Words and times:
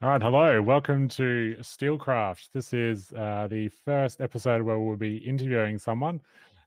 All 0.00 0.10
right, 0.10 0.22
hello. 0.22 0.62
Welcome 0.62 1.08
to 1.08 1.56
SteeleCraft. 1.58 2.50
This 2.54 2.72
is 2.72 3.12
uh, 3.14 3.48
the 3.50 3.68
first 3.84 4.20
episode 4.20 4.62
where 4.62 4.78
we'll 4.78 4.94
be 4.94 5.16
interviewing 5.16 5.76
someone, 5.76 6.20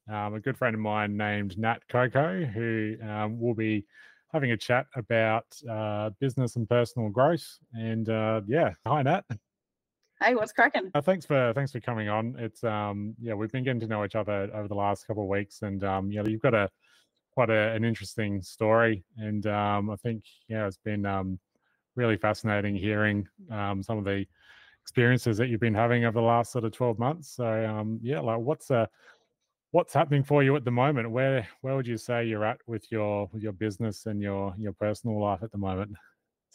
um, 0.09 0.34
a 0.34 0.39
good 0.41 0.57
friend 0.57 0.73
of 0.73 0.81
mine 0.81 1.15
named 1.15 1.57
Nat 1.57 1.79
Koko, 1.88 2.44
who 2.44 2.97
um, 3.02 3.39
will 3.39 3.54
be 3.54 3.86
having 4.33 4.52
a 4.52 4.57
chat 4.57 4.88
about 4.97 5.46
uh, 5.70 6.09
business 6.20 6.57
and 6.57 6.67
personal 6.67 7.07
growth. 7.07 7.57
And 7.73 8.09
uh, 8.09 8.41
yeah, 8.48 8.73
hi 8.86 9.02
Nat. 9.02 9.23
Hey, 10.21 10.36
what's 10.36 10.52
cracking? 10.52 10.91
Uh, 10.93 11.02
thanks 11.02 11.25
for 11.25 11.54
thanks 11.55 11.71
for 11.71 11.79
coming 11.79 12.09
on. 12.09 12.36
It's 12.38 12.66
um 12.66 13.16
yeah, 13.18 13.34
we've 13.34 13.52
been 13.52 13.63
getting 13.63 13.79
to 13.79 13.88
know 13.88 14.04
each 14.04 14.16
other 14.16 14.52
over 14.54 14.68
the 14.68 14.75
last 14.75 15.07
couple 15.07 15.23
of 15.23 15.29
weeks, 15.29 15.61
and 15.61 15.86
um 15.86 16.11
yeah, 16.11 16.23
you've 16.25 16.41
got 16.41 16.54
a 16.54 16.70
quite 17.34 17.50
a, 17.50 17.71
an 17.71 17.86
interesting 17.86 18.41
story, 18.41 19.05
and 19.16 19.48
um 19.48 19.89
I 19.89 19.95
think 19.95 20.25
yeah, 20.50 20.68
it's 20.68 20.75
been 20.84 21.05
um 21.05 21.39
really 21.96 22.18
fascinating 22.18 22.76
hearing 22.76 23.27
um, 23.50 23.84
some 23.84 23.98
of 23.98 24.05
the 24.05 24.26
experiences 24.82 25.38
that 25.38 25.48
you've 25.48 25.59
been 25.59 25.73
having 25.73 26.05
over 26.05 26.20
the 26.20 26.26
last 26.26 26.52
sort 26.52 26.66
of 26.66 26.72
12 26.72 26.99
months. 26.99 27.36
So 27.36 27.66
um, 27.66 27.99
yeah, 28.02 28.20
like 28.20 28.40
what's 28.40 28.72
uh 28.72 28.88
what's 29.72 29.94
happening 29.94 30.23
for 30.23 30.44
you 30.44 30.55
at 30.55 30.66
the 30.66 30.72
moment? 30.72 31.09
Where 31.09 31.48
where 31.62 31.76
would 31.76 31.88
you 31.88 31.98
say 31.98 32.26
you're 32.26 32.46
at 32.46 32.59
with 32.68 32.91
your 32.91 33.30
with 33.32 33.44
your 33.44 33.54
business 33.54 34.05
and 34.05 34.22
your 34.22 34.54
your 34.58 34.73
personal 34.73 35.20
life 35.20 35.44
at 35.44 35.52
the 35.52 35.58
moment? 35.58 35.91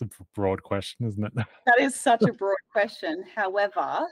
It's 0.01 0.03
a 0.03 0.25
broad 0.35 0.63
question, 0.63 1.07
isn't 1.07 1.25
it? 1.25 1.33
That 1.35 1.81
is 1.81 1.95
such 1.95 2.23
a 2.23 2.33
broad 2.33 2.59
question. 2.71 3.25
However, 3.35 4.07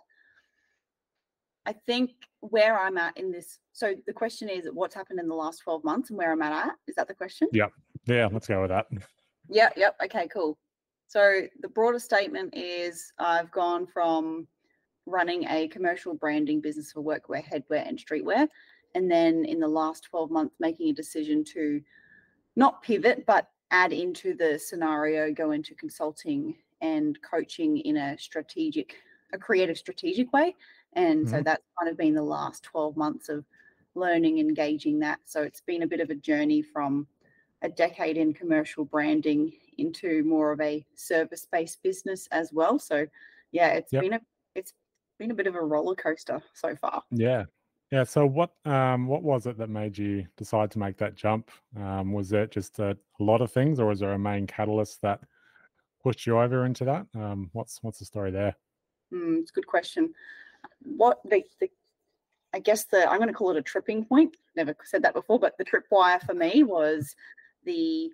I 1.66 1.72
think 1.86 2.12
where 2.40 2.78
I'm 2.78 2.98
at 2.98 3.16
in 3.16 3.30
this. 3.30 3.58
So 3.72 3.94
the 4.06 4.12
question 4.12 4.48
is, 4.48 4.66
what's 4.72 4.94
happened 4.94 5.20
in 5.20 5.28
the 5.28 5.34
last 5.34 5.60
12 5.64 5.84
months 5.84 6.10
and 6.10 6.18
where 6.18 6.32
I'm 6.32 6.42
at? 6.42 6.74
Is 6.86 6.94
that 6.96 7.08
the 7.08 7.14
question? 7.14 7.48
Yeah. 7.52 7.66
Yeah. 8.06 8.28
Let's 8.30 8.46
go 8.46 8.62
with 8.62 8.70
that. 8.70 8.86
Yeah. 9.48 9.70
Yep. 9.76 9.96
Okay. 10.04 10.28
Cool. 10.28 10.58
So 11.14 11.42
the 11.60 11.68
broader 11.68 12.00
statement 12.00 12.56
is 12.56 13.12
I've 13.20 13.52
gone 13.52 13.86
from 13.86 14.48
running 15.06 15.46
a 15.48 15.68
commercial 15.68 16.12
branding 16.12 16.60
business 16.60 16.90
for 16.90 17.04
workwear, 17.04 17.40
headwear, 17.40 17.88
and 17.88 17.96
streetwear. 17.96 18.48
And 18.96 19.08
then 19.08 19.44
in 19.44 19.60
the 19.60 19.68
last 19.68 20.02
12 20.10 20.32
months, 20.32 20.56
making 20.58 20.90
a 20.90 20.92
decision 20.92 21.44
to 21.54 21.80
not 22.56 22.82
pivot, 22.82 23.26
but 23.28 23.48
add 23.70 23.92
into 23.92 24.34
the 24.34 24.58
scenario, 24.58 25.32
go 25.32 25.52
into 25.52 25.76
consulting 25.76 26.56
and 26.80 27.16
coaching 27.22 27.78
in 27.78 27.96
a 27.96 28.18
strategic, 28.18 28.96
a 29.32 29.38
creative, 29.38 29.78
strategic 29.78 30.32
way. 30.32 30.56
And 30.94 31.26
mm-hmm. 31.26 31.30
so 31.30 31.42
that's 31.42 31.62
kind 31.78 31.92
of 31.92 31.96
been 31.96 32.16
the 32.16 32.22
last 32.22 32.64
12 32.64 32.96
months 32.96 33.28
of 33.28 33.44
learning, 33.94 34.40
engaging 34.40 34.98
that. 34.98 35.20
So 35.26 35.42
it's 35.42 35.60
been 35.60 35.84
a 35.84 35.86
bit 35.86 36.00
of 36.00 36.10
a 36.10 36.16
journey 36.16 36.60
from 36.60 37.06
a 37.62 37.68
decade 37.68 38.16
in 38.16 38.34
commercial 38.34 38.84
branding 38.84 39.52
into 39.78 40.22
more 40.24 40.52
of 40.52 40.60
a 40.60 40.84
service-based 40.94 41.82
business 41.82 42.28
as 42.30 42.52
well. 42.52 42.78
So 42.78 43.06
yeah, 43.52 43.68
it's 43.68 43.92
yep. 43.92 44.02
been 44.02 44.12
a 44.14 44.20
it's 44.54 44.72
been 45.18 45.30
a 45.30 45.34
bit 45.34 45.46
of 45.46 45.54
a 45.54 45.60
roller 45.60 45.94
coaster 45.94 46.42
so 46.54 46.74
far. 46.76 47.02
Yeah. 47.10 47.44
Yeah. 47.90 48.04
So 48.04 48.26
what 48.26 48.52
um 48.64 49.06
what 49.06 49.22
was 49.22 49.46
it 49.46 49.58
that 49.58 49.70
made 49.70 49.96
you 49.96 50.26
decide 50.36 50.70
to 50.72 50.78
make 50.78 50.96
that 50.98 51.14
jump? 51.14 51.50
Um, 51.76 52.12
was 52.12 52.32
it 52.32 52.50
just 52.50 52.78
a, 52.78 52.96
a 53.20 53.22
lot 53.22 53.40
of 53.40 53.52
things 53.52 53.78
or 53.78 53.86
was 53.86 54.00
there 54.00 54.12
a 54.12 54.18
main 54.18 54.46
catalyst 54.46 55.02
that 55.02 55.20
pushed 56.02 56.26
you 56.26 56.38
over 56.38 56.66
into 56.66 56.84
that? 56.84 57.06
Um, 57.14 57.50
what's 57.52 57.82
what's 57.82 57.98
the 57.98 58.04
story 58.04 58.30
there? 58.30 58.56
Mm, 59.12 59.40
it's 59.40 59.50
a 59.50 59.54
good 59.54 59.66
question. 59.66 60.12
What 60.82 61.20
the, 61.24 61.42
the 61.60 61.70
I 62.52 62.58
guess 62.60 62.84
the 62.84 63.08
I'm 63.08 63.18
going 63.18 63.28
to 63.28 63.34
call 63.34 63.50
it 63.50 63.56
a 63.56 63.62
tripping 63.62 64.04
point. 64.04 64.36
Never 64.56 64.76
said 64.84 65.02
that 65.02 65.14
before, 65.14 65.38
but 65.38 65.56
the 65.58 65.64
tripwire 65.64 66.22
for 66.22 66.34
me 66.34 66.62
was 66.62 67.14
the 67.64 68.10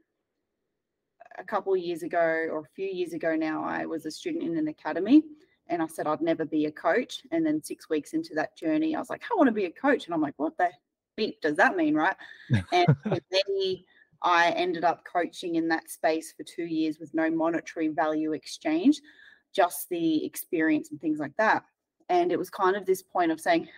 a 1.40 1.44
couple 1.44 1.72
of 1.72 1.80
years 1.80 2.02
ago 2.02 2.18
or 2.50 2.60
a 2.60 2.74
few 2.74 2.86
years 2.86 3.12
ago 3.12 3.34
now, 3.34 3.64
I 3.64 3.86
was 3.86 4.06
a 4.06 4.10
student 4.10 4.44
in 4.44 4.56
an 4.56 4.68
academy 4.68 5.22
and 5.68 5.82
I 5.82 5.86
said 5.86 6.06
I'd 6.06 6.20
never 6.20 6.44
be 6.44 6.66
a 6.66 6.72
coach. 6.72 7.22
And 7.30 7.44
then 7.44 7.62
six 7.62 7.88
weeks 7.88 8.12
into 8.12 8.34
that 8.34 8.56
journey, 8.56 8.94
I 8.94 8.98
was 8.98 9.10
like, 9.10 9.22
I 9.30 9.34
want 9.36 9.48
to 9.48 9.52
be 9.52 9.64
a 9.64 9.70
coach. 9.70 10.06
And 10.06 10.14
I'm 10.14 10.20
like, 10.20 10.34
what 10.36 10.56
the 10.58 10.70
beep 11.16 11.40
does 11.40 11.56
that 11.56 11.76
mean? 11.76 11.94
Right. 11.94 12.16
and 12.72 12.86
then 13.04 13.76
I 14.22 14.50
ended 14.50 14.84
up 14.84 15.04
coaching 15.10 15.54
in 15.54 15.68
that 15.68 15.90
space 15.90 16.32
for 16.36 16.42
two 16.42 16.64
years 16.64 16.98
with 16.98 17.14
no 17.14 17.30
monetary 17.30 17.88
value 17.88 18.32
exchange, 18.32 19.00
just 19.54 19.88
the 19.88 20.24
experience 20.24 20.90
and 20.90 21.00
things 21.00 21.18
like 21.18 21.36
that. 21.38 21.64
And 22.08 22.32
it 22.32 22.38
was 22.38 22.50
kind 22.50 22.76
of 22.76 22.84
this 22.84 23.02
point 23.02 23.30
of 23.30 23.40
saying, 23.40 23.68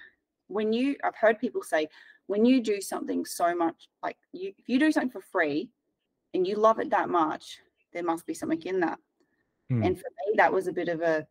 when 0.49 0.73
you, 0.73 0.97
I've 1.05 1.17
heard 1.17 1.39
people 1.39 1.63
say, 1.63 1.89
when 2.27 2.45
you 2.45 2.61
do 2.63 2.81
something 2.81 3.25
so 3.25 3.55
much, 3.55 3.89
like 4.03 4.17
you, 4.33 4.53
if 4.59 4.69
you 4.69 4.79
do 4.79 4.91
something 4.91 5.11
for 5.11 5.21
free, 5.21 5.71
and 6.35 6.47
you 6.47 6.57
love 6.57 6.79
it 6.79 6.91
that 6.91 7.09
much, 7.09 7.59
there 7.93 8.03
must 8.03 8.27
be 8.27 8.35
something 8.35 8.63
in 8.63 8.81
that. 8.81 8.99
Hmm. 9.71 9.83
And 9.83 9.99
for 9.99 10.09
me, 10.09 10.35
that 10.37 10.53
was 10.53 10.67
a 10.67 10.73
bit 10.73 10.89
of 10.89 11.01
a 11.03 11.27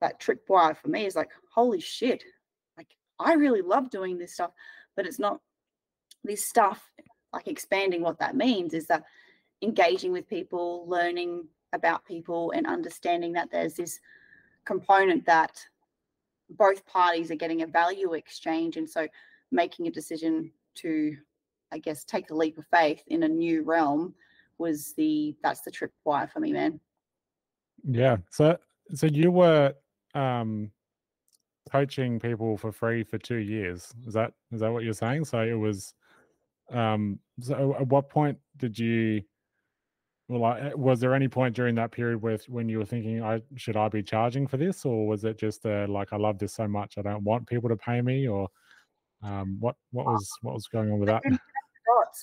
that 0.00 0.20
tripwire 0.20 0.76
for 0.76 0.88
me 0.88 1.06
is 1.06 1.16
like, 1.16 1.30
holy 1.52 1.80
shit, 1.80 2.22
like 2.76 2.88
I 3.18 3.34
really 3.34 3.62
love 3.62 3.90
doing 3.90 4.18
this 4.18 4.34
stuff, 4.34 4.50
but 4.96 5.06
it's 5.06 5.18
not 5.18 5.40
this 6.22 6.44
stuff 6.44 6.90
like 7.32 7.48
expanding 7.48 8.02
what 8.02 8.18
that 8.18 8.36
means 8.36 8.74
is 8.74 8.86
that 8.86 9.04
engaging 9.62 10.12
with 10.12 10.28
people, 10.28 10.84
learning 10.88 11.46
about 11.72 12.04
people, 12.04 12.52
and 12.52 12.66
understanding 12.66 13.32
that 13.32 13.50
there's 13.50 13.74
this 13.74 13.98
component 14.64 15.24
that 15.26 15.58
both 16.50 16.84
parties 16.86 17.30
are 17.30 17.36
getting 17.36 17.62
a 17.62 17.66
value 17.66 18.12
exchange. 18.14 18.76
And 18.76 18.88
so 18.88 19.08
making 19.50 19.86
a 19.86 19.90
decision 19.90 20.50
to, 20.76 21.16
I 21.72 21.78
guess, 21.78 22.04
take 22.04 22.30
a 22.30 22.34
leap 22.34 22.58
of 22.58 22.66
faith 22.66 23.02
in 23.08 23.22
a 23.22 23.28
new 23.28 23.62
realm 23.62 24.14
was 24.58 24.94
the 24.96 25.34
that's 25.42 25.62
the 25.62 25.70
trip 25.70 25.92
wire 26.04 26.26
for 26.26 26.40
me, 26.40 26.52
man. 26.52 26.80
Yeah. 27.84 28.16
So 28.30 28.56
so 28.94 29.06
you 29.06 29.30
were 29.30 29.74
um 30.14 30.70
coaching 31.70 32.20
people 32.20 32.56
for 32.56 32.72
free 32.72 33.04
for 33.04 33.18
two 33.18 33.36
years. 33.36 33.92
Is 34.06 34.14
that 34.14 34.32
is 34.52 34.60
that 34.60 34.72
what 34.72 34.84
you're 34.84 34.92
saying? 34.92 35.24
So 35.24 35.40
it 35.40 35.54
was 35.54 35.94
um 36.70 37.18
so 37.40 37.76
at 37.78 37.86
what 37.88 38.08
point 38.08 38.38
did 38.56 38.78
you 38.78 39.22
well 40.28 40.44
I, 40.44 40.72
was 40.74 41.00
there 41.00 41.14
any 41.14 41.28
point 41.28 41.54
during 41.54 41.74
that 41.74 41.90
period 41.90 42.22
with 42.22 42.48
when 42.48 42.68
you 42.68 42.78
were 42.78 42.86
thinking 42.86 43.22
i 43.22 43.42
should 43.56 43.76
i 43.76 43.88
be 43.88 44.02
charging 44.02 44.46
for 44.46 44.56
this 44.56 44.86
or 44.86 45.06
was 45.06 45.24
it 45.24 45.36
just 45.36 45.66
a, 45.66 45.86
like 45.86 46.12
i 46.12 46.16
love 46.16 46.38
this 46.38 46.54
so 46.54 46.66
much 46.66 46.96
i 46.96 47.02
don't 47.02 47.22
want 47.22 47.46
people 47.46 47.68
to 47.68 47.76
pay 47.76 48.00
me 48.00 48.26
or 48.26 48.48
um 49.22 49.58
what 49.60 49.76
what 49.90 50.06
was 50.06 50.30
what 50.40 50.54
was 50.54 50.66
going 50.68 50.90
on 50.90 50.98
with 50.98 51.08
that 51.08 51.22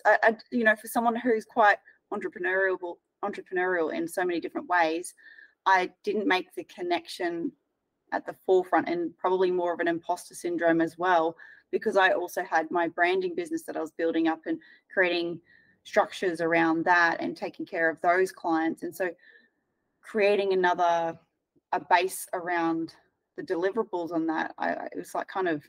I, 0.06 0.18
I, 0.24 0.38
you 0.52 0.64
know 0.64 0.76
for 0.76 0.88
someone 0.88 1.16
who's 1.16 1.46
quite 1.46 1.78
entrepreneurial 2.14 2.96
entrepreneurial 3.24 3.94
in 3.94 4.08
so 4.08 4.24
many 4.24 4.40
different 4.40 4.68
ways 4.68 5.14
i 5.66 5.90
didn't 6.04 6.28
make 6.28 6.54
the 6.56 6.64
connection 6.66 7.52
at 8.12 8.26
the 8.26 8.36
forefront 8.46 8.90
and 8.90 9.18
probably 9.18 9.52
more 9.52 9.74
of 9.74 9.80
an 9.80 9.88
imposter 9.88 10.36
syndrome 10.36 10.82
as 10.82 10.98
well 10.98 11.36
because 11.72 11.96
i 11.98 12.12
also 12.12 12.44
had 12.44 12.70
my 12.72 12.88
branding 12.88 13.36
business 13.36 13.64
that 13.64 13.78
i 13.78 13.82
was 13.82 13.92
building 13.92 14.28
up 14.28 14.42
and 14.48 14.60
creating 14.92 15.40
structures 15.84 16.42
around 16.42 16.86
that 16.86 17.18
and 17.20 17.36
taking 17.36 17.66
care 17.66 17.90
of 17.90 18.00
those 18.02 18.32
clients. 18.32 18.84
And 18.84 18.96
so 18.96 19.10
creating 20.02 20.54
another 20.54 21.18
a 21.74 21.80
base 21.80 22.28
around 22.34 22.96
the 23.38 23.44
deliverables 23.44 24.12
on 24.12 24.28
that 24.28 24.54
I, 24.58 24.72
it 24.72 24.98
was 24.98 25.16
like 25.16 25.28
kind 25.28 25.48
of 25.48 25.64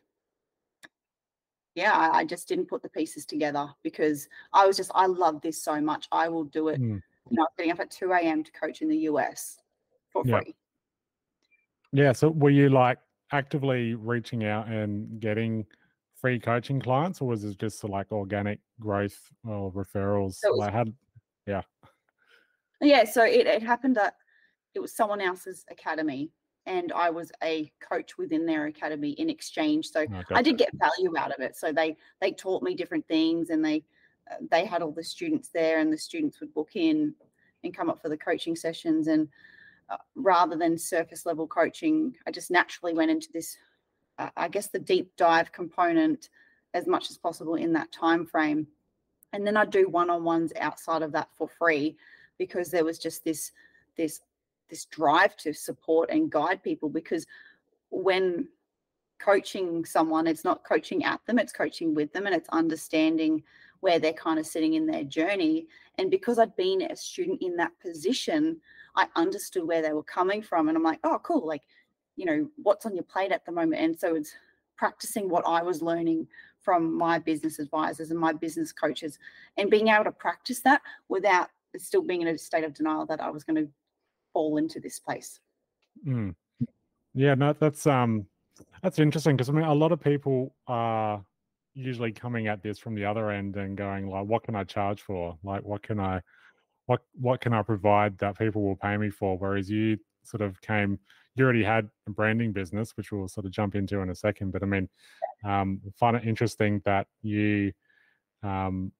yeah, 1.75 1.93
I, 1.93 2.19
I, 2.19 2.25
just 2.25 2.49
didn't 2.49 2.67
put 2.67 2.83
the 2.83 2.89
pieces 2.89 3.25
together 3.25 3.69
because 3.83 4.29
I 4.53 4.67
was 4.67 4.77
just, 4.77 4.91
I 4.95 5.07
love 5.07 5.41
this 5.41 5.63
so 5.63 5.81
much. 5.81 6.07
I 6.13 6.29
will 6.29 6.45
do 6.45 6.69
it. 6.69 6.81
Mm. 6.81 7.01
You 7.31 7.39
know, 7.39 7.47
getting 7.57 7.73
up 7.73 7.81
at 7.81 7.91
2 7.91 8.13
a.m. 8.13 8.45
to 8.45 8.53
coach 8.53 8.83
in 8.83 8.89
the 8.89 8.99
US 8.99 9.59
for 10.11 10.23
yeah. 10.27 10.41
free. 10.41 10.55
Yeah. 11.93 12.13
So 12.13 12.29
were 12.29 12.51
you 12.51 12.69
like 12.69 12.99
actively 13.33 13.95
reaching 13.95 14.45
out 14.45 14.69
and 14.69 15.19
getting 15.21 15.65
free 16.21 16.39
coaching 16.39 16.81
clients 16.81 17.21
or 17.21 17.29
was 17.29 17.45
it 17.45 17.59
just 17.59 17.83
like 17.85 18.13
organic 18.13 18.61
growth 18.81 19.19
or 19.47 19.73
referrals? 19.73 20.35
So 20.35 20.55
was, 20.55 20.69
had, 20.71 20.93
yeah. 21.47 21.63
Yeah. 22.81 23.05
So 23.05 23.25
it, 23.25 23.47
it 23.47 23.63
happened 23.63 23.97
that 23.97 24.17
it 24.75 24.81
was 24.81 24.95
someone 24.95 25.21
else's 25.21 25.65
academy 25.71 26.31
and 26.67 26.93
I 26.93 27.11
was 27.11 27.33
a 27.43 27.71
coach 27.81 28.17
within 28.19 28.47
their 28.47 28.67
academy 28.67 29.11
in 29.13 29.29
exchange. 29.29 29.89
So 29.89 30.07
oh, 30.09 30.23
I 30.31 30.43
did 30.43 30.59
get 30.59 30.71
value 30.75 31.17
out 31.17 31.33
of 31.33 31.41
it. 31.41 31.57
So 31.57 31.73
they 31.73 31.97
they 32.21 32.33
taught 32.33 32.63
me 32.63 32.75
different 32.75 33.07
things, 33.09 33.51
and 33.51 33.65
they 33.65 33.85
uh, 34.31 34.37
they 34.51 34.65
had 34.65 34.83
all 34.83 34.93
the 34.93 35.05
students 35.05 35.49
there, 35.49 35.81
and 35.81 35.93
the 35.93 35.99
students 35.99 36.41
would 36.41 36.55
book 36.55 36.71
in 36.75 37.15
and 37.65 37.77
come 37.77 37.91
up 37.91 38.01
for 38.01 38.09
the 38.09 38.17
coaching 38.17 38.57
sessions. 38.57 39.09
And 39.09 39.29
uh, 39.91 39.97
rather 40.15 40.57
than 40.57 40.79
surface 40.79 41.27
level 41.27 41.47
coaching, 41.47 42.17
I 42.27 42.31
just 42.31 42.51
naturally 42.51 42.95
went 42.95 43.11
into 43.11 43.29
this, 43.33 43.57
uh, 44.19 44.31
I 44.37 44.49
guess, 44.49 44.69
the 44.69 44.79
deep 44.79 45.13
dive 45.17 45.53
component 45.53 46.29
as 46.75 46.87
much 46.87 47.11
as 47.11 47.19
possible 47.19 47.57
in 47.57 47.73
that 47.75 47.93
time 47.93 48.25
frame. 48.25 48.67
And 49.33 49.47
then 49.47 49.57
I 49.57 49.65
do 49.65 49.89
one 49.89 50.11
on 50.11 50.25
ones 50.25 50.53
outside 50.61 51.03
of 51.03 51.13
that 51.13 51.29
for 51.37 51.49
free 51.49 51.97
because 52.39 52.71
there 52.71 52.85
was 52.85 52.99
just 52.99 53.25
this 53.25 53.53
this 53.97 54.21
this 54.73 54.87
drive 54.87 55.37
to 55.37 55.53
support 55.53 56.11
and 56.11 56.31
guide 56.31 56.63
people 56.63 56.89
because 56.89 57.27
when 57.91 58.49
coaching 59.21 59.85
someone 59.85 60.27
it's 60.27 60.45
not 60.45 60.65
coaching 60.65 61.05
at 61.05 61.21
them 61.27 61.39
it's 61.39 61.53
coaching 61.53 61.95
with 61.95 62.13
them 62.13 62.27
and 62.27 62.35
it's 62.35 62.49
understanding 62.49 63.41
where 63.81 64.01
they're 64.01 64.13
kind 64.13 64.39
of 64.41 64.47
sitting 64.47 64.75
in 64.75 64.87
their 64.87 65.05
journey 65.05 65.69
and 65.99 66.11
because 66.11 66.41
i'd 66.41 66.57
been 66.57 66.83
a 66.83 66.97
student 66.97 67.41
in 67.41 67.55
that 67.55 67.71
position 67.81 68.61
I 68.95 69.07
understood 69.17 69.67
where 69.67 69.83
they 69.83 69.93
were 69.93 70.03
coming 70.03 70.43
from. 70.43 70.69
And 70.69 70.77
I'm 70.77 70.83
like, 70.83 71.01
oh, 71.05 71.21
cool. 71.23 71.47
Like, 71.47 71.63
you 72.17 72.27
know, 72.27 72.49
what's 72.57 72.87
on 72.87 72.95
your 72.95 73.05
plate 73.05 73.33
at 73.33 73.45
the 73.45 73.53
moment? 73.53 73.81
And 73.81 73.99
so 73.99 74.15
it's 74.15 74.35
practicing 74.77 75.29
what 75.29 75.47
I 75.47 75.63
was 75.63 75.83
learning 75.83 76.27
from 76.61 76.97
my 76.97 77.19
business 77.19 77.59
advisors 77.59 78.11
and 78.11 78.19
my 78.19 78.33
business 78.33 78.73
coaches 78.73 79.19
and 79.57 79.71
being 79.71 79.89
able 79.89 80.05
to 80.05 80.13
practice 80.13 80.61
that 80.61 80.83
without 81.09 81.49
still 81.79 82.03
being 82.03 82.23
in 82.23 82.29
a 82.29 82.39
state 82.39 82.65
of 82.65 82.75
denial 82.75 83.07
that 83.07 83.21
I 83.21 83.31
was 83.31 83.45
going 83.45 83.57
to 83.57 83.69
fall 84.33 84.57
into 84.57 84.81
this 84.81 84.99
place. 84.99 85.41
Mm. 86.07 86.35
Yeah, 87.15 87.35
no, 87.35 87.53
that's 87.53 87.87
um 87.87 88.27
that's 88.83 88.99
interesting 88.99 89.37
because 89.37 89.49
I 89.49 89.53
mean 89.53 89.65
a 89.65 89.75
lot 89.75 89.93
of 89.93 90.01
people 90.01 90.55
are 90.67 91.25
usually 91.75 92.13
coming 92.13 92.49
at 92.49 92.63
this 92.63 92.79
from 92.79 92.95
the 92.95 93.05
other 93.05 93.31
end 93.31 93.57
and 93.57 93.77
going 93.77 94.09
like 94.09 94.27
what 94.27 94.43
can 94.43 94.55
I 94.55 94.65
charge 94.65 95.03
for? 95.03 95.37
Like 95.43 95.63
what 95.63 95.83
can 95.83 96.01
I 96.01 96.23
what 96.87 97.01
what 97.21 97.41
can 97.41 97.53
I 97.53 97.63
provide 97.63 98.19
that 98.19 98.39
people 98.39 98.63
will 98.63 98.77
pay 98.77 98.97
me 98.97 99.11
for? 99.11 99.37
Whereas 99.37 99.71
you 99.71 99.99
sort 100.23 100.43
of 100.43 100.61
came 100.61 100.99
you 101.35 101.45
already 101.45 101.65
had 101.65 101.89
a 102.07 102.11
branding 102.11 102.53
business, 102.53 102.97
which 102.97 103.11
we'll 103.11 103.29
sort 103.29 103.47
of 103.47 103.53
jump 103.53 103.75
into 103.75 104.01
in 104.01 104.11
a 104.11 104.15
second. 104.15 104.53
But 104.53 104.63
I 104.63 104.67
mean, 104.67 104.89
um, 105.45 105.81
find 105.99 106.17
it 106.17 106.27
interesting 106.27 106.83
that 106.85 107.07
you 107.23 107.73
um, 108.43 108.93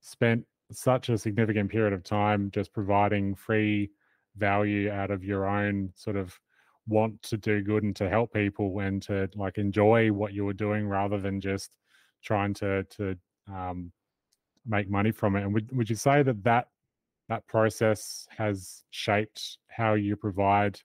spent 0.00 0.44
such 0.70 1.08
a 1.08 1.16
significant 1.16 1.70
period 1.70 1.94
of 1.94 2.04
time 2.04 2.50
just 2.50 2.72
providing 2.72 3.34
free 3.34 3.90
value 4.36 4.90
out 4.90 5.10
of 5.10 5.24
your 5.24 5.46
own 5.46 5.90
sort 5.94 6.16
of 6.16 6.38
want 6.86 7.20
to 7.22 7.36
do 7.36 7.62
good 7.62 7.82
and 7.82 7.94
to 7.96 8.08
help 8.08 8.32
people 8.32 8.80
and 8.80 9.02
to 9.02 9.28
like 9.34 9.58
enjoy 9.58 10.10
what 10.10 10.32
you 10.32 10.44
were 10.44 10.54
doing 10.54 10.88
rather 10.88 11.18
than 11.18 11.40
just 11.40 11.70
trying 12.24 12.54
to 12.54 12.82
to 12.84 13.16
um, 13.52 13.92
make 14.66 14.90
money 14.90 15.10
from 15.10 15.36
it. 15.36 15.42
And 15.42 15.52
would 15.54 15.74
would 15.76 15.90
you 15.90 15.96
say 15.96 16.22
that 16.22 16.42
that 16.44 16.68
that 17.28 17.46
process 17.46 18.26
has 18.36 18.84
shaped 18.90 19.58
how 19.68 19.94
you 19.94 20.16
provide 20.16 20.80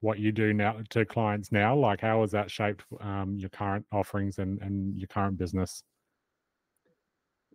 what 0.00 0.18
you 0.18 0.30
do 0.30 0.52
now 0.52 0.76
to 0.90 1.04
clients 1.04 1.50
now? 1.50 1.74
Like 1.74 2.00
how 2.00 2.20
has 2.20 2.30
that 2.30 2.50
shaped 2.50 2.84
um, 3.00 3.36
your 3.36 3.50
current 3.50 3.84
offerings 3.92 4.38
and 4.38 4.60
and 4.62 4.96
your 4.96 5.08
current 5.08 5.36
business? 5.36 5.82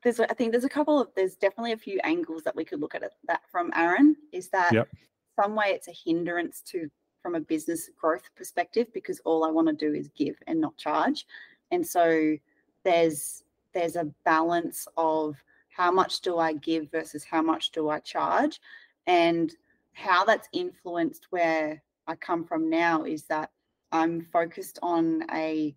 There's, 0.04 0.19
I 0.19 0.34
think 0.34 0.51
there's 0.51 0.63
a 0.63 0.69
couple 0.69 1.01
of, 1.01 1.10
there's 1.16 1.36
definitely 1.36 1.74
a 1.74 1.78
few 1.78 2.00
angles 2.04 2.44
that 2.44 2.56
we 2.56 2.66
could 2.66 2.80
look 2.80 2.96
at 2.96 3.04
it, 3.04 3.12
that 3.28 3.42
from 3.51 3.72
Aaron. 3.75 4.16
Is 4.31 4.50
that 4.50 4.72
yep. 4.72 4.88
some 5.36 5.56
way 5.56 5.68
it's 5.68 5.88
a 5.88 5.94
hindrance 6.06 6.62
to 6.68 6.90
from 7.22 7.36
a 7.36 7.40
business 7.40 7.90
growth 8.00 8.30
perspective 8.36 8.88
because 8.94 9.19
all 9.25 9.44
I 9.44 9.51
want 9.51 9.68
to 9.68 9.74
do 9.74 9.94
is 9.94 10.10
give 10.16 10.36
and 10.48 10.60
not 10.60 10.78
charge. 10.78 11.25
And 11.72 11.86
so 11.86 12.36
there's 12.84 13.44
there's 13.74 13.96
a 13.96 14.12
balance 14.25 14.88
of 14.98 15.36
how 15.69 15.92
much 15.92 16.22
do 16.22 16.38
I 16.40 16.54
give 16.54 16.90
versus 16.92 17.24
how 17.24 17.42
much 17.42 17.72
do 17.72 17.90
I 17.90 18.00
charge 18.00 18.60
and 19.06 19.56
how 19.94 20.25
that's 20.25 20.50
influenced 20.54 21.28
where 21.30 21.81
I 22.07 22.16
come 22.16 22.44
from 22.44 22.69
now 22.69 23.04
is 23.04 23.25
that 23.25 23.51
I'm 23.92 24.22
focused 24.34 24.80
on 24.81 25.24
a 25.31 25.75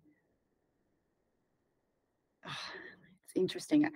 it's 2.45 3.35
interesting 3.35 3.89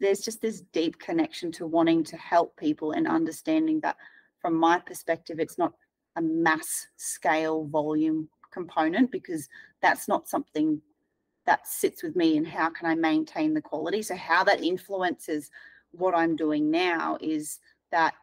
there's 0.00 0.20
just 0.20 0.40
this 0.40 0.62
deep 0.72 0.98
connection 0.98 1.52
to 1.52 1.66
wanting 1.66 2.04
to 2.04 2.16
help 2.16 2.56
people 2.56 2.92
and 2.92 3.06
understanding 3.06 3.80
that 3.80 3.96
from 4.40 4.54
my 4.54 4.78
perspective 4.78 5.38
it's 5.38 5.58
not 5.58 5.72
a 6.16 6.22
mass 6.22 6.86
scale 6.96 7.64
volume 7.66 8.28
component 8.52 9.10
because 9.10 9.48
that's 9.80 10.08
not 10.08 10.28
something 10.28 10.80
that 11.46 11.66
sits 11.66 12.02
with 12.02 12.14
me 12.14 12.36
and 12.36 12.46
how 12.46 12.68
can 12.68 12.86
I 12.86 12.94
maintain 12.94 13.54
the 13.54 13.62
quality. 13.62 14.02
So, 14.02 14.14
how 14.16 14.44
that 14.44 14.62
influences 14.62 15.50
what 15.92 16.14
I'm 16.14 16.36
doing 16.36 16.70
now 16.70 17.16
is 17.20 17.58
that 17.90 18.14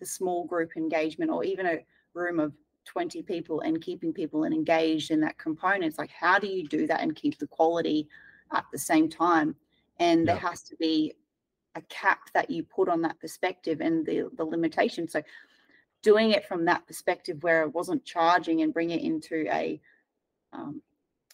the 0.00 0.06
small 0.06 0.44
group 0.44 0.76
engagement 0.76 1.30
or 1.30 1.44
even 1.44 1.66
a 1.66 1.78
room 2.12 2.40
of 2.40 2.52
20 2.84 3.22
people 3.22 3.60
and 3.60 3.80
keeping 3.80 4.12
people 4.12 4.44
engaged 4.44 5.10
in 5.10 5.20
that 5.20 5.38
component. 5.38 5.84
It's 5.84 5.98
like, 5.98 6.10
how 6.10 6.38
do 6.38 6.46
you 6.46 6.68
do 6.68 6.86
that 6.86 7.00
and 7.00 7.16
keep 7.16 7.38
the 7.38 7.46
quality 7.46 8.08
at 8.52 8.64
the 8.72 8.78
same 8.78 9.08
time? 9.08 9.56
And 9.98 10.20
yeah. 10.20 10.32
there 10.32 10.40
has 10.40 10.62
to 10.64 10.76
be 10.76 11.14
a 11.74 11.82
cap 11.82 12.30
that 12.34 12.50
you 12.50 12.62
put 12.62 12.88
on 12.88 13.02
that 13.02 13.18
perspective 13.20 13.80
and 13.80 14.06
the, 14.06 14.30
the 14.36 14.44
limitation. 14.44 15.08
So, 15.08 15.22
doing 16.02 16.32
it 16.32 16.44
from 16.46 16.66
that 16.66 16.86
perspective 16.86 17.42
where 17.42 17.62
it 17.62 17.74
wasn't 17.74 18.04
charging 18.04 18.62
and 18.62 18.74
bring 18.74 18.90
it 18.90 19.00
into 19.00 19.46
a 19.50 19.80
um, 20.52 20.82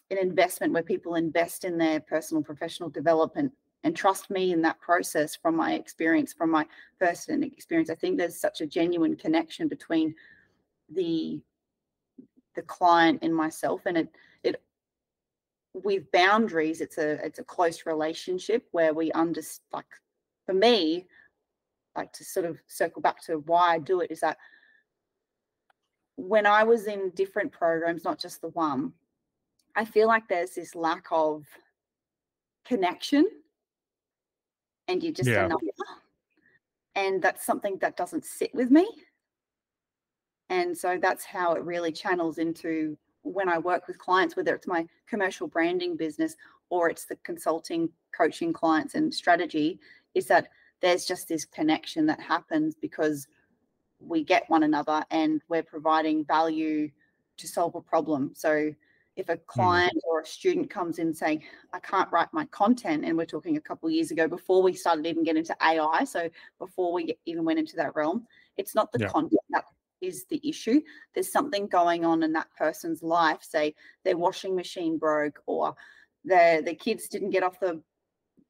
an 0.09 0.17
investment 0.17 0.73
where 0.73 0.83
people 0.83 1.15
invest 1.15 1.63
in 1.63 1.77
their 1.77 1.99
personal 1.99 2.43
professional 2.43 2.89
development 2.89 3.51
and 3.83 3.95
trust 3.95 4.29
me 4.29 4.51
in 4.51 4.61
that 4.61 4.79
process 4.79 5.35
from 5.35 5.55
my 5.55 5.73
experience 5.73 6.33
from 6.33 6.49
my 6.51 6.65
first 6.99 7.29
experience 7.29 7.89
i 7.89 7.95
think 7.95 8.17
there's 8.17 8.39
such 8.39 8.61
a 8.61 8.67
genuine 8.67 9.15
connection 9.15 9.67
between 9.67 10.13
the 10.89 11.39
the 12.55 12.61
client 12.63 13.19
and 13.21 13.35
myself 13.35 13.81
and 13.85 13.97
it 13.97 14.09
with 15.73 16.11
boundaries 16.11 16.81
it's 16.81 16.97
a 16.97 17.23
it's 17.25 17.39
a 17.39 17.43
close 17.43 17.85
relationship 17.85 18.67
where 18.71 18.93
we 18.93 19.11
understand 19.13 19.63
like 19.71 19.85
for 20.45 20.53
me 20.53 21.07
like 21.95 22.11
to 22.11 22.25
sort 22.25 22.45
of 22.45 22.57
circle 22.67 23.01
back 23.01 23.21
to 23.21 23.37
why 23.45 23.75
i 23.75 23.79
do 23.79 24.01
it 24.01 24.11
is 24.11 24.19
that 24.19 24.37
when 26.21 26.45
I 26.45 26.63
was 26.63 26.85
in 26.85 27.11
different 27.15 27.51
programs, 27.51 28.03
not 28.03 28.19
just 28.19 28.41
the 28.41 28.49
one, 28.49 28.93
I 29.75 29.85
feel 29.85 30.07
like 30.07 30.27
there's 30.27 30.51
this 30.51 30.75
lack 30.75 31.05
of 31.11 31.45
connection 32.65 33.27
and 34.87 35.01
you're 35.01 35.13
just 35.13 35.29
yeah. 35.29 35.45
a 35.45 35.49
number. 35.49 35.65
And 36.95 37.21
that's 37.21 37.45
something 37.45 37.77
that 37.79 37.97
doesn't 37.97 38.25
sit 38.25 38.53
with 38.53 38.69
me. 38.69 38.87
And 40.49 40.77
so 40.77 40.99
that's 41.01 41.23
how 41.23 41.53
it 41.53 41.63
really 41.63 41.91
channels 41.91 42.37
into 42.37 42.97
when 43.23 43.49
I 43.49 43.57
work 43.57 43.87
with 43.87 43.97
clients, 43.97 44.35
whether 44.35 44.55
it's 44.55 44.67
my 44.67 44.85
commercial 45.07 45.47
branding 45.47 45.95
business 45.95 46.35
or 46.69 46.89
it's 46.89 47.05
the 47.05 47.17
consulting, 47.17 47.89
coaching 48.15 48.53
clients 48.53 48.95
and 48.95 49.13
strategy, 49.13 49.79
is 50.15 50.27
that 50.27 50.47
there's 50.81 51.05
just 51.05 51.27
this 51.27 51.45
connection 51.45 52.05
that 52.07 52.19
happens 52.19 52.75
because 52.75 53.27
we 53.99 54.23
get 54.23 54.49
one 54.49 54.63
another 54.63 55.03
and 55.11 55.41
we're 55.47 55.63
providing 55.63 56.25
value 56.25 56.89
to 57.37 57.47
solve 57.47 57.75
a 57.75 57.81
problem. 57.81 58.31
So 58.35 58.73
if 59.17 59.29
a 59.29 59.35
hmm. 59.35 59.41
client 59.47 59.93
mm. 59.93 60.09
or 60.09 60.21
a 60.21 60.25
student 60.25 60.69
comes 60.69 60.99
in 60.99 61.13
saying, 61.13 61.43
I 61.73 61.79
can't 61.79 62.11
write 62.11 62.29
my 62.31 62.45
content, 62.45 63.03
and 63.05 63.17
we're 63.17 63.25
talking 63.25 63.57
a 63.57 63.61
couple 63.61 63.87
of 63.87 63.93
years 63.93 64.11
ago 64.11 64.27
before 64.27 64.63
we 64.63 64.73
started 64.73 65.05
even 65.05 65.23
getting 65.23 65.41
into 65.41 65.55
AI, 65.61 66.03
so 66.05 66.29
before 66.59 66.93
we 66.93 67.15
even 67.25 67.43
went 67.43 67.59
into 67.59 67.75
that 67.75 67.95
realm, 67.95 68.25
it's 68.57 68.73
not 68.73 68.91
the 68.91 68.99
yeah. 68.99 69.07
content 69.07 69.41
that 69.49 69.65
is 70.01 70.25
the 70.25 70.41
issue. 70.47 70.81
There's 71.13 71.31
something 71.31 71.67
going 71.67 72.05
on 72.05 72.23
in 72.23 72.33
that 72.33 72.47
person's 72.57 73.03
life. 73.03 73.39
Say 73.41 73.75
their 74.03 74.17
washing 74.17 74.55
machine 74.55 74.97
broke 74.97 75.41
or 75.45 75.75
their 76.23 76.61
the 76.61 76.75
kids 76.75 77.07
didn't 77.07 77.31
get 77.31 77.43
off 77.43 77.59
the 77.59 77.81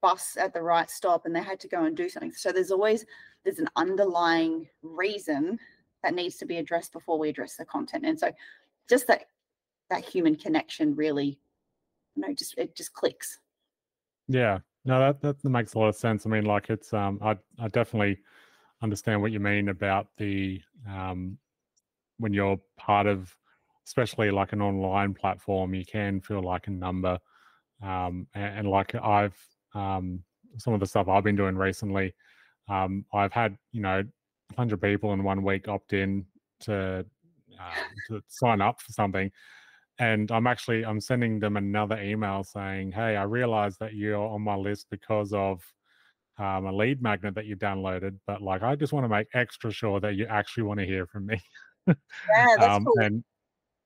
bus 0.02 0.36
at 0.38 0.54
the 0.54 0.62
right 0.62 0.90
stop 0.90 1.26
and 1.26 1.36
they 1.36 1.44
had 1.44 1.60
to 1.60 1.68
go 1.68 1.86
and 1.86 1.96
do 1.96 2.10
something. 2.10 2.32
So 2.32 2.52
there's 2.52 2.72
always 2.72 3.06
there's 3.44 3.60
an 3.60 3.70
underlying 3.76 4.68
reason 4.82 5.60
that 6.04 6.16
needs 6.16 6.38
to 6.38 6.46
be 6.46 6.58
addressed 6.58 6.94
before 6.94 7.20
we 7.20 7.30
address 7.30 7.56
the 7.56 7.66
content. 7.66 8.06
And 8.06 8.20
so 8.20 8.32
just 8.90 9.08
that 9.08 9.26
that 9.90 10.04
human 10.04 10.36
connection 10.36 10.96
really, 10.96 11.40
you 12.16 12.22
know, 12.22 12.34
just 12.34 12.58
it 12.58 12.76
just 12.76 12.94
clicks. 12.94 13.40
Yeah. 14.28 14.60
No, 14.84 15.00
that 15.00 15.22
that 15.22 15.50
makes 15.50 15.76
a 15.76 15.80
lot 15.80 15.90
of 15.90 15.96
sense. 15.96 16.26
I 16.26 16.30
mean, 16.30 16.46
like 16.46 16.70
it's 16.70 16.94
um 16.94 17.20
I 17.22 17.38
I 17.60 17.68
definitely 17.68 18.20
understand 18.82 19.22
what 19.22 19.32
you 19.32 19.40
mean 19.40 19.70
about 19.70 20.08
the 20.18 20.62
um 20.90 21.38
when 22.18 22.34
you're 22.34 22.60
part 22.78 23.08
of 23.08 23.36
especially 23.86 24.30
like 24.32 24.54
an 24.54 24.62
online 24.62 25.14
platform, 25.14 25.74
you 25.74 25.84
can 25.84 26.22
feel 26.22 26.42
like 26.42 26.68
a 26.68 26.72
number. 26.72 27.20
Um 27.82 28.28
and, 28.34 28.60
and 28.60 28.68
like 28.70 28.96
I've 28.96 29.38
um 29.74 30.24
some 30.58 30.74
of 30.74 30.80
the 30.80 30.86
stuff 30.86 31.08
I've 31.08 31.24
been 31.24 31.36
doing 31.36 31.56
recently, 31.56 32.14
um, 32.70 33.06
I've 33.14 33.34
had 33.34 33.58
you 33.72 33.82
know 33.82 34.04
100 34.56 34.82
people 34.82 35.14
in 35.14 35.24
one 35.24 35.44
week 35.44 35.68
opt 35.68 35.94
in 35.94 36.26
to 36.62 37.06
uh, 37.60 37.84
to 38.08 38.22
sign 38.28 38.62
up 38.62 38.82
for 38.82 38.92
something, 38.92 39.32
and 40.00 40.32
I'm 40.32 40.48
actually 40.48 40.86
I'm 40.86 41.02
sending 41.02 41.40
them 41.40 41.58
another 41.58 42.02
email 42.02 42.44
saying, 42.44 42.92
"Hey, 42.92 43.18
I 43.18 43.24
realize 43.24 43.78
that 43.78 43.94
you're 43.94 44.26
on 44.28 44.42
my 44.42 44.56
list 44.56 44.88
because 44.90 45.34
of 45.34 45.64
um, 46.42 46.66
a 46.66 46.72
lead 46.72 47.02
magnet 47.02 47.36
that 47.36 47.46
you 47.46 47.56
downloaded, 47.56 48.18
but 48.26 48.42
like 48.42 48.64
I 48.64 48.76
just 48.76 48.94
want 48.94 49.04
to 49.04 49.10
make 49.10 49.28
extra 49.34 49.72
sure 49.72 50.00
that 50.00 50.16
you 50.16 50.26
actually 50.26 50.64
want 50.64 50.80
to 50.80 50.86
hear 50.86 51.06
from 51.06 51.28
me." 51.28 51.42
yeah, 51.88 51.94
that's 52.58 52.64
um, 52.64 52.86
cool. 52.86 53.00
And 53.00 53.24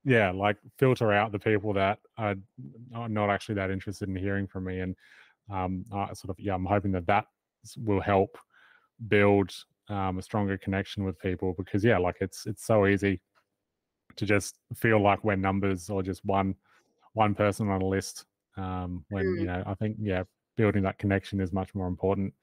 yeah, 0.06 0.32
like 0.32 0.58
filter 0.80 1.12
out 1.12 1.32
the 1.32 1.40
people 1.40 1.74
that 1.74 2.00
are 2.18 2.36
not 2.92 3.30
actually 3.30 3.56
that 3.56 3.72
interested 3.72 4.08
in 4.08 4.16
hearing 4.16 4.48
from 4.48 4.66
me, 4.66 4.80
and 4.80 4.96
um, 5.52 5.86
uh, 5.92 6.14
sort 6.14 6.30
of 6.30 6.40
yeah, 6.40 6.56
I'm 6.56 6.66
hoping 6.66 6.92
that 6.94 7.08
that 7.08 7.26
will 7.78 8.02
help 8.02 8.38
build 9.08 9.52
um, 9.90 10.18
a 10.18 10.22
stronger 10.22 10.58
connection 10.58 11.04
with 11.04 11.20
people 11.20 11.54
because 11.58 11.84
yeah 11.84 11.98
like 11.98 12.16
it's 12.22 12.46
it's 12.46 12.66
so 12.66 12.88
easy 12.88 13.22
to 14.16 14.26
just 14.26 14.58
feel 14.76 15.02
like 15.02 15.24
we're 15.24 15.36
numbers 15.36 15.90
or 15.90 16.02
just 16.02 16.24
one 16.26 16.56
one 17.14 17.36
person 17.36 17.70
on 17.70 17.82
a 17.82 17.86
list 17.86 18.26
um, 18.58 19.04
when 19.10 19.26
mm. 19.26 19.40
you 19.40 19.46
know 19.46 19.64
i 19.66 19.74
think 19.76 19.98
yeah 20.00 20.24
building 20.56 20.84
that 20.84 20.98
connection 20.98 21.40
is 21.40 21.52
much 21.52 21.76
more 21.76 21.88
important 21.88 22.34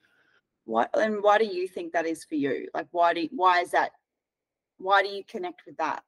what 0.65 0.91
and 0.95 1.23
why 1.23 1.39
do 1.39 1.45
you 1.45 1.67
think 1.67 1.93
that 1.93 2.07
is 2.07 2.25
for 2.25 2.37
you 2.37 2.69
like 2.73 2.87
why 2.93 3.13
do 3.13 3.29
why 3.33 3.61
is 3.61 3.73
that 3.73 3.91
why 4.83 5.03
do 5.03 5.09
you 5.09 5.23
connect 5.25 5.63
with 5.67 5.77
that? 5.79 6.03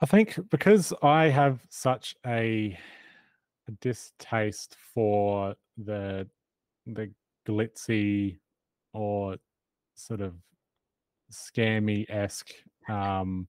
I 0.00 0.06
think 0.06 0.38
because 0.50 0.92
I 1.02 1.28
have 1.28 1.60
such 1.70 2.14
a, 2.26 2.76
a 3.68 3.72
distaste 3.80 4.76
for 4.94 5.54
the 5.78 6.28
the 6.86 7.10
glitzy 7.48 8.38
or 8.92 9.36
sort 9.94 10.20
of 10.20 10.34
scammy 11.32 12.08
esque. 12.10 12.52
Um, 12.88 13.48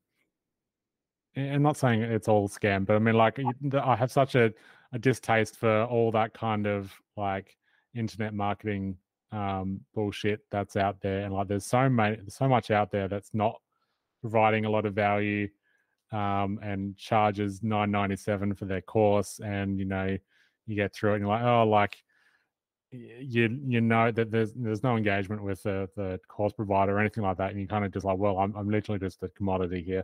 I'm 1.36 1.62
not 1.62 1.77
saying 1.77 2.01
it's 2.01 2.27
all 2.27 2.48
scam, 2.48 2.86
but 2.86 2.96
I 2.96 3.00
mean, 3.00 3.13
like, 3.13 3.39
I 3.79 3.96
have 3.96 4.12
such 4.12 4.34
a, 4.36 4.51
a 4.91 4.98
distaste 4.98 5.58
for 5.58 5.84
all 5.84 6.12
that 6.12 6.34
kind 6.34 6.65
of 6.65 6.91
like 7.15 7.56
internet 7.94 8.34
marketing 8.34 8.98
um, 9.31 9.81
bullshit 9.93 10.41
that's 10.51 10.75
out 10.75 11.01
there, 11.01 11.22
and 11.22 11.34
like, 11.34 11.48
there's 11.48 11.65
so 11.65 11.89
many, 11.89 12.17
so 12.27 12.48
much 12.48 12.72
out 12.72 12.91
there 12.91 13.07
that's 13.07 13.34
not 13.34 13.60
providing 14.22 14.65
a 14.65 14.69
lot 14.69 14.86
of 14.86 14.93
value 14.93 15.48
um, 16.12 16.60
and 16.62 16.98
charges 16.98 17.60
9.97 17.62 18.57
for 18.57 18.65
their 18.65 18.81
course, 18.81 19.39
and 19.43 19.79
you 19.79 19.86
know, 19.86 20.17
you 20.65 20.75
get 20.75 20.93
through 20.93 21.12
it, 21.12 21.15
and 21.15 21.22
you're 21.24 21.29
like, 21.29 21.43
oh, 21.43 21.67
like 21.67 21.98
you 22.91 23.60
you 23.67 23.81
know 23.81 24.12
that 24.12 24.31
there's 24.31 24.53
there's 24.53 24.81
no 24.84 24.96
engagement 24.96 25.43
with 25.43 25.62
the 25.63 25.89
the 25.98 26.19
course 26.29 26.53
provider 26.53 26.96
or 26.96 27.00
anything 27.00 27.24
like 27.24 27.38
that, 27.38 27.51
and 27.51 27.60
you 27.60 27.67
kind 27.67 27.86
of 27.86 27.91
just 27.91 28.05
like, 28.05 28.17
well, 28.17 28.38
I'm 28.39 28.55
I'm 28.55 28.69
literally 28.69 29.00
just 29.00 29.22
a 29.24 29.29
commodity 29.29 29.84
here. 29.84 30.03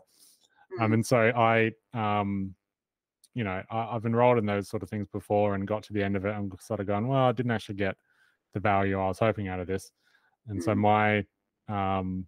Um, 0.80 0.90
Mm. 0.90 0.94
and 0.96 1.06
so 1.06 1.18
I 1.18 1.72
um, 1.94 2.56
you 3.34 3.44
know, 3.44 3.62
I, 3.70 3.96
I've 3.96 4.06
enrolled 4.06 4.38
in 4.38 4.46
those 4.46 4.70
sort 4.70 4.84
of 4.84 4.90
things 4.90 5.08
before 5.08 5.56
and 5.56 5.68
got 5.68 5.84
to 5.84 5.94
the 5.94 6.04
end 6.04 6.16
of 6.16 6.26
it 6.26 6.36
and 6.36 6.52
sort 6.60 6.80
of 6.80 6.88
going, 6.88 7.08
well, 7.08 7.26
I 7.26 7.32
didn't 7.32 7.52
actually 7.52 7.76
get 7.76 7.96
the 8.54 8.60
value 8.60 9.00
I 9.00 9.08
was 9.08 9.20
hoping 9.20 9.48
out 9.48 9.60
of 9.60 9.68
this, 9.68 9.92
and 10.48 10.62
so 10.64 10.74
Mm. 10.74 10.78
my 10.78 11.26
um, 11.68 12.28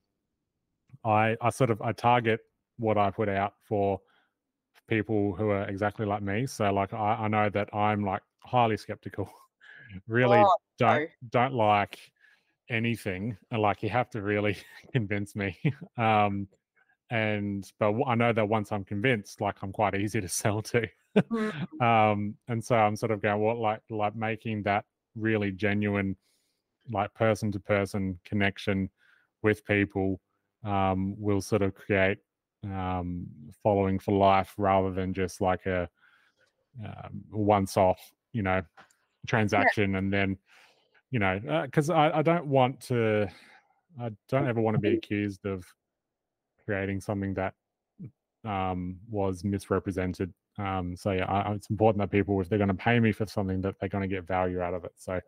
I 1.04 1.36
I 1.42 1.50
sort 1.50 1.70
of 1.70 1.82
I 1.82 1.92
target 1.92 2.40
what 2.78 2.98
I 2.98 3.12
put 3.12 3.30
out 3.30 3.54
for 3.68 4.02
people 4.88 5.34
who 5.36 5.50
are 5.50 5.68
exactly 5.68 6.06
like 6.06 6.22
me. 6.22 6.46
So 6.46 6.72
like 6.72 6.94
I, 6.94 7.16
I 7.16 7.28
know 7.28 7.50
that 7.50 7.74
I'm 7.74 8.04
like 8.06 8.22
highly 8.44 8.78
skeptical, 8.78 9.30
really 10.08 10.40
Oh, 10.40 10.56
don't 10.78 11.02
no. 11.02 11.08
don't 11.30 11.54
like 11.54 12.00
anything. 12.70 13.38
and, 13.52 13.62
Like 13.62 13.84
you 13.84 13.90
have 13.90 14.10
to 14.12 14.22
really 14.22 14.58
convince 14.92 15.36
me. 15.36 15.58
um, 15.98 16.48
and 17.12 17.72
but 17.80 17.94
I 18.08 18.16
know 18.16 18.34
that 18.34 18.50
once 18.50 18.72
I'm 18.72 18.84
convinced, 18.84 19.42
like 19.42 19.58
I'm 19.62 19.72
quite 19.72 19.96
easy 19.96 20.22
to 20.22 20.28
sell 20.30 20.62
to. 20.64 20.88
Mm. 21.32 21.82
um, 21.82 22.36
and 22.48 22.64
so 22.64 22.76
I'm 22.76 22.96
sort 22.96 23.12
of 23.12 23.22
going, 23.22 23.40
what 23.42 23.58
like 23.58 23.82
like 23.90 24.16
making 24.16 24.64
that 24.64 24.86
really 25.16 25.52
genuine, 25.52 26.16
like 26.92 27.14
person 27.14 27.52
to 27.52 27.60
person 27.60 28.20
connection 28.26 28.90
with 29.42 29.66
people 29.66 30.20
um, 30.64 31.16
will 31.18 31.42
sort 31.42 31.62
of 31.62 31.76
create 31.76 32.18
um, 32.64 33.28
following 33.64 34.00
for 34.00 34.18
life 34.18 34.54
rather 34.58 34.92
than 34.92 35.14
just 35.14 35.42
like 35.42 35.66
a 35.66 35.88
um, 36.84 37.24
once 37.32 37.78
off, 37.78 38.00
you 38.34 38.42
know, 38.42 38.62
transaction 39.28 39.96
and 39.96 40.12
then, 40.12 40.38
you 41.12 41.20
know, 41.20 41.40
because 41.66 41.90
I, 41.90 42.12
I 42.18 42.22
don't 42.22 42.48
want 42.48 42.82
to, 42.82 43.28
I 44.02 44.12
don't 44.30 44.48
ever 44.48 44.60
want 44.62 44.76
to 44.76 44.82
be 44.82 44.96
accused 44.96 45.46
of 45.46 45.66
creating 46.66 47.02
something 47.02 47.34
that 47.36 47.54
um, 48.44 48.98
was 49.10 49.44
misrepresented. 49.44 50.34
Um, 50.58 50.96
so 50.96 51.12
yeah, 51.12 51.26
I, 51.26 51.54
it's 51.54 51.70
important 51.70 52.00
that 52.02 52.12
people, 52.12 52.40
if 52.42 52.50
they're 52.50 52.58
going 52.58 52.70
to 52.70 52.74
pay 52.74 53.00
me 53.00 53.12
for 53.12 53.26
something, 53.26 53.62
that 53.62 53.76
they're 53.80 53.90
going 53.90 54.08
to 54.08 54.14
get 54.14 54.26
value 54.26 54.62
out 54.62 54.74
of 54.74 54.86
it. 54.86 54.94
So 54.96 55.20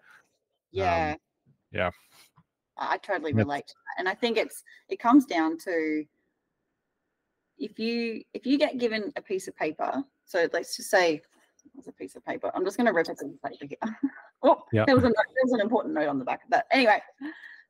Yeah. 0.72 1.16
yeah. 1.72 1.92
I 2.78 2.98
totally 2.98 3.34
relate 3.34 3.68
to 3.68 3.74
that. 3.74 4.00
And 4.00 4.08
I 4.08 4.14
think 4.14 4.38
it's 4.38 4.64
it 4.88 5.00
comes 5.00 5.26
down 5.26 5.58
to 5.60 6.06
if 7.58 7.80
you 7.80 8.24
if 8.34 8.46
you 8.46 8.58
get 8.58 8.78
given 8.78 9.12
a 9.16 9.22
piece 9.22 9.48
of 9.48 9.56
paper, 9.56 10.04
so 10.26 10.48
let's 10.54 10.78
just 10.78 10.90
say 10.92 11.22
what's 11.74 11.88
a 11.88 11.92
piece 11.92 12.16
of 12.16 12.24
paper. 12.24 12.52
I'm 12.54 12.64
just 12.64 12.78
gonna 12.78 12.94
rip 12.94 13.08
represent 13.08 13.42
the 13.42 13.50
paper 13.50 13.66
here. 13.66 14.12
oh, 14.44 14.64
Yeah. 14.72 14.86
there 14.86 14.96
was 14.96 15.04
a 15.04 15.08
note, 15.08 15.16
there 15.16 15.44
was 15.44 15.54
an 15.54 15.62
important 15.62 15.96
note 15.96 16.08
on 16.08 16.20
the 16.20 16.26
back 16.26 16.44
of 16.44 16.52
that. 16.52 16.68
Anyway, 16.72 17.02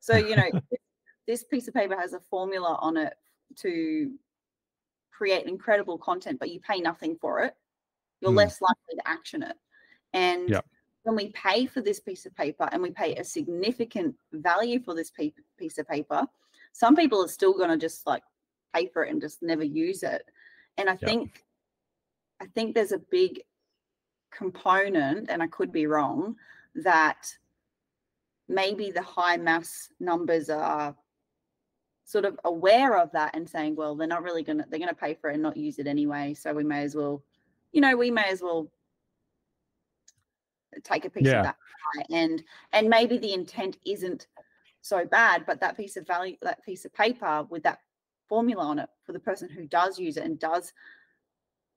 so 0.00 0.16
you 0.16 0.36
know 0.36 0.50
this 1.26 1.44
piece 1.44 1.68
of 1.68 1.74
paper 1.74 1.96
has 1.98 2.12
a 2.12 2.20
formula 2.20 2.78
on 2.80 2.96
it 2.96 3.14
to 3.56 4.12
create 5.18 5.46
incredible 5.46 5.98
content, 5.98 6.38
but 6.38 6.48
you 6.48 6.60
pay 6.60 6.78
nothing 6.78 7.16
for 7.20 7.40
it, 7.40 7.56
you're 8.20 8.30
Hmm. 8.30 8.36
less 8.36 8.60
likely 8.60 8.94
to 8.94 9.08
action 9.08 9.42
it. 9.42 9.56
And 10.12 10.48
Yep. 10.48 10.64
when 11.02 11.16
we 11.16 11.32
pay 11.32 11.66
for 11.66 11.80
this 11.80 11.98
piece 11.98 12.24
of 12.24 12.36
paper 12.36 12.68
and 12.70 12.80
we 12.80 12.92
pay 12.92 13.16
a 13.16 13.24
significant 13.24 14.14
value 14.32 14.80
for 14.80 14.94
this 14.94 15.10
pe- 15.10 15.32
piece 15.56 15.78
of 15.78 15.88
paper, 15.88 16.24
some 16.72 16.94
people 16.94 17.20
are 17.24 17.28
still 17.28 17.52
going 17.52 17.70
to 17.70 17.76
just 17.76 18.06
like 18.06 18.22
pay 18.72 18.86
for 18.86 19.04
it 19.04 19.10
and 19.10 19.20
just 19.20 19.42
never 19.42 19.64
use 19.64 20.04
it. 20.04 20.22
And 20.76 20.88
I 20.88 20.92
Yep. 20.92 21.00
think, 21.00 21.44
I 22.40 22.46
think 22.46 22.76
there's 22.76 22.92
a 22.92 22.98
big 22.98 23.42
component, 24.30 25.30
and 25.30 25.42
I 25.42 25.48
could 25.48 25.72
be 25.72 25.88
wrong, 25.88 26.36
that 26.76 27.26
maybe 28.46 28.92
the 28.92 29.02
high 29.02 29.36
mass 29.36 29.88
numbers 29.98 30.48
are 30.48 30.94
sort 32.08 32.24
of 32.24 32.40
aware 32.44 32.96
of 32.96 33.12
that 33.12 33.36
and 33.36 33.46
saying, 33.46 33.76
well, 33.76 33.94
they're 33.94 34.08
not 34.08 34.22
really 34.22 34.42
going 34.42 34.56
to, 34.56 34.64
they're 34.70 34.78
going 34.78 34.88
to 34.88 34.94
pay 34.94 35.12
for 35.12 35.28
it 35.28 35.34
and 35.34 35.42
not 35.42 35.58
use 35.58 35.78
it 35.78 35.86
anyway. 35.86 36.32
So 36.32 36.54
we 36.54 36.64
may 36.64 36.82
as 36.82 36.94
well, 36.94 37.22
you 37.70 37.82
know, 37.82 37.94
we 37.98 38.10
may 38.10 38.30
as 38.30 38.40
well 38.40 38.70
take 40.84 41.04
a 41.04 41.10
piece 41.10 41.26
Yeah. 41.26 41.40
of 41.40 41.44
that 41.44 41.56
and 42.10 42.42
and 42.72 42.88
maybe 42.88 43.18
the 43.18 43.32
intent 43.32 43.78
isn't 43.84 44.26
so 44.80 45.04
bad 45.04 45.44
but 45.46 45.60
that 45.60 45.76
piece 45.76 45.96
of 45.96 46.06
value 46.06 46.36
that 46.42 46.62
piece 46.62 46.84
of 46.84 46.94
paper 46.94 47.46
with 47.50 47.62
that 47.62 47.80
formula 48.28 48.62
on 48.62 48.78
it 48.78 48.88
for 49.04 49.12
the 49.12 49.18
person 49.18 49.48
who 49.48 49.66
does 49.66 49.98
use 49.98 50.16
it 50.18 50.24
and 50.24 50.38
does 50.38 50.72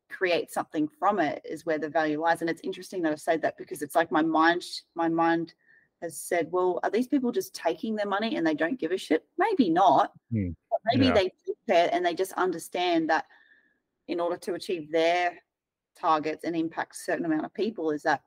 create 0.09 0.51
something 0.51 0.87
from 0.99 1.19
it 1.19 1.41
is 1.45 1.65
where 1.65 1.79
the 1.79 1.89
value 1.89 2.21
lies 2.21 2.41
and 2.41 2.49
it's 2.49 2.61
interesting 2.61 3.01
that 3.01 3.13
i 3.13 3.15
said 3.15 3.41
that 3.41 3.57
because 3.57 3.81
it's 3.81 3.95
like 3.95 4.11
my 4.11 4.21
mind 4.21 4.63
my 4.95 5.07
mind 5.07 5.53
has 6.01 6.17
said 6.17 6.47
well 6.51 6.79
are 6.83 6.89
these 6.89 7.07
people 7.07 7.31
just 7.31 7.53
taking 7.53 7.95
their 7.95 8.07
money 8.07 8.35
and 8.35 8.45
they 8.45 8.55
don't 8.55 8.79
give 8.79 8.91
a 8.91 8.97
shit? 8.97 9.25
Maybe 9.37 9.69
not 9.69 10.11
hmm. 10.31 10.49
but 10.69 10.79
maybe 10.85 11.07
Yeah. 11.07 11.13
they 11.13 11.31
do 11.45 11.55
care 11.67 11.89
and 11.91 12.05
they 12.05 12.13
just 12.13 12.33
understand 12.33 13.09
that 13.09 13.25
in 14.07 14.19
order 14.19 14.37
to 14.37 14.55
achieve 14.55 14.91
their 14.91 15.37
targets 15.97 16.43
and 16.43 16.55
impact 16.55 16.95
a 16.95 16.99
certain 16.99 17.25
amount 17.25 17.45
of 17.45 17.53
people 17.53 17.91
is 17.91 18.03
that 18.03 18.21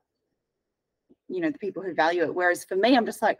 you 1.27 1.41
know 1.41 1.49
the 1.49 1.59
people 1.59 1.83
who 1.83 1.93
value 1.93 2.23
it. 2.23 2.33
Whereas 2.33 2.63
for 2.63 2.75
me 2.75 2.95
i'm 2.95 3.05
just 3.05 3.21
like 3.21 3.39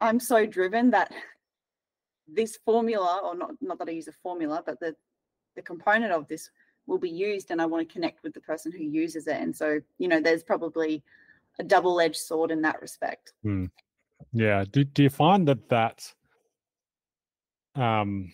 i'm 0.00 0.20
so 0.20 0.46
driven 0.46 0.90
that 0.90 1.12
this 2.28 2.58
formula 2.64 3.20
or 3.22 3.36
not 3.36 3.50
not 3.60 3.78
that 3.78 3.88
i 3.88 3.92
use 3.92 4.08
a 4.08 4.12
formula 4.12 4.62
but 4.64 4.80
the 4.80 4.94
the 5.56 5.62
component 5.62 6.10
of 6.10 6.26
this 6.26 6.50
will 6.86 6.98
be 6.98 7.10
used 7.10 7.50
and 7.50 7.60
i 7.60 7.66
want 7.66 7.86
to 7.86 7.92
connect 7.92 8.22
with 8.22 8.32
the 8.34 8.40
person 8.40 8.72
who 8.72 8.82
uses 8.82 9.26
it. 9.26 9.36
And 9.36 9.54
so 9.54 9.80
you 9.98 10.08
know 10.08 10.20
there's 10.20 10.42
probably 10.42 11.02
a 11.58 11.64
double-edged 11.64 12.16
sword 12.16 12.50
in 12.50 12.62
that 12.62 12.80
respect 12.80 13.32
Yeah. 14.32 14.64
Do 14.70 14.84
do 14.84 15.02
you 15.02 15.10
find 15.10 15.46
that 15.48 15.68
that 15.68 16.12
um 17.76 18.32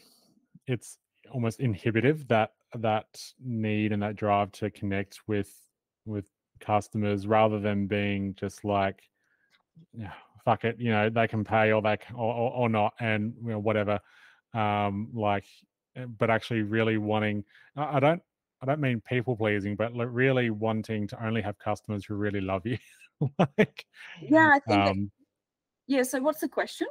it's 0.67 0.99
almost 1.31 1.61
inhibitive 1.61 2.27
that 2.29 2.53
that 2.77 3.07
need 3.43 3.93
and 3.93 4.03
that 4.03 4.17
drive 4.17 4.53
to 4.53 4.71
connect 4.71 5.21
with 5.27 5.53
with 6.07 6.25
customers 6.61 7.27
rather 7.27 7.59
than 7.59 7.87
being 7.87 8.35
just 8.35 8.65
like 8.65 9.03
fuck 10.45 10.65
it, 10.65 10.77
you 10.79 10.91
know, 10.91 11.11
they 11.11 11.29
can 11.29 11.45
pay 11.45 11.71
or 11.71 11.83
they 11.83 11.99
can, 11.99 12.17
or, 12.17 12.33
or, 12.35 12.53
or 12.53 12.69
not 12.69 12.95
and 12.99 13.35
you 13.43 13.51
know, 13.51 13.59
whatever. 13.59 14.01
Um 14.55 15.11
like 15.15 15.45
uh, 15.99 16.07
but 16.07 16.31
actually 16.31 16.63
really 16.63 16.97
wanting 16.97 17.45
I 17.77 18.01
don't 18.01 18.23
I 18.63 18.67
don't 18.67 18.81
mean 18.81 19.01
people 19.01 19.37
pleasing, 19.37 19.75
but 19.75 19.95
really 19.95 20.51
wanting 20.51 21.07
to 21.09 21.25
only 21.25 21.41
have 21.41 21.59
customers 21.59 22.05
who 22.05 22.15
really 22.15 22.41
love 22.41 22.67
you. 22.67 22.79
like 23.59 23.85
yeah 24.23 24.51
i 24.53 24.59
think 24.61 24.85
that- 24.85 24.91
um 24.91 25.11
yeah 25.87 26.03
so 26.03 26.21
what's 26.21 26.41
the 26.41 26.49
question 26.49 26.87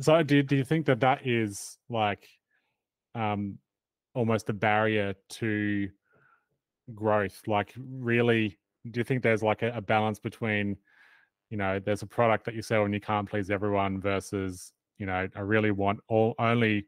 So 0.00 0.22
do 0.22 0.42
do 0.42 0.56
you 0.56 0.64
think 0.64 0.86
that 0.86 1.00
that 1.00 1.26
is 1.26 1.78
like 1.88 2.28
um 3.14 3.58
almost 4.14 4.48
a 4.48 4.52
barrier 4.52 5.14
to 5.28 5.88
growth? 6.94 7.40
Like 7.46 7.72
really 7.76 8.58
do 8.90 9.00
you 9.00 9.04
think 9.04 9.22
there's 9.22 9.42
like 9.42 9.62
a, 9.62 9.72
a 9.76 9.80
balance 9.80 10.18
between 10.18 10.76
you 11.50 11.56
know 11.56 11.78
there's 11.78 12.02
a 12.02 12.06
product 12.06 12.44
that 12.44 12.54
you 12.54 12.62
sell 12.62 12.84
and 12.84 12.94
you 12.94 13.00
can't 13.00 13.28
please 13.28 13.50
everyone 13.50 14.00
versus 14.00 14.72
you 14.98 15.06
know 15.06 15.28
I 15.34 15.40
really 15.40 15.70
want 15.70 16.00
all 16.08 16.34
only 16.38 16.86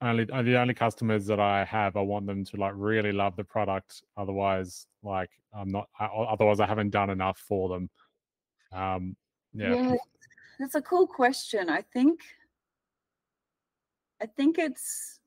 only 0.00 0.30
uh, 0.30 0.42
the 0.42 0.56
only 0.56 0.74
customers 0.74 1.26
that 1.26 1.40
I 1.40 1.64
have 1.64 1.96
I 1.96 2.02
want 2.02 2.26
them 2.26 2.44
to 2.44 2.56
like 2.56 2.72
really 2.76 3.12
love 3.12 3.34
the 3.36 3.44
product 3.44 4.02
otherwise 4.16 4.86
like 5.02 5.30
I'm 5.52 5.70
not 5.70 5.88
I, 5.98 6.06
otherwise 6.06 6.60
I 6.60 6.66
haven't 6.66 6.90
done 6.90 7.10
enough 7.10 7.38
for 7.38 7.68
them 7.68 7.90
um 8.72 9.16
yeah, 9.52 9.96
that's 10.58 10.74
a 10.74 10.82
cool 10.82 11.06
question. 11.06 11.70
I 11.70 11.82
think 11.82 12.20
I 14.20 14.26
think 14.26 14.58
it's 14.58 15.20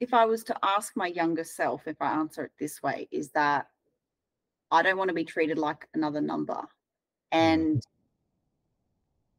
if 0.00 0.12
I 0.12 0.26
was 0.26 0.44
to 0.44 0.56
ask 0.62 0.96
my 0.96 1.06
younger 1.06 1.44
self, 1.44 1.86
if 1.86 1.96
I 2.00 2.12
answer 2.12 2.44
it 2.44 2.52
this 2.58 2.82
way, 2.82 3.08
is 3.10 3.30
that 3.30 3.68
I 4.70 4.82
don't 4.82 4.98
want 4.98 5.08
to 5.08 5.14
be 5.14 5.24
treated 5.24 5.58
like 5.58 5.88
another 5.94 6.20
number. 6.20 6.60
And 7.32 7.82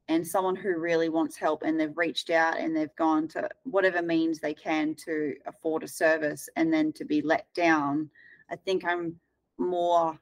and 0.10 0.26
someone 0.26 0.56
who 0.56 0.78
really 0.78 1.10
wants 1.10 1.36
help 1.36 1.64
and 1.64 1.80
they've 1.80 1.98
reached 1.98 2.30
out 2.30 2.58
and 2.58 2.76
they've 2.76 2.96
gone 2.96 3.28
to 3.28 3.50
whatever 3.64 4.02
means 4.02 4.40
they 4.40 4.54
can 4.54 4.96
to 4.96 5.36
afford 5.46 5.84
a 5.84 5.88
service 5.88 6.48
and 6.56 6.74
then 6.74 6.94
to 6.94 7.04
be 7.04 7.22
let 7.22 7.46
down, 7.54 8.10
I 8.50 8.56
think 8.56 8.86
I'm 8.86 9.20
more 9.58 10.18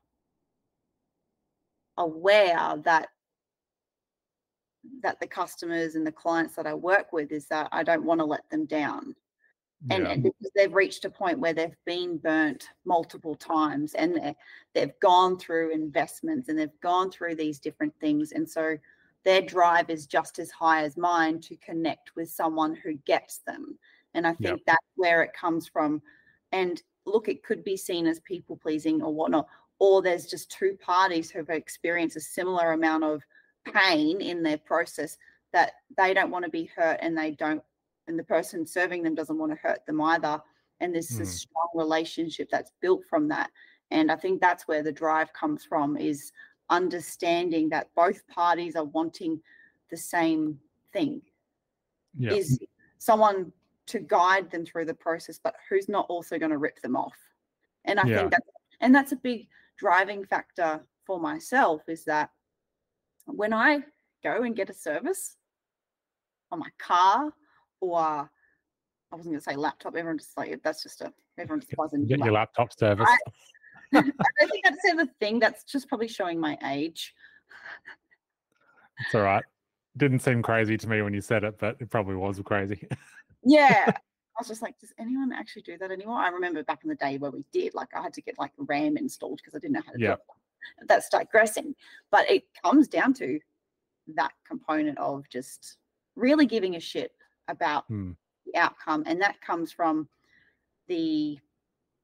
aware 1.97 2.75
that 2.83 3.09
that 5.01 5.19
the 5.19 5.27
customers 5.27 5.95
and 5.95 6.05
the 6.05 6.11
clients 6.11 6.55
that 6.55 6.67
I 6.67 6.73
work 6.73 7.11
with 7.11 7.31
is 7.31 7.47
that 7.47 7.69
I 7.71 7.83
don't 7.83 8.05
want 8.05 8.19
to 8.19 8.25
let 8.25 8.47
them 8.49 8.65
down. 8.65 9.15
Yeah. 9.87 9.95
And, 9.95 10.07
and, 10.07 10.23
because 10.23 10.51
they've 10.55 10.73
reached 10.73 11.05
a 11.05 11.09
point 11.09 11.39
where 11.39 11.53
they've 11.53 11.75
been 11.85 12.17
burnt 12.17 12.69
multiple 12.85 13.35
times 13.35 13.93
and 13.95 14.35
they've 14.73 14.99
gone 14.99 15.37
through 15.37 15.73
investments 15.73 16.49
and 16.49 16.57
they've 16.57 16.79
gone 16.81 17.11
through 17.11 17.35
these 17.35 17.59
different 17.59 17.93
things. 17.99 18.31
And 18.31 18.49
so 18.49 18.77
their 19.25 19.41
drive 19.41 19.89
is 19.89 20.05
just 20.05 20.39
as 20.39 20.51
high 20.51 20.83
as 20.83 20.95
mine 20.95 21.41
to 21.41 21.57
connect 21.57 22.15
with 22.15 22.29
someone 22.29 22.75
who 22.75 22.93
gets 23.05 23.39
them. 23.39 23.77
And 24.13 24.25
I 24.25 24.33
think 24.33 24.59
yep. 24.59 24.59
that's 24.67 24.87
where 24.95 25.23
it 25.23 25.33
comes 25.33 25.67
from. 25.67 26.01
And 26.51 26.81
look, 27.05 27.27
it 27.27 27.43
could 27.43 27.63
be 27.63 27.75
seen 27.75 28.07
as 28.07 28.19
people 28.21 28.55
pleasing 28.55 29.01
or 29.01 29.13
whatnot, 29.13 29.47
or 29.79 30.01
there's 30.01 30.27
just 30.27 30.51
two 30.51 30.77
parties 30.79 31.29
who've 31.29 31.49
experienced 31.49 32.15
a 32.15 32.21
similar 32.21 32.71
amount 32.71 33.03
of 33.03 33.23
pain 33.73 34.21
in 34.21 34.43
their 34.43 34.59
process 34.59 35.17
that 35.51 35.73
they 35.97 36.13
don't 36.13 36.31
want 36.31 36.45
to 36.45 36.51
be 36.51 36.69
hurt 36.75 36.99
and 37.01 37.17
they 37.17 37.31
don't 37.31 37.63
and 38.07 38.19
the 38.19 38.23
person 38.23 38.65
serving 38.65 39.01
them 39.01 39.15
doesn't 39.15 39.39
want 39.39 39.51
to 39.51 39.57
hurt 39.57 39.83
them 39.85 39.99
either 40.01 40.39
and 40.79 40.93
there's 40.93 41.09
mm. 41.09 41.21
a 41.21 41.25
strong 41.25 41.69
relationship 41.73 42.47
that's 42.51 42.71
built 42.81 43.01
from 43.09 43.27
that 43.27 43.49
and 43.89 44.11
i 44.11 44.15
think 44.15 44.39
that's 44.39 44.67
where 44.67 44.83
the 44.83 44.91
drive 44.91 45.33
comes 45.33 45.63
from 45.63 45.97
is 45.97 46.31
understanding 46.69 47.69
that 47.69 47.89
both 47.95 48.27
parties 48.27 48.75
are 48.75 48.85
wanting 48.85 49.39
the 49.91 49.97
same 49.97 50.59
thing 50.93 51.21
yeah. 52.17 52.31
is 52.31 52.59
someone 52.97 53.51
to 53.85 53.99
guide 53.99 54.49
them 54.49 54.65
through 54.65 54.85
the 54.85 54.93
process 54.93 55.39
but 55.43 55.55
who's 55.69 55.87
not 55.87 56.07
also 56.09 56.39
going 56.39 56.51
to 56.51 56.57
rip 56.57 56.81
them 56.81 56.95
off 56.95 57.17
and 57.85 57.99
i 57.99 58.07
yeah. 58.07 58.17
think 58.17 58.31
that 58.31 58.41
and 58.81 58.93
that's 58.93 59.11
a 59.11 59.17
big 59.17 59.47
driving 59.77 60.25
factor 60.25 60.81
for 61.05 61.19
myself 61.19 61.81
is 61.87 62.05
that 62.05 62.29
when 63.25 63.53
I 63.53 63.79
go 64.23 64.43
and 64.43 64.55
get 64.55 64.69
a 64.69 64.73
service 64.73 65.37
on 66.51 66.59
my 66.59 66.69
car 66.77 67.31
or 67.81 67.99
I 67.99 69.15
wasn't 69.15 69.33
going 69.33 69.39
to 69.39 69.41
say 69.41 69.55
laptop, 69.55 69.95
everyone 69.95 70.17
just 70.17 70.37
like 70.37 70.59
that's 70.63 70.83
just 70.83 71.01
a 71.01 71.13
everyone 71.37 71.61
just 71.61 71.75
buzzing. 71.75 72.05
Get 72.05 72.19
your 72.19 72.31
laptop 72.31 72.77
service. 72.77 73.07
I, 73.09 73.17
I 73.93 74.01
don't 74.01 74.51
think 74.51 74.63
that's 74.63 74.85
ever 74.89 75.05
thing. 75.19 75.39
That's 75.39 75.63
just 75.63 75.87
probably 75.87 76.07
showing 76.07 76.39
my 76.39 76.57
age. 76.65 77.13
It's 78.99 79.15
all 79.15 79.21
right. 79.21 79.43
Didn't 79.97 80.19
seem 80.19 80.41
crazy 80.41 80.77
to 80.77 80.87
me 80.89 81.01
when 81.01 81.13
you 81.13 81.21
said 81.21 81.43
it, 81.43 81.57
but 81.57 81.77
it 81.79 81.89
probably 81.89 82.15
was 82.15 82.39
crazy. 82.43 82.87
yeah. 83.43 83.85
I 83.87 84.41
was 84.41 84.47
just 84.47 84.61
like, 84.61 84.77
does 84.79 84.93
anyone 84.99 85.31
actually 85.31 85.61
do 85.61 85.77
that 85.77 85.91
anymore? 85.91 86.17
I 86.17 86.27
remember 86.29 86.63
back 86.63 86.79
in 86.83 86.89
the 86.89 86.95
day 86.95 87.17
where 87.17 87.31
we 87.31 87.45
did, 87.53 87.73
like 87.73 87.89
I 87.95 88.01
had 88.01 88.13
to 88.13 88.21
get 88.21 88.37
like 88.37 88.51
RAM 88.57 88.97
installed 88.97 89.37
because 89.37 89.55
I 89.55 89.59
didn't 89.59 89.73
know 89.73 89.81
how 89.85 89.93
to 89.93 89.99
yeah. 89.99 90.07
do 90.07 90.13
it 90.13 90.19
that's 90.87 91.09
digressing. 91.09 91.75
But 92.11 92.29
it 92.29 92.43
comes 92.63 92.87
down 92.87 93.13
to 93.15 93.39
that 94.15 94.31
component 94.47 94.97
of 94.97 95.27
just 95.29 95.77
really 96.15 96.45
giving 96.45 96.75
a 96.75 96.79
shit 96.79 97.11
about 97.47 97.85
hmm. 97.87 98.11
the 98.45 98.57
outcome. 98.59 99.03
And 99.05 99.21
that 99.21 99.41
comes 99.41 99.71
from 99.71 100.07
the 100.87 101.39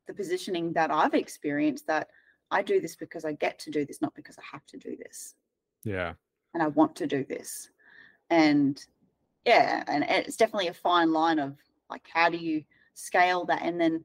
the 0.08 0.14
positioning 0.14 0.74
that 0.74 0.92
I've 0.92 1.14
experienced 1.14 1.88
that 1.88 2.10
I 2.50 2.62
do 2.62 2.82
this 2.82 2.96
because 2.96 3.26
I 3.26 3.34
get 3.34 3.60
to 3.60 3.72
do 3.72 3.86
this, 3.86 4.02
not 4.02 4.14
because 4.16 4.38
I 4.38 4.44
have 4.52 4.66
to 4.68 4.78
do 4.78 4.96
this. 4.98 5.36
Yeah. 5.84 6.14
And 6.54 6.62
I 6.62 6.68
want 6.68 6.96
to 6.98 7.08
do 7.08 7.24
this. 7.24 7.70
And 8.30 8.84
yeah, 9.46 9.84
and 9.88 10.04
it's 10.04 10.38
definitely 10.38 10.68
a 10.68 10.74
fine 10.74 11.12
line 11.12 11.40
of 11.40 11.58
like 11.90 12.08
how 12.14 12.30
do 12.30 12.38
you 12.38 12.64
scale 12.94 13.46
that? 13.46 13.62
And 13.62 13.80
then 13.80 14.04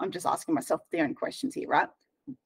I'm 0.00 0.10
just 0.10 0.26
asking 0.26 0.54
myself 0.54 0.82
the 0.90 1.00
own 1.00 1.14
questions 1.14 1.54
here, 1.54 1.68
right? 1.68 1.88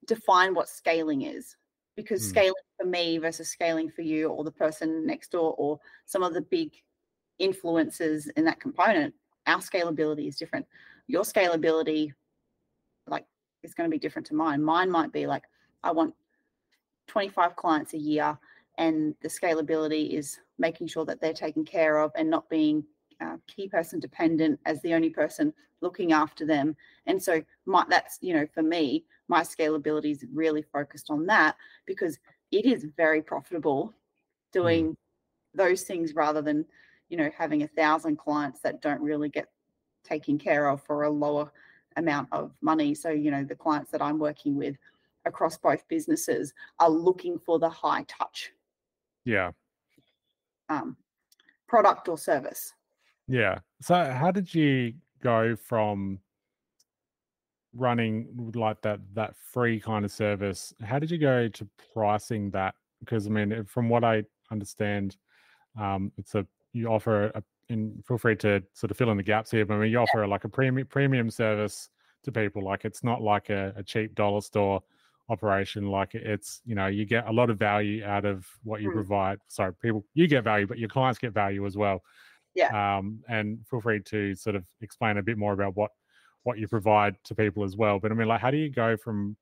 define 0.06 0.54
what 0.54 0.68
scaling 0.68 1.22
is 1.22 1.56
because 1.96 2.22
mm. 2.22 2.28
scaling 2.28 2.52
for 2.78 2.86
me 2.86 3.18
versus 3.18 3.48
scaling 3.48 3.90
for 3.90 4.02
you 4.02 4.28
or 4.28 4.44
the 4.44 4.50
person 4.50 5.06
next 5.06 5.32
door 5.32 5.54
or 5.58 5.78
some 6.06 6.22
of 6.22 6.34
the 6.34 6.42
big 6.42 6.72
influences 7.38 8.28
in 8.36 8.44
that 8.44 8.60
component 8.60 9.14
our 9.46 9.58
scalability 9.58 10.28
is 10.28 10.36
different 10.36 10.66
your 11.06 11.22
scalability 11.22 12.12
is 13.62 13.74
going 13.74 13.88
to 13.88 13.94
be 13.94 13.98
different 13.98 14.26
to 14.26 14.34
mine 14.34 14.62
mine 14.62 14.90
might 14.90 15.12
be 15.12 15.26
like 15.26 15.44
i 15.82 15.90
want 15.90 16.14
25 17.08 17.56
clients 17.56 17.94
a 17.94 17.98
year 17.98 18.38
and 18.78 19.14
the 19.20 19.28
scalability 19.28 20.10
is 20.14 20.38
making 20.58 20.86
sure 20.86 21.04
that 21.04 21.20
they're 21.20 21.32
taken 21.32 21.64
care 21.64 21.98
of 21.98 22.12
and 22.16 22.30
not 22.30 22.48
being 22.48 22.84
uh, 23.20 23.36
key 23.46 23.68
person 23.68 24.00
dependent 24.00 24.58
as 24.64 24.80
the 24.82 24.94
only 24.94 25.10
person 25.10 25.52
looking 25.80 26.12
after 26.12 26.46
them 26.46 26.76
and 27.06 27.22
so 27.22 27.42
my, 27.66 27.84
that's 27.88 28.18
you 28.20 28.34
know 28.34 28.46
for 28.54 28.62
me 28.62 29.04
my 29.28 29.42
scalability 29.42 30.12
is 30.12 30.24
really 30.32 30.62
focused 30.62 31.10
on 31.10 31.26
that 31.26 31.56
because 31.86 32.18
it 32.50 32.64
is 32.66 32.86
very 32.96 33.22
profitable 33.22 33.92
doing 34.52 34.90
mm. 34.90 34.96
those 35.54 35.82
things 35.82 36.14
rather 36.14 36.42
than 36.42 36.64
you 37.08 37.16
know 37.16 37.30
having 37.36 37.62
a 37.62 37.68
thousand 37.68 38.16
clients 38.16 38.60
that 38.60 38.80
don't 38.80 39.00
really 39.00 39.28
get 39.28 39.48
taken 40.04 40.38
care 40.38 40.68
of 40.68 40.82
for 40.82 41.04
a 41.04 41.10
lower 41.10 41.52
amount 41.96 42.28
of 42.32 42.52
money. 42.60 42.94
So 42.94 43.10
you 43.10 43.30
know 43.30 43.44
the 43.44 43.54
clients 43.54 43.90
that 43.90 44.02
i'm 44.02 44.18
working 44.18 44.56
with 44.56 44.76
across 45.26 45.58
both 45.58 45.86
businesses 45.88 46.54
are 46.78 46.90
looking 46.90 47.38
for 47.38 47.58
the 47.58 47.68
high 47.68 48.04
touch. 48.08 48.52
Yeah. 49.24 49.50
Um, 50.68 50.96
product 51.68 52.08
or 52.08 52.16
service. 52.16 52.72
Yeah. 53.28 53.58
So 53.80 53.94
how 54.12 54.30
did 54.30 54.54
you 54.54 54.94
go 55.22 55.56
from 55.56 56.18
running 57.74 58.50
like 58.54 58.80
that 58.82 59.00
that 59.14 59.36
free 59.36 59.78
kind 59.78 60.04
of 60.04 60.10
service? 60.10 60.74
How 60.82 60.98
did 60.98 61.10
you 61.10 61.18
go 61.18 61.48
to 61.48 61.68
pricing 61.92 62.50
that? 62.50 62.74
Because 63.00 63.26
i 63.26 63.30
mean 63.30 63.64
from 63.64 63.88
what 63.88 64.04
i 64.04 64.22
understand 64.50 65.16
um 65.80 66.12
it's 66.18 66.34
a 66.34 66.46
you 66.72 66.88
offer 66.88 67.26
a 67.34 67.42
and 67.70 68.04
feel 68.04 68.18
free 68.18 68.36
to 68.36 68.62
sort 68.72 68.90
of 68.90 68.96
fill 68.96 69.10
in 69.10 69.16
the 69.16 69.22
gaps 69.22 69.50
here 69.50 69.64
but 69.64 69.74
i 69.74 69.78
mean 69.78 69.90
you 69.90 69.98
offer 69.98 70.26
like 70.26 70.44
a 70.44 70.48
premium 70.48 70.86
premium 70.86 71.30
service 71.30 71.88
to 72.22 72.30
people 72.30 72.62
like 72.62 72.84
it's 72.84 73.02
not 73.02 73.22
like 73.22 73.48
a, 73.48 73.72
a 73.76 73.82
cheap 73.82 74.14
dollar 74.14 74.40
store 74.40 74.82
operation 75.28 75.86
like 75.86 76.14
it's 76.14 76.60
you 76.64 76.74
know 76.74 76.88
you 76.88 77.06
get 77.06 77.26
a 77.28 77.32
lot 77.32 77.50
of 77.50 77.58
value 77.58 78.04
out 78.04 78.24
of 78.24 78.46
what 78.64 78.82
you 78.82 78.90
mm. 78.90 78.94
provide 78.94 79.38
sorry 79.48 79.72
people 79.80 80.04
you 80.14 80.26
get 80.26 80.42
value 80.42 80.66
but 80.66 80.78
your 80.78 80.88
clients 80.88 81.18
get 81.18 81.32
value 81.32 81.64
as 81.64 81.76
well 81.76 82.02
yeah 82.56 82.98
um 82.98 83.20
and 83.28 83.58
feel 83.70 83.80
free 83.80 84.00
to 84.00 84.34
sort 84.34 84.56
of 84.56 84.64
explain 84.80 85.18
a 85.18 85.22
bit 85.22 85.38
more 85.38 85.52
about 85.52 85.76
what 85.76 85.92
what 86.44 86.58
you 86.58 86.68
provide 86.68 87.16
to 87.24 87.34
people 87.34 87.64
as 87.64 87.76
well. 87.76 87.98
But 87.98 88.12
I 88.12 88.14
mean, 88.14 88.28
like, 88.28 88.40
how 88.40 88.50
do 88.50 88.56
you 88.56 88.70
go 88.70 88.96
from 88.96 89.36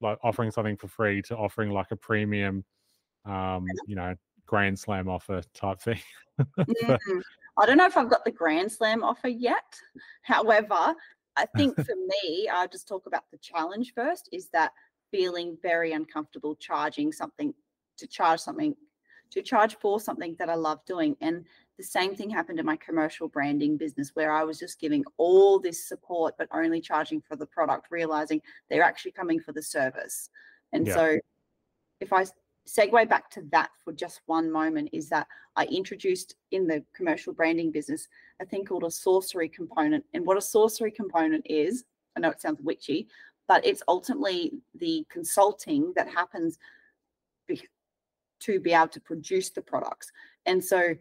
like 0.00 0.18
offering 0.22 0.50
something 0.50 0.76
for 0.76 0.88
free 0.88 1.22
to 1.22 1.36
offering 1.36 1.70
like 1.70 1.90
a 1.90 1.96
premium, 1.96 2.64
um, 3.24 3.66
you 3.86 3.96
know, 3.96 4.14
grand 4.46 4.78
slam 4.78 5.08
offer 5.08 5.42
type 5.54 5.80
thing? 5.80 6.00
mm, 6.58 7.22
I 7.58 7.66
don't 7.66 7.76
know 7.76 7.86
if 7.86 7.96
I've 7.96 8.10
got 8.10 8.24
the 8.24 8.30
grand 8.30 8.70
slam 8.70 9.02
offer 9.02 9.28
yet. 9.28 9.80
However, 10.22 10.94
I 11.36 11.46
think 11.56 11.74
for 11.84 11.94
me, 11.96 12.48
I'll 12.48 12.68
just 12.68 12.88
talk 12.88 13.06
about 13.06 13.24
the 13.30 13.38
challenge 13.38 13.92
first 13.94 14.28
is 14.32 14.48
that 14.52 14.72
feeling 15.10 15.56
very 15.62 15.92
uncomfortable 15.92 16.54
charging 16.56 17.12
something 17.12 17.54
to 17.96 18.06
charge 18.06 18.40
something 18.40 18.74
to 19.30 19.42
charge 19.42 19.76
for 19.76 20.00
something 20.00 20.34
that 20.38 20.48
I 20.48 20.54
love 20.54 20.84
doing. 20.86 21.14
And 21.20 21.44
the 21.76 21.84
same 21.84 22.14
thing 22.14 22.30
happened 22.30 22.58
in 22.58 22.66
my 22.66 22.76
commercial 22.76 23.28
branding 23.28 23.76
business 23.76 24.12
where 24.14 24.32
I 24.32 24.42
was 24.42 24.58
just 24.58 24.80
giving 24.80 25.04
all 25.18 25.60
this 25.60 25.86
support, 25.86 26.34
but 26.38 26.48
only 26.50 26.80
charging 26.80 27.20
for 27.20 27.36
the 27.36 27.44
product, 27.44 27.88
realizing 27.90 28.40
they're 28.70 28.82
actually 28.82 29.12
coming 29.12 29.38
for 29.38 29.52
the 29.52 29.62
service. 29.62 30.30
And 30.72 30.86
yeah. 30.86 30.94
so 30.94 31.18
if 32.00 32.12
I 32.12 32.24
segue 32.68 33.08
back 33.08 33.30
to 33.30 33.42
that 33.50 33.70
for 33.84 33.92
just 33.92 34.20
one 34.26 34.50
moment, 34.50 34.90
is 34.92 35.08
that 35.08 35.26
I 35.56 35.64
introduced 35.66 36.36
in 36.52 36.66
the 36.66 36.84
commercial 36.94 37.32
branding 37.32 37.70
business 37.70 38.08
a 38.40 38.46
thing 38.46 38.64
called 38.64 38.84
a 38.84 38.90
sorcery 38.90 39.48
component. 39.48 40.04
And 40.14 40.24
what 40.26 40.36
a 40.36 40.42
sorcery 40.42 40.90
component 40.90 41.46
is, 41.48 41.84
I 42.16 42.20
know 42.20 42.30
it 42.30 42.40
sounds 42.40 42.60
witchy, 42.62 43.08
but 43.48 43.64
it's 43.64 43.82
ultimately 43.88 44.52
the 44.74 45.06
consulting 45.08 45.92
that 45.96 46.08
happens 46.08 46.58
to 48.40 48.60
be 48.60 48.72
able 48.72 48.88
to 48.88 49.00
produce 49.00 49.50
the 49.50 49.62
products. 49.62 50.12
And 50.46 50.62
so 50.62 50.94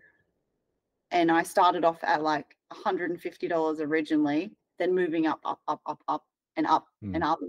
and 1.12 1.32
I 1.32 1.44
started 1.44 1.86
off 1.86 2.04
at 2.04 2.22
like 2.22 2.58
$150 2.74 3.80
originally, 3.80 4.52
then 4.78 4.94
moving 4.94 5.26
up, 5.26 5.40
up, 5.46 5.62
up, 5.68 5.82
up, 5.86 6.04
up, 6.08 6.26
and 6.58 6.66
up 6.68 6.86
mm. 7.04 7.14
and 7.14 7.24
up 7.24 7.40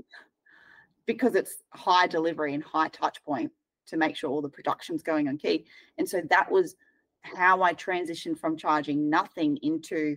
because 1.07 1.35
it's 1.35 1.63
high 1.71 2.07
delivery 2.07 2.55
and 2.55 2.63
high 2.63 2.89
touch 2.89 3.23
point 3.25 3.51
to 3.89 3.97
make 3.97 4.17
sure 4.17 4.31
all 4.31 4.43
the 4.43 4.49
production's 4.49 5.03
going 5.03 5.29
on 5.29 5.39
key. 5.39 5.67
And 5.99 6.09
so 6.09 6.23
that 6.31 6.51
was 6.51 6.77
how 7.23 7.63
I 7.63 7.75
transitioned 7.75 8.39
from 8.39 8.57
charging 8.57 9.11
nothing 9.11 9.59
into 9.63 10.17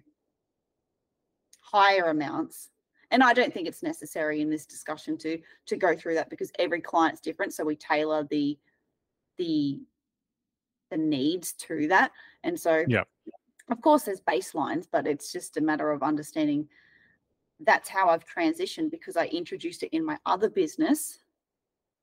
higher 1.60 2.06
amounts. 2.06 2.70
And 3.12 3.24
I 3.24 3.34
don't 3.34 3.54
think 3.54 3.68
it's 3.68 3.84
necessary 3.84 4.42
in 4.42 4.50
this 4.50 4.66
discussion 4.66 5.18
to 5.20 5.40
to 5.66 5.76
go 5.78 5.96
through 5.96 6.16
that 6.16 6.30
because 6.30 6.52
every 6.60 6.82
client's 6.82 7.22
different. 7.22 7.54
So 7.54 7.66
we 7.66 7.76
tailor 7.76 8.24
the 8.30 8.58
the 9.38 9.82
the 10.92 10.98
needs 10.98 11.54
to 11.54 11.88
that. 11.88 12.12
And 12.44 12.60
so, 12.60 12.86
Yeah. 12.88 13.04
of 13.70 13.82
course, 13.82 14.04
there's 14.04 14.22
baselines, 14.22 14.88
but 14.92 15.08
it's 15.08 15.32
just 15.32 15.58
a 15.58 15.62
matter 15.62 15.92
of 15.92 16.04
understanding 16.04 16.70
that's 17.62 17.90
how 17.90 18.10
I've 18.10 18.26
transitioned 18.26 18.92
because 18.92 19.16
I 19.16 19.28
introduced 19.28 19.84
it 19.84 19.96
in 19.96 20.04
my 20.06 20.18
other 20.26 20.50
business. 20.50 21.20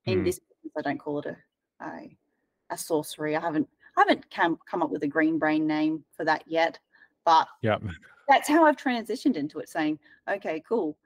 In 0.06 0.20
Mm. 0.20 0.24
this 0.24 0.38
business, 0.38 0.72
I 0.76 0.82
don't 0.82 0.98
call 0.98 1.18
it 1.20 1.26
a, 1.26 1.36
a 1.82 2.16
a 2.70 2.78
sorcery. 2.78 3.36
I 3.36 3.40
haven't 3.40 3.68
I 3.96 4.00
haven't 4.02 4.30
come 4.30 4.58
come 4.68 4.82
up 4.82 4.90
with 4.90 5.02
a 5.02 5.08
green 5.08 5.38
brain 5.38 5.66
name 5.66 6.04
for 6.16 6.24
that 6.24 6.44
yet, 6.46 6.78
but 7.24 7.48
Yeah. 7.62 7.78
that's 8.28 8.48
how 8.48 8.64
I've 8.64 8.76
transitioned 8.76 9.36
into 9.36 9.58
it, 9.58 9.68
saying, 9.68 9.98
okay, 10.28 10.62
cool. 10.68 10.96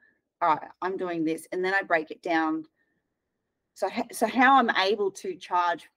All 0.41 0.57
right, 0.57 0.69
I'm 0.83 0.97
doing 0.97 1.25
this. 1.25 1.47
And 1.53 1.65
then 1.65 1.73
I 1.73 1.83
break 1.83 2.11
it 2.11 2.23
down. 2.23 2.65
So, 3.75 3.89
so 4.13 4.27
how 4.27 4.59
I'm 4.59 4.71
able 4.71 5.11
to 5.13 5.35
charge, 5.37 5.89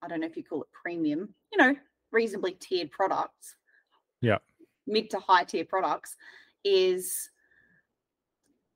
I 0.00 0.08
don't 0.08 0.20
know 0.20 0.26
if 0.26 0.36
you 0.36 0.44
call 0.44 0.62
it 0.62 0.68
premium, 0.72 1.34
you 1.52 1.58
know, 1.58 1.74
reasonably 2.12 2.52
tiered 2.52 2.90
products. 2.90 3.56
Yeah. 4.20 4.38
Mid 4.86 5.10
to 5.10 5.18
high 5.18 5.44
tier 5.44 5.64
products 5.64 6.16
is 6.64 7.30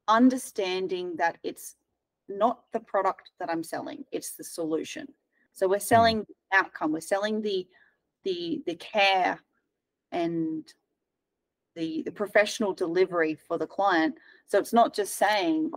understanding 0.09 1.17
that 1.17 1.39
it's 1.43 1.77
not 2.29 2.65
the 2.73 2.81
product 2.81 3.31
that 3.41 3.51
I'm 3.51 3.63
selling, 3.63 4.05
it's 4.13 4.33
the 4.33 4.45
solution. 4.45 5.09
So 5.53 5.69
we're 5.69 5.77
hmm. 5.77 5.83
selling 5.83 6.19
the 6.21 6.57
outcome, 6.57 6.93
we're 6.93 7.01
selling 7.01 7.43
the 7.43 7.67
the 8.25 8.63
the 8.67 8.75
care 8.77 9.39
and 10.13 10.65
the 11.75 12.03
the 12.03 12.13
professional 12.13 12.73
delivery 12.73 13.35
for 13.35 13.59
the 13.59 13.67
client. 13.67 14.17
So 14.47 14.59
it's 14.59 14.73
not 14.73 14.95
just 14.95 15.17
saying 15.17 15.71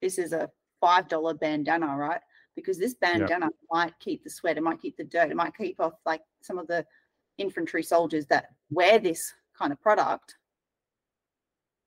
this 0.00 0.18
is 0.18 0.32
a 0.32 0.50
five 0.80 1.08
dollar 1.08 1.34
bandana, 1.34 1.96
right? 1.96 2.20
Because 2.56 2.78
this 2.78 2.94
bandana 2.94 3.48
might 3.70 3.98
keep 4.00 4.24
the 4.24 4.30
sweat, 4.30 4.56
it 4.56 4.62
might 4.62 4.80
keep 4.80 4.96
the 4.96 5.04
dirt, 5.04 5.30
it 5.30 5.36
might 5.36 5.56
keep 5.56 5.80
off 5.80 5.94
like 6.04 6.22
some 6.42 6.58
of 6.58 6.66
the 6.66 6.84
infantry 7.38 7.82
soldiers 7.82 8.26
that 8.26 8.46
wear 8.70 8.98
this 8.98 9.32
kind 9.58 9.72
of 9.72 9.80
product. 9.80 10.36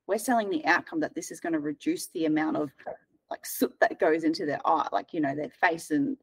We're 0.08 0.17
selling 0.17 0.49
the 0.49 0.65
outcome 0.65 0.99
that 1.02 1.15
this 1.15 1.32
is 1.32 1.39
going 1.39 1.54
to 1.54 1.60
reduce 1.60 2.08
the 2.08 2.26
amount 2.26 2.58
of 2.58 2.71
like 3.34 3.48
soot 3.48 3.74
that 3.82 4.00
goes 4.00 4.24
into 4.24 4.46
their 4.46 4.62
eye, 4.63 4.88
like 4.91 5.12
you 5.12 5.19
know, 5.19 5.36
their 5.36 5.50
face 5.50 5.89
and 5.89 6.17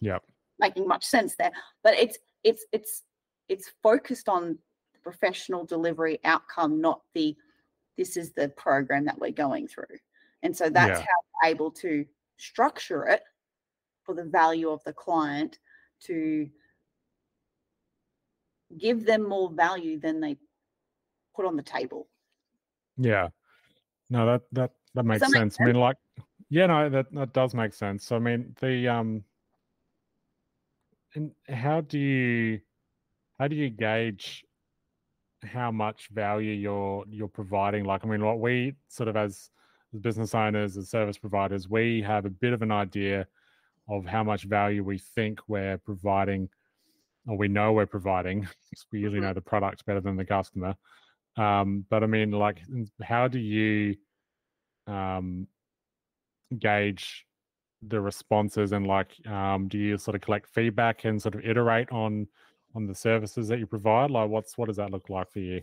yeah, 0.00 0.18
making 0.58 0.86
much 0.86 1.02
sense 1.02 1.34
there. 1.36 1.50
But 1.82 1.94
it's 1.94 2.18
it's 2.44 2.66
it's 2.72 3.04
it's 3.48 3.72
focused 3.82 4.28
on 4.28 4.58
the 4.92 4.98
professional 5.02 5.64
delivery 5.64 6.20
outcome, 6.24 6.78
not 6.82 7.00
the 7.14 7.34
this 7.96 8.18
is 8.18 8.32
the 8.32 8.50
program 8.50 9.06
that 9.06 9.18
we're 9.18 9.32
going 9.32 9.66
through. 9.66 9.96
And 10.42 10.54
so 10.54 10.68
that's 10.68 11.00
Yeah. 11.00 11.06
how 11.06 11.18
we're 11.42 11.50
able 11.50 11.70
to 11.70 12.04
structure 12.36 13.06
it 13.06 13.22
for 14.02 14.14
the 14.14 14.24
value 14.24 14.68
of 14.68 14.84
the 14.84 14.92
client 14.92 15.58
to 16.00 16.50
give 18.76 19.06
them 19.06 19.26
more 19.26 19.50
value 19.50 19.98
than 19.98 20.20
they 20.20 20.36
put 21.34 21.46
on 21.46 21.56
the 21.56 21.62
table. 21.62 22.08
Yeah. 22.98 23.28
No, 24.10 24.26
that 24.26 24.42
that 24.52 24.72
that 24.94 25.04
makes 25.04 25.20
that 25.20 25.30
make 25.30 25.40
sense. 25.40 25.58
I 25.60 25.64
mean, 25.64 25.76
like, 25.76 25.96
yeah, 26.52 26.66
no, 26.66 26.90
that 26.90 27.10
that 27.12 27.32
does 27.32 27.54
make 27.54 27.72
sense. 27.72 28.04
So, 28.04 28.16
I 28.16 28.18
mean, 28.18 28.54
the 28.60 28.86
um, 28.86 29.24
and 31.14 31.32
how 31.48 31.80
do 31.80 31.98
you 31.98 32.60
how 33.38 33.48
do 33.48 33.56
you 33.56 33.70
gauge 33.70 34.44
how 35.42 35.70
much 35.70 36.10
value 36.10 36.52
you're 36.52 37.06
you're 37.08 37.26
providing? 37.28 37.84
Like, 37.86 38.04
I 38.04 38.08
mean, 38.08 38.22
what 38.22 38.38
we 38.38 38.74
sort 38.88 39.08
of 39.08 39.16
as 39.16 39.48
as 39.94 40.00
business 40.00 40.34
owners, 40.34 40.76
as 40.76 40.90
service 40.90 41.16
providers, 41.16 41.70
we 41.70 42.02
have 42.02 42.26
a 42.26 42.30
bit 42.30 42.52
of 42.52 42.60
an 42.60 42.70
idea 42.70 43.26
of 43.88 44.04
how 44.04 44.22
much 44.22 44.44
value 44.44 44.84
we 44.84 44.98
think 44.98 45.40
we're 45.48 45.78
providing, 45.78 46.50
or 47.26 47.38
we 47.38 47.48
know 47.48 47.72
we're 47.72 47.86
providing. 47.86 48.46
we 48.92 49.00
usually 49.00 49.20
Mhm. 49.20 49.22
know 49.22 49.32
the 49.32 49.40
product 49.40 49.86
better 49.86 50.02
than 50.02 50.16
the 50.16 50.26
customer. 50.26 50.76
Um, 51.36 51.86
but 51.88 52.02
I 52.02 52.06
mean, 52.06 52.30
like, 52.30 52.60
how 53.02 53.26
do 53.26 53.38
you 53.38 53.96
um, 54.86 55.48
gauge 56.58 57.26
the 57.82 58.00
responses 58.00 58.72
and 58.72 58.86
like, 58.86 59.14
um, 59.26 59.68
do 59.68 59.78
you 59.78 59.98
sort 59.98 60.14
of 60.14 60.20
collect 60.20 60.48
feedback 60.48 61.04
and 61.04 61.20
sort 61.20 61.34
of 61.34 61.44
iterate 61.44 61.90
on 61.90 62.26
on 62.74 62.86
the 62.86 62.94
services 62.94 63.48
that 63.48 63.58
you 63.58 63.66
provide? 63.66 64.10
Like, 64.10 64.30
what's 64.30 64.56
what 64.56 64.66
does 64.68 64.76
that 64.76 64.90
look 64.90 65.08
like 65.08 65.30
for 65.30 65.40
you? 65.40 65.62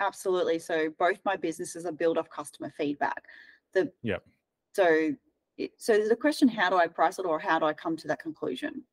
Absolutely. 0.00 0.58
So 0.58 0.88
both 0.98 1.18
my 1.24 1.36
businesses 1.36 1.86
are 1.86 1.92
built 1.92 2.18
off 2.18 2.28
customer 2.28 2.72
feedback. 2.76 3.24
The 3.72 3.92
Yep. 4.02 4.24
So 4.74 5.14
so 5.76 5.92
there's 5.92 6.10
a 6.10 6.16
question: 6.16 6.48
How 6.48 6.70
do 6.70 6.76
I 6.76 6.86
price 6.86 7.18
it, 7.18 7.26
or 7.26 7.38
how 7.38 7.58
do 7.58 7.66
I 7.66 7.72
come 7.72 7.96
to 7.98 8.08
that 8.08 8.20
conclusion? 8.20 8.84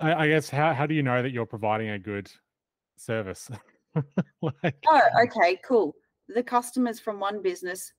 I, 0.00 0.24
I 0.24 0.28
guess 0.28 0.48
how 0.48 0.72
how 0.72 0.86
do 0.86 0.94
you 0.94 1.02
know 1.02 1.22
that 1.22 1.30
you're 1.30 1.46
providing 1.46 1.90
a 1.90 1.98
good 1.98 2.30
service? 2.96 3.50
like, 4.42 4.86
Oh, 4.88 5.02
okay, 5.24 5.60
cool. 5.64 5.94
The 6.28 6.42
customers 6.42 6.98
from 6.98 7.20
one 7.20 7.42
business 7.42 7.92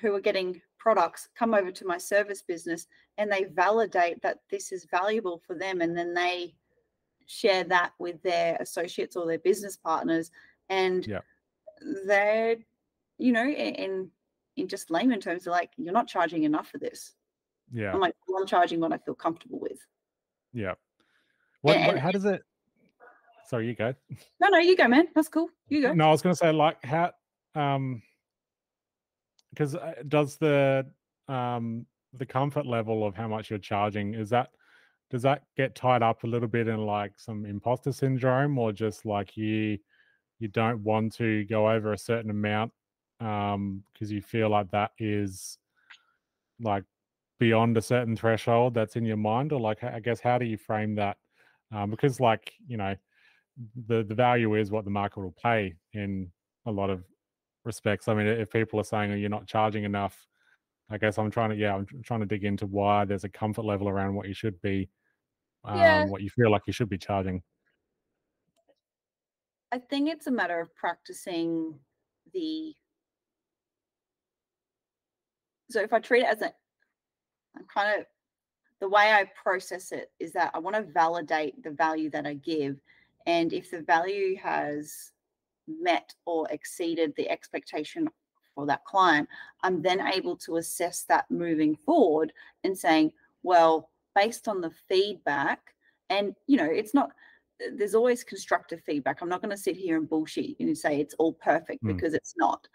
who 0.00 0.14
are 0.14 0.20
getting 0.20 0.60
products 0.82 1.28
come 1.36 1.54
over 1.54 1.70
to 1.70 1.86
my 1.86 1.96
service 1.96 2.42
business 2.42 2.88
and 3.16 3.30
they 3.30 3.44
validate 3.44 4.20
that 4.22 4.38
this 4.50 4.72
is 4.72 4.84
valuable 4.90 5.40
for 5.46 5.54
them, 5.56 5.80
and 5.80 5.96
then 5.96 6.12
they 6.12 6.54
share 7.26 7.62
that 7.62 7.92
with 8.00 8.20
their 8.22 8.56
associates 8.58 9.14
or 9.14 9.24
their 9.26 9.38
business 9.38 9.76
partners, 9.76 10.32
and 10.70 11.06
Yep. 11.06 11.24
they're, 12.06 12.56
you 13.18 13.32
know, 13.32 13.46
in 13.46 14.10
in- 14.56 14.68
just 14.68 14.90
layman 14.90 15.20
terms, 15.20 15.44
they're 15.44 15.52
like, 15.52 15.70
"You're 15.76 15.94
not 15.94 16.08
charging 16.08 16.42
enough 16.42 16.68
for 16.68 16.78
this." 16.78 17.14
yeah, 17.72 17.92
I'm 17.92 18.00
like, 18.00 18.14
well, 18.26 18.40
"I'm 18.42 18.46
charging 18.46 18.80
what 18.80 18.92
I 18.92 18.98
feel 18.98 19.14
comfortable 19.14 19.60
with." 19.60 19.80
yeah. 20.52 20.74
What, 21.62 21.78
what 21.86 21.98
how 21.98 22.10
does 22.10 22.24
it? 22.24 22.42
Sorry, 23.46 23.68
you 23.68 23.74
go. 23.74 23.94
No, 24.40 24.48
no, 24.48 24.58
you 24.58 24.76
go, 24.76 24.88
man. 24.88 25.06
That's 25.14 25.28
cool. 25.28 25.48
You 25.68 25.80
go. 25.82 25.92
No, 25.94 26.08
I 26.08 26.10
was 26.10 26.22
going 26.22 26.34
to 26.34 26.36
say 26.36 26.50
like 26.50 26.82
how 26.84 27.12
um 27.54 28.02
because 29.52 29.76
does 30.08 30.36
the 30.36 30.86
um 31.28 31.86
the 32.14 32.26
comfort 32.26 32.66
level 32.66 33.06
of 33.06 33.14
how 33.14 33.28
much 33.28 33.50
you're 33.50 33.58
charging 33.58 34.14
is 34.14 34.30
that 34.30 34.50
does 35.10 35.22
that 35.22 35.44
get 35.56 35.74
tied 35.74 36.02
up 36.02 36.24
a 36.24 36.26
little 36.26 36.48
bit 36.48 36.68
in 36.68 36.78
like 36.78 37.12
some 37.16 37.44
imposter 37.44 37.92
syndrome 37.92 38.58
or 38.58 38.72
just 38.72 39.04
like 39.04 39.36
you 39.36 39.78
you 40.38 40.48
don't 40.48 40.82
want 40.82 41.14
to 41.14 41.44
go 41.44 41.70
over 41.70 41.92
a 41.92 41.98
certain 41.98 42.30
amount 42.30 42.72
um 43.20 43.82
because 43.92 44.10
you 44.10 44.20
feel 44.20 44.48
like 44.48 44.70
that 44.70 44.90
is 44.98 45.58
like 46.60 46.84
beyond 47.38 47.76
a 47.76 47.82
certain 47.82 48.16
threshold 48.16 48.72
that's 48.72 48.94
in 48.94 49.04
your 49.04 49.16
mind? 49.16 49.52
Or 49.52 49.60
like 49.60 49.82
i 49.82 50.00
guess 50.00 50.20
how 50.20 50.38
do 50.38 50.44
you 50.44 50.56
frame 50.56 50.94
that? 50.96 51.16
Um 51.72 51.90
because 51.90 52.20
like 52.20 52.52
you 52.66 52.76
know 52.76 52.94
the 53.88 54.02
the 54.02 54.14
value 54.14 54.54
is 54.54 54.70
what 54.70 54.84
the 54.84 54.90
market 54.90 55.20
will 55.20 55.34
pay 55.42 55.74
in 55.92 56.30
a 56.66 56.70
lot 56.70 56.90
of 56.90 57.04
respects. 57.64 58.08
I 58.08 58.14
mean, 58.14 58.26
if 58.26 58.50
people 58.50 58.80
are 58.80 58.84
saying 58.84 59.12
oh, 59.12 59.14
you're 59.14 59.30
not 59.30 59.46
charging 59.46 59.84
enough, 59.84 60.26
I 60.90 60.98
guess 60.98 61.18
I'm 61.18 61.30
trying 61.30 61.50
to 61.50 61.56
yeah, 61.56 61.74
I'm 61.74 61.86
trying 62.04 62.20
to 62.20 62.26
dig 62.26 62.44
into 62.44 62.66
why 62.66 63.04
there's 63.04 63.24
a 63.24 63.28
comfort 63.28 63.64
level 63.64 63.88
around 63.88 64.14
what 64.14 64.28
you 64.28 64.34
should 64.34 64.60
be, 64.60 64.88
um, 65.64 65.78
Yeah. 65.78 66.04
what 66.06 66.22
you 66.22 66.30
feel 66.30 66.50
like 66.50 66.62
you 66.66 66.72
should 66.72 66.88
be 66.88 66.98
charging. 66.98 67.42
I 69.70 69.78
think 69.78 70.10
it's 70.10 70.26
a 70.26 70.30
matter 70.30 70.60
of 70.60 70.74
practicing 70.74 71.78
the. 72.34 72.74
So 75.70 75.80
if 75.80 75.94
I 75.94 76.00
treat 76.00 76.24
it 76.24 76.26
as 76.26 76.42
a, 76.42 76.52
I'm 77.56 77.64
kind 77.72 78.00
of, 78.00 78.06
the 78.80 78.88
way 78.88 79.12
I 79.12 79.30
process 79.40 79.92
it 79.92 80.10
is 80.18 80.32
that 80.32 80.50
I 80.52 80.58
want 80.58 80.76
to 80.76 80.82
validate 80.82 81.62
the 81.62 81.70
value 81.70 82.10
that 82.10 82.26
I 82.26 82.34
give. 82.34 82.76
And 83.26 83.52
if 83.52 83.70
the 83.70 83.80
value 83.80 84.36
has 84.36 85.11
met 85.66 86.14
or 86.26 86.48
exceeded 86.50 87.14
the 87.16 87.28
expectation 87.30 88.08
for 88.54 88.66
that 88.66 88.84
client, 88.84 89.28
I'm 89.62 89.82
then 89.82 90.00
able 90.00 90.36
to 90.38 90.56
assess 90.56 91.04
that 91.04 91.30
moving 91.30 91.74
forward 91.76 92.32
and 92.64 92.76
saying, 92.76 93.12
well, 93.42 93.90
based 94.14 94.48
on 94.48 94.60
the 94.60 94.70
feedback, 94.88 95.74
and 96.10 96.34
you 96.46 96.56
know, 96.56 96.70
it's 96.70 96.92
not, 96.94 97.12
there's 97.74 97.94
always 97.94 98.24
constructive 98.24 98.82
feedback. 98.84 99.22
I'm 99.22 99.28
not 99.28 99.40
going 99.40 99.56
to 99.56 99.62
sit 99.62 99.76
here 99.76 99.96
and 99.96 100.08
bullshit 100.08 100.58
and 100.60 100.76
say 100.76 101.00
it's 101.00 101.14
all 101.14 101.32
perfect 101.32 101.82
Mm. 101.82 101.94
because 101.94 102.14
it's 102.14 102.34
not. 102.36 102.66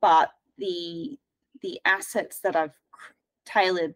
But 0.00 0.30
the 0.58 1.18
the 1.62 1.80
assets 1.84 2.40
that 2.40 2.56
I've 2.56 2.76
tailored, 3.46 3.94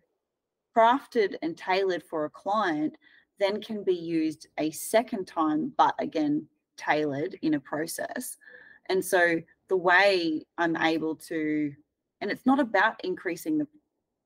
crafted 0.76 1.36
and 1.42 1.56
tailored 1.56 2.02
for 2.02 2.24
a 2.24 2.30
client 2.30 2.96
then 3.40 3.60
can 3.60 3.82
be 3.82 3.94
used 3.94 4.46
a 4.58 4.70
second 4.70 5.26
time, 5.26 5.72
but 5.76 5.94
again 5.98 6.46
tailored 6.78 7.38
in 7.42 7.54
a 7.54 7.60
process. 7.60 8.38
And 8.86 9.04
so 9.04 9.42
the 9.68 9.76
way 9.76 10.44
I'm 10.56 10.76
able 10.76 11.14
to, 11.16 11.72
and 12.20 12.30
it's 12.30 12.46
not 12.46 12.60
about 12.60 13.04
increasing 13.04 13.58
the 13.58 13.66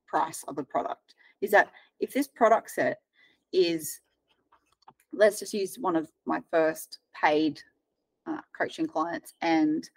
price 0.07 0.45
of 0.47 0.55
the 0.55 0.63
product, 0.63 1.15
is 1.41 1.51
that 1.51 1.73
if 1.99 2.13
this 2.13 2.29
product 2.29 2.71
set 2.71 3.01
is 3.53 4.01
let's 5.13 5.39
just 5.39 5.53
use 5.53 5.77
one 5.79 5.97
of 5.97 6.09
my 6.25 6.41
first 6.51 6.99
paid 7.21 7.61
uh, 8.27 8.41
coaching 8.57 8.87
clients 8.87 9.35
and 9.43 9.91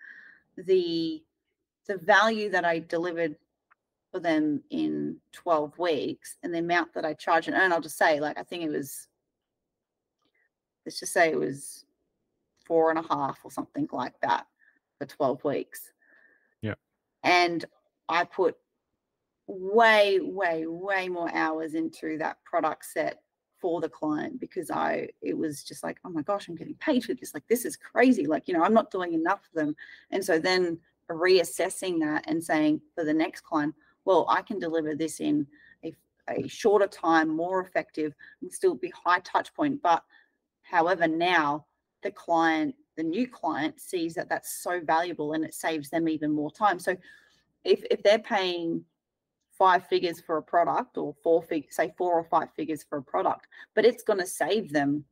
the 0.58 1.24
the 1.88 1.98
value 1.98 2.50
that 2.50 2.66
I 2.66 2.80
delivered 2.80 3.36
for 4.12 4.20
them 4.20 4.64
in 4.72 5.18
12 5.34 5.78
weeks 5.78 6.38
and 6.42 6.54
the 6.54 6.60
amount 6.60 6.94
that 6.96 7.06
I 7.06 7.14
charge 7.14 7.48
and 7.48 7.56
earn, 7.56 7.72
I'll 7.72 7.82
just 7.82 7.98
say 7.98 8.20
like 8.20 8.38
I 8.40 8.44
think 8.44 8.64
it 8.64 8.70
was 8.70 9.08
let's 10.86 11.00
just 11.00 11.14
say 11.14 11.32
it 11.32 11.40
was 11.40 11.85
four 12.66 12.90
and 12.90 13.00
a 13.00 13.08
half 13.08 13.40
or 13.44 13.52
something 13.52 13.88
like 13.92 14.20
that 14.22 14.48
for 14.98 15.06
12 15.06 15.44
weeks. 15.44 15.92
Yeah. 16.62 16.76
And 17.24 17.66
I 18.10 18.24
put 18.24 18.56
way, 19.48 20.20
way, 20.22 20.66
way 20.66 21.08
more 21.08 21.34
hours 21.34 21.76
into 21.76 22.18
that 22.18 22.44
product 22.44 22.86
set 22.86 23.22
for 23.60 23.82
the 23.82 23.90
client 23.90 24.40
because 24.40 24.70
I 24.70 25.10
it 25.22 25.38
was 25.38 25.64
just 25.64 25.84
like, 25.84 25.98
oh 26.06 26.10
my 26.10 26.22
gosh, 26.22 26.48
I'm 26.48 26.56
getting 26.56 26.76
paid 26.76 27.04
for 27.04 27.14
this. 27.14 27.34
Like 27.34 27.48
this 27.48 27.66
is 27.66 27.78
crazy. 27.78 28.28
Like, 28.28 28.48
you 28.48 28.54
know, 28.54 28.64
I'm 28.64 28.74
not 28.74 28.92
doing 28.92 29.14
enough 29.14 29.42
for 29.44 29.60
them. 29.60 29.76
And 30.12 30.24
so 30.24 30.40
then 30.40 30.78
reassessing 31.10 32.00
that 32.02 32.26
and 32.28 32.44
saying 32.44 32.82
for 32.94 33.04
the 33.04 33.14
next 33.14 33.42
client, 33.42 33.74
well, 34.06 34.26
I 34.30 34.42
can 34.42 34.60
deliver 34.60 34.96
this 34.96 35.20
in 35.20 35.48
a, 35.84 35.96
a 36.30 36.48
shorter 36.48 36.88
time, 36.88 37.30
more 37.30 37.62
effective, 37.62 38.14
and 38.42 38.52
still 38.52 38.76
be 38.76 38.92
high 38.92 39.20
touch 39.20 39.54
point. 39.54 39.82
But 39.82 40.04
however, 40.62 41.08
now 41.08 41.66
the 42.06 42.12
client, 42.12 42.76
the 42.96 43.04
new 43.04 43.28
client 43.28 43.82
sees 43.82 44.14
that 44.14 44.30
that's 44.30 44.62
so 44.62 44.80
valuable 44.80 45.34
and 45.34 45.44
it 45.44 45.56
saves 45.56 45.90
them 45.90 46.08
even 46.08 46.32
more 46.32 46.52
time. 46.52 46.78
So 46.78 46.96
if, 47.64 47.84
if 47.90 48.04
they're 48.04 48.20
paying 48.20 48.86
five 49.58 49.88
figures 49.88 50.22
for 50.22 50.38
a 50.38 50.44
product 50.44 50.98
or 50.98 51.16
four 51.24 51.42
fig 51.42 51.74
say 51.74 51.92
four 51.98 52.14
or 52.14 52.24
five 52.24 52.50
figures 52.56 52.86
for 52.88 53.00
a 53.00 53.04
product, 53.04 53.48
but 53.74 53.86
it's 53.86 54.04
going 54.04 54.20
to 54.20 54.26
save 54.26 54.72
them 54.72 55.04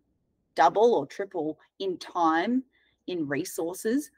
double 0.55 0.93
or 0.93 1.07
triple 1.07 1.57
in 1.79 1.97
time, 1.97 2.63
in 3.07 3.27
resources 3.27 4.11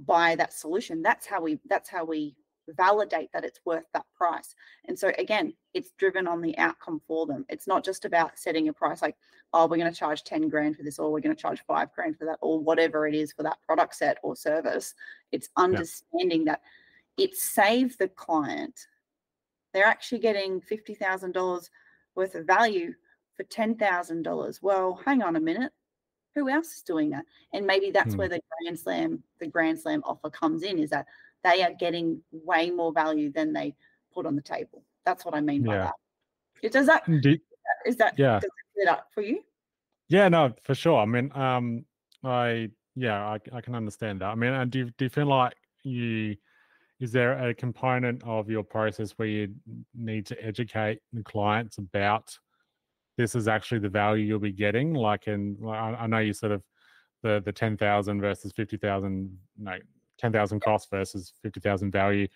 by 0.00 0.34
that 0.36 0.54
solution. 0.54 1.02
That's 1.02 1.26
how 1.26 1.42
we 1.42 1.60
that's 1.68 1.90
how 1.90 2.04
we 2.06 2.34
validate 2.68 3.30
that 3.32 3.44
it's 3.44 3.60
worth 3.64 3.84
that 3.92 4.06
price. 4.16 4.54
And 4.86 4.98
so 4.98 5.12
again, 5.18 5.54
it's 5.74 5.92
driven 5.98 6.26
on 6.26 6.40
the 6.40 6.56
outcome 6.58 7.00
for 7.06 7.26
them. 7.26 7.44
It's 7.48 7.66
not 7.66 7.84
just 7.84 8.04
about 8.04 8.38
setting 8.38 8.68
a 8.68 8.72
price 8.72 9.02
like, 9.02 9.16
oh, 9.52 9.66
we're 9.66 9.76
going 9.76 9.92
to 9.92 9.98
charge 9.98 10.24
10 10.24 10.48
grand 10.48 10.76
for 10.76 10.82
this, 10.82 10.98
or 10.98 11.12
we're 11.12 11.20
going 11.20 11.34
to 11.34 11.40
charge 11.40 11.62
five 11.66 11.92
grand 11.94 12.18
for 12.18 12.24
that, 12.24 12.38
or 12.40 12.58
whatever 12.58 13.06
it 13.06 13.14
is 13.14 13.32
for 13.32 13.42
that 13.42 13.58
product 13.66 13.94
set 13.94 14.18
or 14.22 14.34
service. 14.34 14.94
It's 15.30 15.50
understanding 15.56 16.46
yeah. 16.46 16.52
that 16.52 16.62
it 17.18 17.36
saves 17.36 17.96
the 17.96 18.08
client 18.08 18.86
they're 19.72 19.84
actually 19.84 20.18
getting 20.18 20.60
$50,000 20.60 21.70
worth 22.14 22.34
of 22.34 22.46
value 22.46 22.94
for 23.34 23.44
$10,000. 23.44 24.62
Well, 24.62 25.00
hang 25.04 25.22
on 25.22 25.36
a 25.36 25.40
minute. 25.40 25.72
Who 26.34 26.48
else 26.48 26.76
is 26.76 26.82
doing 26.82 27.10
that? 27.10 27.24
And 27.52 27.66
maybe 27.66 27.90
that's 27.90 28.12
hmm. 28.12 28.18
where 28.18 28.28
the 28.28 28.40
Grand 28.62 28.78
Slam, 28.78 29.22
the 29.38 29.46
Grand 29.46 29.78
Slam 29.78 30.02
offer 30.04 30.30
comes 30.30 30.62
in 30.62 30.78
is 30.78 30.90
that 30.90 31.06
they 31.44 31.62
are 31.62 31.72
getting 31.78 32.20
way 32.30 32.70
more 32.70 32.92
value 32.92 33.30
than 33.30 33.52
they 33.52 33.74
put 34.14 34.26
on 34.26 34.36
the 34.36 34.42
table. 34.42 34.84
That's 35.04 35.24
what 35.24 35.34
I 35.34 35.40
mean 35.40 35.64
by 35.64 35.74
yeah. 35.74 35.90
that. 36.62 36.72
Does 36.72 36.86
that, 36.86 37.04
Do, 37.06 37.36
is 37.86 37.96
that, 37.96 38.14
yeah. 38.16 38.38
does 38.38 38.50
it 38.76 38.88
up 38.88 39.08
for 39.12 39.22
you? 39.22 39.42
Yeah, 40.08 40.28
no, 40.28 40.52
for 40.62 40.74
sure. 40.74 41.00
I 41.00 41.06
mean, 41.06 41.32
um, 41.34 41.84
I, 42.22 42.70
yeah, 42.94 43.26
I, 43.26 43.38
I 43.52 43.60
can 43.60 43.74
understand 43.74 44.20
that. 44.20 44.26
I 44.26 44.34
mean, 44.34 44.52
and 44.52 44.70
do, 44.70 44.84
do 44.84 45.06
you 45.06 45.08
feel 45.08 45.26
like 45.26 45.54
you, 45.82 46.36
is 47.00 47.10
there 47.10 47.48
a 47.48 47.54
component 47.54 48.22
of 48.22 48.48
your 48.48 48.62
process 48.62 49.12
where 49.12 49.26
you 49.26 49.52
need 49.94 50.26
to 50.26 50.44
educate 50.44 51.00
the 51.12 51.22
clients 51.24 51.78
about 51.78 52.38
this 53.18 53.34
is 53.34 53.48
actually 53.48 53.80
the 53.80 53.88
value 53.88 54.24
you'll 54.24 54.38
be 54.38 54.52
getting 54.52 54.94
like 54.94 55.26
in 55.26 55.56
i, 55.68 56.06
know 56.06 56.18
you 56.18 56.32
sort 56.32 56.52
of 56.52 56.62
the 57.22 57.42
the 57.44 57.52
10,000 57.52 58.20
versus 58.20 58.52
50,000 58.52 59.38
no 59.58 59.78
10,000 60.22 60.60
cost 60.60 60.88
versus 60.90 61.34
50,000 61.42 61.90
value 61.90 62.26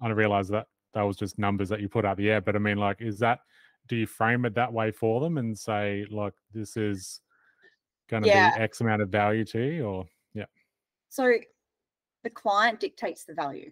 i 0.00 0.08
realize 0.08 0.48
that 0.48 0.66
that 0.94 1.02
was 1.02 1.16
just 1.16 1.38
numbers 1.38 1.68
that 1.68 1.80
you 1.80 1.88
put 1.88 2.04
out 2.04 2.16
the 2.16 2.30
air 2.30 2.40
but 2.40 2.56
i 2.56 2.58
mean 2.58 2.78
like 2.78 3.02
is 3.02 3.18
that 3.18 3.40
do 3.88 3.96
you 3.96 4.06
frame 4.06 4.46
it 4.46 4.54
that 4.54 4.72
way 4.72 4.90
for 4.90 5.20
them 5.20 5.36
and 5.36 5.58
say 5.58 6.06
look 6.10 6.34
this 6.52 6.76
is 6.76 7.20
going 8.08 8.22
to 8.22 8.28
yeah. 8.28 8.56
be 8.56 8.62
x 8.62 8.80
amount 8.80 9.02
of 9.02 9.10
value 9.10 9.44
to 9.44 9.60
you 9.60 9.84
or 9.84 10.06
yeah 10.32 10.46
so 11.10 11.34
the 12.22 12.30
client 12.30 12.80
dictates 12.80 13.24
the 13.24 13.34
value 13.34 13.70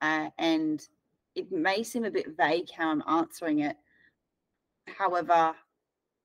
uh, 0.00 0.30
and 0.38 0.88
it 1.34 1.50
may 1.52 1.82
seem 1.82 2.04
a 2.04 2.10
bit 2.10 2.36
vague 2.36 2.70
how 2.76 2.90
I'm 2.90 3.02
answering 3.06 3.60
it. 3.60 3.76
However, 4.86 5.54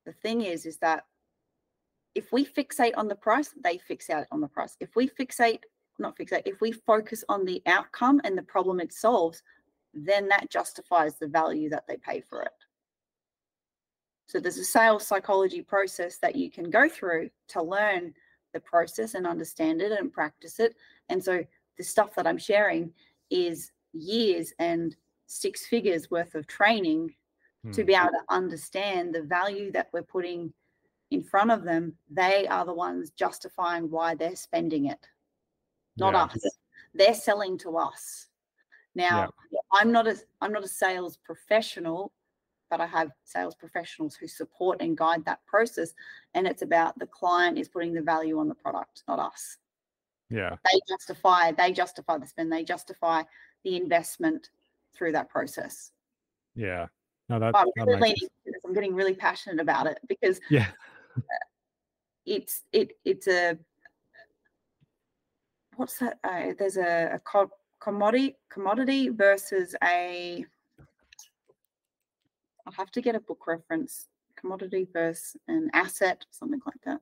the 0.04 0.12
thing 0.12 0.42
is, 0.42 0.66
is 0.66 0.78
that 0.78 1.04
if 2.16 2.32
we 2.32 2.46
fixate 2.46 2.94
on 2.96 3.08
the 3.08 3.14
price, 3.14 3.52
they 3.62 3.78
fixate 3.78 4.24
on 4.32 4.40
the 4.40 4.48
price. 4.48 4.74
If 4.80 4.96
we 4.96 5.06
fixate, 5.06 5.60
not 5.98 6.16
fixate, 6.16 6.42
if 6.46 6.62
we 6.62 6.72
focus 6.72 7.22
on 7.28 7.44
the 7.44 7.62
outcome 7.66 8.22
and 8.24 8.36
the 8.36 8.42
problem 8.42 8.80
it 8.80 8.92
solves, 8.92 9.42
then 9.92 10.26
that 10.28 10.50
justifies 10.50 11.16
the 11.16 11.28
value 11.28 11.68
that 11.68 11.86
they 11.86 11.98
pay 11.98 12.22
for 12.22 12.42
it. 12.42 12.52
So 14.28 14.40
there's 14.40 14.56
a 14.56 14.64
sales 14.64 15.06
psychology 15.06 15.60
process 15.60 16.16
that 16.18 16.34
you 16.34 16.50
can 16.50 16.70
go 16.70 16.88
through 16.88 17.28
to 17.48 17.62
learn 17.62 18.14
the 18.54 18.60
process 18.60 19.14
and 19.14 19.26
understand 19.26 19.82
it 19.82 19.92
and 19.92 20.10
practice 20.10 20.58
it. 20.58 20.74
And 21.10 21.22
so 21.22 21.44
the 21.76 21.84
stuff 21.84 22.14
that 22.14 22.26
I'm 22.26 22.38
sharing 22.38 22.92
is 23.30 23.72
years 23.92 24.54
and 24.58 24.96
six 25.26 25.66
figures 25.66 26.10
worth 26.10 26.34
of 26.34 26.46
training 26.46 27.14
hmm. 27.62 27.72
to 27.72 27.84
be 27.84 27.94
able 27.94 28.08
to 28.08 28.34
understand 28.34 29.14
the 29.14 29.22
value 29.22 29.70
that 29.72 29.90
we're 29.92 30.02
putting 30.02 30.52
in 31.10 31.22
front 31.22 31.50
of 31.50 31.64
them. 31.64 31.94
They 32.10 32.46
are 32.48 32.64
the 32.64 32.74
ones 32.74 33.10
justifying 33.10 33.90
why 33.90 34.14
they're 34.14 34.36
spending 34.36 34.86
it, 34.86 35.06
not 35.96 36.14
yeah. 36.14 36.24
us. 36.24 36.56
They're 36.94 37.14
selling 37.14 37.58
to 37.58 37.76
us. 37.76 38.26
Now, 38.94 39.30
yeah. 39.50 39.58
I'm 39.72 39.92
not 39.92 40.06
a 40.06 40.16
I'm 40.40 40.52
not 40.52 40.64
a 40.64 40.68
sales 40.68 41.18
professional, 41.18 42.12
but 42.70 42.80
I 42.80 42.86
have 42.86 43.10
sales 43.24 43.54
professionals 43.54 44.14
who 44.14 44.26
support 44.26 44.80
and 44.80 44.96
guide 44.96 45.24
that 45.26 45.44
process. 45.46 45.92
And 46.34 46.46
it's 46.46 46.62
about 46.62 46.98
the 46.98 47.06
client 47.06 47.58
is 47.58 47.68
putting 47.68 47.92
the 47.92 48.02
value 48.02 48.38
on 48.38 48.48
the 48.48 48.54
product, 48.54 49.02
not 49.06 49.18
us. 49.18 49.58
Yeah. 50.30 50.56
They 50.64 50.80
justify, 50.88 51.52
they 51.52 51.72
justify 51.72 52.18
the 52.18 52.26
spend, 52.26 52.52
they 52.52 52.64
justify 52.64 53.22
the 53.64 53.76
investment 53.76 54.50
through 54.94 55.12
that 55.12 55.28
process. 55.28 55.92
Yeah. 56.54 56.86
No, 57.28 57.38
that, 57.38 57.54
I'm, 57.56 57.68
really 57.86 58.14
I'm 58.64 58.72
getting 58.72 58.94
really 58.94 59.14
passionate 59.14 59.60
about 59.60 59.86
it 59.86 59.98
because 60.08 60.40
yeah, 60.48 60.68
it's 62.24 62.64
it 62.72 62.92
it's 63.04 63.28
a 63.28 63.58
what's 65.76 65.98
that? 65.98 66.18
Uh, 66.24 66.52
there's 66.58 66.76
a, 66.76 67.12
a 67.14 67.18
co- 67.20 67.50
commodity 67.80 68.36
commodity 68.50 69.08
versus 69.08 69.74
a. 69.84 70.44
I'll 72.66 72.72
have 72.72 72.90
to 72.92 73.00
get 73.00 73.14
a 73.14 73.20
book 73.20 73.46
reference. 73.46 74.08
Commodity 74.36 74.86
versus 74.92 75.36
an 75.48 75.70
asset, 75.72 76.26
something 76.30 76.60
like 76.66 76.80
that. 76.84 77.00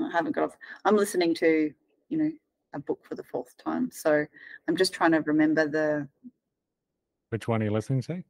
I 0.00 0.10
haven't 0.10 0.34
got. 0.34 0.44
Off. 0.44 0.56
I'm 0.84 0.96
listening 0.96 1.34
to 1.36 1.72
you 2.08 2.18
know 2.18 2.30
a 2.74 2.78
book 2.78 3.04
for 3.08 3.14
the 3.14 3.22
fourth 3.22 3.56
time. 3.56 3.90
So 3.90 4.26
I'm 4.68 4.76
just 4.76 4.92
trying 4.92 5.12
to 5.12 5.20
remember 5.20 5.68
the. 5.68 6.08
Which 7.30 7.48
one 7.48 7.62
are 7.62 7.64
you 7.64 7.70
listening 7.70 8.02
to? 8.02 8.22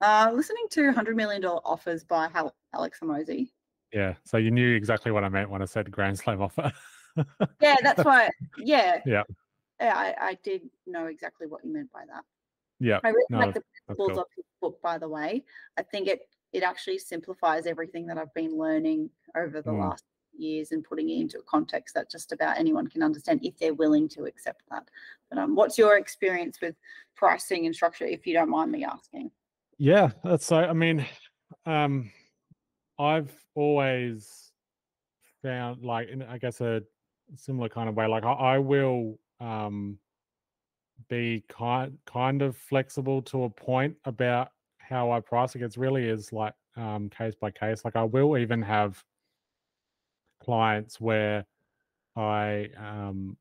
Uh, 0.00 0.32
listening 0.34 0.66
to 0.70 0.92
$100 0.92 1.14
million 1.14 1.44
offers 1.44 2.02
by 2.02 2.28
Hal- 2.28 2.54
Alex 2.74 2.98
Hormozi. 3.00 3.50
Yeah. 3.92 4.14
So 4.24 4.36
you 4.36 4.50
knew 4.50 4.74
exactly 4.74 5.12
what 5.12 5.24
I 5.24 5.28
meant 5.28 5.50
when 5.50 5.62
I 5.62 5.66
said 5.66 5.90
Grand 5.90 6.18
Slam 6.18 6.40
offer. 6.40 6.72
yeah, 7.60 7.76
that's 7.82 8.04
why. 8.04 8.30
Yeah. 8.58 9.00
Yeah. 9.04 9.22
Yeah, 9.80 9.94
I, 9.96 10.14
I 10.28 10.38
did 10.42 10.62
know 10.86 11.06
exactly 11.06 11.46
what 11.46 11.64
you 11.64 11.72
meant 11.72 11.92
by 11.92 12.04
that. 12.06 12.24
Yeah. 12.78 13.00
I 13.04 13.08
really 13.08 13.26
no, 13.30 13.38
like 13.38 13.54
the 13.54 13.62
principles 13.86 14.10
cool. 14.10 14.20
of 14.20 14.26
his 14.36 14.44
book, 14.60 14.80
by 14.82 14.98
the 14.98 15.08
way. 15.08 15.44
I 15.76 15.82
think 15.82 16.08
it 16.08 16.28
it 16.52 16.62
actually 16.62 16.98
simplifies 16.98 17.66
everything 17.66 18.06
that 18.06 18.18
I've 18.18 18.32
been 18.34 18.58
learning 18.58 19.10
over 19.34 19.62
the 19.62 19.70
mm. 19.70 19.80
last 19.80 20.04
years 20.36 20.72
and 20.72 20.84
putting 20.84 21.08
it 21.08 21.20
into 21.20 21.38
a 21.38 21.42
context 21.42 21.94
that 21.94 22.10
just 22.10 22.32
about 22.32 22.58
anyone 22.58 22.86
can 22.86 23.02
understand 23.02 23.40
if 23.42 23.56
they're 23.58 23.74
willing 23.74 24.08
to 24.10 24.24
accept 24.24 24.62
that. 24.70 24.88
But 25.30 25.38
um, 25.38 25.54
what's 25.54 25.78
your 25.78 25.96
experience 25.96 26.58
with 26.60 26.74
pricing 27.16 27.66
and 27.66 27.74
structure, 27.74 28.04
if 28.04 28.26
you 28.26 28.34
don't 28.34 28.50
mind 28.50 28.70
me 28.70 28.84
asking? 28.84 29.30
Yeah, 29.78 30.10
that's 30.22 30.46
so. 30.46 30.56
I 30.56 30.72
mean, 30.72 31.06
um, 31.66 32.10
I've 33.02 33.32
always 33.56 34.52
found 35.42 35.84
like 35.84 36.08
in 36.08 36.22
I 36.22 36.38
guess 36.38 36.60
a 36.60 36.82
similar 37.34 37.68
kind 37.68 37.88
of 37.88 37.96
way. 37.96 38.06
Like 38.06 38.24
I, 38.24 38.32
I 38.32 38.58
will 38.58 39.18
um, 39.40 39.98
be 41.08 41.44
kind 41.48 41.98
kind 42.06 42.42
of 42.42 42.56
flexible 42.56 43.20
to 43.22 43.44
a 43.44 43.50
point 43.50 43.96
about 44.04 44.50
how 44.78 45.10
I 45.10 45.20
price 45.20 45.56
it. 45.56 45.62
It's 45.62 45.76
really 45.76 46.08
is 46.08 46.32
like 46.32 46.54
um, 46.76 47.10
case 47.10 47.34
by 47.34 47.50
case. 47.50 47.84
Like 47.84 47.96
I 47.96 48.04
will 48.04 48.38
even 48.38 48.62
have 48.62 49.02
clients 50.40 51.00
where 51.00 51.44
I 52.16 52.68
um 52.76 53.36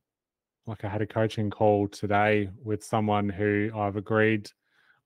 like 0.66 0.84
I 0.86 0.90
had 0.90 1.02
a 1.02 1.08
coaching 1.08 1.50
call 1.50 1.88
today 1.88 2.50
with 2.64 2.84
someone 2.84 3.30
who 3.30 3.70
I've 3.76 3.96
agreed. 3.96 4.50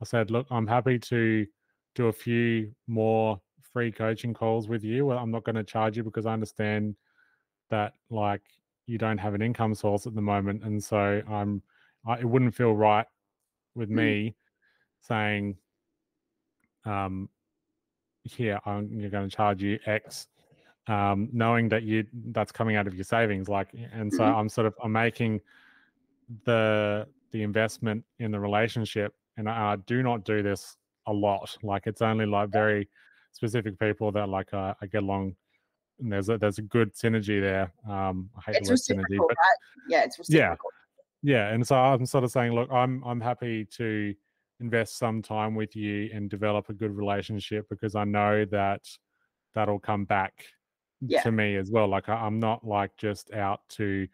I 0.02 0.06
said, 0.06 0.30
look, 0.30 0.46
I'm 0.52 0.68
happy 0.68 1.00
to 1.00 1.46
do 1.96 2.08
a 2.08 2.14
few 2.14 2.72
more 2.88 3.40
free 3.76 3.92
coaching 3.92 4.34
calls 4.34 4.70
with 4.70 4.84
you. 4.84 5.06
Well, 5.06 5.18
I'm 5.18 5.32
not 5.32 5.44
going 5.44 5.56
to 5.56 5.64
charge 5.64 5.98
you 5.98 6.04
because 6.04 6.26
I 6.26 6.32
understand 6.32 6.96
that 7.70 7.94
like 8.10 8.44
you 8.88 8.98
don't 8.98 9.18
have 9.18 9.34
an 9.34 9.42
income 9.42 9.76
source 9.76 10.08
at 10.08 10.16
the 10.16 10.22
moment, 10.22 10.64
and 10.64 10.82
so 10.82 11.22
I'm. 11.30 11.62
I, 12.08 12.20
it 12.20 12.26
wouldn't 12.26 12.56
feel 12.56 12.74
right 12.74 13.08
with 13.74 13.90
mm. 13.90 13.96
me 13.96 14.36
saying, 15.02 15.58
um, 16.86 17.28
here 18.24 18.60
I'm 18.66 18.88
you're 19.00 19.10
going 19.10 19.30
to 19.30 19.36
charge 19.36 19.62
you 19.62 19.78
X 19.86 20.28
um, 20.88 21.30
knowing 21.34 21.70
that 21.70 21.84
you 21.84 22.06
that's 22.32 22.52
coming 22.52 22.76
out 22.76 22.88
of 22.88 22.96
your 22.96 23.04
savings 23.04 23.50
like 23.50 23.70
and 23.94 24.14
so 24.14 24.24
Mhm. 24.24 24.36
i'm 24.36 24.50
sort 24.50 24.68
of 24.68 24.76
i'm 24.84 24.92
making 24.92 25.42
the 26.44 27.08
the 27.32 27.42
investment 27.44 28.04
in 28.20 28.32
the 28.32 28.40
relationship 28.40 29.14
and 29.38 29.50
I, 29.50 29.74
I 29.74 29.76
do 29.78 30.04
not 30.04 30.24
do 30.24 30.44
this 30.44 30.78
a 31.08 31.14
lot 31.14 31.58
like 31.64 31.88
it's 31.88 32.02
only 32.02 32.26
like 32.26 32.50
very 32.50 32.88
specific 33.36 33.78
people 33.80 34.12
that 34.12 34.28
like 34.30 34.54
uh, 34.54 34.74
i 34.82 34.86
get 34.86 35.04
along 35.04 35.36
and 36.00 36.12
there's 36.12 36.30
a 36.30 36.38
there's 36.38 36.58
a 36.58 36.62
good 36.64 36.94
synergy 36.96 37.40
there 37.42 37.72
um 37.90 38.30
i 38.38 38.42
hate 38.52 38.56
It's 38.62 38.70
the 38.88 38.96
word 38.96 39.00
synergy 39.06 39.18
but 39.18 39.28
right? 39.28 39.58
Yeah, 39.90 40.04
it's 40.04 40.18
reciprocal. 40.18 40.70
yeah 41.24 41.38
yeah. 41.48 41.54
and 41.54 41.66
so 41.68 41.76
i'm 41.76 42.06
sort 42.06 42.24
of 42.24 42.32
saying 42.32 42.54
look 42.54 42.72
i'm 42.72 43.04
i'm 43.04 43.20
happy 43.22 43.66
to 43.78 44.14
invest 44.62 44.98
some 44.98 45.22
time 45.22 45.54
with 45.56 45.76
you 45.76 46.10
and 46.14 46.30
develop 46.30 46.70
a 46.70 46.74
good 46.74 46.96
relationship 46.96 47.68
because 47.70 47.94
i 47.96 48.04
know 48.06 48.46
that 48.46 48.82
that'll 49.54 49.80
come 49.80 50.06
back 50.06 50.34
Yeah. 51.02 51.22
to 51.24 51.32
me 51.32 51.58
as 51.58 51.70
well 51.72 51.88
like 51.90 52.08
I, 52.10 52.14
i'm 52.16 52.40
not 52.40 52.66
like 52.66 52.92
just 52.98 53.34
out 53.34 53.62
to 53.78 54.08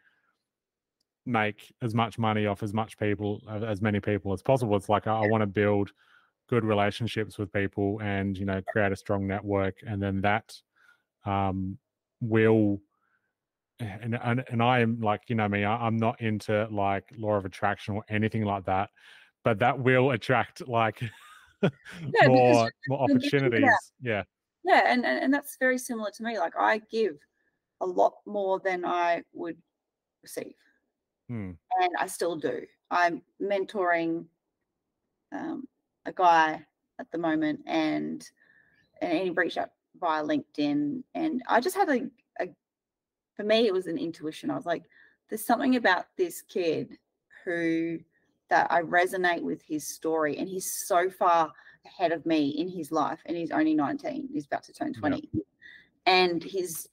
make 1.28 1.72
as 1.84 1.94
much 1.94 2.18
money 2.18 2.48
off 2.48 2.64
as 2.64 2.74
much 2.74 2.98
people 2.98 3.42
as 3.64 3.82
many 3.82 4.00
people 4.00 4.34
as 4.34 4.42
possible 4.42 4.76
it's 4.76 4.90
like 4.90 5.06
i, 5.06 5.14
I 5.24 5.28
want 5.28 5.42
to 5.44 5.48
build 5.48 5.92
good 6.52 6.64
relationships 6.66 7.38
with 7.38 7.52
people 7.54 8.00
and 8.02 8.38
you 8.38 8.46
know 8.46 8.62
create 8.68 8.92
a 8.92 8.96
strong 8.96 9.26
network 9.26 9.78
and 9.88 10.04
then 10.04 10.20
that 10.22 10.54
um 11.26 11.78
will 12.20 12.80
and 13.80 14.20
and, 14.22 14.44
and 14.50 14.62
I 14.62 14.82
am 14.82 15.00
like 15.00 15.22
you 15.30 15.36
know 15.36 15.48
me 15.48 15.64
I, 15.64 15.78
I'm 15.88 15.98
not 15.98 16.22
into 16.22 16.68
like 16.70 17.06
law 17.18 17.36
of 17.36 17.46
attraction 17.46 17.96
or 17.96 18.04
anything 18.10 18.44
like 18.44 18.66
that 18.66 18.90
but 19.44 19.60
that 19.60 19.80
will 19.80 20.12
attract 20.12 20.68
like 20.68 21.02
because 21.62 22.28
more 22.28 22.70
more 22.88 23.08
you're 23.08 23.18
giving 23.18 23.64
it 23.64 23.66
out. 23.66 23.72
opportunities 23.72 23.94
yeah 24.02 24.24
Yeah, 24.64 24.84
and, 24.86 25.06
and 25.06 25.24
and 25.24 25.34
that's 25.34 25.58
very 25.58 25.78
similar 25.78 26.12
to 26.12 26.24
me. 26.24 26.38
Like 26.38 26.54
I 26.60 26.82
give 26.92 27.18
a 27.80 27.86
lot 27.86 28.14
more 28.26 28.60
than 28.60 28.86
I 28.86 29.24
would 29.34 29.58
receive, 30.22 30.54
Hmm. 31.30 31.52
and 31.80 31.92
I 31.98 32.08
still 32.08 32.36
do. 32.36 32.68
I'm 32.92 33.24
mentoring 33.42 34.26
um, 35.32 35.68
a 36.06 36.12
guy 36.12 36.66
at 37.00 37.12
the 37.12 37.18
moment, 37.18 37.62
and 37.66 38.28
and 39.02 39.14
he 39.14 39.30
reached 39.32 39.58
out 39.58 39.72
via 40.00 40.24
LinkedIn, 40.24 41.04
and 41.16 41.44
I 41.48 41.60
just 41.60 41.76
had 41.76 41.90
a, 41.90 42.02
a 42.40 42.50
for 43.36 43.44
me 43.44 43.68
it 43.68 43.74
was 43.74 43.88
an 43.88 43.98
intuition. 43.98 44.52
I 44.52 44.56
was 44.56 44.66
like, 44.66 44.84
there's 45.30 45.46
something 45.46 45.76
about 45.76 46.06
this 46.18 46.42
kid 46.42 46.98
who 47.46 48.00
that 48.50 48.68
I 48.70 48.82
resonate 48.82 49.42
with 49.42 49.62
his 49.64 49.88
story, 49.88 50.38
and 50.38 50.48
he's 50.48 50.86
so 50.86 51.10
far 51.10 51.52
ahead 51.86 52.12
of 52.12 52.26
me 52.26 52.50
in 52.50 52.68
his 52.68 52.92
life, 52.92 53.20
and 53.26 53.36
he's 53.36 53.52
only 53.52 53.74
19. 53.74 54.30
He's 54.32 54.46
about 54.46 54.64
to 54.64 54.74
turn 54.74 54.94
20, 54.94 55.30
and 56.06 56.44
his 56.44 56.90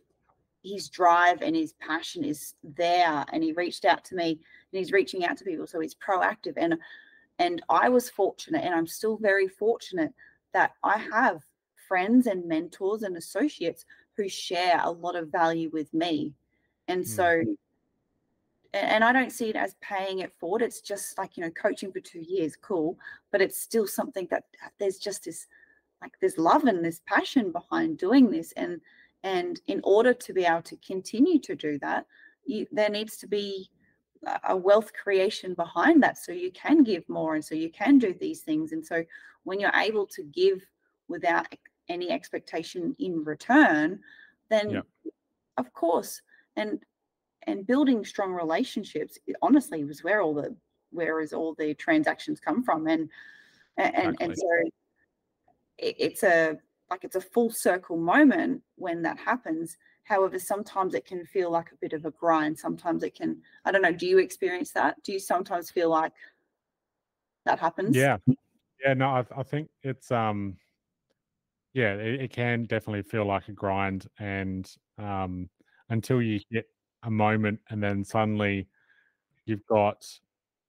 his 0.63 0.89
drive 0.89 1.43
and 1.43 1.55
his 1.55 1.73
passion 1.75 2.25
is 2.25 2.55
there. 2.63 3.25
And 3.33 3.43
he 3.43 3.53
reached 3.53 3.85
out 3.85 4.05
to 4.07 4.15
me, 4.15 4.31
and 4.31 4.79
he's 4.79 4.93
reaching 4.93 5.25
out 5.25 5.37
to 5.39 5.45
people, 5.45 5.67
so 5.67 5.81
he's 5.81 5.95
proactive. 5.95 6.55
And 6.57 6.75
and 7.39 7.63
I 7.69 7.89
was 7.89 8.11
fortunate, 8.11 8.65
and 8.65 8.75
I'm 8.75 8.87
still 8.87 9.17
very 9.17 9.49
fortunate 9.49 10.13
that 10.53 10.73
I 10.83 10.99
have 10.99 11.45
friends 11.89 12.27
and 12.27 12.47
mentors 12.47 13.03
and 13.03 13.17
associates 13.17 13.85
who 14.17 14.29
share 14.29 14.81
a 14.83 14.91
lot 14.91 15.17
of 15.17 15.29
value 15.31 15.71
with 15.73 15.93
me. 15.95 16.35
And 16.89 17.01
Hmm. 17.05 17.05
so 17.05 17.45
and 18.75 19.03
I 19.03 19.13
don't 19.13 19.33
see 19.33 19.49
it 19.49 19.57
as 19.57 19.77
paying 19.81 20.19
it 20.19 20.33
forward. 20.39 20.63
It's 20.63 20.83
just 20.83 21.17
like, 21.17 21.37
you 21.37 21.43
know, 21.43 21.51
coaching 21.51 21.91
for 21.91 22.01
two 22.01 22.21
years, 22.21 22.55
cool. 22.57 22.99
But 23.33 23.41
it's 23.41 23.61
still 23.61 23.87
something 23.87 24.27
that 24.31 24.45
there's 24.79 24.99
just 24.99 25.25
this 25.25 25.47
like 26.03 26.13
there's 26.21 26.39
love 26.39 26.65
and 26.65 26.85
this 26.85 27.01
passion 27.07 27.51
behind 27.51 27.99
doing 27.99 28.31
this. 28.31 28.53
And 28.53 28.81
and 29.23 29.61
in 29.67 29.81
order 29.85 30.13
to 30.13 30.33
be 30.33 30.45
able 30.45 30.63
to 30.63 30.77
continue 30.77 31.39
to 31.41 31.57
do 31.57 31.79
that, 31.79 32.07
you 32.45 32.67
there 32.71 32.91
needs 32.91 33.17
to 33.19 33.27
be 33.27 33.71
a- 34.45 34.57
wealth 34.57 34.93
creation 34.93 35.55
behind 35.55 36.03
that 36.03 36.19
so 36.19 36.33
you 36.33 36.51
can 36.53 36.83
give 36.83 37.09
more 37.09 37.35
and 37.35 37.45
so 37.45 37.55
you 37.55 37.71
can 37.71 37.99
do 37.99 38.15
these 38.15 38.43
things. 38.43 38.73
And 38.73 38.85
so 38.85 39.05
when 39.45 39.61
you're 39.61 39.75
able 39.75 40.07
to 40.09 40.23
give 40.23 40.65
without 41.09 41.47
any 41.89 42.11
expectation 42.11 42.95
in 42.99 43.25
return, 43.25 44.01
then 44.51 44.71
Yeah. 44.71 44.83
of 45.57 45.73
course. 45.73 46.23
And 46.57 46.85
and 47.43 47.67
building 47.67 48.05
strong 48.05 48.33
relationships 48.33 49.19
honestly 49.41 49.85
was 49.85 50.05
where 50.05 50.21
all 50.21 50.35
the 50.35 50.55
where 50.91 51.21
is 51.21 51.33
all 51.33 51.55
the 51.55 51.75
transactions 51.75 52.41
come 52.41 52.63
from 52.63 52.87
and 52.89 53.09
and 53.77 53.95
and, 53.95 54.17
and 54.21 54.37
so 54.37 54.49
it, 55.79 55.95
it's 55.99 56.23
a 56.23 56.59
like 56.91 57.05
it's 57.05 57.17
a 57.17 57.21
full 57.21 57.51
circle 57.51 57.97
moment 57.97 58.63
when 58.77 59.03
that 59.03 59.19
happens 59.19 59.77
however 60.09 60.39
sometimes 60.39 60.95
it 60.95 61.05
can 61.05 61.25
feel 61.27 61.51
like 61.51 61.71
a 61.71 61.77
bit 61.77 61.93
of 61.93 62.07
a 62.07 62.11
grind. 62.11 62.59
Sometimes 62.59 63.03
it 63.03 63.15
can 63.15 63.41
i 63.65 63.71
don't 63.71 63.83
know 63.83 63.93
do 63.93 64.07
you 64.07 64.19
experience 64.19 64.73
that? 64.73 65.03
Do 65.03 65.13
you 65.13 65.19
sometimes 65.19 65.71
feel 65.71 65.91
like 65.91 66.13
that 67.45 67.59
happens? 67.59 67.97
Yeah. 67.97 68.17
Yeah 68.85 68.95
no 68.95 69.09
I, 69.09 69.25
I 69.37 69.43
think 69.43 69.69
it's 69.83 70.11
um 70.11 70.57
yeah 71.75 71.95
it, 71.95 72.23
it 72.23 72.31
can 72.31 72.65
definitely 72.65 73.03
feel 73.03 73.27
like 73.27 73.49
a 73.49 73.53
grind 73.53 74.07
and 74.19 74.71
um 74.99 75.49
until 75.91 76.23
you 76.23 76.41
hit 76.51 76.67
a 77.05 77.11
moment 77.11 77.61
and 77.71 77.83
then 77.83 78.05
suddenly 78.05 78.67
you've 79.45 79.67
got 79.67 80.05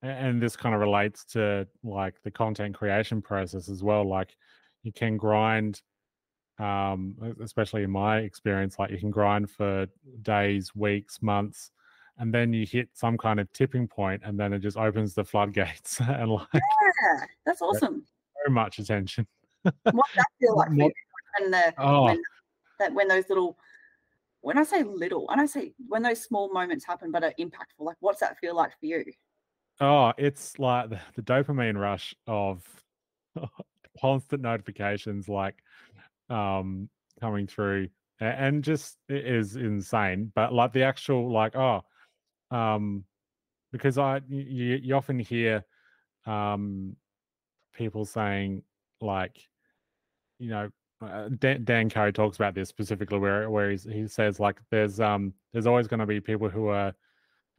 and 0.01 0.41
this 0.41 0.55
kind 0.55 0.73
of 0.73 0.81
relates 0.81 1.25
to 1.25 1.67
like 1.83 2.21
the 2.23 2.31
content 2.31 2.75
creation 2.75 3.21
process 3.21 3.69
as 3.69 3.83
well 3.83 4.07
like 4.07 4.35
you 4.83 4.91
can 4.93 5.17
grind 5.17 5.81
um 6.59 7.15
especially 7.41 7.83
in 7.83 7.89
my 7.89 8.17
experience 8.19 8.77
like 8.77 8.91
you 8.91 8.97
can 8.97 9.11
grind 9.11 9.49
for 9.49 9.87
days 10.21 10.75
weeks 10.75 11.21
months 11.21 11.71
and 12.17 12.33
then 12.33 12.51
you 12.51 12.65
hit 12.65 12.89
some 12.93 13.17
kind 13.17 13.39
of 13.39 13.51
tipping 13.53 13.87
point 13.87 14.21
and 14.25 14.37
then 14.37 14.51
it 14.51 14.59
just 14.59 14.77
opens 14.77 15.13
the 15.13 15.23
floodgates 15.23 15.99
and 16.07 16.31
like 16.31 16.47
yeah 16.53 17.25
that's 17.45 17.61
awesome. 17.61 18.03
so 18.45 18.51
much 18.51 18.79
attention. 18.79 19.25
What 19.63 19.73
does 19.83 19.93
that 20.15 20.25
feel 20.39 20.55
like 20.55 20.69
when 20.69 21.51
the 21.51 21.73
oh. 21.77 22.05
when 22.05 22.21
that 22.79 22.93
when 22.93 23.07
those 23.07 23.29
little 23.29 23.57
when 24.41 24.57
I 24.57 24.63
say 24.63 24.83
little, 24.83 25.29
and 25.29 25.41
I 25.41 25.45
say 25.45 25.73
when 25.87 26.01
those 26.01 26.21
small 26.21 26.51
moments 26.53 26.85
happen 26.85 27.11
but 27.11 27.23
are 27.23 27.33
impactful, 27.39 27.79
like 27.79 27.97
what's 27.99 28.21
that 28.21 28.37
feel 28.39 28.55
like 28.55 28.71
for 28.79 28.85
you? 28.85 29.03
Oh, 29.81 30.13
it's 30.17 30.57
like 30.59 30.89
the, 30.89 30.99
the 31.15 31.21
dopamine 31.21 31.77
rush 31.77 32.15
of 32.27 32.63
constant 33.99 34.41
notifications 34.41 35.27
like 35.27 35.55
um 36.29 36.89
coming 37.19 37.47
through 37.47 37.89
and 38.19 38.63
just 38.63 38.97
is 39.07 39.55
insane. 39.55 40.31
But 40.35 40.53
like 40.53 40.73
the 40.73 40.83
actual 40.83 41.31
like 41.31 41.55
oh 41.55 41.81
um 42.51 43.03
because 43.71 43.97
I 43.97 44.21
you, 44.27 44.79
you 44.81 44.95
often 44.95 45.19
hear 45.19 45.63
um 46.25 46.95
people 47.73 48.05
saying 48.05 48.63
like 49.01 49.37
you 50.39 50.49
know 50.49 50.69
uh, 51.01 51.29
Dan, 51.37 51.63
Dan 51.63 51.89
Carey 51.89 52.11
talks 52.11 52.35
about 52.35 52.55
this 52.55 52.67
specifically 52.67 53.19
where 53.19 53.49
where 53.49 53.71
he 53.71 54.07
says 54.07 54.39
like 54.39 54.59
there's 54.69 54.99
um 54.99 55.33
there's 55.53 55.67
always 55.67 55.87
going 55.87 56.01
to 56.01 56.05
be 56.05 56.19
people 56.19 56.49
who 56.49 56.67
are 56.67 56.93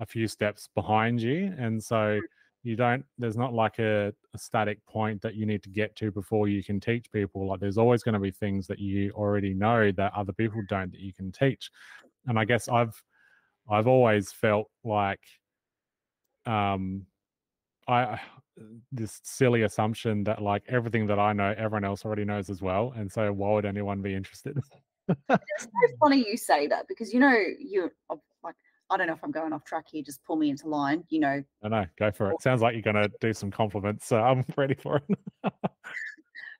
a 0.00 0.06
few 0.06 0.28
steps 0.28 0.68
behind 0.74 1.20
you 1.20 1.54
and 1.58 1.82
so 1.82 2.20
you 2.62 2.76
don't 2.76 3.04
there's 3.18 3.36
not 3.36 3.54
like 3.54 3.78
a, 3.78 4.12
a 4.34 4.38
static 4.38 4.84
point 4.86 5.20
that 5.22 5.34
you 5.34 5.46
need 5.46 5.62
to 5.62 5.70
get 5.70 5.96
to 5.96 6.10
before 6.10 6.48
you 6.48 6.62
can 6.62 6.78
teach 6.78 7.10
people 7.12 7.48
like 7.48 7.60
there's 7.60 7.78
always 7.78 8.02
going 8.02 8.12
to 8.12 8.20
be 8.20 8.30
things 8.30 8.66
that 8.66 8.78
you 8.78 9.10
already 9.12 9.54
know 9.54 9.90
that 9.92 10.12
other 10.14 10.32
people 10.32 10.60
don't 10.68 10.92
that 10.92 11.00
you 11.00 11.12
can 11.12 11.32
teach. 11.32 11.70
And 12.26 12.38
i 12.38 12.44
guess 12.44 12.68
i've 12.68 13.02
i've 13.68 13.86
always 13.86 14.30
felt 14.30 14.68
like 14.84 15.20
um 16.46 17.06
i 17.88 18.20
this 18.92 19.20
silly 19.22 19.62
assumption 19.62 20.22
that 20.24 20.42
like 20.42 20.62
everything 20.68 21.06
that 21.06 21.18
i 21.18 21.32
know 21.32 21.54
everyone 21.56 21.84
else 21.84 22.04
already 22.04 22.26
knows 22.26 22.50
as 22.50 22.60
well 22.60 22.92
and 22.94 23.10
so 23.10 23.32
why 23.32 23.52
would 23.52 23.64
anyone 23.64 24.02
be 24.02 24.14
interested? 24.14 24.58
It's 25.28 25.64
so 25.64 25.96
funny 25.98 26.24
you 26.24 26.36
say 26.36 26.68
that 26.68 26.86
because 26.86 27.12
you 27.12 27.18
know 27.18 27.36
like 28.08 28.20
I 28.90 28.96
don't 28.96 29.06
know 29.06 29.12
if 29.12 29.22
I'm 29.22 29.30
going 29.30 29.52
off 29.52 29.64
track 29.64 29.86
here. 29.90 30.02
Just 30.02 30.22
pull 30.24 30.36
me 30.36 30.50
into 30.50 30.68
line. 30.68 31.04
You 31.08 31.20
know, 31.20 31.44
i 31.62 31.68
know 31.68 31.86
go 31.98 32.10
for 32.10 32.30
it 32.32 32.42
sounds 32.42 32.60
like 32.60 32.74
you're 32.74 32.82
going 32.82 32.96
to 32.96 33.10
do 33.20 33.32
some 33.32 33.50
compliments 33.50 34.06
so 34.06 34.18
i'm 34.18 34.44
ready 34.56 34.74
for 34.74 34.96
it 35.08 35.18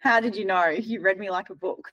how 0.01 0.18
did 0.18 0.35
you 0.35 0.45
know? 0.47 0.68
You 0.68 1.01
read 1.03 1.18
me 1.18 1.31
like 1.31 1.51
a 1.51 1.55
book. 1.55 1.93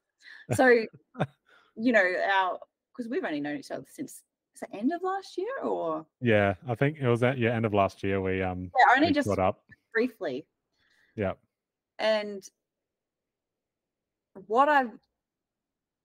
So, 0.53 0.67
you 1.75 1.91
know, 1.91 2.13
our 2.33 2.57
because 2.95 3.09
we've 3.11 3.23
only 3.23 3.41
known 3.41 3.57
each 3.57 3.69
other 3.69 3.85
since 3.91 4.23
the 4.61 4.73
end 4.75 4.91
of 4.93 5.03
last 5.03 5.37
year 5.37 5.59
or 5.61 6.05
Yeah, 6.21 6.55
I 6.67 6.73
think 6.75 6.97
it 6.99 7.07
was 7.07 7.21
at 7.21 7.37
yeah 7.37 7.53
end 7.53 7.65
of 7.65 7.73
last 7.73 8.03
year 8.03 8.21
we 8.21 8.41
um 8.41 8.71
yeah, 8.79 8.95
only 8.95 9.11
just 9.11 9.27
up. 9.37 9.61
briefly. 9.93 10.47
Yeah, 11.15 11.33
And 11.99 12.43
what 14.47 14.69
I've 14.69 14.91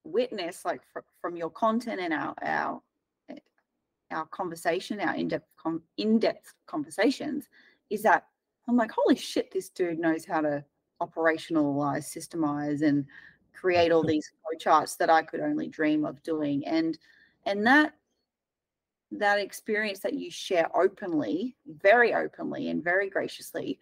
witnessed, 0.05 0.65
like 0.65 0.81
fr- 0.93 1.01
from 1.21 1.37
your 1.37 1.51
content 1.51 2.01
and 2.01 2.13
our 2.13 2.35
our 2.43 2.83
our 4.13 4.27
conversation, 4.27 5.01
our 5.01 5.15
in-depth 5.15 5.49
com- 5.57 5.83
in-depth 5.97 6.55
conversations, 6.67 7.49
is 7.91 8.03
that 8.03 8.27
I'm 8.69 8.77
like, 8.77 8.93
holy 8.93 9.17
shit, 9.17 9.51
this 9.51 9.69
dude 9.69 9.99
knows 9.99 10.25
how 10.25 10.41
to 10.41 10.65
operationalize, 11.01 12.05
systemize, 12.07 12.83
and 12.83 13.05
create 13.53 13.93
all 13.93 14.05
these 14.05 14.31
charts 14.59 14.97
that 14.97 15.11
I 15.11 15.23
could 15.23 15.41
only 15.41 15.69
dream 15.69 16.05
of 16.05 16.23
doing. 16.23 16.67
And 16.67 16.99
and 17.47 17.67
that 17.67 17.95
that 19.11 19.39
experience 19.39 19.99
that 20.01 20.15
you 20.15 20.31
share 20.31 20.75
openly, 20.77 21.57
very 21.67 22.15
openly 22.15 22.69
and 22.69 22.83
very 22.83 23.11
graciously, 23.11 23.79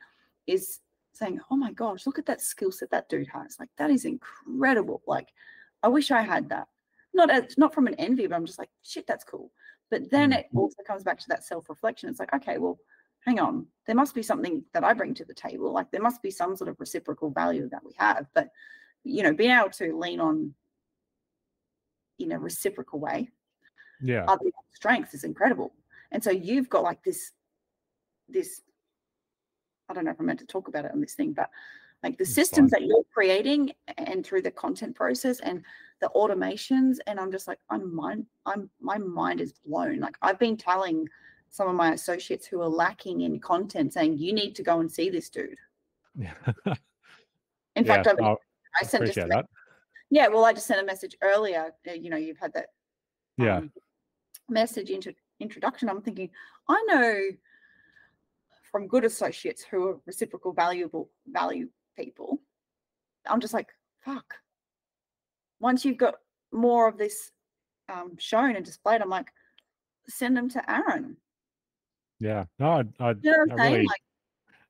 is 0.47 0.81
saying, 1.13 1.41
"Oh 1.51 1.57
my 1.57 1.73
gosh, 1.73 2.07
look 2.07 2.19
at 2.19 2.27
that 2.27 2.41
skill 2.41 2.73
set 2.73 2.91
that 2.91 3.09
dude 3.09 3.29
has! 3.29 3.57
Like 3.59 3.69
that 3.77 3.91
is 3.91 4.05
incredible! 4.05 5.03
Like 5.07 5.29
I 5.83 5.89
wish 5.89 6.11
I 6.11 6.23
had 6.23 6.49
that." 6.49 6.69
Not 7.13 7.31
as, 7.31 7.59
not 7.59 7.75
from 7.75 7.87
an 7.87 7.95
envy, 7.95 8.27
but 8.27 8.37
I'm 8.37 8.47
just 8.47 8.59
like, 8.59 8.71
"Shit, 8.83 9.07
that's 9.07 9.25
cool." 9.25 9.51
But 9.91 10.11
then 10.11 10.33
it 10.33 10.47
Mm. 10.55 10.59
also 10.61 10.83
comes 10.87 11.03
back 11.03 11.19
to 11.21 11.29
that 11.29 11.45
self 11.45 11.69
reflection. 11.69 12.09
It's 12.09 12.21
like, 12.21 12.33
okay, 12.33 12.59
well, 12.59 12.79
hang 13.21 13.39
on, 13.41 13.67
there 13.87 13.97
must 13.97 14.15
be 14.15 14.23
something 14.23 14.65
that 14.73 14.85
I 14.85 14.93
bring 14.95 15.15
to 15.15 15.25
the 15.25 15.35
table. 15.35 15.73
Like 15.73 15.91
there 15.91 16.01
must 16.03 16.23
be 16.23 16.31
some 16.31 16.57
sort 16.57 16.71
of 16.71 16.81
reciprocal 16.81 17.31
value 17.31 17.69
that 17.71 17.85
we 17.85 17.93
have. 17.99 18.27
But 18.35 18.51
you 19.05 19.23
know, 19.23 19.35
being 19.35 19.51
able 19.51 19.71
to 19.71 19.97
lean 19.97 20.21
on 20.21 20.55
in 22.19 22.33
a 22.33 22.39
reciprocal 22.39 23.01
way 23.01 23.31
Yeah. 24.01 24.25
other 24.29 24.51
strengths 24.73 25.15
is 25.15 25.25
incredible. 25.25 25.75
And 26.13 26.23
so 26.23 26.31
you've 26.31 26.69
got 26.69 26.83
like 26.83 27.03
this, 27.03 27.33
this, 28.29 28.63
I 29.89 29.95
don't 29.95 30.05
know 30.05 30.11
if 30.13 30.21
I'm 30.21 30.27
meant 30.27 30.41
to 30.41 30.47
talk 30.47 30.69
about 30.69 30.85
it 30.85 30.93
on 30.93 31.01
this 31.01 31.15
thing, 31.15 31.33
but 31.33 31.51
like 32.03 32.17
the 32.17 32.23
It's 32.23 32.35
systems 32.35 32.71
fine. 32.73 32.83
that 32.83 32.87
you're 32.89 33.05
creating 33.13 33.73
and 33.99 34.25
through 34.25 34.43
the 34.43 34.51
content 34.51 34.95
process 34.97 35.41
and 35.41 35.63
the 36.01 36.11
automations. 36.17 36.97
And 37.07 37.21
I'm 37.21 37.31
just 37.31 37.47
like, 37.47 37.59
I'm 37.69 37.95
mind, 37.95 38.27
I'm 38.47 38.71
my 38.81 38.99
mind 38.99 39.41
is 39.41 39.53
blown. 39.53 40.01
Like 40.01 40.17
I've 40.23 40.39
been 40.39 40.57
telling 40.57 41.07
some 41.51 41.69
of 41.69 41.75
my 41.75 41.93
associates 41.93 42.47
who 42.47 42.61
are 42.63 42.69
lacking 42.69 43.23
in 43.23 43.41
content 43.41 43.93
saying, 43.93 44.19
you 44.19 44.33
need 44.33 44.55
to 44.55 44.63
go 44.63 44.81
and 44.81 44.91
see 44.91 45.11
this 45.11 45.29
dude. 45.29 45.57
Yeah. 46.17 46.35
In 47.77 47.85
fact, 47.85 48.07
yeah, 48.07 48.27
I 48.29 48.37
I 48.81 48.85
sent 48.85 49.07
just, 49.07 49.17
that. 49.29 49.47
yeah, 50.11 50.29
well, 50.29 50.45
I 50.45 50.53
just 50.53 50.67
sent 50.67 50.81
a 50.81 50.85
message 50.85 51.17
earlier. 51.23 51.73
uh, 51.89 51.93
You 51.93 52.11
know, 52.11 52.17
you've 52.17 52.39
had 52.39 52.53
that 52.55 52.69
Yeah. 53.37 53.59
um, 53.59 53.73
message 54.49 54.91
into 54.91 55.15
introduction, 55.41 55.89
I'm 55.89 56.03
thinking, 56.03 56.31
I 56.69 56.83
know 56.89 57.21
from 58.71 58.87
good 58.87 59.05
associates 59.05 59.63
who 59.63 59.89
are 59.89 60.01
reciprocal 60.07 60.53
valuable 60.53 61.11
value 61.27 61.69
people. 62.01 62.41
I'm 63.29 63.41
just 63.41 63.55
like, 63.55 63.69
fuck. 64.05 64.35
Once 65.61 65.85
you've 65.85 65.99
got 65.99 66.15
more 66.53 66.89
of 66.89 66.97
this 66.97 67.31
um, 67.89 68.17
shown 68.19 68.57
and 68.57 68.65
displayed, 68.65 69.03
I'm 69.03 69.11
like, 69.11 69.29
send 70.09 70.37
them 70.37 70.49
to 70.51 70.71
Aaron. 70.71 71.17
Yeah. 72.19 72.45
No, 72.59 72.71
I, 72.71 73.05
I, 73.05 73.11
You 73.21 73.47
know 73.47 73.57
I 73.57 73.71
really, 73.71 73.87
Like, 73.87 74.03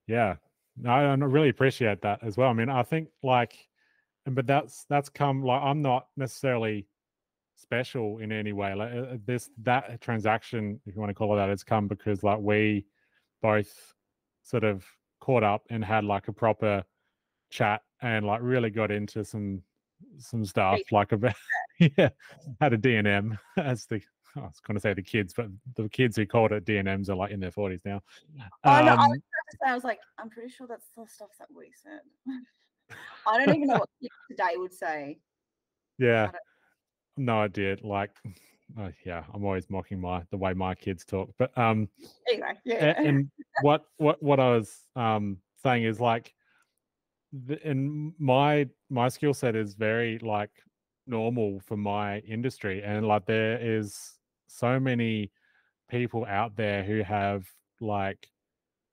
yeah. 0.06 0.36
No, 0.76 0.90
I 0.90 1.14
really 1.14 1.48
appreciate 1.48 2.02
that 2.02 2.20
as 2.22 2.36
well. 2.36 2.48
I 2.48 2.52
mean, 2.52 2.68
I 2.70 2.82
think 2.82 3.08
like, 3.22 3.54
but 4.26 4.46
that's 4.46 4.86
that's 4.88 5.08
come 5.08 5.42
like 5.42 5.60
I'm 5.62 5.82
not 5.82 6.06
necessarily 6.16 6.86
special 7.56 8.18
in 8.18 8.32
any 8.32 8.52
way. 8.52 8.74
Like 8.74 8.92
uh, 8.92 9.16
this 9.26 9.50
that 9.62 10.00
transaction, 10.00 10.80
if 10.86 10.94
you 10.94 11.00
want 11.00 11.10
to 11.10 11.14
call 11.14 11.34
it 11.34 11.36
that, 11.36 11.48
has 11.48 11.64
come 11.64 11.88
because 11.88 12.22
like 12.22 12.38
we 12.38 12.86
both 13.42 13.94
sort 14.42 14.64
of 14.64 14.84
caught 15.20 15.42
up 15.42 15.66
and 15.70 15.84
had 15.84 16.04
like 16.04 16.28
a 16.28 16.32
proper 16.32 16.84
chat 17.50 17.82
and 18.02 18.24
like 18.24 18.40
really 18.42 18.70
got 18.70 18.90
into 18.90 19.24
some 19.24 19.62
some 20.18 20.44
stuff 20.44 20.78
like 20.92 21.12
about 21.12 21.34
yeah 21.78 22.08
had 22.60 22.72
a 22.72 22.76
D&M 22.76 23.38
as 23.56 23.86
the 23.86 24.00
I 24.36 24.40
was 24.42 24.60
going 24.64 24.76
to 24.76 24.80
say 24.80 24.94
the 24.94 25.02
kids, 25.02 25.34
but 25.36 25.48
the 25.74 25.88
kids 25.88 26.16
who 26.16 26.24
called 26.24 26.52
it 26.52 26.64
D&Ms 26.64 27.10
are 27.10 27.16
like 27.16 27.32
in 27.32 27.40
their 27.40 27.50
forties 27.50 27.80
now. 27.84 28.00
I 28.62 28.82
know, 28.82 28.92
I 28.92 29.04
Um, 29.04 29.10
was 29.10 29.18
say, 29.50 29.70
I 29.70 29.74
was 29.74 29.82
like, 29.82 29.98
I'm 30.18 30.30
pretty 30.30 30.50
sure 30.50 30.68
that's 30.68 30.86
the 30.96 31.04
stuff 31.08 31.30
that 31.40 31.48
we 31.52 31.72
said. 31.82 32.00
I 33.26 33.38
don't 33.38 33.54
even 33.56 33.66
know 33.68 33.78
what 33.78 33.88
kids 34.00 34.14
today 34.30 34.56
would 34.56 34.72
say. 34.72 35.18
Yeah. 35.98 36.30
No 37.16 37.40
idea. 37.40 37.76
Like, 37.82 38.12
uh, 38.78 38.90
yeah, 39.04 39.24
I'm 39.34 39.44
always 39.44 39.68
mocking 39.68 40.00
my 40.00 40.22
the 40.30 40.36
way 40.36 40.54
my 40.54 40.74
kids 40.74 41.04
talk. 41.04 41.30
But 41.38 41.56
um, 41.58 41.88
Anyway, 42.28 42.52
yeah. 42.64 43.00
and 43.02 43.30
what 43.62 43.84
what 43.96 44.22
what 44.22 44.38
I 44.38 44.50
was 44.50 44.78
um 44.96 45.38
saying 45.62 45.84
is 45.84 46.00
like, 46.00 46.32
the, 47.32 47.66
in 47.68 48.12
my 48.18 48.68
my 48.88 49.08
skill 49.08 49.34
set 49.34 49.54
is 49.56 49.74
very 49.74 50.18
like 50.18 50.50
normal 51.06 51.60
for 51.60 51.76
my 51.76 52.18
industry, 52.20 52.82
and 52.82 53.06
like 53.06 53.26
there 53.26 53.58
is 53.60 54.18
so 54.48 54.80
many 54.80 55.30
people 55.90 56.26
out 56.26 56.56
there 56.56 56.84
who 56.84 57.02
have 57.02 57.46
like 57.80 58.28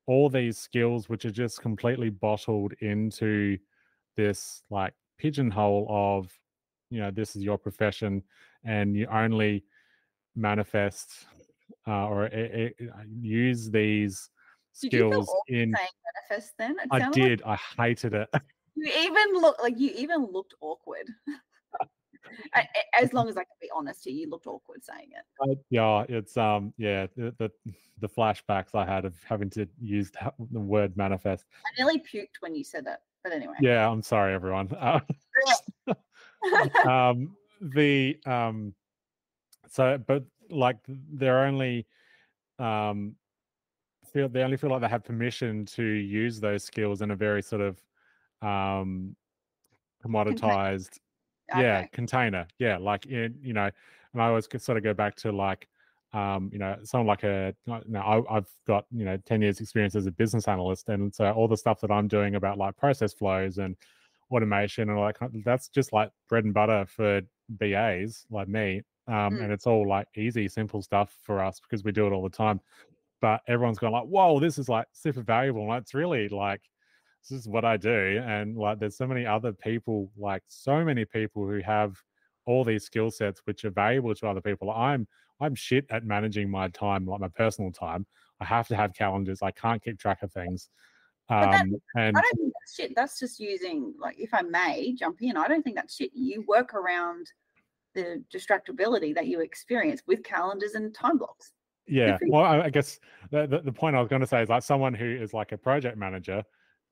all 0.07 0.29
these 0.29 0.57
skills 0.57 1.09
which 1.09 1.25
are 1.25 1.31
just 1.31 1.61
completely 1.61 2.09
bottled 2.09 2.73
into 2.81 3.57
this 4.15 4.63
like 4.69 4.93
pigeonhole 5.17 5.87
of 5.89 6.31
you 6.89 6.99
know 6.99 7.11
this 7.11 7.35
is 7.35 7.43
your 7.43 7.57
profession 7.57 8.23
and 8.63 8.95
you 8.95 9.07
only 9.07 9.63
manifest 10.35 11.25
uh, 11.87 12.07
or 12.07 12.25
i- 12.25 12.71
i- 12.79 12.85
uh, 12.85 13.03
use 13.19 13.69
these 13.69 14.29
skills 14.77 15.33
in 15.47 15.71
manifest 15.71 16.53
then? 16.57 16.71
It 16.71 16.87
i 16.91 16.99
sounded 16.99 17.19
like 17.19 17.29
did 17.29 17.41
i 17.43 17.57
hated 17.77 18.13
it 18.13 18.29
you 18.75 18.91
even 18.97 19.41
look 19.41 19.61
like 19.61 19.79
you 19.79 19.91
even 19.95 20.25
looked 20.25 20.53
awkward. 20.61 21.07
As 22.99 23.13
long 23.13 23.29
as 23.29 23.37
I 23.37 23.41
can 23.41 23.55
be 23.61 23.69
honest 23.73 24.03
here, 24.03 24.13
you 24.13 24.29
looked 24.29 24.47
awkward 24.47 24.83
saying 24.83 25.09
it. 25.11 25.49
I- 25.49 25.61
yeah 25.69 26.05
it's 26.09 26.35
um 26.37 26.73
yeah 26.77 27.07
the, 27.15 27.33
the 27.37 27.51
the 27.99 28.09
flashbacks 28.09 28.75
i 28.75 28.85
had 28.85 29.05
of 29.05 29.15
having 29.23 29.49
to 29.51 29.67
use 29.81 30.11
that, 30.11 30.33
the 30.51 30.59
word 30.59 30.95
manifest 30.97 31.45
I 31.65 31.69
nearly 31.81 31.99
puked 31.99 32.41
when 32.41 32.53
you 32.55 32.63
said 32.63 32.85
that. 32.85 33.01
But 33.23 33.33
anyway. 33.33 33.55
yeah 33.61 33.89
i'm 33.89 34.01
sorry 34.03 34.33
everyone 34.33 34.69
uh, 34.73 34.99
um 36.87 37.35
the 37.61 38.17
um 38.25 38.73
so 39.69 39.97
but 40.05 40.23
like 40.49 40.77
they're 40.87 41.43
only 41.45 41.87
um 42.59 43.15
feel 44.11 44.29
they 44.29 44.43
only 44.43 44.57
feel 44.57 44.69
like 44.69 44.81
they 44.81 44.87
have 44.87 45.03
permission 45.03 45.65
to 45.65 45.83
use 45.83 46.39
those 46.39 46.63
skills 46.63 47.01
in 47.01 47.11
a 47.11 47.15
very 47.15 47.41
sort 47.43 47.61
of 47.61 47.83
um 48.41 49.15
commoditized 50.03 50.99
yeah 51.53 51.83
Okay. 51.83 51.89
container 51.93 52.47
yeah 52.59 52.77
like 52.77 53.05
in 53.07 53.37
you 53.41 53.53
know 53.53 53.69
and 54.13 54.21
i 54.21 54.27
always 54.27 54.47
sort 54.59 54.77
of 54.77 54.83
go 54.83 54.93
back 54.93 55.15
to 55.15 55.31
like 55.31 55.67
um 56.13 56.49
you 56.53 56.59
know 56.59 56.77
someone 56.83 57.07
like 57.07 57.23
a 57.23 57.55
you 57.65 57.81
know, 57.87 58.01
I, 58.01 58.37
i've 58.37 58.49
got 58.65 58.85
you 58.91 59.05
know 59.05 59.17
10 59.17 59.41
years 59.41 59.59
experience 59.61 59.95
as 59.95 60.05
a 60.05 60.11
business 60.11 60.47
analyst 60.47 60.89
and 60.89 61.13
so 61.13 61.31
all 61.31 61.47
the 61.47 61.57
stuff 61.57 61.79
that 61.81 61.91
i'm 61.91 62.07
doing 62.07 62.35
about 62.35 62.57
like 62.57 62.75
process 62.77 63.13
flows 63.13 63.57
and 63.57 63.75
automation 64.31 64.89
and 64.89 64.97
all 64.99 65.05
that 65.07 65.17
kind 65.17 65.33
of, 65.35 65.43
that's 65.43 65.69
just 65.69 65.93
like 65.93 66.11
bread 66.27 66.43
and 66.45 66.53
butter 66.53 66.85
for 66.85 67.21
bas 67.49 68.25
like 68.29 68.47
me 68.49 68.81
um 69.07 69.39
Mm. 69.39 69.41
and 69.41 69.51
it's 69.53 69.65
all 69.67 69.87
like 69.87 70.07
easy 70.17 70.47
simple 70.49 70.81
stuff 70.81 71.15
for 71.23 71.41
us 71.43 71.59
because 71.61 71.83
we 71.83 71.91
do 71.91 72.07
it 72.07 72.11
all 72.11 72.23
the 72.23 72.29
time 72.29 72.59
but 73.21 73.41
everyone's 73.47 73.79
going 73.79 73.93
like 73.93 74.05
whoa 74.05 74.39
this 74.39 74.57
is 74.57 74.69
like 74.69 74.85
super 74.93 75.21
valuable 75.21 75.71
and 75.71 75.81
it's 75.81 75.93
really 75.93 76.29
like 76.29 76.61
this 77.29 77.39
is 77.39 77.47
what 77.47 77.65
I 77.65 77.75
do. 77.75 78.21
And 78.25 78.55
like, 78.55 78.79
there's 78.79 78.95
so 78.95 79.05
many 79.05 79.25
other 79.25 79.51
people, 79.51 80.09
like 80.17 80.43
so 80.47 80.85
many 80.85 81.03
people 81.03 81.45
who 81.45 81.59
have 81.59 81.97
all 82.45 82.63
these 82.63 82.85
skill 82.85 83.11
sets 83.11 83.41
which 83.43 83.65
are 83.65 83.69
valuable 83.71 84.15
to 84.15 84.27
other 84.29 84.39
people. 84.39 84.71
I'm 84.71 85.07
I'm 85.41 85.53
shit 85.53 85.85
at 85.89 86.05
managing 86.05 86.49
my 86.49 86.69
time, 86.69 87.05
like 87.05 87.19
my 87.19 87.27
personal 87.27 87.71
time. 87.71 88.05
I 88.39 88.45
have 88.45 88.67
to 88.69 88.75
have 88.77 88.93
calendars. 88.93 89.41
I 89.41 89.51
can't 89.51 89.83
keep 89.83 89.99
track 89.99 90.23
of 90.23 90.31
things. 90.31 90.69
But 91.27 91.51
that- 91.51 91.61
Um, 91.63 91.75
and 91.97 92.17
I 92.17 92.21
don't 92.21 92.37
think 92.37 92.53
that's 92.53 92.75
shit. 92.75 92.95
That's 92.95 93.19
just 93.19 93.39
using 93.41 93.93
like 93.99 94.17
if 94.17 94.33
I 94.33 94.43
may 94.43 94.93
jump 94.93 95.17
in, 95.21 95.35
I 95.35 95.47
don't 95.49 95.63
think 95.63 95.75
that's 95.75 95.95
shit. 95.95 96.11
You 96.13 96.45
work 96.47 96.73
around 96.73 97.29
the 97.93 98.23
distractibility 98.33 99.13
that 99.15 99.27
you 99.27 99.41
experience 99.41 100.01
with 100.07 100.23
calendars 100.23 100.75
and 100.75 100.93
time 100.93 101.17
blocks. 101.17 101.51
Yeah, 101.87 102.19
well, 102.27 102.43
I, 102.43 102.63
I 102.63 102.69
guess 102.69 102.99
the, 103.31 103.47
the 103.47 103.61
the 103.61 103.71
point 103.71 103.95
I 103.95 103.99
was 103.99 104.09
going 104.09 104.21
to 104.21 104.27
say 104.27 104.41
is 104.41 104.49
like 104.49 104.63
someone 104.63 104.93
who 104.93 105.05
is 105.05 105.33
like 105.33 105.51
a 105.51 105.57
project 105.57 105.97
manager 105.97 106.43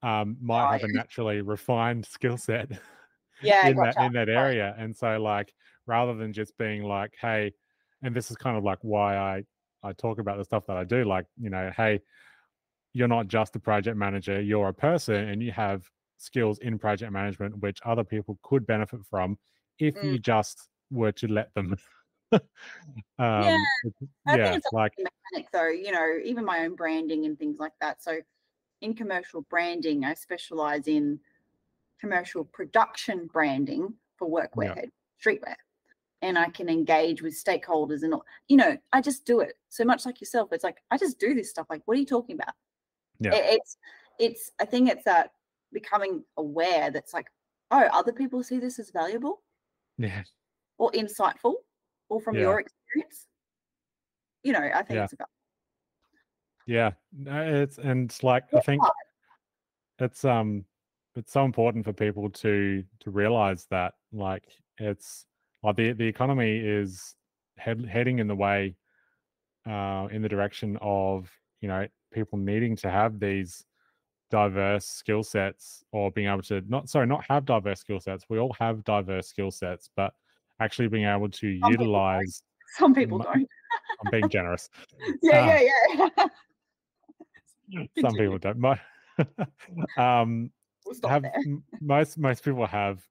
um, 0.02 0.36
might 0.40 0.68
Oh, 0.68 0.72
have 0.72 0.82
a 0.82 0.88
naturally 0.88 1.40
refined 1.42 2.06
skill 2.16 2.36
set. 2.36 2.70
Yeah, 3.40 3.68
in 3.68 3.80
that 3.80 3.98
in 3.98 4.12
that 4.12 4.28
Right. 4.34 4.56
area 4.56 4.74
and 4.78 4.96
so 4.96 5.18
like 5.20 5.52
rather 5.86 6.14
than 6.14 6.32
just 6.32 6.56
being 6.58 6.82
like 6.84 7.14
hey 7.20 7.52
and 8.02 8.14
this 8.16 8.30
is 8.30 8.36
kind 8.36 8.56
of 8.56 8.64
like 8.64 8.78
why 8.82 9.16
i 9.16 9.42
i 9.82 9.92
talk 9.92 10.18
about 10.18 10.38
the 10.38 10.44
stuff 10.44 10.66
that 10.66 10.76
i 10.76 10.84
do 10.84 11.04
like 11.04 11.26
you 11.36 11.50
know 11.50 11.70
hey 11.76 12.00
you're 12.92 13.08
not 13.08 13.28
just 13.28 13.54
a 13.56 13.60
project 13.60 13.96
manager 13.96 14.40
you're 14.40 14.68
a 14.68 14.74
person 14.74 15.16
and 15.28 15.42
you 15.42 15.52
have 15.52 15.90
skills 16.18 16.58
in 16.60 16.78
project 16.78 17.12
management 17.12 17.58
which 17.58 17.80
other 17.84 18.04
people 18.04 18.38
could 18.42 18.66
benefit 18.66 19.00
from 19.04 19.38
if 19.78 20.02
Mm. 20.02 20.02
you 20.02 20.18
just 20.18 20.68
were 20.90 21.12
to 21.12 21.28
let 21.28 21.52
them 21.54 21.76
um 23.18 23.56
I 24.26 24.36
yeah 24.36 24.50
think 24.50 24.58
it's 24.58 24.72
like 24.72 24.92
mechanic 24.98 25.50
though, 25.52 25.68
you 25.68 25.92
know, 25.92 26.18
even 26.24 26.44
my 26.44 26.60
own 26.64 26.74
branding 26.74 27.24
and 27.26 27.38
things 27.38 27.58
like 27.58 27.72
that. 27.80 28.02
So 28.02 28.18
in 28.82 28.94
commercial 28.94 29.42
branding, 29.42 30.04
I 30.04 30.14
specialize 30.14 30.86
in 30.86 31.18
commercial 32.00 32.44
production 32.44 33.26
branding 33.32 33.94
for 34.16 34.28
workwear, 34.28 34.76
Yeah. 34.76 34.84
streetwear. 35.24 35.54
And 36.22 36.38
I 36.38 36.48
can 36.50 36.68
engage 36.68 37.22
with 37.22 37.34
stakeholders 37.34 38.02
and 38.02 38.14
all, 38.14 38.24
you 38.48 38.56
know, 38.56 38.76
I 38.92 39.00
just 39.00 39.24
do 39.24 39.40
it. 39.40 39.54
So 39.68 39.84
much 39.84 40.06
like 40.06 40.20
yourself, 40.20 40.52
it's 40.52 40.64
like 40.64 40.78
I 40.90 40.96
just 40.98 41.18
do 41.18 41.34
this 41.34 41.50
stuff. 41.50 41.66
Like, 41.70 41.82
what 41.86 41.96
are 41.96 42.00
you 42.00 42.06
talking 42.06 42.34
about? 42.36 42.54
Yeah. 43.20 43.34
It- 43.34 43.54
it's 43.60 43.76
it's 44.18 44.50
I 44.60 44.64
think 44.64 44.88
it's 44.90 45.04
that 45.04 45.32
becoming 45.72 46.24
aware 46.38 46.90
that's 46.90 47.12
like, 47.12 47.26
oh, 47.70 47.80
other 47.92 48.12
people 48.12 48.42
see 48.42 48.58
this 48.58 48.78
as 48.78 48.90
valuable. 48.90 49.42
Yeah. 49.98 50.22
or 50.78 50.90
insightful 50.92 51.54
or 52.08 52.20
from 52.20 52.34
Yeah. 52.36 52.42
your 52.42 52.60
experience. 52.60 53.26
You 54.42 54.52
know, 54.52 54.60
I 54.60 54.82
think 54.82 54.98
Yeah. 54.98 55.04
it's 55.04 55.12
about 55.12 55.28
Yeah. 56.66 56.92
It's 57.26 57.78
and 57.78 58.10
it's 58.10 58.22
like 58.22 58.44
I 58.54 58.60
think 58.60 58.82
it's 59.98 60.24
um 60.24 60.64
it's 61.14 61.32
so 61.32 61.44
important 61.44 61.84
for 61.84 61.92
people 61.92 62.28
to 62.30 62.84
to 63.00 63.10
realize 63.10 63.66
that 63.70 63.94
like 64.12 64.44
it's 64.78 65.26
like 65.62 65.76
the 65.76 65.92
the 65.92 66.06
economy 66.06 66.58
is 66.58 67.16
head, 67.56 67.84
heading 67.86 68.18
in 68.18 68.26
the 68.28 68.34
way 68.34 68.76
uh 69.66 70.06
in 70.10 70.22
the 70.22 70.28
direction 70.28 70.76
of 70.80 71.30
you 71.60 71.68
know 71.68 71.86
people 72.12 72.38
needing 72.38 72.76
to 72.76 72.90
have 72.90 73.18
these 73.18 73.64
diverse 74.30 74.84
skill 74.86 75.22
sets 75.22 75.84
or 75.92 76.10
being 76.10 76.28
able 76.28 76.42
to 76.42 76.60
not 76.68 76.88
sorry 76.88 77.06
not 77.06 77.24
have 77.24 77.44
diverse 77.44 77.80
skill 77.80 78.00
sets 78.00 78.24
we 78.28 78.38
all 78.38 78.52
have 78.58 78.84
diverse 78.84 79.28
skill 79.28 79.50
sets 79.50 79.88
but 79.96 80.14
actually 80.60 80.88
being 80.88 81.04
able 81.06 81.28
to 81.28 81.46
people 81.52 81.70
don't. 81.70 81.80
utilize 81.80 82.42
some 82.78 82.94
people 82.94 83.18
don't. 83.18 83.46
i'm 84.04 84.10
being 84.10 84.28
generous 84.28 84.68
Yeah, 85.22 85.40
Ah. 85.42 85.58
yeah, 85.60 86.08
yeah. 87.68 87.88
some 88.00 88.14
people 88.14 88.38
don't 88.38 88.58
Mo- 88.58 88.76
um 89.96 90.50
We'll 91.02 91.10
have 91.10 91.24
most 91.80 92.16
most 92.16 92.44
people 92.44 92.64
have 92.66 93.04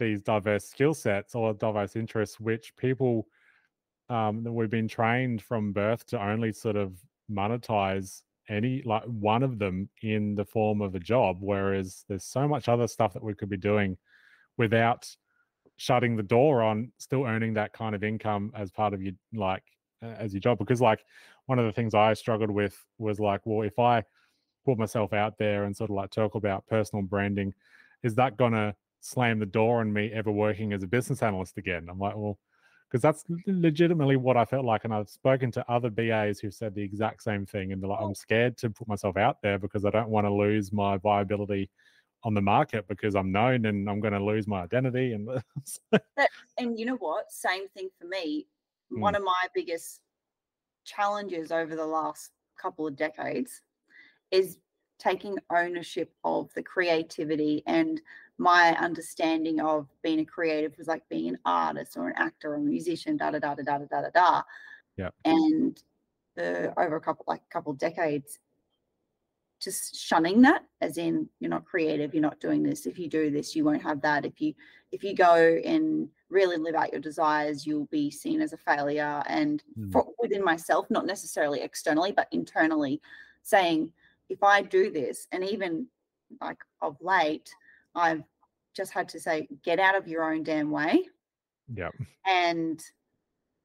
these 0.00 0.20
diverse 0.22 0.64
skill 0.68 0.92
sets 0.92 1.34
or 1.36 1.54
diverse 1.54 1.94
interests 1.94 2.40
which 2.40 2.74
people 2.76 3.28
um 4.08 4.42
that 4.42 4.52
we've 4.52 4.70
been 4.70 4.88
trained 4.88 5.40
from 5.40 5.72
birth 5.72 6.04
to 6.06 6.20
only 6.22 6.52
sort 6.52 6.74
of 6.76 6.98
monetize 7.30 8.22
any 8.48 8.82
like 8.84 9.04
one 9.04 9.42
of 9.44 9.58
them 9.58 9.88
in 10.02 10.34
the 10.34 10.44
form 10.44 10.80
of 10.80 10.94
a 10.96 11.00
job 11.00 11.36
whereas 11.40 12.04
there's 12.08 12.24
so 12.24 12.46
much 12.48 12.68
other 12.68 12.86
stuff 12.88 13.12
that 13.14 13.22
we 13.22 13.34
could 13.34 13.48
be 13.48 13.56
doing 13.56 13.96
without 14.58 15.08
shutting 15.76 16.16
the 16.16 16.22
door 16.22 16.62
on 16.62 16.90
still 16.98 17.24
earning 17.24 17.54
that 17.54 17.72
kind 17.72 17.94
of 17.94 18.02
income 18.02 18.50
as 18.54 18.70
part 18.70 18.94
of 18.94 19.02
your 19.02 19.12
like 19.34 19.62
as 20.02 20.32
your 20.32 20.40
job 20.40 20.58
because 20.58 20.80
like 20.80 21.04
one 21.46 21.58
of 21.58 21.66
the 21.66 21.72
things 21.72 21.94
i 21.94 22.14
struggled 22.14 22.50
with 22.50 22.84
was 22.98 23.20
like 23.20 23.40
well 23.44 23.66
if 23.66 23.78
i 23.78 24.02
put 24.64 24.78
myself 24.78 25.12
out 25.12 25.38
there 25.38 25.64
and 25.64 25.76
sort 25.76 25.90
of 25.90 25.96
like 25.96 26.10
talk 26.10 26.34
about 26.34 26.66
personal 26.66 27.02
branding 27.02 27.52
is 28.02 28.14
that 28.14 28.36
gonna 28.36 28.74
slam 29.00 29.38
the 29.38 29.46
door 29.46 29.80
on 29.80 29.92
me 29.92 30.10
ever 30.12 30.32
working 30.32 30.72
as 30.72 30.82
a 30.82 30.86
business 30.86 31.22
analyst 31.22 31.58
again? 31.58 31.86
I'm 31.88 31.98
like 31.98 32.16
well 32.16 32.38
because 32.88 33.02
that's 33.02 33.24
legitimately 33.46 34.16
what 34.16 34.36
i 34.36 34.44
felt 34.44 34.64
like 34.64 34.84
and 34.84 34.94
i've 34.94 35.08
spoken 35.08 35.50
to 35.50 35.70
other 35.70 35.90
bas 35.90 36.38
who've 36.38 36.54
said 36.54 36.74
the 36.74 36.82
exact 36.82 37.22
same 37.22 37.44
thing 37.44 37.72
and 37.72 37.82
they're 37.82 37.90
like 37.90 37.98
oh. 38.00 38.06
i'm 38.06 38.14
scared 38.14 38.56
to 38.56 38.70
put 38.70 38.86
myself 38.86 39.16
out 39.16 39.42
there 39.42 39.58
because 39.58 39.84
i 39.84 39.90
don't 39.90 40.08
want 40.08 40.24
to 40.24 40.32
lose 40.32 40.72
my 40.72 40.96
viability 40.96 41.68
on 42.22 42.34
the 42.34 42.40
market 42.40 42.86
because 42.88 43.14
i'm 43.14 43.30
known 43.30 43.66
and 43.66 43.88
i'm 43.88 44.00
going 44.00 44.12
to 44.14 44.22
lose 44.22 44.46
my 44.46 44.62
identity 44.62 45.12
and 45.12 45.28
And 46.58 46.78
you 46.78 46.86
know 46.86 46.96
what? 46.96 47.30
Same 47.30 47.68
thing 47.68 47.90
for 47.98 48.06
me. 48.06 48.46
One 48.88 49.14
Mm. 49.14 49.18
of 49.18 49.24
my 49.24 49.46
biggest 49.54 50.00
challenges 50.84 51.50
over 51.52 51.74
the 51.76 51.86
last 51.86 52.30
couple 52.56 52.86
of 52.86 52.96
decades 52.96 53.62
is 54.30 54.58
taking 54.98 55.36
ownership 55.50 56.14
of 56.24 56.52
the 56.54 56.62
creativity 56.62 57.62
and 57.66 58.00
my 58.38 58.74
understanding 58.76 59.60
of 59.60 59.88
being 60.02 60.20
a 60.20 60.24
creative 60.24 60.76
was 60.78 60.86
like 60.86 61.06
being 61.08 61.28
an 61.28 61.38
artist 61.44 61.96
or 61.96 62.08
an 62.08 62.14
actor 62.16 62.52
or 62.52 62.56
a 62.56 62.60
musician, 62.60 63.16
da 63.16 63.30
da 63.30 63.38
da 63.38 63.54
da 63.54 63.62
da 63.62 63.78
da 63.78 64.00
da 64.02 64.10
da. 64.10 64.42
Yep. 64.96 65.14
And 65.24 65.82
uh, 66.38 66.68
over 66.78 66.96
a 66.96 67.00
couple 67.00 67.24
like 67.28 67.46
couple 67.50 67.72
decades, 67.74 68.38
just 69.60 69.96
shunning 69.96 70.42
that, 70.42 70.64
as 70.80 70.98
in 70.98 71.28
you're 71.40 71.50
not 71.50 71.64
creative, 71.64 72.14
you're 72.14 72.22
not 72.22 72.40
doing 72.40 72.62
this. 72.62 72.86
If 72.86 72.98
you 72.98 73.08
do 73.08 73.30
this, 73.30 73.56
you 73.56 73.64
won't 73.64 73.82
have 73.82 74.00
that. 74.02 74.24
If 74.24 74.40
you 74.40 74.54
if 74.92 75.02
you 75.02 75.14
go 75.14 75.34
and 75.64 76.08
really 76.28 76.56
live 76.56 76.74
out 76.74 76.92
your 76.92 77.00
desires, 77.00 77.66
you'll 77.66 77.86
be 77.86 78.10
seen 78.10 78.40
as 78.40 78.52
a 78.52 78.56
failure. 78.58 79.22
And 79.26 79.62
Mm. 79.78 79.92
for, 79.92 80.06
within 80.18 80.44
myself, 80.44 80.90
not 80.90 81.06
necessarily 81.06 81.60
externally, 81.62 82.12
but 82.12 82.28
internally, 82.32 83.00
saying 83.42 83.92
if 84.28 84.42
I 84.42 84.62
do 84.62 84.90
this, 84.90 85.26
and 85.32 85.44
even 85.44 85.86
like 86.40 86.58
of 86.82 86.96
late, 87.00 87.50
I've 87.94 88.24
just 88.74 88.92
had 88.92 89.08
to 89.10 89.20
say, 89.20 89.48
get 89.62 89.78
out 89.78 89.96
of 89.96 90.06
your 90.08 90.32
own 90.32 90.42
damn 90.42 90.70
way 90.70 91.08
yeah 91.74 91.90
and 92.26 92.84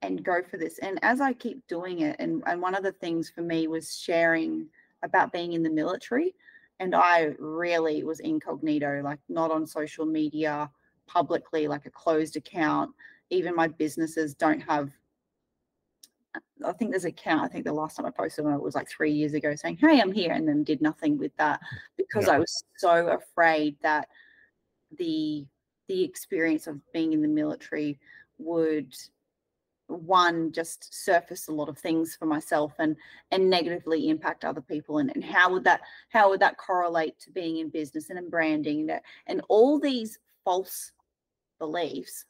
and 0.02 0.24
go 0.24 0.42
for 0.42 0.58
this 0.58 0.80
and 0.80 0.98
as 1.04 1.22
i 1.22 1.32
keep 1.34 1.66
doing 1.68 2.02
it 2.02 2.16
and 2.20 2.42
and 2.48 2.62
one 2.62 2.74
of 2.74 2.84
the 2.84 2.92
things 2.94 3.30
for 3.30 3.42
me 3.42 3.68
was 3.68 3.96
sharing 3.96 4.68
about 5.04 5.32
being 5.32 5.54
in 5.54 5.64
the 5.64 5.70
military 5.70 6.34
and 6.80 6.96
i 6.96 7.34
really 7.40 8.04
was 8.04 8.20
incognito 8.20 9.02
like 9.04 9.20
not 9.30 9.52
on 9.52 9.66
social 9.66 10.06
media 10.06 10.70
publicly 11.08 11.68
like 11.68 11.86
a 11.86 11.92
closed 11.92 12.36
account 12.38 12.92
even 13.30 13.56
my 13.56 13.68
businesses 13.68 14.34
don't 14.34 14.60
have 14.62 14.90
uh, 16.36 16.40
i 16.66 16.72
think 16.74 16.92
there's 16.92 17.06
an 17.06 17.10
account 17.10 17.42
i 17.44 17.48
think 17.48 17.66
the 17.66 17.74
last 17.74 17.96
time 17.98 18.06
i 18.06 18.10
posted 18.10 18.46
one 18.46 18.54
it 18.54 18.62
was 18.62 18.76
like 18.76 18.90
three 18.90 19.12
years 19.12 19.34
ago 19.34 19.56
saying 19.56 19.78
hey 19.78 20.00
i'm 20.00 20.12
here 20.12 20.32
and 20.32 20.48
then 20.48 20.64
did 20.64 20.82
nothing 20.82 21.18
with 21.18 21.36
that 21.38 21.60
because 21.98 22.28
Yeah. 22.28 22.34
i 22.34 22.40
was 22.40 22.64
so 22.78 23.08
afraid 23.10 23.76
that 23.82 24.08
the 24.98 25.46
the 25.88 26.04
experience 26.04 26.68
of 26.68 26.80
being 26.94 27.14
in 27.14 27.22
the 27.22 27.28
military 27.28 28.00
would 28.38 28.94
one 29.92 30.52
just 30.52 30.94
surface 30.94 31.48
a 31.48 31.52
lot 31.52 31.70
of 31.70 31.78
things 31.78 32.16
for 32.16 32.26
myself 32.26 32.74
and 32.80 32.96
and 33.32 33.50
negatively 33.50 34.10
impact 34.10 34.46
other 34.46 34.62
people. 34.62 34.98
And, 35.00 35.12
and 35.16 35.24
how 35.24 35.52
would 35.52 35.64
that 35.66 35.82
how 36.10 36.30
would 36.30 36.40
that 36.40 36.58
correlate 36.58 37.20
to 37.20 37.32
being 37.32 37.58
in 37.58 37.70
business 37.70 38.10
and 38.10 38.18
in 38.20 38.30
branding 38.30 38.90
and, 38.90 39.02
and 39.28 39.42
all 39.50 39.80
these 39.80 40.20
false 40.44 40.92
beliefs 41.60 42.26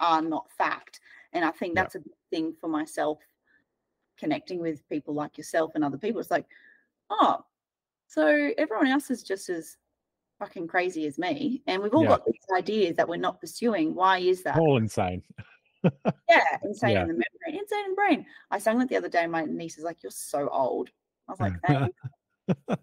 are 0.00 0.22
not 0.22 0.50
fact. 0.56 1.00
And 1.32 1.44
i 1.44 1.50
think 1.50 1.74
Yeah. 1.74 1.82
that's 1.82 1.96
a 1.96 2.00
big 2.00 2.12
thing 2.30 2.54
for 2.60 2.68
myself 2.68 3.18
connecting 4.18 4.60
with 4.60 4.88
people 4.88 5.12
like 5.14 5.36
yourself 5.36 5.72
and 5.74 5.84
other 5.84 5.98
people. 5.98 6.20
It's 6.20 6.30
like 6.30 6.46
oh 7.10 7.44
so 8.08 8.50
everyone 8.56 8.86
else 8.86 9.10
is 9.10 9.22
just 9.22 9.48
as 9.48 9.76
fucking 10.38 10.68
crazy 10.68 11.06
as 11.06 11.18
me 11.18 11.62
and 11.66 11.82
we've 11.82 11.94
all 11.94 12.02
Yeah. 12.02 12.08
got 12.08 12.24
these 12.26 12.44
ideas 12.56 12.96
that 12.96 13.08
we're 13.08 13.16
not 13.16 13.40
pursuing. 13.40 13.94
Why 13.94 14.18
is 14.18 14.42
that? 14.42 14.58
All 14.58 14.76
insane 14.76 15.22
yeah, 16.28 16.58
insane 16.64 16.90
Yeah. 16.90 17.02
in 17.02 17.08
the 17.08 17.14
membrane, 17.14 17.60
insane 17.62 17.84
in 17.84 17.90
the 17.90 17.94
brain. 17.96 18.26
I 18.50 18.58
sang 18.58 18.78
that 18.78 18.88
the 18.88 18.96
other 18.96 19.08
day. 19.08 19.26
My 19.26 19.44
niece 19.44 19.78
is 19.78 19.84
like, 19.84 20.02
"You're 20.02 20.10
so 20.10 20.48
old." 20.48 20.90
I 21.28 21.32
was 21.32 21.40
like, 21.40 21.52
Thanks. 21.66 22.82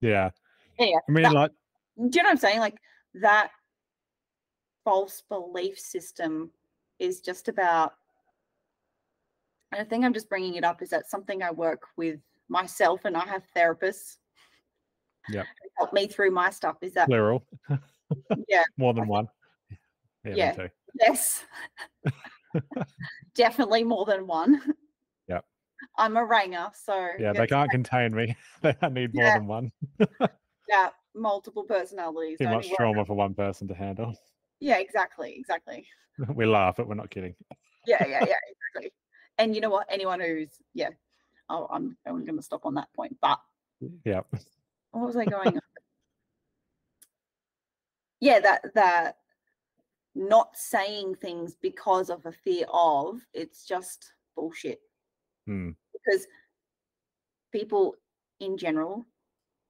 yeah 0.00 0.30
"Anyway, 0.78 1.00
i 1.08 1.12
mean 1.12 1.22
that- 1.24 1.32
like 1.34 1.50
do 1.98 2.18
you 2.18 2.22
know 2.22 2.28
what 2.28 2.32
I'm 2.32 2.36
saying? 2.38 2.60
Like 2.60 2.76
that 3.14 3.50
false 4.84 5.22
belief 5.28 5.78
system 5.78 6.50
is 6.98 7.20
just 7.20 7.48
about. 7.48 7.94
And 9.72 9.80
I 9.80 9.84
think 9.84 10.04
I'm 10.04 10.14
just 10.14 10.28
bringing 10.28 10.54
it 10.54 10.64
up 10.64 10.80
is 10.82 10.90
that 10.90 11.10
something 11.10 11.42
I 11.42 11.50
work 11.50 11.82
with 11.96 12.18
myself, 12.48 13.02
and 13.04 13.16
I 13.16 13.26
have 13.26 13.42
therapists. 13.54 14.16
Yeah. 15.28 15.44
Help 15.78 15.92
me 15.92 16.06
through 16.06 16.30
my 16.30 16.50
stuff. 16.50 16.76
Is 16.80 16.94
that 16.94 17.06
plural 17.08 17.44
yeah? 18.48 18.64
more 18.78 18.94
than 18.94 19.06
one 19.06 19.28
yeah, 20.24 20.34
yeah. 20.34 20.66
Yes. 20.98 21.44
Definitely 23.34 23.84
more 23.84 24.04
than 24.04 24.26
one. 24.26 24.60
Yep. 25.28 25.44
I'm 25.96 26.16
a 26.16 26.24
ranger, 26.24 26.68
so 26.74 27.08
yeah 27.18 27.32
they 27.32 27.46
can't 27.46 27.70
contain 27.70 28.14
me 28.14 28.36
they 28.62 28.74
need 28.90 29.14
more 29.14 29.24
Yeah. 29.24 29.34
than 29.38 29.46
one 29.46 29.72
yeah, 30.68 30.90
multiple 31.14 31.64
personalities. 31.64 32.38
too 32.38 32.48
much 32.48 32.66
one- 32.66 32.76
trauma 32.76 33.04
for 33.04 33.14
one 33.14 33.34
person 33.34 33.66
to 33.68 33.74
handle 33.74 34.14
Yeah, 34.60 34.78
exactly, 34.78 35.34
exactly. 35.38 35.86
we 36.34 36.44
laugh 36.46 36.76
but 36.76 36.86
we're 36.88 36.94
not 36.94 37.10
kidding 37.10 37.34
Yeah, 37.86 38.04
yeah, 38.06 38.24
yeah, 38.26 38.36
exactly. 38.74 38.92
And 39.38 39.54
you 39.54 39.60
know 39.62 39.70
what? 39.70 39.86
Anyone 39.90 40.20
who's 40.20 40.50
yeah, 40.74 40.90
oh, 41.48 41.66
I'm 41.70 41.96
I'm 42.06 42.24
going 42.26 42.36
to 42.36 42.42
stop 42.42 42.66
on 42.66 42.74
that 42.74 42.92
point. 42.94 43.16
But 43.22 43.40
yeah 44.04 44.20
what 44.90 45.06
was 45.06 45.16
I 45.16 45.24
going? 45.24 45.54
on? 45.54 45.60
Yeah, 48.20 48.40
that 48.40 48.74
that 48.74 49.16
not 50.14 50.56
saying 50.56 51.14
things 51.14 51.56
because 51.62 52.10
of 52.10 52.26
a 52.26 52.32
fear 52.32 52.66
of 52.72 53.20
it's 53.32 53.64
just 53.64 54.12
bullshit. 54.36 54.80
Hmm. 55.46 55.70
Because 55.92 56.26
people 57.52 57.94
in 58.40 58.56
general 58.56 59.06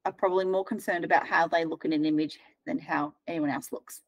are 0.05 0.12
probably 0.12 0.45
more 0.47 0.64
concerned 0.64 1.05
about 1.05 1.26
how 1.26 1.47
they 1.47 1.64
look 1.64 1.84
in 1.84 1.93
an 1.93 2.05
image 2.05 2.38
than 2.66 2.78
how 2.78 3.12
anyone 3.26 3.51
else 3.51 3.72
looks. 3.72 4.03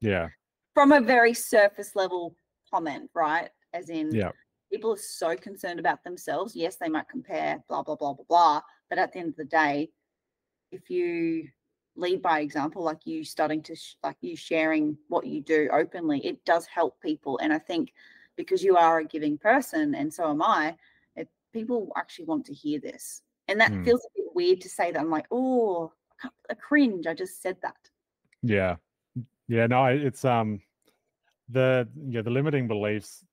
yeah 0.00 0.28
from 0.74 0.92
a 0.92 1.00
very 1.00 1.34
surface 1.34 1.96
level 1.96 2.36
comment, 2.72 3.10
right? 3.12 3.50
As 3.72 3.88
in, 3.90 4.14
Yeah. 4.14 4.30
people 4.70 4.92
are 4.92 4.96
so 4.96 5.34
concerned 5.34 5.80
about 5.80 6.04
themselves. 6.04 6.54
Yes, 6.54 6.76
they 6.76 6.88
might 6.88 7.08
compare, 7.08 7.64
blah, 7.68 7.82
blah, 7.82 7.96
blah, 7.96 8.12
blah, 8.12 8.24
blah. 8.28 8.62
But 8.88 9.00
at 9.00 9.12
the 9.12 9.18
end 9.18 9.30
of 9.30 9.36
the 9.36 9.44
day, 9.44 9.90
if 10.70 10.88
you 10.88 11.48
lead 11.98 12.22
by 12.22 12.40
example, 12.40 12.82
like 12.82 13.06
you 13.06 13.24
starting 13.24 13.62
to, 13.64 13.74
sh- 13.74 13.96
like 14.02 14.16
you 14.20 14.36
sharing 14.36 14.96
what 15.08 15.26
you 15.26 15.40
do 15.42 15.68
openly, 15.72 16.24
it 16.24 16.44
does 16.44 16.66
help 16.66 17.00
people. 17.00 17.38
And 17.38 17.52
I 17.52 17.58
think 17.58 17.92
because 18.36 18.62
you 18.62 18.76
are 18.76 19.00
a 19.00 19.04
giving 19.04 19.36
person, 19.36 19.94
and 19.94 20.12
so 20.12 20.30
am 20.30 20.42
I, 20.42 20.76
it, 21.16 21.28
people 21.52 21.92
actually 21.96 22.26
want 22.26 22.46
to 22.46 22.54
hear 22.54 22.78
this. 22.80 23.22
And 23.48 23.60
that 23.60 23.72
Hmm. 23.72 23.84
feels 23.84 24.04
a 24.04 24.08
bit 24.16 24.34
weird 24.34 24.60
to 24.62 24.68
say 24.68 24.92
that. 24.92 25.00
I'm 25.00 25.10
like, 25.10 25.26
oh, 25.30 25.92
a 26.48 26.54
cringe. 26.54 27.06
I 27.06 27.14
just 27.14 27.42
said 27.42 27.56
that. 27.62 27.76
Yeah. 28.42 28.76
Yeah, 29.48 29.66
no, 29.66 29.86
it's 29.86 30.24
um 30.24 30.60
the 31.48 31.88
yeah 32.08 32.22
the 32.22 32.30
limiting 32.30 32.68
beliefs 32.68 33.24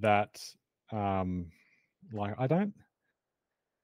that 0.00 0.40
um 0.92 1.50
like 2.12 2.34
I 2.38 2.46
don't 2.46 2.72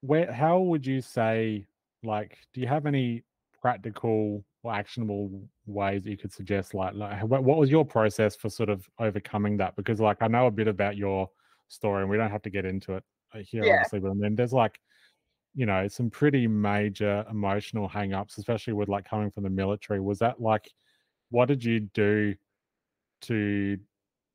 where 0.01 0.33
how 0.33 0.61
would 0.61 0.87
you 0.87 1.01
say 1.01 1.67
like 2.03 2.39
do 2.53 2.61
you 2.61 2.67
have 2.67 2.87
any 2.87 3.25
practical 3.61 4.45
or 4.63 4.75
actionable 4.75 5.31
ways 5.67 6.05
that 6.05 6.11
you 6.11 6.17
could 6.17 6.33
suggest 6.33 6.75
like, 6.75 6.95
like 6.95 7.23
what, 7.25 7.45
what 7.45 7.59
was 7.59 7.71
your 7.71 7.85
process 7.85 8.37
for 8.37 8.49
sort 8.49 8.69
of 8.69 8.89
overcoming 8.99 9.57
that? 9.57 9.77
Because 9.77 10.01
like 10.01 10.19
i 10.21 10.27
know 10.27 10.47
a 10.47 10.51
bit 10.51 10.69
about 10.69 10.97
your 10.97 11.29
story 11.69 12.03
and 12.03 12.11
we 12.11 12.17
don't 12.17 12.31
have 12.31 12.43
to 12.43 12.51
get 12.51 12.65
into 12.65 12.95
it 12.95 13.05
uh, 13.35 13.39
here 13.39 13.65
Yeah. 13.65 13.75
obviously 13.75 14.01
but 14.01 14.13
then 14.19 14.35
there's 14.35 14.53
like 14.53 14.79
you 15.55 15.67
know 15.67 15.89
some 15.89 16.11
pretty 16.11 16.47
major 16.47 17.25
emotional 17.31 17.89
hang-ups 17.89 18.39
especially 18.39 18.73
with 18.73 18.89
like 18.89 19.09
coming 19.09 19.31
from 19.31 19.43
the 19.43 19.51
military. 19.51 20.01
Was 20.01 20.19
that 20.21 20.41
like 20.41 20.71
what 21.31 21.47
did 21.47 21.65
you 21.65 21.81
do 21.81 22.35
to 23.23 23.79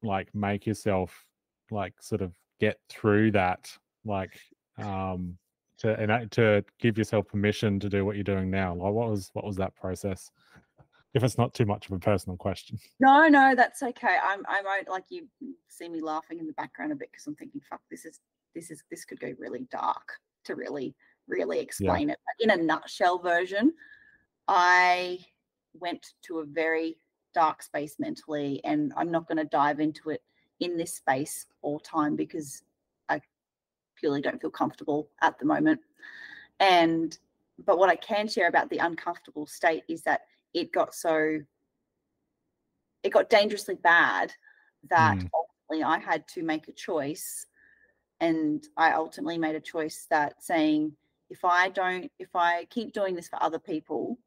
like 0.03 0.33
make 0.33 0.65
yourself 0.65 1.25
like 1.71 1.93
sort 2.01 2.21
of 2.21 2.33
get 2.59 2.77
through 2.89 3.31
that? 3.31 3.71
Like 4.03 4.39
um 4.77 5.37
to 5.77 6.13
uh, 6.13 6.25
to 6.31 6.63
give 6.79 6.97
yourself 6.97 7.27
permission 7.27 7.79
to 7.79 7.89
do 7.89 8.05
what 8.05 8.15
you're 8.15 8.23
doing 8.23 8.49
now 8.49 8.73
like 8.73 8.93
what 8.93 9.09
was 9.09 9.29
what 9.33 9.45
was 9.45 9.55
that 9.55 9.75
process 9.75 10.31
if 11.15 11.23
it's 11.23 11.37
not 11.37 11.53
too 11.53 11.65
much 11.65 11.87
of 11.87 11.93
a 11.93 11.99
personal 11.99 12.35
question 12.35 12.77
No, 12.99 13.27
no, 13.27 13.55
that's 13.55 13.81
okay. 13.81 14.17
I'm 14.21 14.45
I 14.47 14.61
won't 14.63 14.89
like 14.89 15.05
you 15.09 15.27
see 15.69 15.87
me 15.89 16.01
laughing 16.01 16.39
in 16.39 16.45
the 16.45 16.53
background 16.53 16.91
a 16.91 16.95
bit 16.95 17.09
because 17.11 17.25
I'm 17.25 17.35
thinking, 17.35 17.61
fuck, 17.69 17.81
this 17.89 18.05
is 18.05 18.19
this 18.53 18.69
is 18.69 18.83
this 18.91 19.05
could 19.05 19.19
go 19.19 19.33
really 19.39 19.65
dark 19.71 20.11
to 20.45 20.55
really, 20.55 20.95
really 21.27 21.59
explain 21.59 22.09
it. 22.09 22.19
But 22.25 22.43
in 22.43 22.59
a 22.59 22.63
nutshell 22.63 23.19
version, 23.19 23.73
I 24.47 25.19
went 25.73 26.13
to 26.23 26.39
a 26.39 26.45
very 26.45 26.97
dark 27.33 27.61
space 27.61 27.95
mentally, 27.99 28.61
and 28.63 28.93
I'm 28.95 29.11
not 29.11 29.27
going 29.27 29.37
to 29.37 29.45
dive 29.45 29.79
into 29.79 30.09
it 30.09 30.21
in 30.59 30.77
this 30.77 30.95
space 30.95 31.47
all 31.61 31.79
time 31.79 32.15
because 32.15 32.63
purely 33.95 34.21
don't 34.21 34.41
feel 34.41 34.51
comfortable 34.51 35.09
at 35.21 35.37
the 35.39 35.45
moment. 35.45 35.81
And 36.59 37.17
but 37.65 37.79
what 37.79 37.89
I 37.89 37.95
can 37.95 38.27
share 38.27 38.47
about 38.47 38.69
the 38.69 38.79
uncomfortable 38.79 39.45
state 39.47 39.83
is 39.87 40.01
that 40.03 40.21
it 40.53 40.71
got 40.71 40.93
so 40.93 41.39
it 43.03 43.09
got 43.11 43.29
dangerously 43.29 43.75
bad 43.75 44.33
that 44.89 45.17
Mm. 45.17 45.29
ultimately 45.33 45.83
I 45.83 45.99
had 45.99 46.27
to 46.29 46.43
make 46.43 46.67
a 46.67 46.73
choice. 46.73 47.45
And 48.19 48.65
I 48.77 48.93
ultimately 48.93 49.37
made 49.37 49.55
a 49.55 49.59
choice 49.59 50.07
that 50.09 50.43
saying, 50.43 50.95
if 51.29 51.43
I 51.43 51.69
don't, 51.69 52.11
if 52.17 52.35
I 52.35 52.65
keep 52.65 52.93
doing 52.93 53.15
this 53.15 53.27
for 53.27 53.41
other 53.43 53.59
people, 53.59 54.17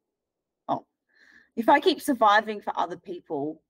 oh, 0.67 0.85
if 1.55 1.67
I 1.69 1.79
keep 1.79 2.01
surviving 2.01 2.61
for 2.61 2.71
other 2.77 2.97
people, 2.97 3.61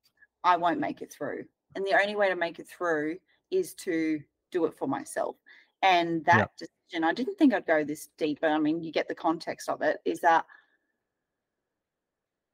I 0.43 0.57
won't 0.57 0.79
make 0.79 1.01
it 1.01 1.11
through. 1.11 1.45
And 1.75 1.85
the 1.85 1.99
only 1.99 2.15
way 2.15 2.29
to 2.29 2.35
make 2.35 2.59
it 2.59 2.67
through 2.67 3.19
is 3.49 3.73
to 3.75 4.21
do 4.51 4.65
it 4.65 4.75
for 4.77 4.87
myself. 4.87 5.37
And 5.81 6.25
that 6.25 6.51
decision, 6.57 7.03
I 7.03 7.13
didn't 7.13 7.37
think 7.37 7.53
I'd 7.53 7.65
go 7.65 7.83
this 7.83 8.09
deep, 8.17 8.39
but 8.41 8.51
I 8.51 8.59
mean, 8.59 8.83
you 8.83 8.91
get 8.91 9.07
the 9.07 9.15
context 9.15 9.69
of 9.69 9.81
it, 9.81 9.99
is 10.05 10.19
that 10.21 10.45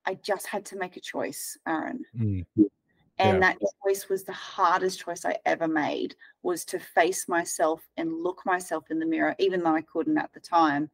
I 0.05 0.15
just 0.15 0.45
had 0.47 0.65
to 0.65 0.78
make 0.78 0.97
a 0.97 1.01
choice, 1.01 1.57
Aaron. 1.67 2.05
Mm. 2.15 2.45
And 3.17 3.38
Yeah. 3.38 3.39
that 3.39 3.57
choice 3.84 4.09
was 4.09 4.23
the 4.23 4.34
hardest 4.34 4.99
choice 4.99 5.26
I 5.26 5.38
ever 5.45 5.67
made 5.67 6.15
was 6.43 6.65
to 6.65 6.80
face 6.80 7.28
myself 7.28 7.88
and 7.97 8.21
look 8.21 8.45
myself 8.45 8.91
in 8.91 8.99
the 8.99 9.05
mirror, 9.05 9.36
even 9.39 9.63
though 9.63 9.76
I 9.76 9.82
couldn't 9.82 10.17
at 10.17 10.34
the 10.34 10.39
time, 10.39 10.91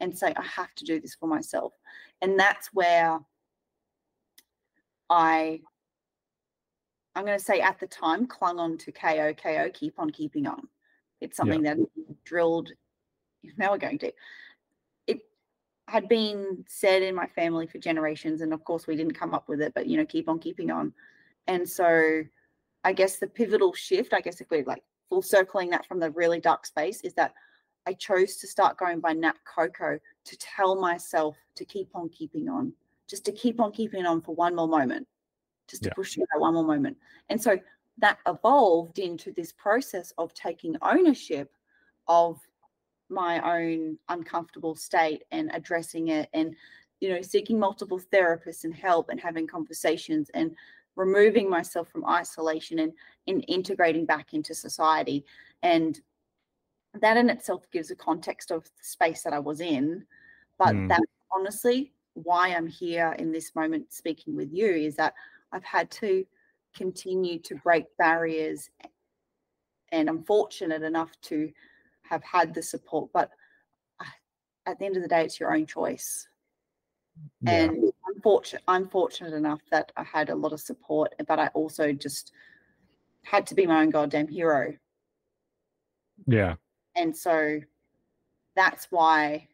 and 0.00 0.16
say, 0.16 0.32
I 0.36 0.42
have 0.42 0.74
to 0.76 0.84
do 0.84 1.00
this 1.00 1.14
for 1.14 1.26
myself. 1.26 1.74
And 2.22 2.38
that's 2.38 2.72
where 2.72 3.20
I 5.10 5.60
I'm 7.16 7.24
going 7.24 7.38
to 7.38 7.44
say 7.44 7.60
at 7.60 7.78
the 7.78 7.86
time 7.86 8.26
clung 8.26 8.58
on 8.58 8.76
to 8.78 8.90
KO, 8.90 9.34
KO, 9.34 9.70
keep 9.72 9.98
on 9.98 10.10
keeping 10.10 10.46
on. 10.48 10.68
It's 11.20 11.36
something 11.36 11.62
that 11.62 11.78
drilled. 12.24 12.70
Now 13.58 13.72
we're 13.72 13.78
going 13.78 13.98
to. 13.98 14.10
It 15.06 15.20
had 15.86 16.08
been 16.08 16.64
said 16.66 17.02
in 17.02 17.14
my 17.14 17.26
family 17.26 17.66
for 17.66 17.76
generations, 17.78 18.40
and 18.40 18.54
of 18.54 18.64
course 18.64 18.86
we 18.86 18.96
didn't 18.96 19.12
come 19.18 19.34
up 19.34 19.50
with 19.50 19.60
it, 19.60 19.74
but 19.74 19.86
you 19.86 19.98
know, 19.98 20.06
keep 20.06 20.30
on 20.30 20.38
keeping 20.38 20.70
on. 20.70 20.94
And 21.46 21.68
so, 21.68 22.22
I 22.84 22.92
guess 22.94 23.18
the 23.18 23.26
pivotal 23.26 23.74
shift, 23.74 24.14
I 24.14 24.22
guess 24.22 24.40
if 24.40 24.48
we're 24.50 24.64
like 24.64 24.82
full 25.10 25.20
circling 25.20 25.68
that 25.70 25.84
from 25.86 26.00
the 26.00 26.10
really 26.12 26.40
dark 26.40 26.64
space, 26.64 27.02
is 27.02 27.12
that 27.14 27.34
I 27.86 27.92
chose 27.92 28.36
to 28.36 28.46
start 28.46 28.78
going 28.78 29.00
by 29.00 29.12
Nat 29.12 29.36
Koko 29.44 29.98
to 30.24 30.36
tell 30.38 30.74
myself 30.80 31.36
to 31.56 31.64
keep 31.66 31.90
on 31.94 32.08
keeping 32.08 32.48
on, 32.48 32.72
just 33.08 33.26
to 33.26 33.32
keep 33.32 33.60
on 33.60 33.72
keeping 33.72 34.06
on 34.06 34.22
for 34.22 34.34
one 34.34 34.54
more 34.54 34.68
moment, 34.68 35.06
just 35.68 35.82
to 35.82 35.90
Yeah. 35.90 35.94
push 35.94 36.14
through 36.14 36.24
that 36.32 36.40
one 36.40 36.54
more 36.54 36.64
moment. 36.64 36.96
And 37.28 37.40
so 37.40 37.58
that 37.98 38.18
evolved 38.26 38.98
into 38.98 39.32
this 39.32 39.52
process 39.52 40.12
of 40.18 40.34
taking 40.34 40.76
ownership 40.82 41.52
of 42.08 42.40
my 43.08 43.60
own 43.60 43.98
uncomfortable 44.08 44.74
state 44.74 45.22
and 45.30 45.50
addressing 45.52 46.08
it 46.08 46.28
and 46.32 46.56
you 47.00 47.10
know 47.10 47.20
seeking 47.22 47.58
multiple 47.58 48.00
therapists 48.12 48.64
and 48.64 48.74
help 48.74 49.10
and 49.10 49.20
having 49.20 49.46
conversations 49.46 50.30
and 50.34 50.54
removing 50.96 51.50
myself 51.50 51.88
from 51.88 52.06
isolation 52.06 52.78
and, 52.78 52.92
and 53.26 53.44
integrating 53.48 54.06
back 54.06 54.32
into 54.32 54.54
society 54.54 55.24
and 55.62 56.00
that 57.00 57.16
in 57.16 57.28
itself 57.28 57.70
gives 57.72 57.90
a 57.90 57.96
context 57.96 58.50
of 58.50 58.64
the 58.64 58.84
space 58.84 59.22
that 59.22 59.32
i 59.32 59.38
was 59.38 59.60
in 59.60 60.04
but 60.58 60.74
Mm. 60.74 60.88
that's 60.88 61.12
honestly 61.30 61.92
why 62.14 62.48
i'm 62.48 62.66
here 62.66 63.14
in 63.18 63.32
this 63.32 63.54
moment 63.54 63.92
speaking 63.92 64.34
with 64.34 64.52
you 64.52 64.68
is 64.68 64.96
that 64.96 65.14
i've 65.52 65.64
had 65.64 65.90
to 65.90 66.24
continue 66.74 67.38
to 67.38 67.54
break 67.56 67.84
barriers 67.98 68.68
and 69.92 70.08
i'm 70.08 70.22
fortunate 70.24 70.82
enough 70.82 71.10
to 71.22 71.50
have 72.02 72.22
had 72.22 72.52
the 72.54 72.62
support 72.62 73.10
but 73.12 73.30
uh, 74.00 74.04
at 74.66 74.78
the 74.78 74.84
end 74.84 74.96
of 74.96 75.02
the 75.02 75.08
day 75.08 75.24
it's 75.24 75.40
your 75.40 75.54
own 75.54 75.66
choice. 75.66 76.28
Yeah. 77.42 77.52
And 77.52 77.92
I'm 78.06 78.20
fortunate 78.22 78.62
I'm 78.66 78.88
fortunate 78.88 79.34
enough 79.34 79.60
that 79.70 79.92
I 79.96 80.02
had 80.02 80.30
a 80.30 80.34
lot 80.34 80.52
of 80.52 80.60
support, 80.60 81.14
but 81.26 81.38
I 81.38 81.48
also 81.48 81.92
just 81.92 82.32
had 83.22 83.46
to 83.48 83.54
be 83.54 83.66
my 83.66 83.82
own 83.82 83.90
goddamn 83.90 84.28
hero. 84.28 84.74
yeah. 86.26 86.54
And 86.96 87.16
so 87.16 87.60
that's 88.54 88.86
why 88.90 89.48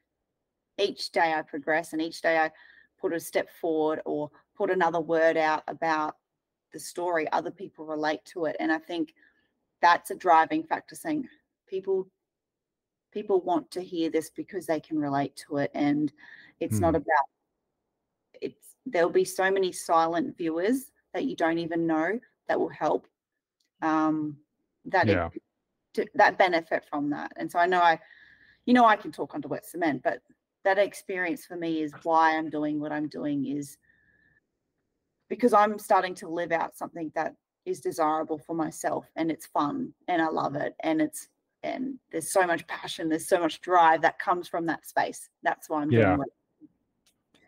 each 0.78 1.10
day 1.12 1.32
I 1.34 1.42
progress 1.42 1.92
and 1.92 2.02
each 2.02 2.20
day 2.20 2.38
I 2.38 2.50
put 3.00 3.14
a 3.14 3.20
step 3.20 3.48
forward 3.60 4.00
or 4.04 4.30
put 4.56 4.70
another 4.70 5.00
word 5.00 5.36
out 5.36 5.62
about 5.68 6.16
the 6.72 6.80
story, 6.80 7.30
other 7.32 7.50
people 7.50 7.84
relate 7.86 8.24
to 8.26 8.46
it. 8.46 8.56
And 8.60 8.70
I 8.72 8.78
think 8.78 9.14
that's 9.80 10.10
a 10.10 10.14
driving 10.14 10.62
factor 10.64 10.94
saying 10.94 11.28
people 11.66 12.08
people 13.12 13.40
want 13.40 13.70
to 13.72 13.82
hear 13.82 14.10
this 14.10 14.30
because 14.30 14.66
they 14.66 14.80
can 14.80 14.98
relate 14.98 15.34
to 15.34 15.56
it 15.56 15.70
and 15.74 16.12
it's 16.60 16.80
not 16.80 16.94
about 16.94 17.26
it's 18.40 18.76
there'll 18.86 19.10
be 19.10 19.24
so 19.24 19.50
many 19.50 19.72
silent 19.72 20.36
viewers 20.36 20.90
that 21.12 21.24
you 21.24 21.34
don't 21.34 21.58
even 21.58 21.86
know 21.86 22.18
that 22.48 22.58
will 22.58 22.68
help 22.68 23.06
um 23.82 24.36
that 24.84 25.08
it- 25.08 25.14
Yeah. 25.14 25.28
to, 25.94 26.06
that 26.14 26.38
benefit 26.38 26.84
from 26.88 27.10
that 27.10 27.32
and 27.36 27.50
so 27.50 27.58
i 27.58 27.66
know 27.66 27.80
i 27.80 27.98
you 28.64 28.74
know 28.74 28.84
i 28.84 28.94
can 28.94 29.10
talk 29.10 29.34
onto 29.34 29.48
wet 29.48 29.66
cement 29.66 30.02
but 30.04 30.22
that 30.62 30.78
experience 30.78 31.44
for 31.44 31.56
me 31.56 31.82
is 31.82 31.92
why 32.04 32.36
i'm 32.36 32.48
doing 32.48 32.78
what 32.78 32.92
i'm 32.92 33.08
doing 33.08 33.44
is 33.46 33.76
because 35.30 35.54
i'm 35.54 35.78
starting 35.78 36.14
to 36.14 36.28
live 36.28 36.52
out 36.52 36.76
something 36.76 37.10
that 37.14 37.34
is 37.64 37.80
desirable 37.80 38.38
for 38.38 38.54
myself 38.54 39.06
and 39.16 39.30
it's 39.30 39.46
fun 39.46 39.94
and 40.08 40.20
i 40.20 40.28
love 40.28 40.54
it 40.54 40.74
and 40.82 41.00
it's 41.00 41.28
and 41.62 41.94
there's 42.10 42.30
so 42.30 42.46
much 42.46 42.66
passion 42.66 43.08
there's 43.08 43.28
so 43.28 43.40
much 43.40 43.60
drive 43.62 44.02
that 44.02 44.18
comes 44.18 44.48
from 44.48 44.66
that 44.66 44.86
space 44.86 45.28
that's 45.42 45.70
why 45.70 45.80
i'm 45.80 45.90
Yeah. 45.90 46.06
doing 46.06 46.18
what 46.18 46.28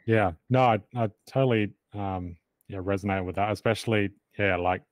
Yeah, 0.06 0.32
no, 0.50 0.60
I, 0.62 0.80
I 0.94 1.10
totally 1.26 1.72
um 1.94 2.36
yeah 2.68 2.78
resonate 2.78 3.24
with 3.24 3.36
that, 3.36 3.52
especially 3.52 4.10
yeah, 4.38 4.56
like 4.56 4.82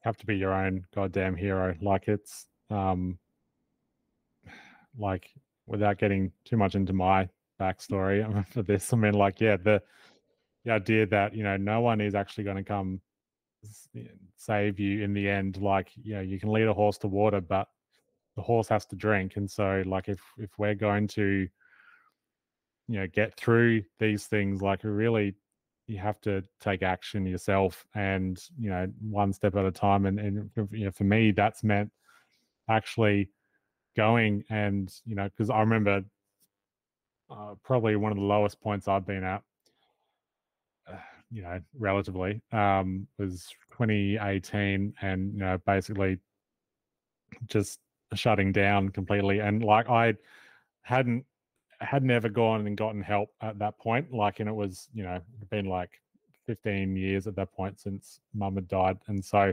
have 0.00 0.16
to 0.18 0.26
be 0.26 0.36
your 0.36 0.52
own 0.52 0.84
goddamn 0.94 1.36
hero. 1.36 1.74
Like 1.80 2.08
it's 2.08 2.46
um 2.70 3.18
like 4.98 5.30
without 5.66 5.98
getting 5.98 6.32
too 6.44 6.56
much 6.56 6.74
into 6.74 6.92
my 6.92 7.28
backstory 7.60 8.46
for 8.52 8.62
this, 8.62 8.92
I 8.92 8.96
mean 8.96 9.14
like 9.14 9.40
yeah, 9.40 9.56
the 9.56 9.82
the 10.64 10.72
idea 10.72 11.06
that 11.06 11.34
you 11.34 11.42
know 11.42 11.56
no 11.56 11.80
one 11.80 12.00
is 12.00 12.14
actually 12.14 12.44
going 12.44 12.56
to 12.56 12.64
come 12.64 13.00
save 14.36 14.78
you 14.78 15.02
in 15.02 15.12
the 15.12 15.28
end. 15.28 15.58
Like 15.58 15.90
you 16.02 16.14
know 16.14 16.20
you 16.20 16.38
can 16.38 16.50
lead 16.50 16.66
a 16.66 16.74
horse 16.74 16.98
to 16.98 17.08
water, 17.08 17.40
but 17.40 17.68
the 18.36 18.42
horse 18.42 18.68
has 18.68 18.86
to 18.86 18.96
drink, 18.96 19.36
and 19.36 19.50
so 19.50 19.82
like 19.86 20.08
if 20.08 20.20
if 20.38 20.50
we're 20.58 20.74
going 20.74 21.08
to 21.08 21.48
you 22.88 22.98
know 22.98 23.06
get 23.06 23.36
through 23.36 23.82
these 23.98 24.26
things 24.26 24.60
like 24.60 24.80
really 24.82 25.34
you 25.86 25.98
have 25.98 26.20
to 26.20 26.42
take 26.60 26.82
action 26.82 27.26
yourself 27.26 27.84
and 27.94 28.42
you 28.58 28.70
know 28.70 28.86
one 29.00 29.32
step 29.32 29.56
at 29.56 29.64
a 29.64 29.70
time 29.70 30.06
and, 30.06 30.18
and 30.18 30.50
you 30.70 30.84
know 30.84 30.90
for 30.90 31.04
me 31.04 31.30
that's 31.30 31.62
meant 31.64 31.90
actually 32.68 33.30
going 33.96 34.42
and 34.50 34.92
you 35.04 35.14
know 35.14 35.28
because 35.28 35.50
i 35.50 35.60
remember 35.60 36.02
uh, 37.30 37.54
probably 37.64 37.96
one 37.96 38.12
of 38.12 38.18
the 38.18 38.24
lowest 38.24 38.60
points 38.60 38.88
i've 38.88 39.06
been 39.06 39.24
at 39.24 39.42
you 41.32 41.42
know, 41.42 41.60
relatively, 41.78 42.42
um, 42.52 43.06
was 43.18 43.48
2018, 43.70 44.94
and 45.00 45.32
you 45.32 45.38
know, 45.40 45.58
basically 45.66 46.18
just 47.46 47.80
shutting 48.14 48.52
down 48.52 48.90
completely. 48.90 49.38
And 49.40 49.62
like 49.64 49.88
I 49.88 50.14
hadn't 50.82 51.24
had 51.80 52.04
never 52.04 52.28
gone 52.28 52.66
and 52.66 52.76
gotten 52.76 53.02
help 53.02 53.30
at 53.40 53.58
that 53.58 53.78
point. 53.78 54.12
Like, 54.12 54.40
and 54.40 54.48
it 54.48 54.52
was 54.54 54.88
you 54.92 55.02
know 55.02 55.20
been 55.50 55.66
like 55.66 55.90
15 56.46 56.96
years 56.96 57.26
at 57.26 57.34
that 57.36 57.52
point 57.52 57.80
since 57.80 58.20
mum 58.34 58.56
had 58.56 58.68
died, 58.68 58.98
and 59.06 59.24
so 59.24 59.52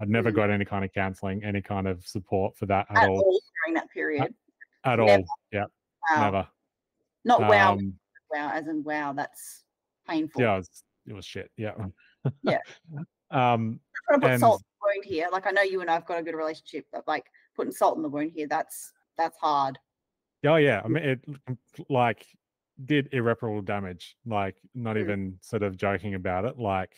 I'd 0.00 0.08
never 0.08 0.30
Mm. 0.30 0.36
got 0.36 0.50
any 0.50 0.64
kind 0.64 0.84
of 0.84 0.92
counselling, 0.92 1.42
any 1.44 1.62
kind 1.62 1.86
of 1.88 2.06
support 2.06 2.56
for 2.56 2.66
that 2.66 2.86
at, 2.90 2.98
At 3.02 3.08
all. 3.08 3.20
all 3.20 3.40
during 3.64 3.74
that 3.74 3.90
period. 3.90 4.34
At 4.84 4.98
Never. 4.98 5.02
all, 5.02 5.24
yeah, 5.52 5.64
Wow. 6.10 6.24
never. 6.24 6.48
Not 7.24 7.40
wow, 7.40 7.72
Um, 7.74 7.98
wow, 8.30 8.50
as 8.52 8.66
in 8.68 8.82
wow, 8.84 9.14
that's 9.14 9.64
painful. 10.06 10.42
yeah, 10.42 10.56
was, 10.58 10.83
it 11.06 11.12
was 11.12 11.24
shit. 11.24 11.50
Yeah. 11.56 11.72
Yeah. 12.42 12.58
um. 13.30 13.80
I'm 14.10 14.20
put 14.20 14.30
and- 14.30 14.40
salt 14.40 14.60
in 14.60 14.64
the 14.80 14.98
wound 14.98 15.04
here. 15.04 15.28
Like 15.32 15.46
I 15.46 15.50
know 15.50 15.62
you 15.62 15.80
and 15.80 15.90
I've 15.90 16.06
got 16.06 16.18
a 16.18 16.22
good 16.22 16.34
relationship, 16.34 16.86
but 16.92 17.06
like 17.06 17.24
putting 17.56 17.72
salt 17.72 17.96
in 17.96 18.02
the 18.02 18.08
wound 18.08 18.32
here, 18.34 18.46
that's 18.48 18.92
that's 19.16 19.36
hard. 19.38 19.78
Oh 20.46 20.56
yeah, 20.56 20.82
I 20.84 20.88
mean 20.88 21.04
it 21.04 21.20
like 21.88 22.26
did 22.84 23.08
irreparable 23.12 23.62
damage. 23.62 24.16
Like 24.26 24.56
not 24.74 24.96
Mm. 24.96 25.00
even 25.00 25.38
sort 25.40 25.62
of 25.62 25.76
joking 25.76 26.14
about 26.14 26.44
it. 26.44 26.58
Like 26.58 26.94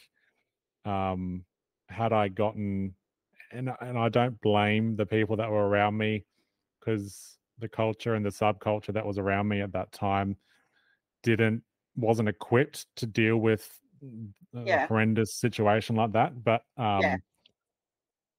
um 0.84 1.44
had 1.88 2.12
I 2.12 2.28
gotten 2.28 2.94
and 3.52 3.70
and 3.80 3.96
I 3.98 4.09
don't 4.09 4.40
blame 4.40 4.96
the 4.96 5.07
people 5.07 5.36
that 5.36 5.50
were 5.50 5.68
around 5.68 5.96
me 5.96 6.24
because 6.80 7.38
the 7.59 7.68
culture 7.68 8.14
and 8.14 8.24
the 8.24 8.30
subculture 8.30 8.92
that 8.92 9.07
was 9.07 9.18
around 9.18 9.48
me 9.48 9.61
at 9.61 9.72
that 9.72 9.92
time 9.92 10.36
didn't 11.22 11.62
wasn't 11.94 12.28
equipped 12.28 12.86
to 12.96 13.07
deal 13.07 13.36
with 13.38 13.80
Yeah. 14.52 14.86
horrendous 14.86 15.34
situation 15.34 15.96
like 15.96 16.12
that. 16.12 16.42
But 16.44 16.62
um 16.76 17.02
Yeah. 17.02 17.16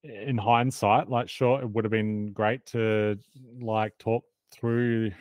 in 0.04 0.38
hindsight, 0.38 1.10
like 1.10 1.30
sure, 1.30 1.62
it 1.62 1.70
would 1.70 1.84
have 1.84 1.92
been 1.92 2.32
great 2.34 2.66
to 2.68 3.18
like 3.60 3.98
talk 3.98 4.24
through 4.52 5.12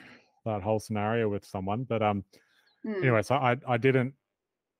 that 0.45 0.63
whole 0.63 0.79
scenario 0.79 1.29
with 1.29 1.45
someone. 1.45 1.85
But 1.85 2.03
um 2.03 2.25
Mm. 2.85 3.03
anyway, 3.03 3.23
so 3.23 3.35
I 3.37 3.57
I 3.67 3.77
didn't 3.77 4.15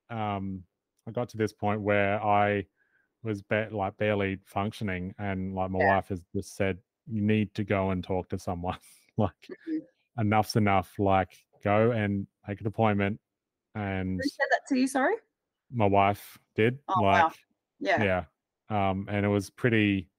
um 0.09 0.63
I 1.07 1.11
got 1.11 1.29
to 1.29 1.37
this 1.37 1.53
point 1.53 1.81
where 1.81 2.23
I 2.23 2.65
was 3.23 3.41
ba- 3.41 3.69
like 3.71 3.97
barely 3.97 4.39
functioning 4.45 5.13
and 5.19 5.53
like 5.55 5.71
my 5.71 5.79
Yeah. 5.79 5.95
wife 5.95 6.07
has 6.09 6.21
just 6.33 6.55
said 6.55 6.77
you 7.07 7.21
need 7.21 7.53
to 7.55 7.63
go 7.63 7.89
and 7.91 8.03
talk 8.03 8.29
to 8.29 8.39
someone 8.39 8.77
like 9.17 9.33
Mhm. 9.67 9.81
enough's 10.19 10.55
enough 10.55 10.93
like 10.99 11.35
go 11.63 11.91
and 11.91 12.27
make 12.47 12.61
an 12.61 12.67
appointment 12.67 13.19
and 13.75 14.19
Who 14.21 14.29
said 14.29 14.47
that 14.51 14.61
to 14.69 14.79
you? 14.79 14.87
Sorry. 14.87 15.15
My 15.71 15.85
wife 15.85 16.37
did 16.55 16.79
Oh, 16.87 17.01
like 17.01 17.23
wow. 17.23 17.31
Yeah. 17.79 18.03
yeah 18.69 18.89
um 18.89 19.07
and 19.09 19.25
it 19.25 19.29
was 19.29 19.49
pretty 19.49 20.09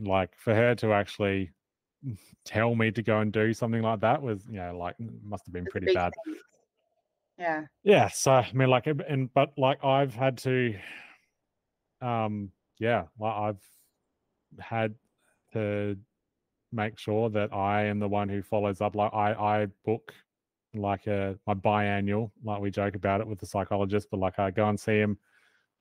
like 0.00 0.36
for 0.36 0.54
her 0.54 0.74
to 0.76 0.92
actually 0.92 1.52
tell 2.44 2.74
me 2.74 2.90
to 2.90 3.02
go 3.02 3.20
and 3.20 3.32
do 3.32 3.52
something 3.52 3.82
like 3.82 4.00
that 4.00 4.20
was 4.20 4.46
you 4.46 4.56
know 4.56 4.76
like 4.76 4.96
must 5.22 5.46
have 5.46 5.52
been 5.52 5.64
It's 5.64 5.72
pretty 5.72 5.92
bad 5.94 6.12
thing. 6.24 6.34
Yeah. 7.38 7.64
yeah 7.82 8.08
so 8.08 8.32
i 8.32 8.52
mean 8.52 8.68
like 8.68 8.86
and 8.86 9.32
but 9.34 9.52
like 9.58 9.82
i've 9.84 10.14
had 10.14 10.38
to 10.38 10.76
um 12.00 12.50
yeah 12.78 13.04
like 13.18 13.34
i've 13.34 13.62
had 14.60 14.94
to 15.52 15.96
make 16.72 16.98
sure 16.98 17.30
that 17.30 17.52
i 17.52 17.84
am 17.84 17.98
the 17.98 18.08
one 18.08 18.28
who 18.28 18.42
follows 18.42 18.80
up 18.80 18.94
like 18.94 19.12
i 19.14 19.32
i 19.62 19.66
book 19.84 20.12
like 20.74 21.06
a 21.06 21.38
my 21.46 21.54
biannual 21.54 22.30
like 22.42 22.60
we 22.60 22.70
joke 22.70 22.94
about 22.94 23.20
it 23.20 23.26
with 23.26 23.38
the 23.38 23.46
psychologist 23.46 24.08
but 24.10 24.20
like 24.20 24.38
i 24.38 24.50
go 24.50 24.68
and 24.68 24.78
see 24.78 24.98
him 24.98 25.18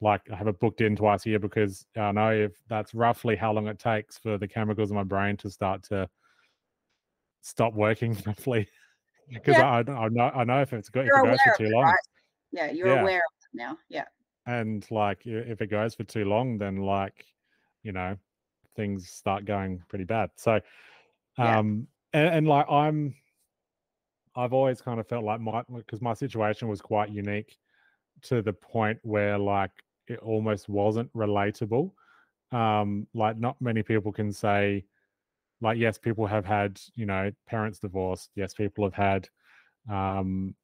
like 0.02 0.22
i 0.32 0.36
have 0.36 0.48
it 0.48 0.60
booked 0.60 0.82
in 0.82 0.96
twice 0.96 1.26
a 1.26 1.30
year 1.30 1.39
because 1.39 1.86
i 1.98 2.12
know 2.12 2.32
if 2.32 2.52
that's 2.68 2.94
roughly 2.94 3.36
how 3.36 3.52
long 3.52 3.68
it 3.68 3.80
takes 3.80 4.18
for 4.18 4.38
the 4.38 4.48
chemicals 4.48 4.89
in 4.91 4.96
my 4.96 5.04
brain 5.04 5.38
to 5.38 5.50
start 5.50 5.84
to 5.84 6.08
stop 7.41 7.74
working 7.74 8.16
roughly 8.26 8.68
because 9.32 9.58
Yeah. 9.58 9.70
I, 9.70 9.80
I 9.80 10.10
know 10.10 10.32
i 10.36 10.44
know 10.44 10.62
if 10.62 10.74
it's 10.74 10.89
go, 10.89 11.02
if 11.02 11.08
You're 11.08 11.20
it 11.20 11.30
goes 11.30 11.39
for 11.41 11.58
too 11.58 11.66
it, 11.66 11.74
long 11.74 11.84
right? 11.86 11.96
Yeah. 12.52 12.72
You're 12.72 12.88
Yeah. 12.88 13.02
aware 13.02 13.18
of 13.18 13.34
it 13.41 13.58
now. 13.58 13.78
Yeah. 13.89 14.06
and 14.46 14.86
like 14.91 15.26
if 15.26 15.62
it 15.62 15.68
goes 15.68 15.96
for 15.96 16.04
too 16.04 16.26
long 16.26 16.58
then 16.58 16.78
like 16.78 17.26
you 17.84 17.91
know 17.91 18.18
things 18.76 19.10
start 19.10 19.46
going 19.46 19.82
pretty 19.88 20.04
bad 20.06 20.30
so 20.36 20.60
Yeah. 21.38 21.60
um 21.60 21.88
and, 22.14 22.28
and 22.36 22.48
like 22.48 22.70
i'm 22.70 23.16
i've 24.36 24.54
always 24.54 24.82
kind 24.82 25.00
of 25.00 25.08
felt 25.08 25.24
like 25.24 25.40
my 25.40 25.64
because 25.76 26.02
my 26.02 26.14
situation 26.14 26.68
was 26.68 26.82
quite 26.82 27.10
unique 27.10 27.58
to 28.22 28.42
the 28.42 28.54
point 28.54 29.00
where 29.04 29.38
like 29.38 29.72
it 30.08 30.20
almost 30.20 30.70
wasn't 30.70 31.12
relatable 31.14 31.92
um 32.52 33.08
like 33.14 33.38
not 33.38 33.60
many 33.62 33.84
people 33.84 34.12
can 34.12 34.32
say 34.32 34.86
like 35.62 35.78
yes 35.78 35.98
people 35.98 36.26
have 36.26 36.46
had 36.46 36.80
you 36.96 37.06
know 37.06 37.32
parents 37.48 37.80
divorced 37.80 38.32
yes 38.36 38.54
people 38.54 38.84
have 38.84 38.94
had 38.94 39.30
um 39.90 40.56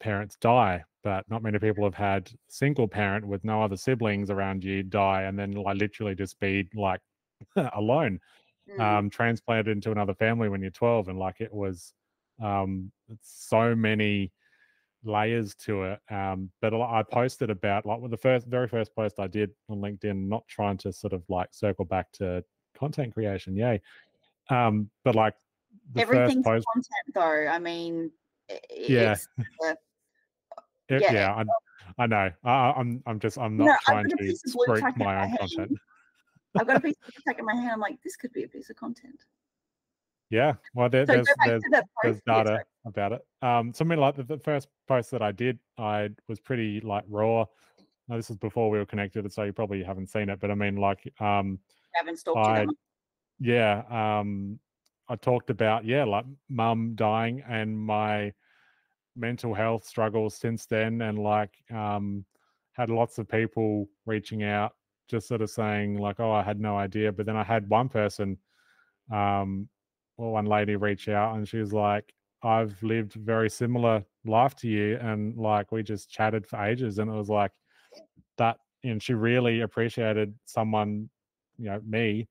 parents 0.00 0.36
die 0.40 0.84
but 1.02 1.28
not 1.30 1.42
many 1.42 1.58
people 1.58 1.84
have 1.84 1.94
had 1.94 2.30
single 2.48 2.88
parent 2.88 3.26
with 3.26 3.44
no 3.44 3.62
other 3.62 3.76
siblings 3.76 4.30
around 4.30 4.64
you 4.64 4.82
die 4.82 5.22
and 5.22 5.38
then 5.38 5.52
like 5.52 5.78
literally 5.78 6.14
just 6.14 6.38
be 6.40 6.68
like 6.74 7.00
alone 7.74 8.20
Mm. 8.68 8.82
um 8.82 9.10
transplanted 9.10 9.68
into 9.76 9.92
another 9.92 10.14
family 10.14 10.48
when 10.48 10.60
you're 10.62 10.70
12 10.70 11.08
and 11.08 11.18
like 11.18 11.40
it 11.40 11.52
was 11.52 11.94
um 12.42 12.90
so 13.20 13.74
many 13.74 14.32
layers 15.04 15.54
to 15.54 15.84
it 15.84 16.00
um 16.10 16.50
but 16.60 16.74
I 16.74 17.02
posted 17.02 17.50
about 17.50 17.86
like 17.86 18.00
with 18.00 18.10
the 18.10 18.16
first 18.16 18.46
very 18.46 18.66
first 18.68 18.94
post 18.96 19.20
i 19.20 19.26
did 19.28 19.50
on 19.68 19.78
linkedin 19.78 20.28
not 20.28 20.46
trying 20.48 20.76
to 20.78 20.92
sort 20.92 21.12
of 21.12 21.22
like 21.28 21.48
circle 21.52 21.84
back 21.84 22.10
to 22.12 22.44
content 22.76 23.14
creation 23.14 23.56
yay 23.56 23.80
um 24.50 24.90
but 25.04 25.14
like 25.14 25.34
the 25.92 26.02
Everything's 26.02 26.44
first 26.44 26.66
post 26.66 26.66
content, 26.74 27.14
though. 27.14 27.48
I 27.50 27.58
mean, 27.58 28.10
Yeah. 28.76 29.16
uh, 29.64 29.74
it- 30.88 31.02
yeah, 31.02 31.12
yeah, 31.12 31.34
I, 31.34 31.44
I 32.02 32.06
know 32.06 32.30
I, 32.44 32.50
I- 32.50 32.74
i'm 32.78 33.02
i'm 33.06 33.20
just 33.20 33.38
i'm 33.38 33.56
not 33.56 33.66
No, 33.66 33.76
trying 33.82 34.08
to 34.08 34.16
spruik 34.46 34.96
my 34.96 35.22
own 35.24 35.36
content. 35.38 35.78
I've 36.58 36.66
got 36.66 36.76
a 36.76 36.80
piece 36.80 36.96
of 37.06 37.24
tack 37.24 37.38
in 37.38 37.44
my 37.44 37.54
hand. 37.54 37.70
I'm 37.72 37.80
like, 37.80 38.02
this 38.02 38.16
could 38.16 38.32
be 38.32 38.42
a 38.42 38.48
piece 38.48 38.68
of 38.70 38.76
content. 38.76 39.22
Yeah 40.30 40.52
well 40.74 40.88
there, 40.88 41.06
So 41.06 41.12
there's 41.12 41.28
there's 41.44 41.62
there's 42.02 42.20
data 42.26 42.62
about 42.88 43.12
it. 43.12 43.20
Um, 43.42 43.72
something 43.72 43.98
like 43.98 44.16
the, 44.16 44.24
the 44.24 44.38
first 44.38 44.68
post 44.88 45.10
that 45.12 45.22
I 45.22 45.32
did, 45.32 45.58
I 45.78 46.10
was 46.26 46.40
pretty 46.40 46.80
like 46.80 47.04
raw. 47.08 47.44
Now, 48.08 48.16
this 48.16 48.30
is 48.30 48.36
before 48.36 48.70
we 48.70 48.78
were 48.78 48.86
connected, 48.86 49.30
so 49.30 49.42
you 49.42 49.52
probably 49.52 49.82
haven't 49.82 50.08
seen 50.08 50.30
it. 50.30 50.40
But 50.40 50.50
I 50.50 50.54
mean, 50.54 50.76
like, 50.76 51.12
um, 51.20 51.58
haven't 51.94 52.18
stalked 52.18 52.38
I 52.38 52.66
yeah, 53.38 53.82
um, 53.90 54.58
I 55.08 55.16
talked 55.16 55.50
about 55.50 55.84
yeah, 55.84 56.04
like 56.04 56.24
mum 56.48 56.92
dying 56.94 57.42
and 57.48 57.78
my 57.78 58.32
mental 59.14 59.54
health 59.54 59.84
struggles 59.86 60.36
since 60.36 60.66
then, 60.66 61.02
and 61.02 61.18
like, 61.18 61.52
um, 61.72 62.24
had 62.72 62.90
lots 62.90 63.18
of 63.18 63.28
people 63.28 63.88
reaching 64.06 64.42
out, 64.42 64.72
just 65.08 65.28
sort 65.28 65.42
of 65.42 65.50
saying 65.50 65.98
like, 65.98 66.18
oh, 66.18 66.32
I 66.32 66.42
had 66.42 66.60
no 66.60 66.76
idea. 66.76 67.12
But 67.12 67.26
then 67.26 67.36
I 67.36 67.44
had 67.44 67.68
one 67.68 67.88
person, 67.88 68.38
um, 69.12 69.68
well, 70.18 70.32
one 70.32 70.46
lady 70.46 70.76
reach 70.76 71.08
out, 71.08 71.36
and 71.36 71.48
she 71.48 71.58
was 71.58 71.72
like, 71.72 72.12
I've 72.42 72.80
lived 72.82 73.14
very 73.14 73.48
similar 73.48 74.04
life 74.26 74.54
to 74.56 74.68
you, 74.68 74.98
and 75.00 75.36
like 75.36 75.72
we 75.72 75.82
just 75.82 76.10
chatted 76.10 76.46
for 76.46 76.62
ages, 76.62 76.98
and 76.98 77.10
it 77.10 77.14
was 77.14 77.30
like 77.30 77.52
that. 78.36 78.58
And 78.84 79.02
she 79.02 79.14
really 79.14 79.62
appreciated 79.62 80.34
someone, 80.44 81.08
you 81.56 81.66
know, 81.66 81.80
me, 81.86 82.28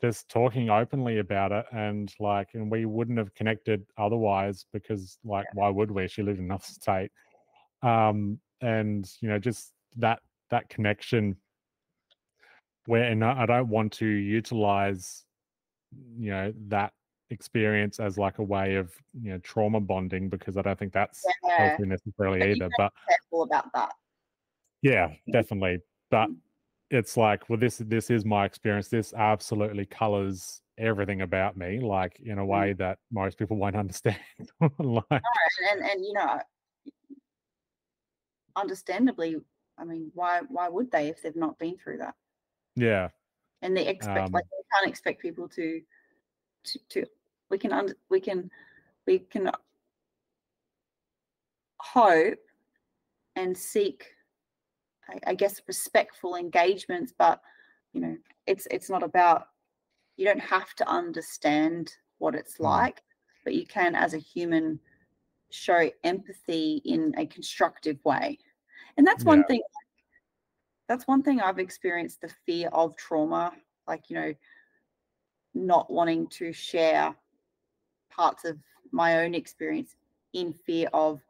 just 0.00 0.28
talking 0.28 0.70
openly 0.70 1.18
about 1.18 1.52
it, 1.52 1.64
and 1.72 2.12
like, 2.20 2.48
and 2.54 2.70
we 2.70 2.84
wouldn't 2.84 3.18
have 3.18 3.34
connected 3.34 3.84
otherwise 3.98 4.66
because, 4.72 5.18
like, 5.24 5.46
why 5.54 5.70
would 5.70 5.90
we? 5.90 6.08
She 6.08 6.22
lived 6.22 6.38
in 6.38 6.44
another 6.44 6.64
state, 6.66 7.10
um, 7.82 8.38
and 8.60 9.10
you 9.20 9.28
know, 9.28 9.38
just 9.38 9.72
that 9.96 10.20
that 10.50 10.68
connection. 10.68 11.36
Where 12.84 13.02
and 13.02 13.24
I 13.24 13.42
I 13.42 13.46
don't 13.46 13.68
want 13.68 13.92
to 13.94 14.06
utilize, 14.06 15.24
you 16.16 16.30
know, 16.30 16.52
that 16.68 16.92
experience 17.30 17.98
as 18.00 18.18
like 18.18 18.38
a 18.38 18.42
way 18.42 18.76
of 18.76 18.92
you 19.20 19.30
know 19.30 19.38
trauma 19.38 19.80
bonding 19.80 20.28
because 20.28 20.56
I 20.56 20.62
don't 20.62 20.78
think 20.78 20.92
that's 20.92 21.24
Yeah. 21.44 21.68
healthy 21.70 21.84
necessarily 21.86 22.40
But 22.40 22.48
either. 22.50 22.70
But 22.76 22.92
Careful 23.08 23.42
about 23.42 23.72
that. 23.74 23.92
yeah, 24.82 25.12
definitely. 25.30 25.80
But 26.10 26.28
Mm. 26.28 26.36
it's 26.90 27.16
like, 27.16 27.48
well, 27.48 27.58
this 27.58 27.78
this 27.78 28.10
is 28.10 28.24
my 28.24 28.44
experience. 28.44 28.88
This 28.88 29.12
absolutely 29.14 29.86
colors 29.86 30.62
everything 30.78 31.22
about 31.22 31.56
me, 31.56 31.80
like 31.80 32.20
in 32.20 32.38
a 32.38 32.44
Mm. 32.44 32.48
way 32.48 32.72
that 32.74 32.98
most 33.10 33.38
people 33.38 33.56
won't 33.56 33.76
understand. 33.76 34.18
like, 34.78 35.04
and 35.10 35.82
and 35.82 36.04
you 36.04 36.12
know 36.12 36.38
understandably 38.56 39.36
i 39.76 39.84
mean 39.84 40.10
why 40.14 40.40
why 40.48 40.68
would 40.68 40.90
they 40.90 41.08
if 41.08 41.22
they've 41.22 41.36
not 41.36 41.58
been 41.58 41.76
through 41.76 41.98
that 41.98 42.14
yeah, 42.78 43.08
and 43.62 43.74
they 43.74 43.86
expect 43.86 44.28
Um, 44.28 44.32
like 44.32 44.44
they 44.44 44.64
can't 44.74 44.88
expect 44.88 45.22
people 45.22 45.48
to 45.48 45.80
to, 46.90 47.06
we 47.50 47.58
can 47.58 47.72
under, 47.72 47.94
we 48.10 48.20
can 48.20 48.50
we 49.06 49.20
can 49.20 49.50
hope 51.78 52.38
and 53.36 53.56
seek 53.56 54.06
I, 55.08 55.30
I 55.30 55.34
guess 55.34 55.60
respectful 55.66 56.36
engagements 56.36 57.12
but 57.16 57.40
you 57.92 58.00
know 58.00 58.16
it's 58.46 58.66
it's 58.70 58.90
not 58.90 59.02
about 59.02 59.48
you 60.16 60.24
don't 60.24 60.40
have 60.40 60.74
to 60.76 60.88
understand 60.88 61.92
what 62.18 62.34
it's 62.34 62.56
Mm. 62.58 62.64
like 62.64 63.02
but 63.44 63.54
you 63.54 63.66
can 63.66 63.94
as 63.94 64.14
a 64.14 64.18
human 64.18 64.80
show 65.50 65.90
empathy 66.02 66.82
in 66.84 67.14
a 67.16 67.26
constructive 67.26 68.04
way 68.04 68.38
and 68.96 69.06
that's 69.06 69.24
one 69.24 69.40
Yeah. 69.40 69.46
thing 69.46 69.62
that's 70.88 71.06
one 71.06 71.22
thing 71.22 71.40
i've 71.40 71.58
experienced 71.58 72.20
the 72.20 72.32
fear 72.44 72.68
of 72.72 72.96
trauma 72.96 73.52
like 73.86 74.10
you 74.10 74.16
know 74.16 74.34
not 75.56 75.90
wanting 75.90 76.28
to 76.28 76.52
share 76.52 77.14
parts 78.10 78.44
of 78.44 78.58
my 78.92 79.24
own 79.24 79.34
experience 79.34 79.96
in 80.32 80.52
fear 80.52 80.88
of 80.92 81.20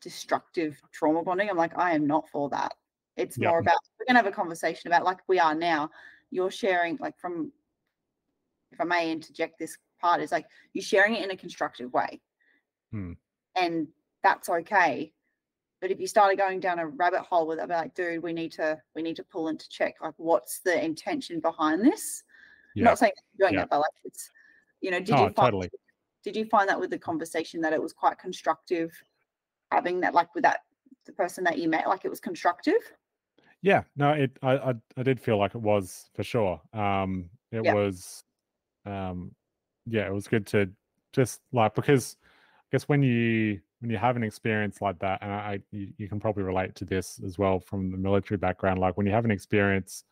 destructive 0.00 0.80
trauma 0.92 1.22
bonding. 1.22 1.50
I'm 1.50 1.56
like 1.56 1.76
i 1.76 1.92
am 1.92 2.06
not 2.06 2.28
for 2.28 2.48
that. 2.50 2.74
It's 3.16 3.36
Yeah. 3.36 3.48
more 3.48 3.58
about 3.58 3.78
we're 3.98 4.06
to 4.06 4.14
have 4.14 4.26
a 4.26 4.30
conversation 4.32 4.88
about 4.88 5.04
like 5.04 5.18
we 5.28 5.38
are 5.38 5.54
now. 5.54 5.90
You're 6.30 6.50
sharing 6.50 6.96
like 6.98 7.18
from 7.18 7.52
if 8.70 8.80
i 8.80 8.84
may 8.84 9.10
interject 9.10 9.58
this 9.58 9.76
part 10.00 10.20
is 10.20 10.30
like 10.30 10.46
you're 10.72 10.84
sharing 10.84 11.14
it 11.16 11.24
in 11.24 11.30
a 11.30 11.36
constructive 11.36 11.92
way. 11.92 12.20
Hmm. 12.92 13.12
and 13.56 13.88
that's 14.22 14.48
okay. 14.48 15.12
But 15.80 15.90
if 15.92 16.00
you 16.00 16.06
started 16.08 16.38
going 16.38 16.58
down 16.58 16.78
a 16.80 16.86
rabbit 16.88 17.20
hole 17.22 17.46
with 17.46 17.58
it 17.58 17.62
I'd 17.62 17.68
be 17.68 17.74
like 17.74 17.94
dude 17.94 18.22
we 18.22 18.32
need 18.32 18.52
to 18.52 18.80
we 18.94 19.02
need 19.02 19.16
to 19.16 19.24
pull 19.24 19.48
into 19.48 19.68
check 19.68 19.96
like 20.00 20.14
what's 20.16 20.60
the 20.60 20.84
intention 20.84 21.40
behind 21.40 21.84
this 21.84 22.22
Yeah. 22.78 22.84
not 22.84 22.98
saying 22.98 23.12
doing 23.38 23.54
Yeah. 23.54 23.62
it 23.62 23.68
but 23.70 23.78
like 23.78 23.90
it's 24.04 24.30
you 24.80 24.90
know 24.90 24.98
did 25.00 25.10
Oh, 25.10 25.24
you 25.24 25.30
find 25.30 25.36
totally. 25.36 25.70
did 26.24 26.36
you 26.36 26.44
find 26.44 26.68
that 26.68 26.78
with 26.78 26.90
the 26.90 26.98
conversation 26.98 27.60
that 27.60 27.72
it 27.72 27.82
was 27.82 27.92
quite 27.92 28.18
constructive 28.18 28.90
having 29.70 30.00
that 30.00 30.14
like 30.14 30.34
with 30.34 30.44
that 30.44 30.60
the 31.06 31.12
person 31.12 31.44
that 31.44 31.58
you 31.58 31.68
met 31.68 31.88
like 31.88 32.04
it 32.04 32.08
was 32.08 32.20
constructive 32.20 32.80
Yeah, 33.62 33.82
no, 33.96 34.12
it 34.12 34.38
I, 34.42 34.52
I 34.70 34.74
I 34.96 35.02
did 35.02 35.20
feel 35.20 35.38
like 35.38 35.54
it 35.54 35.60
was 35.60 36.10
for 36.14 36.22
sure. 36.22 36.60
Um 36.72 37.30
it 37.50 37.64
Yeah. 37.64 37.74
was 37.74 38.24
um 38.86 39.34
yeah, 39.86 40.06
it 40.06 40.12
was 40.12 40.28
good 40.28 40.46
to 40.48 40.70
just 41.12 41.40
like 41.52 41.74
because 41.74 42.16
I 42.22 42.68
guess 42.72 42.84
when 42.84 43.02
you 43.02 43.60
when 43.80 43.90
you 43.90 43.96
have 43.96 44.16
an 44.16 44.22
experience 44.24 44.80
like 44.80 44.98
that, 45.00 45.22
and 45.22 45.32
I, 45.32 45.36
I 45.36 45.60
you, 45.70 45.92
you 45.96 46.08
can 46.08 46.20
probably 46.20 46.42
relate 46.44 46.74
to 46.76 46.84
this 46.84 47.20
as 47.24 47.38
well 47.38 47.58
from 47.60 47.90
the 47.90 47.96
military 47.96 48.38
background, 48.38 48.78
like 48.80 48.96
when 48.96 49.06
you 49.06 49.12
have 49.12 49.24
an 49.24 49.30
experience 49.30 50.04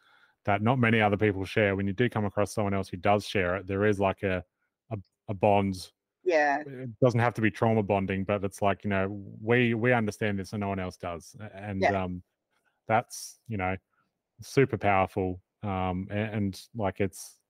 that 0.47 0.62
not 0.62 0.78
many 0.78 1.01
other 1.01 1.16
people 1.16 1.44
share, 1.44 1.76
when 1.76 1.86
you 1.86 1.92
do 1.92 2.09
come 2.09 2.24
across 2.24 2.55
someone 2.55 2.72
else 2.74 2.88
who 2.88 2.97
does 2.97 3.26
share 3.26 3.57
it, 3.57 3.66
there 3.66 3.84
is 3.84 4.01
like 4.01 4.22
a 4.22 4.42
a, 4.90 4.97
a 5.28 5.34
bond 5.34 5.92
yeah 6.24 6.61
it 6.66 6.90
doesn't 7.01 7.20
have 7.20 7.34
to 7.34 7.40
be 7.40 7.51
trauma 7.51 7.82
bonding, 7.82 8.24
but 8.24 8.42
it's 8.42 8.62
like 8.62 8.82
you 8.84 8.90
know 8.90 9.22
we 9.40 9.74
we 9.74 9.92
understand 9.92 10.38
this 10.38 10.53
and 10.53 10.61
no 10.61 10.68
one 10.68 10.80
else 10.80 10.97
does, 10.97 11.36
and 11.55 11.82
Yeah. 11.82 12.05
um, 12.05 12.22
that's 12.88 13.40
you 13.49 13.57
know 13.57 13.76
super 14.40 14.78
powerful. 14.78 15.40
Um, 15.62 16.09
and, 16.11 16.34
and 16.34 16.62
like 16.74 17.01
it's 17.01 17.40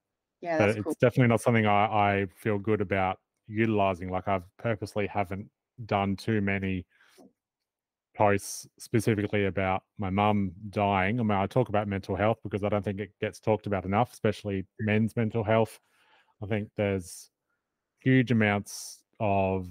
yeah 0.41 0.57
but 0.59 0.69
it's 0.69 0.83
cool 0.83 0.95
definitely 0.99 1.27
not 1.27 1.41
something 1.41 1.65
I 1.65 1.85
I 1.85 2.27
feel 2.35 2.57
good 2.59 2.81
about 2.81 3.19
utilizing. 3.47 4.09
Like 4.09 4.27
I've 4.27 4.45
purposely 4.57 5.07
haven't 5.07 5.49
done 5.85 6.15
too 6.15 6.41
many 6.41 6.85
posts 8.17 8.67
specifically 8.79 9.45
about 9.45 9.83
my 9.99 10.09
mum 10.09 10.51
dying. 10.69 11.19
I 11.19 11.23
mean, 11.23 11.37
I 11.37 11.45
talk 11.45 11.69
about 11.69 11.87
mental 11.87 12.15
health 12.15 12.39
because 12.43 12.63
I 12.63 12.69
don't 12.69 12.83
think 12.83 12.99
it 12.99 13.11
gets 13.21 13.39
talked 13.39 13.67
about 13.67 13.85
enough, 13.85 14.11
especially 14.11 14.65
men's 14.79 15.15
mental 15.15 15.43
health. 15.43 15.79
I 16.43 16.47
think 16.47 16.69
there's 16.75 17.29
huge 17.99 18.31
amounts 18.31 19.03
of 19.19 19.69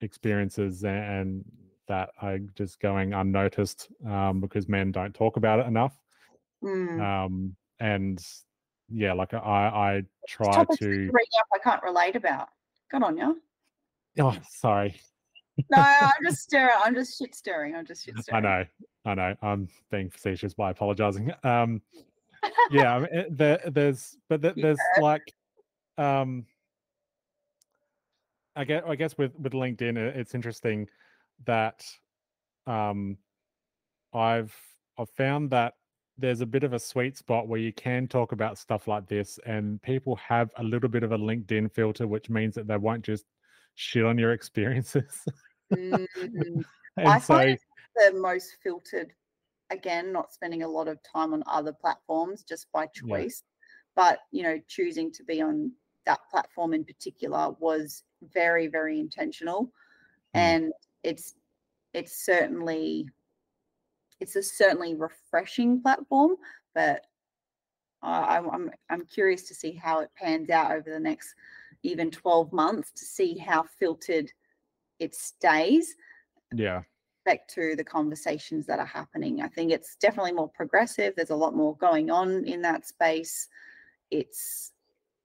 experiences 0.00 0.84
and 0.84 1.44
that 1.88 2.10
are 2.20 2.38
just 2.54 2.80
going 2.80 3.14
unnoticed 3.14 3.88
um, 4.06 4.40
because 4.40 4.68
men 4.68 4.92
don't 4.92 5.14
talk 5.14 5.36
about 5.36 5.58
it 5.60 5.66
enough. 5.66 5.96
Mm. 6.62 7.00
Um, 7.00 7.56
and 7.80 8.24
yeah, 8.88 9.12
like 9.12 9.34
I, 9.34 9.38
I 9.38 10.02
try 10.28 10.64
to. 10.64 11.10
bring 11.10 11.26
up 11.38 11.46
I 11.54 11.58
can't 11.62 11.82
relate 11.82 12.16
about. 12.16 12.48
Good 12.90 13.02
on 13.02 13.16
you. 13.16 13.40
Oh, 14.18 14.36
sorry. 14.48 15.00
No, 15.70 15.78
I'm 16.00 16.10
just 16.24 16.42
staring. 16.42 16.74
I'm 16.84 16.94
just 16.94 17.18
shit 17.18 17.34
staring. 17.34 17.74
I'm 17.74 17.86
just 17.86 18.04
shit 18.04 18.18
staring. 18.18 18.44
I 18.44 18.58
know, 18.58 18.64
I 19.04 19.14
know. 19.14 19.34
I'm 19.42 19.68
being 19.90 20.10
facetious 20.10 20.54
by 20.54 20.70
apologizing. 20.70 21.32
Um, 21.44 21.82
yeah, 22.70 22.94
I 22.94 22.98
mean, 23.00 23.26
there, 23.30 23.60
there's, 23.66 24.16
but 24.28 24.42
there, 24.42 24.54
there's 24.56 24.78
like, 25.00 25.32
um, 25.98 26.44
I 28.54 28.64
guess, 28.64 28.82
I 28.86 28.96
guess 28.96 29.16
with 29.18 29.32
with 29.38 29.52
LinkedIn, 29.52 29.96
it's 29.96 30.34
interesting 30.34 30.88
that, 31.44 31.84
um, 32.66 33.18
I've 34.14 34.54
I've 34.98 35.10
found 35.10 35.50
that 35.50 35.74
there's 36.18 36.40
a 36.40 36.46
bit 36.46 36.64
of 36.64 36.72
a 36.72 36.78
sweet 36.78 37.16
spot 37.16 37.46
where 37.48 37.60
you 37.60 37.72
can 37.72 38.08
talk 38.08 38.32
about 38.32 38.58
stuff 38.58 38.88
like 38.88 39.06
this, 39.06 39.38
and 39.44 39.80
people 39.82 40.16
have 40.16 40.50
a 40.56 40.62
little 40.62 40.88
bit 40.88 41.02
of 41.02 41.12
a 41.12 41.18
LinkedIn 41.18 41.72
filter, 41.72 42.06
which 42.06 42.30
means 42.30 42.54
that 42.54 42.66
they 42.66 42.76
won't 42.76 43.04
just 43.04 43.26
shit 43.74 44.04
on 44.04 44.16
your 44.16 44.32
experiences. 44.38 45.26
And 46.98 47.08
I 47.08 47.18
so, 47.18 47.34
find 47.34 47.58
the 47.94 48.18
most 48.18 48.56
filtered. 48.62 49.12
Again, 49.68 50.12
not 50.12 50.32
spending 50.32 50.62
a 50.62 50.68
lot 50.68 50.88
of 50.88 50.98
time 51.02 51.34
on 51.34 51.42
other 51.46 51.74
platforms 51.74 52.42
just 52.42 52.72
by 52.72 52.86
choice, 52.86 53.42
but 53.94 54.20
you 54.30 54.42
know, 54.42 54.58
choosing 54.66 55.12
to 55.12 55.24
be 55.24 55.42
on 55.42 55.72
that 56.06 56.20
platform 56.30 56.72
in 56.72 56.84
particular 56.84 57.50
was 57.58 58.04
very, 58.22 58.68
very 58.68 58.98
intentional, 58.98 59.72
Mm. 60.34 60.40
and 60.40 60.72
it's 61.02 61.34
it's 61.92 62.24
certainly 62.24 63.08
it's 64.20 64.36
a 64.36 64.42
certainly 64.42 64.94
refreshing 64.94 65.82
platform, 65.82 66.36
but 66.74 67.06
I 68.02 68.38
I'm 68.38 68.50
I'm 68.50 68.70
I'm 68.90 69.06
curious 69.06 69.42
to 69.48 69.54
see 69.54 69.72
how 69.72 70.00
it 70.00 70.10
pans 70.16 70.50
out 70.50 70.72
over 70.72 70.90
the 70.90 71.00
next 71.00 71.34
even 71.82 72.10
12 72.10 72.52
months 72.52 72.90
to 72.92 73.04
see 73.04 73.36
how 73.36 73.64
filtered 73.78 74.32
it 74.98 75.14
stays 75.14 75.94
yeah, 76.54 76.82
back 77.24 77.46
to 77.48 77.74
the 77.76 77.84
conversations 77.84 78.66
that 78.66 78.78
are 78.78 78.86
happening. 78.86 79.42
I 79.42 79.48
think 79.48 79.72
it's 79.72 79.96
definitely 79.96 80.32
more 80.32 80.48
progressive. 80.48 81.14
There's 81.14 81.30
a 81.30 81.36
lot 81.36 81.54
more 81.54 81.76
going 81.76 82.10
on 82.10 82.44
in 82.44 82.62
that 82.62 82.86
space. 82.86 83.48
It's 84.10 84.72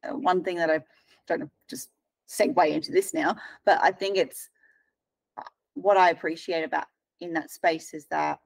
uh, 0.04 0.18
one 0.18 0.44
thing 0.44 0.58
that 0.58 0.70
I 0.70 0.80
don't 1.28 1.42
know, 1.42 1.52
just 1.70 1.90
segue 2.30 2.70
into 2.70 2.92
this 2.92 3.14
now, 3.14 3.36
but 3.66 3.80
I 3.82 3.92
think 3.92 4.18
it's 4.18 4.50
uh, 5.38 5.44
what 5.76 5.98
I 5.98 6.10
appreciate 6.10 6.64
about 6.64 6.86
in 7.20 7.34
that 7.34 7.52
space 7.52 7.94
is 7.94 8.08
that 8.08 8.40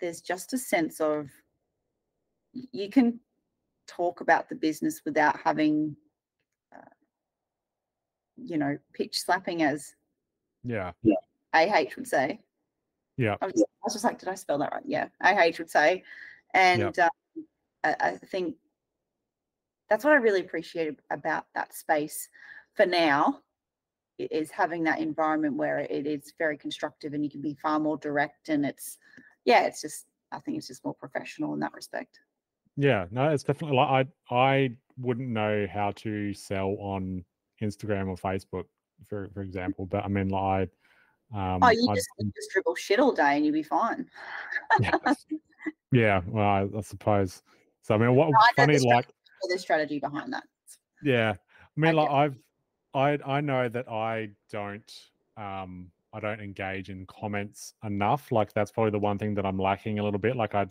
there's 0.00 0.20
just 0.20 0.52
a 0.52 0.58
sense 0.58 1.00
of 1.00 1.28
you 2.52 2.90
can 2.90 3.20
talk 3.86 4.20
about 4.20 4.48
the 4.48 4.54
business 4.54 5.02
without 5.04 5.38
having, 5.42 5.96
uh, 6.74 6.94
you 8.36 8.58
know, 8.58 8.76
pitch 8.92 9.20
slapping 9.20 9.62
as 9.62 9.94
yeah, 10.68 11.14
AH 11.54 11.94
would 11.96 12.06
say. 12.06 12.40
yeah, 13.16 13.36
I 13.40 13.46
was, 13.46 13.62
I 13.62 13.84
was 13.84 13.92
just 13.94 14.04
like, 14.04 14.18
did 14.18 14.28
I 14.28 14.34
spell 14.34 14.58
that 14.58 14.72
right? 14.72 14.82
Yeah, 14.86 15.08
AH 15.22 15.58
would 15.58 15.70
say. 15.70 16.04
And 16.54 16.98
um, 16.98 17.10
I, 17.84 17.96
I 18.00 18.10
think 18.16 18.56
that's 19.88 20.04
what 20.04 20.12
I 20.12 20.16
really 20.16 20.40
appreciate 20.40 20.98
about 21.10 21.46
that 21.54 21.74
space 21.74 22.28
for 22.74 22.86
now 22.86 23.40
is 24.18 24.50
having 24.50 24.82
that 24.84 24.98
environment 24.98 25.56
where 25.56 25.78
it 25.78 26.06
is 26.06 26.32
very 26.38 26.56
constructive 26.56 27.14
and 27.14 27.24
you 27.24 27.30
can 27.30 27.40
be 27.40 27.56
far 27.62 27.78
more 27.78 27.96
direct 27.98 28.48
and 28.48 28.66
it's 28.66 28.98
yeah 29.44 29.60
it's 29.60 29.80
just 29.80 30.06
i 30.32 30.40
think 30.40 30.58
it's 30.58 30.66
just 30.66 30.84
more 30.84 30.94
professional 30.94 31.54
in 31.54 31.60
that 31.60 31.72
respect 31.72 32.18
yeah. 32.78 33.06
No, 33.10 33.28
it's 33.30 33.42
definitely 33.42 33.76
like 33.76 34.06
I 34.30 34.34
I 34.34 34.70
wouldn't 34.96 35.28
know 35.28 35.66
how 35.70 35.90
to 35.96 36.32
sell 36.32 36.76
on 36.78 37.24
Instagram 37.60 38.06
or 38.06 38.16
Facebook, 38.16 38.66
for 39.06 39.28
for 39.34 39.42
example. 39.42 39.86
But 39.86 40.04
I 40.04 40.08
mean, 40.08 40.28
like, 40.28 40.70
um, 41.34 41.60
oh 41.62 41.70
you 41.70 41.86
just, 41.94 42.08
you 42.18 42.32
just 42.34 42.50
dribble 42.52 42.74
shit 42.76 43.00
all 43.00 43.12
day 43.12 43.36
and 43.36 43.44
you'll 43.44 43.52
be 43.52 43.62
fine 43.62 44.06
yeah, 44.80 45.14
yeah. 45.92 46.20
Well, 46.26 46.46
I, 46.46 46.66
I 46.76 46.80
suppose. 46.80 47.42
So 47.82 47.94
I 47.94 47.98
mean, 47.98 48.14
what 48.14 48.30
know 48.30 48.38
funny 48.56 48.78
like. 48.78 49.08
the 49.48 49.58
strategy 49.58 49.98
behind 49.98 50.32
that 50.32 50.44
Yeah, 51.02 51.34
I 51.34 51.80
mean, 51.80 51.98
I 51.98 52.02
like 52.02 52.10
I've, 52.10 52.38
I 52.94 53.18
I 53.24 53.40
know 53.40 53.68
that 53.68 53.88
I 53.88 54.30
don't, 54.50 54.92
um, 55.36 55.90
I 56.12 56.20
don't 56.20 56.40
engage 56.40 56.90
in 56.90 57.06
comments 57.06 57.74
enough. 57.84 58.32
Like 58.32 58.52
that's 58.52 58.70
probably 58.70 58.90
the 58.90 58.98
one 58.98 59.18
thing 59.18 59.34
that 59.34 59.46
I'm 59.46 59.58
lacking 59.58 59.98
a 59.98 60.04
little 60.04 60.18
bit. 60.18 60.36
Like 60.36 60.54
I, 60.54 60.66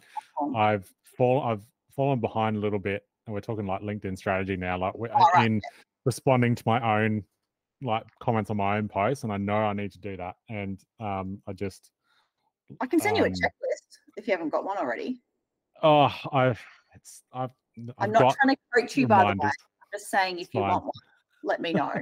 I've 0.55 0.91
fall, 1.17 1.41
I've 1.41 1.61
fallen 1.95 2.19
behind 2.19 2.57
a 2.57 2.59
little 2.59 2.80
bit, 2.80 3.05
and 3.25 3.34
we're 3.34 3.41
talking 3.41 3.65
like 3.65 3.82
LinkedIn 3.82 4.17
strategy 4.17 4.57
now. 4.57 4.78
Like 4.78 4.95
we're, 4.95 5.09
right. 5.09 5.45
in 5.45 5.61
responding 6.05 6.55
to 6.55 6.63
my 6.65 7.01
own, 7.01 7.23
like 7.82 8.03
comments 8.19 8.49
on 8.49 8.57
my 8.57 8.78
own 8.78 8.88
posts, 8.88 9.23
and 9.23 9.32
I 9.32 9.38
know 9.38 9.55
I 9.55 9.73
need 9.73 9.91
to 9.93 9.99
do 9.99 10.17
that. 10.17 10.36
And 10.49 10.80
um, 10.99 11.41
I 11.47 11.53
just, 11.53 11.91
i 12.82 12.86
can 12.86 12.99
send 12.99 13.17
you 13.17 13.23
a 13.23 13.28
Um, 13.28 13.34
checklist 13.34 13.97
if 14.17 14.28
you 14.28 14.34
haven't 14.34 14.49
got 14.49 14.65
one 14.65 14.78
already. 14.78 15.21
Oh, 15.84 16.11
I've, 16.32 16.61
it's, 16.95 17.23
I've, 17.34 17.51
i'm 17.78 17.93
I've 17.99 18.11
not 18.11 18.36
trying 18.41 18.55
to 18.55 18.61
coach 18.75 18.97
you 18.97 19.07
by 19.07 19.19
the 19.19 19.39
way. 19.39 19.45
i'm 19.45 19.51
just 19.93 20.09
saying 20.09 20.39
if 20.39 20.51
you 20.53 20.61
want 20.61 20.84
one 20.84 20.91
let 21.43 21.61
me 21.61 21.73
know. 21.73 21.93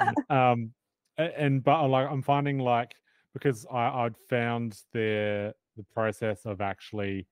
Um 0.30 0.72
and 1.18 1.62
but 1.62 1.80
I 1.80 1.86
like 1.86 2.08
i'm 2.10 2.22
finding 2.22 2.58
like 2.58 2.94
because 3.34 3.66
i 3.70 4.04
i'd 4.04 4.16
found 4.28 4.78
there 4.92 5.52
the 5.76 5.84
process 5.92 6.46
of 6.46 6.60
actually 6.60 7.26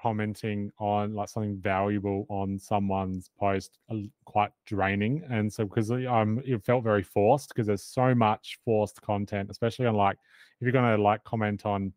commenting 0.00 0.70
on 0.78 1.14
like 1.14 1.28
something 1.28 1.56
valuable 1.58 2.26
on 2.28 2.58
someone's 2.58 3.30
post 3.38 3.78
uh, 3.90 3.96
quite 4.24 4.50
draining 4.66 5.22
and 5.30 5.52
so 5.52 5.64
because 5.64 5.90
um 5.90 6.40
it 6.44 6.64
felt 6.64 6.82
very 6.84 7.02
forced 7.02 7.48
because 7.48 7.66
there's 7.66 7.84
so 7.84 8.14
much 8.14 8.58
forced 8.64 9.00
content 9.02 9.50
especially 9.50 9.86
on 9.86 9.94
like 9.94 10.16
if 10.60 10.62
you're 10.62 10.72
going 10.72 10.96
to 10.96 11.02
like 11.02 11.22
comment 11.24 11.66
on 11.66 11.92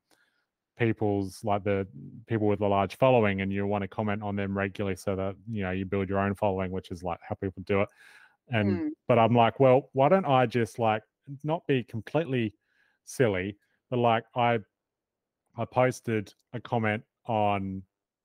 people's 0.77 1.43
like 1.43 1.63
the 1.63 1.87
people 2.27 2.47
with 2.47 2.61
a 2.61 2.67
large 2.67 2.97
following 2.97 3.41
and 3.41 3.53
you 3.53 3.65
want 3.67 3.83
to 3.83 3.87
comment 3.87 4.23
on 4.23 4.35
them 4.35 4.57
regularly 4.57 4.95
so 4.95 5.15
that 5.15 5.35
you 5.49 5.61
know 5.63 5.71
you 5.71 5.85
build 5.85 6.09
your 6.09 6.19
own 6.19 6.33
following 6.33 6.71
which 6.71 6.91
is 6.91 7.03
like 7.03 7.19
how 7.27 7.35
people 7.35 7.63
do 7.65 7.81
it 7.81 7.89
and 8.49 8.67
Mm. 8.79 8.89
but 9.07 9.17
i'm 9.19 9.35
like 9.35 9.59
well 9.59 9.89
why 9.93 10.09
don't 10.09 10.25
i 10.25 10.45
just 10.45 10.79
like 10.79 11.03
not 11.43 11.65
be 11.67 11.83
completely 11.83 12.53
silly 13.05 13.55
but 13.89 13.99
like 13.99 14.23
i 14.35 14.59
i 15.57 15.63
posted 15.63 16.33
a 16.53 16.59
comment 16.59 17.03
on 17.27 17.83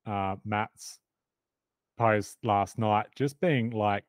uh 0.09 0.35
matt's 0.45 0.99
post 1.97 2.37
last 2.43 2.77
night 2.77 3.07
just 3.15 3.39
being 3.41 3.69
like 3.71 4.03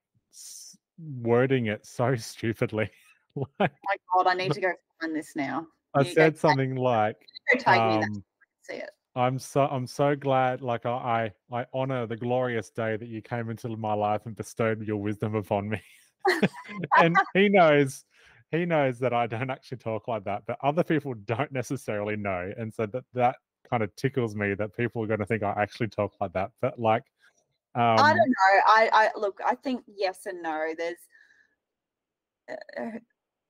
wording 0.98 1.66
it 1.66 1.84
so 1.84 2.14
stupidly 2.16 2.90
like 3.34 3.48
my 3.58 3.96
God, 4.14 4.26
I 4.26 4.34
need 4.34 4.52
to 4.52 4.60
go 4.60 4.72
find 5.00 5.14
this 5.14 5.34
now. 5.36 5.66
i 5.94 6.00
You 6.00 6.12
said 6.12 6.38
something 6.38 6.74
like 6.76 7.16
Go 7.52 7.58
me 7.58 7.64
that 7.64 7.80
um, 7.80 8.24
see 8.62 8.74
it. 8.74 8.90
I'm 9.16 9.38
so 9.38 9.62
I'm 9.62 9.86
so 9.86 10.14
glad. 10.14 10.62
Like 10.62 10.86
I 10.86 11.32
I 11.50 11.56
I 11.58 11.66
honor 11.72 12.06
the 12.06 12.16
glorious 12.16 12.70
day 12.70 12.96
that 12.96 13.08
you 13.08 13.22
came 13.22 13.50
into 13.50 13.68
my 13.76 13.94
life 13.94 14.22
and 14.26 14.36
bestowed 14.36 14.82
your 14.86 14.98
wisdom 14.98 15.34
upon 15.34 15.68
me. 15.68 15.80
and 16.98 17.16
he 17.34 17.48
knows 17.48 18.04
he 18.50 18.64
knows 18.64 18.98
that 19.00 19.12
I 19.12 19.26
don't 19.26 19.50
actually 19.50 19.78
talk 19.78 20.08
like 20.08 20.24
that, 20.24 20.42
but 20.46 20.58
other 20.62 20.84
people 20.84 21.14
don't 21.14 21.52
necessarily 21.52 22.16
know, 22.16 22.52
and 22.56 22.72
so 22.72 22.86
that 22.86 23.04
that 23.14 23.36
kind 23.70 23.82
of 23.82 23.94
tickles 23.96 24.34
me 24.34 24.54
that 24.54 24.76
people 24.76 25.02
are 25.02 25.06
going 25.06 25.20
to 25.20 25.26
think 25.26 25.42
I 25.42 25.54
actually 25.56 25.88
talk 25.88 26.12
like 26.20 26.32
that. 26.32 26.50
But 26.60 26.78
like, 26.78 27.04
um, 27.74 27.98
I 27.98 28.14
don't 28.14 28.28
know. 28.28 28.60
I, 28.66 28.90
I 28.92 29.18
look. 29.18 29.40
I 29.46 29.54
think 29.54 29.84
yes 29.86 30.26
and 30.26 30.42
no. 30.42 30.72
There's. 30.76 30.98
Uh, 32.48 32.98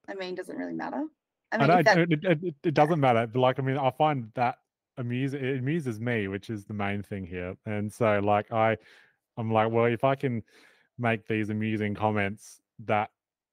I 0.09 0.15
mean, 0.15 0.35
doesn't 0.35 0.57
really 0.57 0.75
matter? 0.75 1.07
I 1.53 1.57
I 1.57 1.59
mean, 1.59 1.69
know 1.69 1.83
that, 1.83 1.99
it, 1.99 2.13
it, 2.13 2.45
it, 2.45 2.55
it 2.63 2.75
doesn't 2.75 3.01
matter, 3.01 3.27
but 3.27 3.41
like 3.41 3.59
I 3.59 3.63
mean, 3.63 3.79
I 3.79 3.91
find 3.91 4.31
that 4.35 4.59
amuse 4.99 5.35
it 5.35 5.59
amuses 5.59 6.01
me, 6.01 6.29
which 6.29 6.51
is 6.51 6.65
the 6.65 6.75
main 6.75 7.03
thing 7.03 7.27
here. 7.27 7.57
And 7.67 7.93
so 7.93 8.21
like 8.23 8.53
I, 8.53 8.77
I'm 9.37 9.53
like, 9.53 9.71
well, 9.71 9.87
if 9.87 10.05
I 10.05 10.15
can 10.15 10.43
make 10.99 11.27
these 11.27 11.51
amusing 11.51 11.95
comments, 11.95 12.61
that 12.85 13.11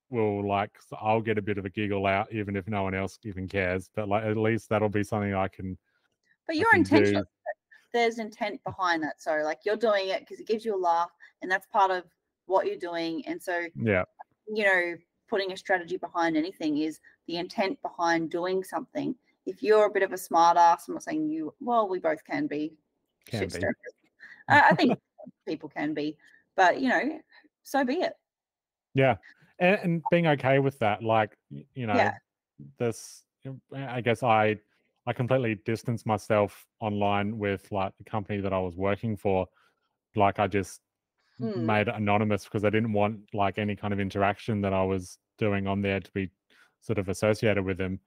will 0.10 0.48
like 0.48 0.72
I'll 1.00 1.22
get 1.22 1.38
a 1.38 1.42
bit 1.42 1.58
of 1.58 1.66
a 1.66 1.70
giggle 1.70 2.06
out, 2.06 2.32
even 2.32 2.56
if 2.56 2.68
no 2.68 2.84
one 2.84 2.94
else 2.94 3.18
even 3.24 3.48
cares. 3.48 3.90
But 3.96 4.10
like 4.10 4.26
at 4.26 4.38
least 4.38 4.70
that'll 4.70 4.90
be 4.90 5.04
something 5.04 5.34
I 5.34 5.48
can. 5.48 5.78
But 6.48 6.56
I 6.56 6.60
your 6.60 6.72
can 6.72 6.80
intention. 6.82 7.14
do. 7.16 7.24
There's 7.94 8.20
intent 8.20 8.64
behind 8.64 9.02
that. 9.04 9.22
So, 9.22 9.42
like, 9.44 9.60
you're 9.66 9.78
doing 9.78 10.10
it 10.10 10.20
because 10.22 10.40
it 10.40 10.48
gives 10.48 10.66
you 10.66 10.76
a 10.76 10.78
laugh, 10.80 11.10
and 11.42 11.50
that's 11.50 11.66
part 11.68 11.92
of 11.92 12.04
what 12.46 12.66
you're 12.68 12.78
doing. 12.78 13.26
And 13.28 13.42
so, 13.42 13.66
Yeah, 13.76 14.04
you 14.48 14.64
know, 14.64 14.96
putting 15.30 15.52
a 15.52 15.58
strategy 15.58 15.98
behind 15.98 16.38
anything 16.38 16.78
is 16.78 17.00
the 17.28 17.38
intent 17.38 17.82
behind 17.82 18.30
doing 18.30 18.64
something. 18.64 19.16
If 19.46 19.64
you're 19.64 19.86
a 19.86 19.90
bit 19.92 20.04
of 20.04 20.12
a 20.14 20.18
smart 20.18 20.58
ass, 20.58 20.88
I'm 20.88 20.96
not 20.96 21.04
saying 21.04 21.30
you, 21.30 21.54
well, 21.60 21.88
we 21.88 22.00
both 22.00 22.24
can 22.24 22.48
be. 22.48 22.74
can 23.26 23.48
be. 23.48 23.60
I, 24.50 24.70
I 24.70 24.76
think 24.76 24.98
people 25.48 25.70
can 25.70 25.94
be, 25.94 26.18
but 26.56 26.80
you 26.82 26.90
know, 26.90 27.20
so 27.64 27.84
be 27.84 27.96
it. 27.96 28.14
Yeah, 28.94 29.16
and, 29.60 29.80
and 29.84 30.04
being 30.12 30.28
okay 30.28 30.60
with 30.60 30.78
that, 30.80 31.04
like 31.04 31.38
you 31.50 31.88
know, 31.88 31.96
Yeah. 31.96 32.14
this. 32.78 33.24
I 33.74 34.02
guess 34.02 34.24
I 34.24 34.60
I 35.08 35.14
completely 35.14 35.56
distanced 35.66 36.06
myself 36.06 36.66
online 36.82 37.38
with 37.38 37.72
like 37.72 37.94
the 37.98 38.04
company 38.04 38.42
that 38.42 38.52
I 38.52 38.60
was 38.60 38.76
working 38.76 39.16
for. 39.16 39.48
Like 40.16 40.38
I 40.38 40.48
just 40.48 40.82
Hmm. 41.40 41.66
made 41.66 41.88
it 41.88 41.96
anonymous 41.96 42.46
because 42.46 42.66
I 42.66 42.72
didn't 42.72 42.94
want 42.94 43.20
like 43.34 43.58
any 43.58 43.76
kind 43.76 43.94
of 43.94 44.00
interaction 44.00 44.62
that 44.62 44.74
I 44.74 44.84
was 44.84 45.20
doing 45.38 45.68
on 45.68 45.82
there 45.82 46.00
to 46.00 46.12
be 46.12 46.32
sort 46.82 46.98
of 46.98 47.10
associated 47.10 47.64
with 47.64 47.78
them. 47.78 48.00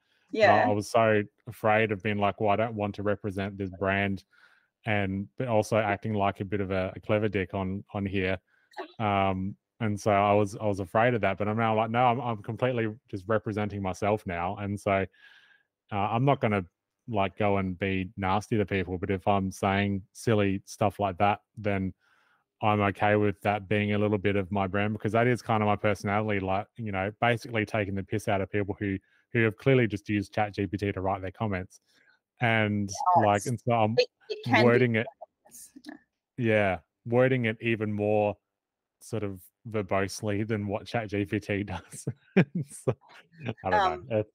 And 0.42 0.51
I, 0.51 0.57
I 0.64 0.72
was 0.72 0.90
so 0.90 1.22
afraid 1.46 1.92
of 1.92 2.03
being 2.03 2.18
like, 2.18 2.40
well, 2.40 2.51
I 2.51 2.57
don't 2.57 2.74
want 2.74 2.96
to 2.96 3.03
represent 3.03 3.57
this 3.57 3.70
brand, 3.70 4.24
and 4.84 5.28
but 5.38 5.48
also 5.48 5.76
acting 5.76 6.14
like 6.14 6.40
a 6.40 6.44
bit 6.44 6.61
of 6.61 6.70
a, 6.70 6.92
a 6.96 7.01
clever 7.01 7.28
dick 7.28 7.55
on 7.55 7.84
on 7.94 8.05
here. 8.05 8.38
Um, 8.98 9.57
and 9.80 9.98
so 9.98 10.11
I 10.11 10.34
was 10.34 10.57
I 10.57 10.66
was 10.66 10.80
afraid 10.80 11.14
of 11.14 11.20
that, 11.22 11.38
but 11.38 11.48
I'm 11.48 11.57
now 11.57 11.76
like, 11.76 11.90
no, 11.90 12.05
I'm 12.05 12.20
I'm 12.20 12.42
completely 12.42 12.88
just 13.11 13.24
representing 13.28 13.80
myself 13.80 14.26
now, 14.26 14.57
and 14.57 14.78
so 14.78 15.07
uh, 15.92 15.96
I'm 15.96 16.24
not 16.24 16.40
going 16.40 16.53
to 16.53 16.64
like 17.11 17.36
go 17.36 17.58
and 17.58 17.78
be 17.78 18.11
nasty 18.16 18.56
to 18.56 18.64
people. 18.64 18.96
But 18.98 19.11
if 19.11 19.26
I'm 19.26 19.50
saying 19.50 20.02
silly 20.12 20.62
stuff 20.64 21.00
like 21.00 21.18
that, 21.18 21.40
then 21.56 21.92
I'm 22.62 22.80
okay 22.80 23.16
with 23.16 23.40
that 23.42 23.68
being 23.68 23.94
a 23.94 23.98
little 23.98 24.18
bit 24.18 24.36
of 24.36 24.52
my 24.52 24.66
brand 24.66 24.92
because 24.92 25.12
that 25.12 25.26
is 25.26 25.42
kind 25.42 25.62
of 25.62 25.66
my 25.66 25.76
personality. 25.76 26.40
Like, 26.40 26.66
you 26.76 26.92
know, 26.92 27.11
basically 27.20 27.64
taking 27.66 27.94
the 27.94 28.02
piss 28.02 28.28
out 28.28 28.40
of 28.40 28.50
people 28.50 28.76
who 28.78 28.98
who 29.32 29.42
have 29.44 29.56
clearly 29.56 29.86
just 29.86 30.08
used 30.08 30.34
Chat 30.34 30.54
GPT 30.54 30.92
to 30.94 31.00
write 31.00 31.22
their 31.22 31.30
comments, 31.30 31.80
and 32.40 32.90
like, 33.24 33.46
and 33.46 33.61
so 33.61 33.72
I'm 33.72 33.96
It, 33.98 34.08
it 34.28 34.62
wording 34.62 34.96
it, 34.96 35.06
yeah, 36.36 36.78
wording 37.06 37.44
it 37.46 37.56
even 37.61 37.92
more 37.92 38.36
sort 39.00 39.22
of 39.22 39.40
verbosely 39.68 40.46
than 40.46 40.66
what 40.66 40.86
Chat 40.86 41.11
GPT 41.11 41.64
does. 41.66 42.06
so, 42.70 42.94
I 43.64 43.70
don't 43.70 43.72
Um, 43.72 44.06
know. 44.11 44.18
It- 44.18 44.32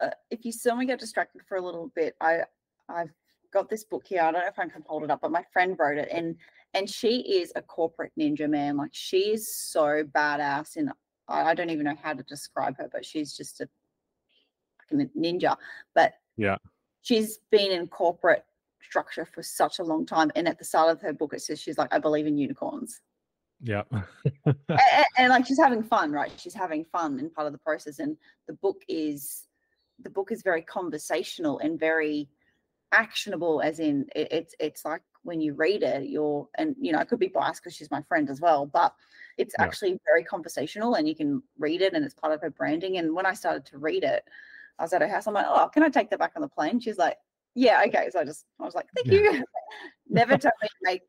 Uh, 0.00 0.10
if 0.30 0.44
you 0.44 0.52
saw 0.52 0.74
me 0.74 0.86
get 0.86 1.00
distracted 1.00 1.42
for 1.48 1.56
a 1.56 1.62
little 1.62 1.90
bit, 1.94 2.14
I 2.20 2.40
I've 2.88 3.10
got 3.52 3.68
this 3.68 3.84
book 3.84 4.04
here. 4.06 4.22
I 4.22 4.30
don't 4.30 4.42
know 4.42 4.48
if 4.48 4.58
I 4.58 4.66
can 4.68 4.84
hold 4.86 5.04
it 5.04 5.10
up, 5.10 5.20
but 5.22 5.32
my 5.32 5.44
friend 5.52 5.76
wrote 5.78 5.98
it, 5.98 6.08
and 6.12 6.36
and 6.74 6.88
she 6.88 7.20
is 7.20 7.52
a 7.56 7.62
corporate 7.62 8.12
ninja 8.18 8.48
man. 8.48 8.76
Like 8.76 8.90
she 8.92 9.30
is 9.30 9.54
so 9.56 10.04
badass, 10.04 10.76
and 10.76 10.90
I, 11.28 11.50
I 11.50 11.54
don't 11.54 11.70
even 11.70 11.84
know 11.86 11.96
how 12.02 12.12
to 12.12 12.22
describe 12.22 12.76
her, 12.78 12.88
but 12.92 13.04
she's 13.04 13.36
just 13.36 13.60
a 13.60 13.68
fucking 14.90 15.10
ninja. 15.16 15.56
But 15.94 16.14
Yeah. 16.36 16.56
she's 17.02 17.38
been 17.50 17.72
in 17.72 17.88
corporate 17.88 18.44
structure 18.80 19.24
for 19.24 19.42
such 19.42 19.78
a 19.78 19.84
long 19.84 20.06
time, 20.06 20.30
and 20.36 20.46
at 20.46 20.58
the 20.58 20.64
start 20.64 20.90
of 20.90 21.00
her 21.02 21.12
book, 21.12 21.34
it 21.34 21.40
says 21.42 21.60
she's 21.60 21.78
like, 21.78 21.92
I 21.92 21.98
believe 21.98 22.26
in 22.26 22.38
unicorns. 22.38 23.00
yeah. 23.60 23.82
and, 24.44 24.56
and, 24.68 25.04
and, 25.16 25.30
like 25.30 25.44
she's 25.44 25.58
having 25.58 25.82
fun 25.82 26.12
right 26.12 26.30
she's 26.38 26.54
having 26.54 26.84
fun 26.84 27.18
in 27.18 27.28
part 27.28 27.44
of 27.48 27.52
the 27.52 27.58
process 27.58 27.98
and 27.98 28.16
the 28.46 28.52
book 28.52 28.80
is 28.86 29.47
the 30.02 30.10
book 30.10 30.30
is 30.32 30.42
very 30.42 30.62
conversational 30.62 31.58
and 31.58 31.78
very 31.78 32.28
actionable 32.92 33.60
as 33.60 33.80
in 33.80 34.06
it, 34.14 34.28
it's 34.30 34.54
it's 34.58 34.84
like 34.84 35.02
when 35.22 35.40
you 35.40 35.52
read 35.52 35.82
it 35.82 36.08
you're 36.08 36.48
and 36.56 36.74
you 36.80 36.90
know 36.90 36.98
i 36.98 37.04
could 37.04 37.18
be 37.18 37.28
biased 37.28 37.62
because 37.62 37.76
she's 37.76 37.90
my 37.90 38.00
friend 38.02 38.30
as 38.30 38.40
well 38.40 38.64
but 38.64 38.94
it's 39.36 39.54
Yeah. 39.58 39.64
actually 39.66 40.00
very 40.06 40.24
conversational 40.24 40.94
and 40.94 41.06
you 41.06 41.14
can 41.14 41.42
read 41.58 41.82
it 41.82 41.92
and 41.92 42.04
it's 42.04 42.14
part 42.14 42.32
of 42.32 42.40
her 42.40 42.50
branding 42.50 42.96
and 42.96 43.14
when 43.14 43.26
i 43.26 43.34
started 43.34 43.66
to 43.66 43.78
read 43.78 44.04
it 44.04 44.24
i 44.78 44.82
was 44.82 44.92
at 44.94 45.02
her 45.02 45.08
house 45.08 45.26
i'm 45.26 45.34
like 45.34 45.46
oh 45.48 45.68
can 45.68 45.82
i 45.82 45.88
take 45.90 46.08
that 46.10 46.18
back 46.18 46.32
on 46.34 46.40
the 46.42 46.48
plane 46.48 46.80
she's 46.80 46.96
like 46.96 47.18
yeah 47.54 47.82
okay 47.86 48.08
so 48.10 48.20
i 48.20 48.24
just 48.24 48.46
i 48.58 48.64
was 48.64 48.74
like 48.74 48.86
thank 48.94 49.08
Yeah. 49.08 49.32
you 49.32 49.44
never 50.08 50.38
tell 50.38 50.52
me 50.62 50.68
to 50.68 50.74
make 50.82 51.02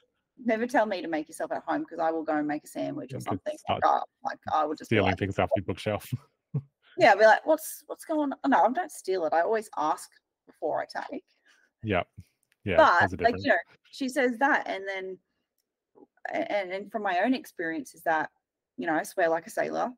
never 0.44 0.68
tell 0.68 0.86
me 0.86 1.02
to 1.02 1.08
make 1.08 1.30
yourself 1.30 1.52
at 1.54 1.64
home 1.64 1.82
because 1.82 2.00
i 2.00 2.12
will 2.12 2.24
go 2.24 2.36
and 2.36 2.48
make 2.48 2.64
a 2.66 2.68
sandwich 2.68 3.14
or 3.14 3.22
something 3.22 3.56
like, 3.70 3.80
oh, 3.86 4.02
like 4.26 4.40
i 4.52 4.66
would 4.66 4.78
just 4.78 4.90
Stealing 4.90 5.12
like, 5.12 5.20
things 5.20 5.40
off 5.40 5.50
your 5.56 5.64
bookshelf. 5.64 6.12
Yeah 6.98 7.16
be 7.16 7.26
like 7.26 7.46
what's 7.46 7.84
what's 7.88 8.06
going 8.06 8.32
on 8.44 8.52
no 8.52 8.64
i 8.64 8.72
don't 8.72 8.92
steal 8.92 9.26
it 9.26 9.34
i 9.34 9.42
always 9.42 9.70
ask 9.78 10.10
before 10.48 10.82
i 10.82 10.86
take 11.10 11.24
yeah. 11.84 12.04
Yeah. 12.66 12.76
but 13.00 13.22
like 13.22 13.36
you 13.38 13.50
know 13.50 13.56
she 13.92 14.10
says 14.10 14.38
that 14.40 14.68
and 14.68 14.84
then 14.88 15.18
and 16.34 16.72
and 16.72 16.92
from 16.92 17.04
my 17.04 17.20
own 17.24 17.34
experience 17.34 17.94
is 17.96 18.02
that 18.04 18.30
you 18.78 18.86
know 18.86 18.94
i 18.94 19.04
swear 19.04 19.30
like 19.30 19.48
a 19.48 19.52
sailor 19.52 19.92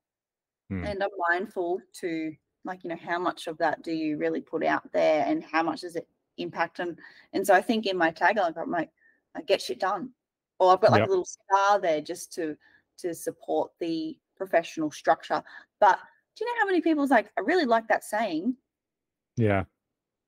Hmm. 0.70 0.86
and 0.86 1.04
i'm 1.04 1.10
mindful 1.30 1.82
to 2.00 2.34
like 2.64 2.84
you 2.86 2.90
know 2.90 2.96
how 2.96 3.20
much 3.20 3.48
of 3.48 3.58
that 3.58 3.84
do 3.84 3.92
you 3.92 4.18
really 4.18 4.40
put 4.40 4.64
out 4.64 4.90
there 4.94 5.26
and 5.28 5.44
how 5.44 5.62
much 5.64 5.82
does 5.82 5.98
it 5.98 6.08
impact 6.38 6.80
and 6.80 6.98
and 7.34 7.46
so 7.46 7.54
i 7.54 7.62
think 7.62 7.86
in 7.86 7.98
my 7.98 8.10
tagline 8.12 8.58
i'm 8.58 8.72
like 8.72 8.90
i 9.36 9.42
get 9.42 9.62
shit 9.62 9.80
done 9.82 10.12
or 10.60 10.72
i've 10.72 10.80
got 10.80 10.92
like 10.92 11.00
Yep. 11.00 11.08
a 11.08 11.10
little 11.10 11.26
star 11.26 11.80
there 11.82 12.00
just 12.00 12.32
to 12.34 12.56
to 13.00 13.14
support 13.14 13.72
the 13.82 14.18
professional 14.38 14.90
structure 14.92 15.44
but 15.82 16.00
do 16.42 16.46
you 16.46 16.56
know 16.56 16.60
how 16.60 16.66
many 16.66 16.82
people's 16.82 17.12
like 17.12 17.30
i 17.38 17.42
really 17.42 17.66
like 17.66 17.88
that 17.88 18.04
saying 18.04 18.56
yeah. 19.38 19.64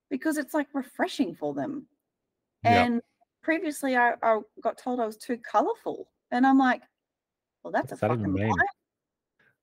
because 0.10 0.38
it's 0.38 0.54
like 0.54 0.68
refreshing 0.74 1.36
for 1.36 1.54
them. 1.54 1.88
Yeah. 2.64 2.84
And 2.86 3.02
previously, 3.42 3.96
I, 3.98 4.14
I 4.22 4.40
got 4.62 4.78
told 4.78 5.00
I 5.00 5.06
was 5.06 5.18
too 5.18 5.38
colorful, 5.38 6.08
and 6.32 6.46
I'm 6.48 6.58
like, 6.58 6.82
well, 7.64 7.72
that's 7.72 7.92
What's 7.92 8.04
a 8.04 8.08
that 8.08 8.18
fucking 8.18 8.34
lie. 8.34 8.66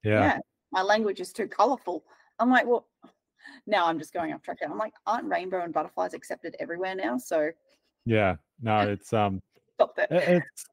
Yeah. 0.04 0.38
my 0.72 0.82
language 0.82 1.20
is 1.20 1.32
too 1.32 1.48
colorful. 1.48 2.04
I'm 2.38 2.50
like, 2.50 2.66
well, 2.66 2.86
now 3.66 3.86
I'm 3.86 3.98
just 3.98 4.12
going 4.12 4.32
off 4.32 4.42
track. 4.42 4.58
I'm 4.64 4.78
like, 4.78 4.92
aren't 5.06 5.28
rainbow 5.28 5.62
and 5.62 5.72
butterflies 5.72 6.14
accepted 6.14 6.56
everywhere 6.60 6.94
now? 6.94 7.16
So 7.16 7.50
Yeah. 8.04 8.36
No, 8.60 8.80
it's 8.88 9.12
um 9.12 9.40
stop 9.74 9.96
that. 9.96 10.10
it- 10.12 10.42
it's 10.42 10.64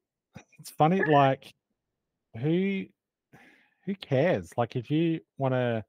it's 0.59 0.69
funny 0.69 1.03
like 1.09 1.53
who 2.39 2.85
who 3.87 3.95
cares 3.95 4.51
like 4.57 4.75
if 4.75 4.91
you 4.91 5.19
want 5.39 5.53
to 5.53 5.83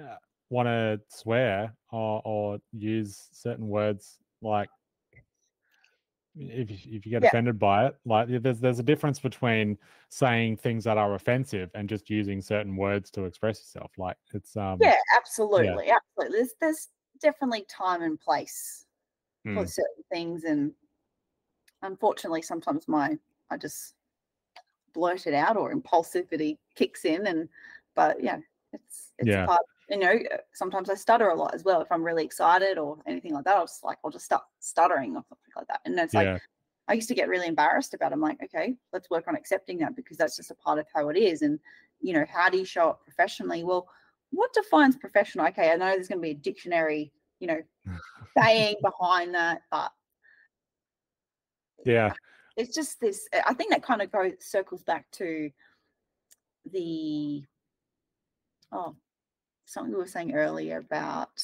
uh, 0.00 0.16
want 0.50 0.66
to 0.66 1.00
swear 1.08 1.74
or, 1.90 2.22
or 2.24 2.58
use 2.72 3.28
certain 3.32 3.66
words 3.68 4.18
like 4.42 4.68
if 6.36 6.70
you, 6.70 6.96
if 6.96 7.04
you 7.06 7.10
get 7.10 7.22
Yeah. 7.22 7.28
offended 7.28 7.58
by 7.58 7.86
it, 7.86 7.96
like 8.04 8.28
there's 8.28 8.60
there's 8.60 8.78
a 8.78 8.84
difference 8.84 9.18
between 9.18 9.76
saying 10.10 10.56
things 10.58 10.84
that 10.84 10.96
are 10.96 11.14
offensive 11.14 11.70
and 11.74 11.88
just 11.88 12.08
using 12.08 12.40
certain 12.40 12.76
words 12.76 13.10
to 13.12 13.24
express 13.24 13.58
yourself. 13.58 13.90
Like 13.98 14.16
it's 14.32 14.56
um 14.56 14.78
Yeah, 14.80 14.96
absolutely, 15.16 15.90
absolutely. 15.90 16.38
There's 16.38 16.54
there's 16.60 16.88
definitely 17.20 17.66
time 17.68 18.02
and 18.02 18.18
place 18.20 18.86
for 19.52 19.64
mm, 19.64 19.66
certain 19.66 20.04
things, 20.12 20.44
and 20.44 20.72
unfortunately, 21.82 22.42
sometimes 22.42 22.86
my 22.88 23.18
I 23.50 23.56
just 23.56 23.94
blurt 24.92 25.26
it 25.26 25.34
out 25.34 25.56
or 25.56 25.72
impulsivity 25.72 26.58
kicks 26.80 27.04
in, 27.04 27.26
and 27.26 27.48
but 27.94 28.22
yeah, 28.22 28.38
it's 28.72 29.12
it's 29.18 29.28
Yeah. 29.28 29.46
part. 29.46 29.62
You 29.88 29.98
know, 29.98 30.12
uh, 30.32 30.36
sometimes 30.54 30.88
I 30.88 30.94
stutter 30.94 31.28
a 31.28 31.34
lot 31.34 31.54
as 31.54 31.64
well. 31.64 31.80
If 31.80 31.90
I'm 31.90 32.04
really 32.04 32.24
excited 32.24 32.78
or 32.78 32.98
anything 33.06 33.34
like 33.34 33.44
that, 33.44 33.56
I'll 33.56 33.66
just 33.66 33.84
like 33.84 33.98
I'll 34.04 34.10
just 34.10 34.24
start 34.24 34.44
stuttering 34.60 35.16
or 35.16 35.24
something 35.28 35.52
like 35.56 35.66
that, 35.68 35.80
and 35.84 35.98
it's 35.98 36.14
like 36.14 36.40
I 36.88 36.94
used 36.94 37.08
to 37.08 37.14
get 37.14 37.28
really 37.28 37.46
embarrassed 37.46 37.94
about. 37.94 38.12
It. 38.12 38.14
I'm 38.14 38.20
like, 38.20 38.42
okay, 38.42 38.76
let's 38.92 39.10
work 39.10 39.28
on 39.28 39.36
accepting 39.36 39.78
that 39.78 39.94
because 39.94 40.16
that's 40.16 40.36
just 40.36 40.50
a 40.50 40.54
part 40.54 40.78
of 40.78 40.86
how 40.94 41.08
it 41.08 41.16
is. 41.16 41.42
And 41.42 41.58
you 42.00 42.14
know, 42.14 42.24
how 42.28 42.48
do 42.48 42.58
you 42.58 42.64
show 42.64 42.90
up 42.90 43.04
professionally? 43.04 43.62
Well, 43.62 43.88
what 44.30 44.52
defines 44.52 44.96
professional? 44.96 45.46
Okay, 45.48 45.70
I 45.70 45.76
know 45.76 45.86
there's 45.90 46.08
going 46.08 46.18
to 46.18 46.22
be 46.22 46.30
a 46.30 46.34
dictionary, 46.34 47.12
you 47.40 47.46
know, 47.46 47.60
saying 48.38 48.76
behind 48.82 49.34
that, 49.34 49.62
but 49.70 49.92
yeah, 51.84 52.12
it's 52.56 52.74
just 52.74 53.00
this. 53.00 53.28
I 53.46 53.54
think 53.54 53.70
that 53.70 53.82
kind 53.82 54.02
of 54.02 54.10
goes 54.10 54.32
circles 54.40 54.82
back 54.82 55.10
to 55.12 55.50
the 56.70 57.44
oh 58.72 58.96
something 59.64 59.92
we 59.92 59.98
were 59.98 60.06
saying 60.06 60.34
earlier 60.34 60.78
about. 60.78 61.40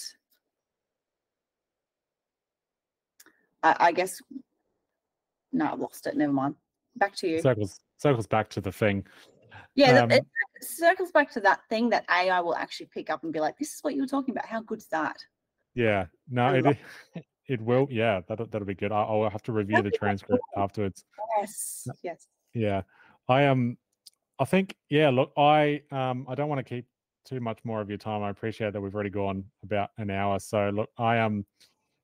I, 3.62 3.76
I 3.80 3.92
guess 3.92 4.20
no, 5.52 5.72
I've 5.72 5.80
lost 5.80 6.06
it. 6.06 6.16
Never 6.16 6.32
mind. 6.32 6.56
Back 6.96 7.14
to 7.16 7.28
you. 7.28 7.40
circles 7.40 7.80
circles 7.98 8.26
back 8.26 8.48
to 8.50 8.60
the 8.60 8.72
thing. 8.72 9.06
Yeah, 9.74 10.02
Um, 10.02 10.10
it 10.10 10.26
circles 10.62 11.10
back 11.12 11.30
to 11.32 11.40
that 11.40 11.60
thing 11.68 11.90
that 11.90 12.04
AI 12.10 12.40
will 12.40 12.56
actually 12.56 12.86
pick 12.86 13.10
up 13.10 13.24
and 13.24 13.32
be 13.32 13.40
like, 13.40 13.58
"This 13.58 13.74
is 13.74 13.84
what 13.84 13.94
you 13.94 14.00
were 14.00 14.06
talking 14.06 14.32
about. 14.32 14.46
How 14.46 14.62
good's 14.62 14.88
that?" 14.88 15.16
Yeah, 15.74 16.06
no, 16.28 16.54
it 16.54 16.78
it 17.48 17.60
will. 17.60 17.86
Yeah, 17.90 18.20
that'll 18.28 18.46
that'll 18.46 18.66
be 18.66 18.74
good. 18.74 18.92
I'll 18.92 19.28
have 19.28 19.42
to 19.42 19.52
review 19.52 19.76
the 19.76 19.82
That'd 19.82 19.98
transcript 19.98 20.42
afterwards. 20.56 21.04
Yes, 21.38 21.88
yes. 22.02 22.26
Yeah, 22.54 22.82
I 23.28 23.46
um, 23.46 23.76
I 24.38 24.44
think 24.44 24.74
yeah. 24.90 25.10
Look, 25.10 25.32
I 25.36 25.82
um, 25.90 26.26
I 26.28 26.34
don't 26.34 26.48
want 26.48 26.58
to 26.58 26.64
keep 26.64 26.86
too 27.24 27.40
much 27.40 27.58
more 27.64 27.80
of 27.80 27.88
your 27.88 27.98
time. 27.98 28.22
I 28.22 28.30
appreciate 28.30 28.72
that 28.72 28.80
we've 28.80 28.94
already 28.94 29.10
gone 29.10 29.44
about 29.62 29.90
an 29.98 30.10
hour. 30.10 30.38
So 30.38 30.70
look, 30.70 30.90
I 30.98 31.18
um, 31.18 31.44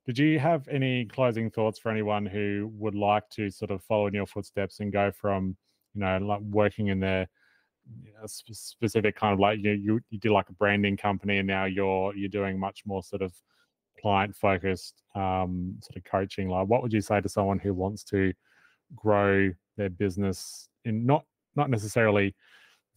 did 0.05 0.17
you 0.17 0.39
have 0.39 0.67
any 0.67 1.05
closing 1.05 1.49
thoughts 1.49 1.79
for 1.79 1.91
anyone 1.91 2.25
who 2.25 2.71
would 2.73 2.95
like 2.95 3.29
to 3.31 3.49
sort 3.49 3.71
of 3.71 3.83
follow 3.83 4.07
in 4.07 4.13
your 4.13 4.25
footsteps 4.25 4.79
and 4.79 4.91
go 4.91 5.11
from 5.11 5.55
you 5.93 6.01
know 6.01 6.17
like 6.17 6.41
working 6.41 6.87
in 6.87 6.99
their 6.99 7.27
you 8.03 8.13
know, 8.13 8.25
sp- 8.25 8.53
specific 8.53 9.15
kind 9.15 9.33
of 9.33 9.39
like 9.39 9.59
you 9.59 9.71
you 9.71 9.99
you 10.09 10.19
did 10.19 10.31
like 10.31 10.49
a 10.49 10.53
branding 10.53 10.97
company 10.97 11.37
and 11.37 11.47
now 11.47 11.65
you're 11.65 12.15
you're 12.15 12.29
doing 12.29 12.59
much 12.59 12.81
more 12.85 13.03
sort 13.03 13.21
of 13.21 13.33
client 14.01 14.35
focused 14.35 15.03
um 15.15 15.75
sort 15.81 15.97
of 15.97 16.03
coaching 16.03 16.49
like 16.49 16.67
what 16.67 16.81
would 16.81 16.93
you 16.93 17.01
say 17.01 17.21
to 17.21 17.29
someone 17.29 17.59
who 17.59 17.73
wants 17.73 18.03
to 18.03 18.33
grow 18.95 19.51
their 19.77 19.89
business 19.89 20.69
in 20.85 21.05
not 21.05 21.25
not 21.55 21.69
necessarily 21.69 22.35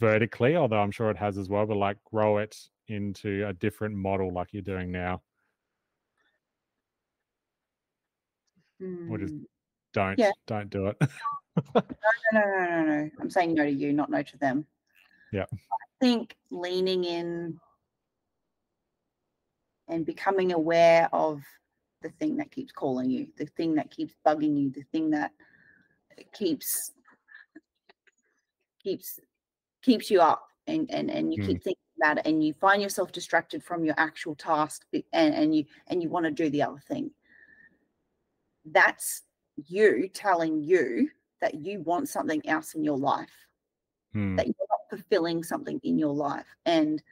vertically 0.00 0.56
although 0.56 0.80
i'm 0.80 0.90
sure 0.90 1.10
it 1.10 1.16
has 1.16 1.38
as 1.38 1.48
well 1.48 1.66
but 1.66 1.76
like 1.76 1.96
grow 2.04 2.38
it 2.38 2.56
into 2.88 3.46
a 3.48 3.52
different 3.52 3.94
model 3.94 4.32
like 4.32 4.48
you're 4.52 4.62
doing 4.62 4.90
now 4.92 5.20
Or 9.10 9.18
just- 9.18 9.32
Hmm. 9.34 9.42
don't 9.92 10.18
Yeah. 10.18 10.32
don't 10.46 10.68
do 10.70 10.86
it 10.88 10.96
No, 11.74 11.82
no, 12.34 12.40
no, 12.40 12.66
no, 12.66 12.84
no. 12.84 13.10
I'm 13.18 13.30
saying 13.30 13.54
no 13.54 13.64
to 13.64 13.70
you, 13.70 13.94
not 13.94 14.10
no 14.10 14.22
to 14.22 14.36
them. 14.36 14.66
Yeah. 15.32 15.46
I 15.50 15.76
think 16.00 16.36
leaning 16.50 17.04
in 17.04 17.58
and 19.88 20.04
becoming 20.04 20.52
aware 20.52 21.08
of 21.14 21.40
the 22.02 22.10
thing 22.10 22.36
that 22.36 22.50
keeps 22.50 22.72
calling 22.72 23.08
you, 23.08 23.28
the 23.38 23.46
thing 23.46 23.74
that 23.76 23.90
keeps 23.90 24.14
bugging 24.26 24.60
you, 24.60 24.68
the 24.70 24.82
thing 24.92 25.08
that 25.10 25.32
keeps 26.34 26.92
keeps 28.86 29.18
keeps 29.82 30.10
you 30.10 30.20
up 30.20 30.48
and 30.68 30.88
and 30.90 31.10
and 31.10 31.32
you 31.32 31.42
keep 31.42 31.62
thinking 31.62 31.82
about 32.00 32.18
it 32.18 32.26
and 32.26 32.44
you 32.44 32.52
find 32.54 32.80
yourself 32.80 33.10
distracted 33.10 33.64
from 33.64 33.84
your 33.84 33.94
actual 33.98 34.36
task 34.36 34.86
and 35.12 35.34
and 35.34 35.56
you 35.56 35.64
and 35.88 36.02
you 36.02 36.08
want 36.08 36.24
to 36.24 36.30
do 36.30 36.48
the 36.50 36.62
other 36.62 36.80
thing. 36.86 37.10
That's 38.64 39.22
you 39.66 40.08
telling 40.12 40.62
you 40.62 41.10
that 41.40 41.54
you 41.54 41.80
want 41.80 42.08
something 42.08 42.46
else 42.48 42.74
in 42.74 42.84
your 42.84 42.98
life. 42.98 43.46
Hmm, 44.12 44.36
that 44.36 44.46
you're 44.46 44.54
not 44.70 44.88
fulfilling 44.88 45.42
something 45.42 45.80
in 45.82 45.98
your 45.98 46.14
life 46.14 46.46
and 46.64 47.02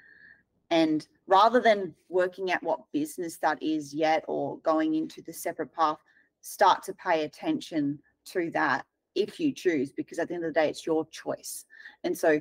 and 0.71 1.09
rather 1.27 1.61
than 1.61 1.95
working 2.09 2.53
out 2.53 2.63
what 2.63 2.81
business 2.93 3.37
that 3.39 3.61
is 3.63 3.93
yet 3.93 4.25
or 4.29 4.59
going 4.59 4.95
into 4.95 5.21
the 5.23 5.33
separate 5.33 5.73
path 5.75 5.99
start 6.41 6.83
to 6.85 6.93
pay 6.95 7.25
attention 7.25 7.99
to 8.27 8.51
that 8.53 8.87
if 9.15 9.39
you 9.39 9.53
choose 9.53 9.93
because 9.93 10.19
at 10.19 10.29
the 10.29 10.35
end 10.35 10.45
of 10.45 10.53
the 10.53 10.61
day 10.61 10.69
it's 10.69 10.87
your 10.87 11.07
choice. 11.07 11.65
And 12.03 12.17
so 12.17 12.41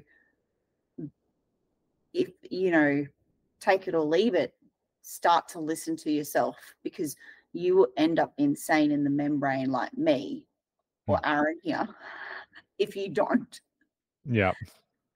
if 2.13 2.29
you 2.43 2.71
know 2.71 3.05
take 3.59 3.87
it 3.87 3.95
or 3.95 4.03
leave 4.03 4.35
it 4.35 4.53
start 5.01 5.47
to 5.47 5.59
listen 5.59 5.95
to 5.97 6.11
yourself 6.11 6.57
because 6.83 7.15
you 7.53 7.75
will 7.75 7.87
end 7.97 8.19
up 8.19 8.33
insane 8.37 8.91
in 8.91 9.03
the 9.03 9.09
membrane 9.09 9.71
like 9.71 9.95
me 9.97 10.45
or 11.07 11.17
hmm. 11.17 11.25
aaron 11.25 11.59
here 11.63 11.87
if 12.77 12.95
you 12.95 13.09
don't. 13.09 13.61
Yeah 14.25 14.53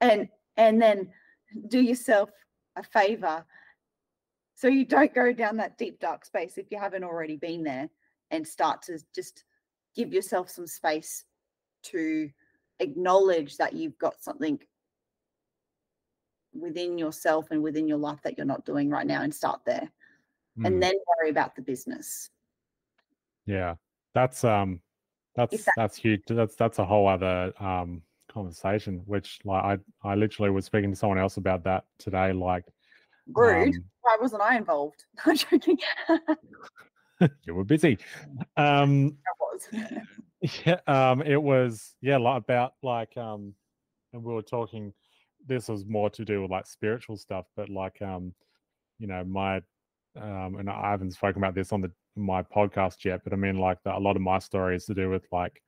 and 0.02 0.28
and 0.58 0.82
then 0.82 1.10
do 1.68 1.80
yourself 1.80 2.30
a 2.76 2.84
favor 2.84 3.46
so 4.54 4.68
you 4.68 4.86
don't 4.86 5.14
go 5.14 5.32
down 5.32 5.58
that 5.58 5.78
deep 5.78 6.00
dark 6.00 6.26
space 6.26 6.58
if 6.58 6.72
you 6.72 6.80
haven't 6.80 7.04
already 7.04 7.38
been 7.38 7.64
there 7.64 7.90
and 8.32 8.48
start 8.48 8.82
to 8.82 9.00
just 9.16 9.44
give 9.96 10.14
yourself 10.14 10.50
some 10.50 10.68
space 10.68 11.26
to 11.84 12.30
acknowledge 12.80 13.58
that 13.58 13.74
you've 13.74 13.98
got 13.98 14.22
something 14.24 14.60
within 16.54 16.98
yourself 16.98 17.48
and 17.52 17.62
within 17.62 17.88
your 17.88 17.98
life 17.98 18.20
that 18.24 18.38
you're 18.38 18.46
not 18.46 18.66
doing 18.66 18.90
right 18.90 19.08
now 19.08 19.22
and 19.22 19.34
start 19.34 19.62
there 19.66 19.90
Hmm, 20.58 20.66
and 20.66 20.82
then 20.82 20.94
worry 21.20 21.30
about 21.30 21.56
the 21.56 21.62
business. 21.62 22.30
Yeah 23.46 23.76
that's 24.14 24.44
um 24.44 24.80
that's 25.36 25.64
that- 25.66 25.74
that's 25.78 25.96
huge 25.98 26.22
that's 26.28 26.56
that's 26.56 26.80
a 26.80 26.86
whole 26.86 27.08
other 27.08 27.54
um 27.64 28.02
conversation 28.30 29.02
which 29.06 29.40
like 29.46 29.64
i 29.64 29.78
i 30.10 30.16
literally 30.16 30.50
was 30.50 30.66
speaking 30.66 30.90
to 30.92 30.96
someone 30.98 31.20
else 31.20 31.38
about 31.38 31.64
that 31.64 31.86
today 32.00 32.34
like 32.34 32.66
rude. 33.34 33.76
um, 33.76 33.84
why 34.02 34.18
wasn't 34.20 34.42
i 34.42 34.58
involved? 34.58 35.06
I'm 35.26 35.36
joking. 35.36 35.78
You 37.46 37.56
were 37.56 37.64
busy. 37.64 37.98
Um 38.58 39.18
was 39.40 39.68
yeah 40.42 40.80
um 40.88 41.22
it 41.22 41.42
was 41.42 41.96
yeah 42.02 42.18
like 42.18 42.44
about 42.44 42.74
like 42.84 43.16
um 43.18 43.54
and 44.14 44.24
we 44.24 44.34
were 44.34 44.42
talking 44.42 44.94
this 45.48 45.68
was 45.68 45.86
more 45.86 46.10
to 46.10 46.26
do 46.26 46.42
with 46.42 46.52
like 46.52 46.66
spiritual 46.68 47.18
stuff 47.18 47.46
but 47.56 47.70
like 47.70 48.02
um 48.02 48.34
you 49.00 49.08
know 49.08 49.24
my 49.24 49.58
um 50.20 50.56
and 50.60 50.70
i 50.70 50.92
haven't 50.92 51.12
spoken 51.12 51.42
about 51.42 51.56
this 51.56 51.72
on 51.72 51.82
the 51.82 51.92
my 52.16 52.42
podcast 52.42 53.04
yet 53.06 53.22
but 53.24 53.34
i 53.34 53.36
mean 53.36 53.58
like 53.58 53.78
the, 53.84 53.96
a 53.96 54.00
lot 54.00 54.16
of 54.16 54.22
my 54.22 54.40
story 54.40 54.76
is 54.76 54.86
to 54.86 54.94
do 54.94 55.10
with 55.10 55.26
like 55.32 55.62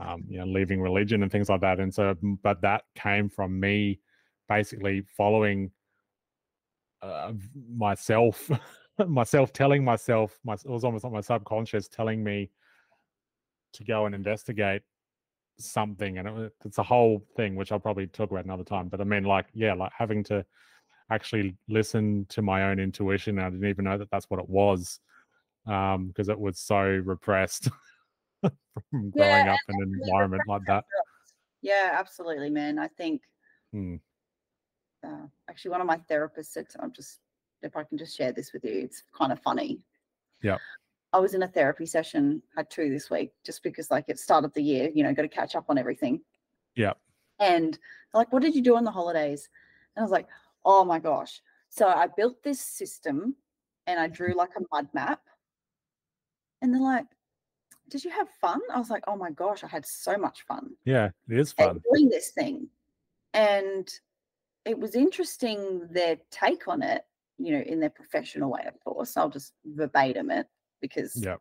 um 0.00 0.24
you 0.28 0.38
know 0.38 0.46
leaving 0.46 0.80
religion 0.80 1.22
and 1.22 1.30
things 1.30 1.48
like 1.48 1.60
that 1.60 1.80
and 1.80 1.92
so 1.92 2.14
but 2.42 2.60
that 2.60 2.82
came 2.94 3.28
from 3.28 3.58
me 3.58 3.98
basically 4.48 5.02
following 5.16 5.70
uh, 7.02 7.32
myself 7.76 8.50
myself 9.06 9.52
telling 9.52 9.84
myself 9.84 10.38
my 10.44 10.54
it 10.54 10.66
was 10.66 10.84
almost 10.84 11.04
like 11.04 11.12
my 11.12 11.20
subconscious 11.20 11.88
telling 11.88 12.22
me 12.22 12.50
to 13.72 13.84
go 13.84 14.06
and 14.06 14.14
investigate 14.14 14.82
something 15.58 16.18
and 16.18 16.28
it, 16.28 16.52
it's 16.64 16.78
a 16.78 16.82
whole 16.82 17.24
thing 17.36 17.56
which 17.56 17.72
i'll 17.72 17.80
probably 17.80 18.06
talk 18.06 18.30
about 18.30 18.44
another 18.44 18.64
time 18.64 18.88
but 18.88 19.00
i 19.00 19.04
mean 19.04 19.24
like 19.24 19.46
yeah 19.54 19.74
like 19.74 19.90
having 19.96 20.22
to 20.22 20.44
actually 21.10 21.56
listen 21.68 22.24
to 22.28 22.42
my 22.42 22.64
own 22.70 22.78
intuition 22.78 23.38
i 23.38 23.50
didn't 23.50 23.68
even 23.68 23.84
know 23.84 23.98
that 23.98 24.10
that's 24.10 24.26
what 24.30 24.38
it 24.38 24.48
was 24.48 25.00
um 25.66 26.06
because 26.06 26.28
it 26.28 26.38
was 26.38 26.58
so 26.60 26.78
repressed 26.78 27.68
from 28.40 29.10
growing 29.10 29.46
Yeah, 29.46 29.54
up 29.54 29.60
in 29.68 29.82
an 29.82 30.00
environment 30.00 30.42
like 30.46 30.64
that 30.66 30.84
yeah 31.62 31.90
absolutely 31.92 32.50
man 32.50 32.78
i 32.78 32.86
think 32.86 33.22
Hmm. 33.72 33.96
uh, 35.04 35.26
actually 35.50 35.72
one 35.72 35.80
of 35.80 35.86
my 35.86 35.98
therapists 36.10 36.46
said 36.46 36.66
i'm 36.78 36.92
just 36.92 37.18
if 37.62 37.76
i 37.76 37.82
can 37.82 37.98
just 37.98 38.16
share 38.16 38.32
this 38.32 38.52
with 38.52 38.64
you 38.64 38.80
it's 38.80 39.02
kind 39.16 39.32
of 39.32 39.40
funny 39.40 39.80
Yep. 40.42 40.60
I 41.12 41.18
was 41.18 41.34
in 41.34 41.42
a 41.42 41.48
therapy 41.48 41.86
session 41.86 42.42
had 42.56 42.68
two 42.70 42.90
this 42.90 43.10
week 43.10 43.32
just 43.44 43.62
because 43.62 43.90
like 43.90 44.04
it's 44.08 44.22
start 44.22 44.44
of 44.44 44.52
the 44.54 44.62
year 44.62 44.90
you 44.94 45.02
know 45.02 45.12
got 45.12 45.22
to 45.22 45.28
catch 45.28 45.54
up 45.56 45.66
on 45.68 45.78
everything 45.78 46.20
Yeah. 46.76 46.92
and 47.40 47.78
like 48.14 48.32
what 48.32 48.42
did 48.42 48.54
you 48.54 48.62
do 48.62 48.76
on 48.76 48.84
the 48.84 48.90
holidays 48.90 49.48
and 49.96 50.02
i 50.02 50.04
was 50.04 50.12
like 50.12 50.28
oh 50.64 50.84
my 50.84 50.98
gosh 50.98 51.40
so 51.70 51.86
i 51.88 52.06
built 52.16 52.42
this 52.42 52.60
system 52.60 53.36
and 53.86 53.98
i 54.00 54.06
drew 54.08 54.34
like 54.34 54.50
a 54.56 54.62
mud 54.72 54.88
map 54.94 55.20
And 56.60 56.72
they're 56.74 56.80
like, 56.94 57.06
Did 57.88 58.04
you 58.04 58.10
have 58.10 58.28
fun? 58.40 58.60
I 58.74 58.78
was 58.78 58.90
like, 58.90 59.04
Oh 59.06 59.16
my 59.16 59.30
gosh, 59.30 59.62
I 59.64 59.68
had 59.68 59.86
so 59.86 60.16
much 60.18 60.42
fun. 60.48 60.70
Yeah, 60.84 61.10
it 61.30 61.38
is 61.38 61.52
fun. 61.52 61.80
Doing 61.92 62.08
this 62.10 62.30
thing. 62.30 62.68
And 63.32 63.86
it 64.64 64.76
was 64.78 64.94
interesting 64.96 65.86
their 65.90 66.16
take 66.30 66.66
on 66.68 66.82
it, 66.82 67.02
you 67.38 67.52
know, 67.52 67.62
in 67.72 67.78
their 67.80 67.94
professional 68.00 68.50
way, 68.50 68.64
of 68.66 68.76
course. 68.84 69.16
I'll 69.16 69.30
just 69.30 69.52
verbatim 69.64 70.30
it 70.32 70.46
because 70.80 71.16
yeah. 71.16 71.36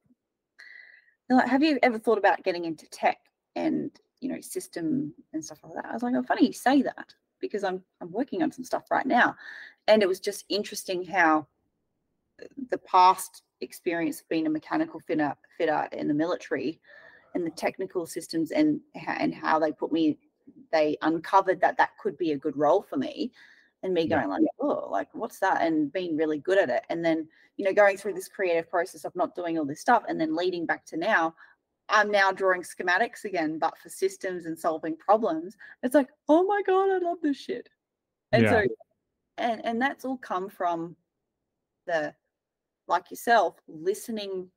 like, 1.30 1.47
Have 1.47 1.64
you 1.64 1.80
ever 1.84 1.99
thought 1.99 2.18
about 2.18 2.43
getting 2.43 2.65
into 2.65 2.88
tech 2.89 3.18
and, 3.55 3.91
you 4.22 4.30
know, 4.30 4.41
system 4.41 5.14
and 5.34 5.43
stuff 5.43 5.59
like 5.64 5.73
that? 5.76 5.85
I 5.85 5.93
was 5.93 6.03
like, 6.03 6.15
Oh, 6.15 6.23
funny 6.23 6.47
you 6.47 6.53
say 6.53 6.81
that 6.81 7.14
because 7.39 7.64
I'm 7.64 7.84
I'm 8.01 8.11
working 8.11 8.43
on 8.43 8.51
some 8.51 8.64
stuff 8.64 8.89
right 8.91 9.05
now. 9.05 9.35
And 9.88 10.01
it 10.01 10.07
was 10.07 10.19
just 10.19 10.45
interesting 10.49 11.05
how 11.05 11.47
the 12.69 12.77
past 12.80 13.43
experience 13.61 14.22
of 14.22 14.30
being 14.30 14.47
a 14.47 14.49
mechanical 14.49 14.99
fitter, 14.99 15.35
fitter 15.57 15.88
in 15.91 16.07
the 16.07 16.14
military 16.14 16.80
and 17.34 17.45
the 17.45 17.51
technical 17.51 18.05
systems 18.05 18.51
and 18.51 18.80
and 18.95 19.34
how 19.34 19.59
they 19.59 19.72
put 19.72 19.91
me 19.91 20.18
they 20.72 20.97
uncovered 21.01 21.59
that 21.61 21.77
that 21.77 21.91
could 21.99 22.18
be 22.18 22.31
a 22.31 22.38
good 22.38 22.55
role 22.57 22.81
for 22.81 22.97
me 22.97 23.31
and 23.83 23.93
me 23.93 24.07
going 24.07 24.29
like 24.29 24.43
oh 24.59 24.87
like 24.89 25.07
what's 25.13 25.39
that? 25.39 25.61
and 25.61 25.91
being 25.93 26.17
really 26.17 26.39
good 26.39 26.57
at 26.57 26.69
it 26.69 26.83
and 26.89 27.03
then 27.03 27.27
you 27.57 27.65
know 27.65 27.73
going 27.73 27.97
through 27.97 28.13
this 28.13 28.27
creative 28.27 28.69
process 28.69 29.05
of 29.05 29.15
not 29.15 29.35
doing 29.35 29.57
all 29.57 29.65
this 29.65 29.81
stuff 29.81 30.03
and 30.07 30.19
then 30.19 30.35
leading 30.35 30.65
back 30.65 30.85
to 30.85 30.97
now 30.97 31.33
i'm 31.89 32.11
now 32.11 32.31
drawing 32.31 32.61
schematics 32.61 33.25
again 33.25 33.57
but 33.59 33.77
for 33.77 33.89
systems 33.89 34.45
and 34.45 34.57
solving 34.57 34.95
problems 34.97 35.55
it's 35.83 35.95
like 35.95 36.09
oh 36.29 36.43
my 36.43 36.61
god 36.65 36.89
i 36.89 36.97
love 36.97 37.17
this 37.21 37.37
shit. 37.37 37.69
And 38.31 38.43
Yeah. 38.43 38.51
so 38.51 38.67
and 39.37 39.65
and 39.65 39.81
that's 39.81 40.05
all 40.05 40.17
come 40.17 40.49
from 40.49 40.95
the 41.85 42.13
like 42.87 43.09
yourself 43.11 43.55
listening 43.67 44.49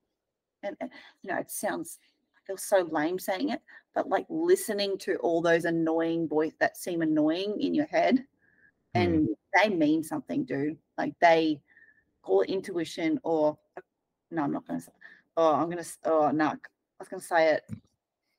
and 0.62 0.76
and, 0.80 0.90
you 1.22 1.30
know 1.30 1.38
it 1.38 1.50
sounds 1.50 1.98
i 2.36 2.40
feel 2.46 2.56
so 2.56 2.88
lame 2.90 3.18
saying 3.18 3.50
it 3.50 3.60
but 3.94 4.08
like 4.08 4.26
listening 4.28 4.98
to 4.98 5.16
all 5.16 5.40
those 5.40 5.64
annoying 5.64 6.28
voice 6.28 6.54
that 6.58 6.76
seem 6.76 7.02
annoying 7.02 7.60
in 7.60 7.74
your 7.74 7.86
head 7.86 8.24
Mm. 8.96 9.00
and 9.04 9.28
they 9.54 9.68
mean 9.68 10.02
something 10.02 10.44
dude 10.44 10.76
like 10.98 11.14
they 11.20 11.60
call 12.22 12.40
it 12.40 12.50
intuition 12.50 13.20
or 13.22 13.56
no 14.32 14.42
i'm 14.42 14.52
not 14.52 14.66
gonna 14.66 14.80
say 14.80 14.90
oh 15.36 15.54
i'm 15.54 15.70
gonna 15.70 15.84
oh 16.06 16.30
no 16.32 16.46
i 16.46 16.56
was 16.98 17.08
gonna 17.08 17.22
say 17.22 17.54
it 17.54 17.62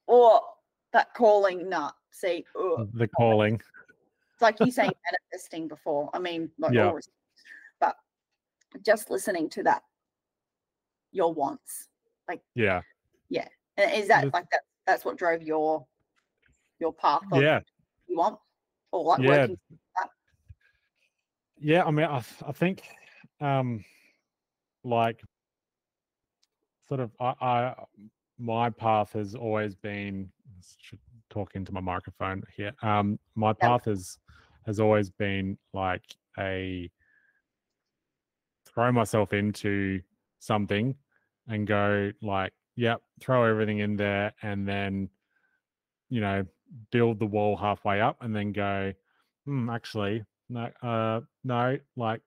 or 0.08 0.42
that 0.92 1.14
calling 1.14 1.70
nah 1.70 1.92
see 2.12 2.44
ugh. 2.60 2.90
The 2.94 3.08
calling. 3.08 3.56
It's 3.56 4.42
like 4.42 4.60
you 4.60 4.72
saying 4.72 4.92
manifesting 5.32 5.70
before. 5.70 6.10
I 6.14 6.20
mean, 6.20 6.52
like 6.60 6.74
Yeah. 6.74 6.92
respect, 6.92 7.16
but 7.80 7.96
just 8.82 9.10
listening 9.10 9.50
to 9.52 9.64
that, 9.64 9.84
your 11.14 11.34
wants. 11.34 11.88
Like 12.28 12.42
yeah. 12.56 12.82
And 13.78 13.92
is 13.94 14.10
that 14.10 14.34
like 14.34 14.50
that? 14.52 14.62
That's 14.86 15.06
what 15.06 15.18
drove 15.18 15.42
your 15.42 15.86
your 16.80 16.92
path 16.92 17.24
of 17.32 17.42
Yeah. 17.42 17.62
you 18.08 18.18
want, 18.18 18.38
or 18.92 19.06
like 19.06 19.22
Yeah. 19.22 19.28
working. 19.28 19.58
Yeah, 21.62 21.84
I 21.84 21.92
mean, 21.92 22.06
I, 22.06 22.24
I 22.48 22.52
think, 22.52 22.84
um, 23.40 23.86
like, 24.84 25.22
sort 26.88 27.00
of, 27.00 27.12
I, 27.20 27.34
I, 27.40 27.76
my 28.40 28.70
path 28.70 29.14
has 29.14 29.36
always 29.36 29.76
been. 29.76 30.32
Should 30.80 31.00
talk 31.32 31.56
into 31.56 31.72
my 31.72 31.80
microphone 31.80 32.44
here. 32.56 32.72
Um, 32.84 33.18
my 33.36 33.54
path 33.54 33.86
has 33.86 34.20
has 34.68 34.80
always 34.80 35.10
been 35.10 35.58
like 35.74 36.04
a 36.38 36.92
throw 38.68 38.92
myself 38.92 39.34
into 39.34 40.02
something 40.40 40.94
and 41.48 41.66
go 41.66 42.12
like, 42.22 42.54
yep, 42.76 43.02
throw 43.20 43.44
everything 43.46 43.80
in 43.80 43.96
there, 43.96 44.34
and 44.44 44.68
then, 44.68 45.10
you 46.10 46.22
know, 46.22 46.46
build 46.92 47.18
the 47.18 47.26
wall 47.26 47.58
halfway 47.58 48.02
up, 48.02 48.18
and 48.22 48.36
then 48.36 48.52
go, 48.52 48.94
hmm, 49.46 49.70
actually, 49.70 50.24
no, 50.52 50.70
uh, 50.82 51.22
no, 51.44 51.78
like 51.96 52.22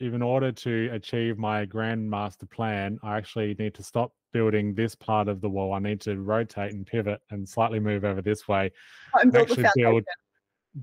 in 0.00 0.22
order 0.22 0.52
to 0.52 0.90
achieve 0.92 1.38
my 1.38 1.64
grand 1.64 2.08
master 2.08 2.46
plan, 2.46 2.98
I 3.02 3.16
actually 3.16 3.54
need 3.58 3.74
to 3.74 3.82
stop 3.82 4.12
building 4.32 4.74
this 4.74 4.94
part 4.94 5.28
of 5.28 5.40
the 5.40 5.48
wall. 5.48 5.72
I 5.72 5.78
need 5.78 6.00
to 6.02 6.16
rotate 6.16 6.72
and 6.72 6.86
pivot 6.86 7.20
and 7.30 7.48
slightly 7.48 7.80
move 7.80 8.04
over 8.04 8.22
this 8.22 8.46
way, 8.46 8.70
And 9.14 9.34
actually 9.36 9.66
build 9.74 10.04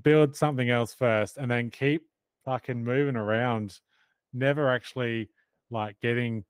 build 0.02 0.36
something 0.36 0.68
else 0.70 0.94
first, 0.94 1.38
and 1.38 1.50
then 1.50 1.70
keep 1.70 2.02
fucking 2.44 2.84
moving 2.84 3.16
around, 3.16 3.78
never 4.32 4.70
actually 4.70 5.28
like 5.70 5.96
getting 6.00 6.44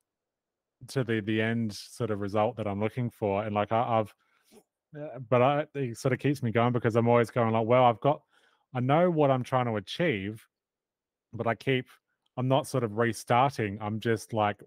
to 0.88 1.04
the 1.04 1.20
the 1.20 1.40
end 1.40 1.72
sort 1.72 2.10
of 2.10 2.20
result 2.20 2.56
that 2.56 2.66
I'm 2.66 2.80
looking 2.80 3.10
for. 3.10 3.44
And 3.44 3.54
like 3.54 3.72
I, 3.72 4.00
I've, 4.00 4.14
uh, 4.98 5.18
but 5.28 5.42
I 5.42 5.66
it 5.74 5.96
sort 5.98 6.12
of 6.12 6.18
keeps 6.18 6.42
me 6.42 6.50
going 6.50 6.72
because 6.72 6.96
I'm 6.96 7.08
always 7.08 7.30
going 7.30 7.52
like, 7.52 7.66
well, 7.66 7.84
I've 7.84 8.00
got, 8.00 8.22
I 8.76 8.80
know 8.80 9.10
what 9.10 9.30
I'm 9.30 9.42
trying 9.42 9.66
to 9.66 9.76
achieve, 9.76 10.46
but 11.32 11.46
I 11.46 11.54
keep, 11.54 11.86
I'm 12.36 12.46
not 12.46 12.66
sort 12.66 12.84
of 12.84 12.98
restarting. 12.98 13.78
I'm 13.80 14.00
just 14.00 14.32
like 14.32 14.62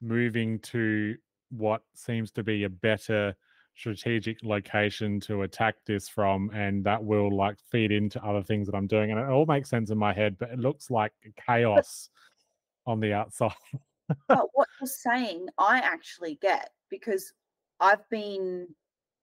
moving 0.00 0.58
to 0.60 1.16
what 1.50 1.82
seems 1.94 2.30
to 2.32 2.42
be 2.42 2.64
a 2.64 2.70
better 2.70 3.36
strategic 3.76 4.42
location 4.42 5.20
to 5.20 5.42
attack 5.42 5.76
this 5.86 6.08
from 6.08 6.50
and 6.54 6.84
that 6.84 7.02
will 7.02 7.34
like 7.34 7.56
feed 7.70 7.92
into 7.92 8.22
other 8.24 8.42
things 8.42 8.66
that 8.66 8.74
I'm 8.74 8.86
doing 8.86 9.10
and 9.10 9.18
it 9.18 9.28
all 9.28 9.46
makes 9.46 9.70
sense 9.70 9.90
in 9.90 9.96
my 9.96 10.12
head 10.12 10.36
but 10.38 10.50
it 10.50 10.58
looks 10.58 10.90
like 10.90 11.12
chaos 11.46 12.10
on 12.86 13.00
the 13.00 13.14
outside 13.14 13.52
but 14.28 14.48
what 14.52 14.68
you're 14.80 14.86
saying, 14.86 15.48
I 15.58 15.78
actually 15.78 16.38
get 16.40 16.70
because 16.90 17.32
I've 17.80 18.08
been 18.10 18.68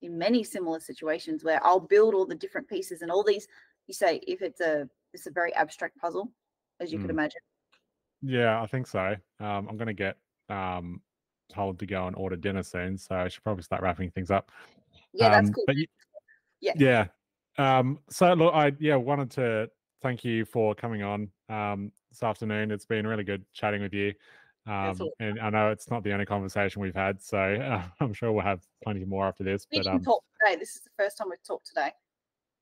in 0.01 0.18
many 0.18 0.43
similar 0.43 0.80
situations 0.80 1.43
where 1.43 1.65
I'll 1.65 1.80
build 1.80 2.14
all 2.14 2.26
the 2.26 2.35
different 2.35 2.68
pieces 2.68 3.01
and 3.01 3.11
all 3.11 3.23
these. 3.23 3.47
You 3.89 3.93
say 3.95 4.17
if 4.27 4.43
it's 4.43 4.61
a 4.61 4.87
it's 5.15 5.25
a 5.25 5.31
very 5.31 5.51
abstract 5.55 5.97
puzzle, 5.97 6.31
as 6.79 6.91
you 6.93 6.99
could 6.99 7.09
Mm. 7.09 7.13
imagine. 7.13 7.41
yeah 8.21 8.61
I 8.61 8.67
think 8.67 8.85
so 8.85 9.15
um 9.39 9.67
I'm 9.67 9.77
gonna 9.77 9.93
get 9.95 10.17
um 10.47 11.01
told 11.51 11.79
to 11.79 11.87
go 11.87 12.05
and 12.05 12.15
order 12.15 12.35
dinner 12.35 12.61
soon 12.61 12.97
so 12.99 13.15
I 13.15 13.27
should 13.29 13.43
probably 13.43 13.63
start 13.63 13.81
wrapping 13.81 14.11
things 14.11 14.29
up 14.29 14.51
Yeah, 15.13 15.29
that's 15.29 15.49
Um, 15.49 15.53
cool. 15.55 15.63
But 15.65 15.75
y- 15.77 15.87
Yeah. 16.61 16.73
yeah. 16.75 17.07
Um, 17.57 17.99
so 18.11 18.31
look, 18.33 18.53
I 18.53 18.73
yeah 18.79 18.95
wanted 18.95 19.31
to 19.31 19.71
thank 20.03 20.23
you 20.23 20.45
for 20.45 20.75
coming 20.75 21.01
on 21.01 21.31
um, 21.49 21.91
this 22.11 22.21
afternoon. 22.21 22.69
It's 22.69 22.85
been 22.85 23.07
really 23.07 23.23
good 23.23 23.43
chatting 23.53 23.81
with 23.81 23.93
you. 23.93 24.13
Um, 24.67 25.09
and 25.19 25.39
I 25.39 25.49
know 25.49 25.71
it's 25.71 25.89
not 25.89 26.03
the 26.03 26.13
only 26.13 26.27
conversation 26.27 26.79
we've 26.83 26.93
had, 26.93 27.19
so 27.23 27.39
uh, 27.39 27.83
I'm 27.99 28.13
sure 28.13 28.31
we'll 28.31 28.43
have 28.43 28.61
plenty 28.83 29.03
more 29.03 29.25
after 29.27 29.43
this. 29.43 29.65
We 29.71 29.79
But 29.79 29.87
can 29.87 29.95
um, 29.95 30.03
talk 30.03 30.23
today. 30.39 30.59
This 30.59 30.75
is 30.75 30.83
the 30.83 30.91
first 30.95 31.17
time 31.17 31.29
we've 31.31 31.43
talked 31.43 31.65
today. 31.65 31.91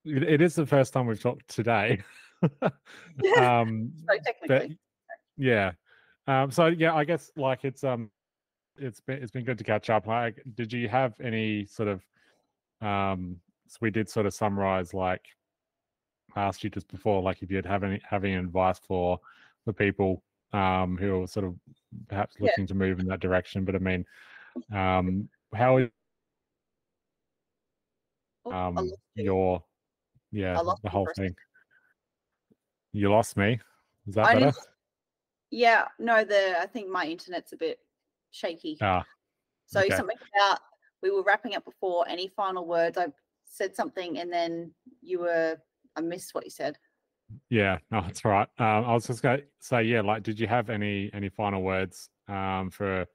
It, 0.08 0.42
is 0.42 0.56
the 0.56 0.66
first 0.66 0.94
time 0.94 1.08
we've 1.08 1.22
talked 1.22 1.48
today. 1.48 2.02
um, 3.38 3.92
So 3.96 4.06
but 4.08 4.24
technically, 4.24 4.78
yeah. 5.38 5.72
Um, 6.28 6.52
so 6.52 6.68
yeah, 6.68 6.94
I 6.94 7.04
guess 7.04 7.32
like 7.36 7.64
it's 7.64 7.84
um, 7.84 8.12
it's 8.78 9.00
been 9.00 9.22
it's 9.22 9.32
been 9.32 9.46
good 9.46 9.58
to 9.58 9.64
catch 9.64 9.90
up. 9.90 10.08
Like, 10.08 10.42
did 10.56 10.72
you 10.74 10.88
have 10.90 11.20
any 11.22 11.66
sort 11.66 11.90
of 11.90 12.06
um? 12.82 13.38
So 13.68 13.80
we 13.82 13.92
did 13.92 14.10
sort 14.10 14.26
of 14.26 14.34
summarize 14.34 14.94
like 14.94 15.26
I 16.36 16.44
asked 16.44 16.64
you 16.64 16.70
just 16.70 16.88
before, 16.88 17.22
like 17.22 17.42
if 17.42 17.52
you'd 17.52 17.66
have 17.66 17.84
any 17.84 18.02
having 18.08 18.36
advice 18.36 18.80
for 18.80 19.20
for 19.66 19.74
people 19.74 20.24
um 20.54 20.98
who 20.98 21.24
are 21.24 21.28
sort 21.28 21.46
of 21.46 21.56
perhaps 22.08 22.36
Yeah. 22.40 22.46
looking 22.46 22.68
to 22.68 22.76
move 22.76 23.00
in 23.00 23.08
that 23.08 23.20
direction. 23.20 23.66
But 23.66 23.76
I 23.76 23.80
mean, 23.80 24.06
um, 24.74 25.30
how 25.54 25.78
is 25.78 25.90
Oh, 28.46 28.52
um 28.52 28.92
your 29.16 29.64
yeah 30.32 30.62
the 30.84 30.90
whole 30.90 31.08
thing? 31.16 31.36
You 32.94 33.12
lost 33.12 33.38
me. 33.38 33.60
Is 34.08 34.16
that 34.16 34.26
I 34.28 34.34
better? 34.34 34.52
yeah, 35.52 35.88
no, 36.00 36.24
the 36.24 36.60
I 36.60 36.66
think 36.66 36.90
my 36.90 37.06
internet's 37.06 37.54
a 37.54 37.58
bit 37.58 37.80
shaky. 38.32 38.78
Ah, 38.82 39.06
So 39.66 39.82
Okay. 39.82 39.96
something 39.96 40.18
about 40.36 40.60
we 41.02 41.12
were 41.12 41.24
wrapping 41.24 41.56
up 41.56 41.66
before. 41.66 42.08
Any 42.08 42.28
final 42.28 42.66
words? 42.66 42.98
I 42.98 43.08
said 43.46 43.76
something, 43.76 44.20
and 44.20 44.32
then 44.32 44.74
you 45.02 45.20
were. 45.20 45.58
I 45.96 46.02
missed 46.02 46.36
what 46.36 46.44
you 46.46 46.52
said. 46.52 46.78
Yeah, 47.50 47.80
no, 47.92 48.02
that's 48.02 48.24
right. 48.24 48.48
Um, 48.58 48.86
I 48.86 48.94
was 48.94 49.08
just 49.08 49.22
going 49.22 49.40
to 49.40 49.46
say, 49.60 49.84
yeah, 49.84 50.02
like, 50.02 50.24
did 50.24 50.40
you 50.40 50.48
have 50.48 50.70
any 50.70 51.10
any 51.14 51.30
final 51.30 51.62
words 51.62 52.10
um, 52.28 52.70
for 52.70 53.06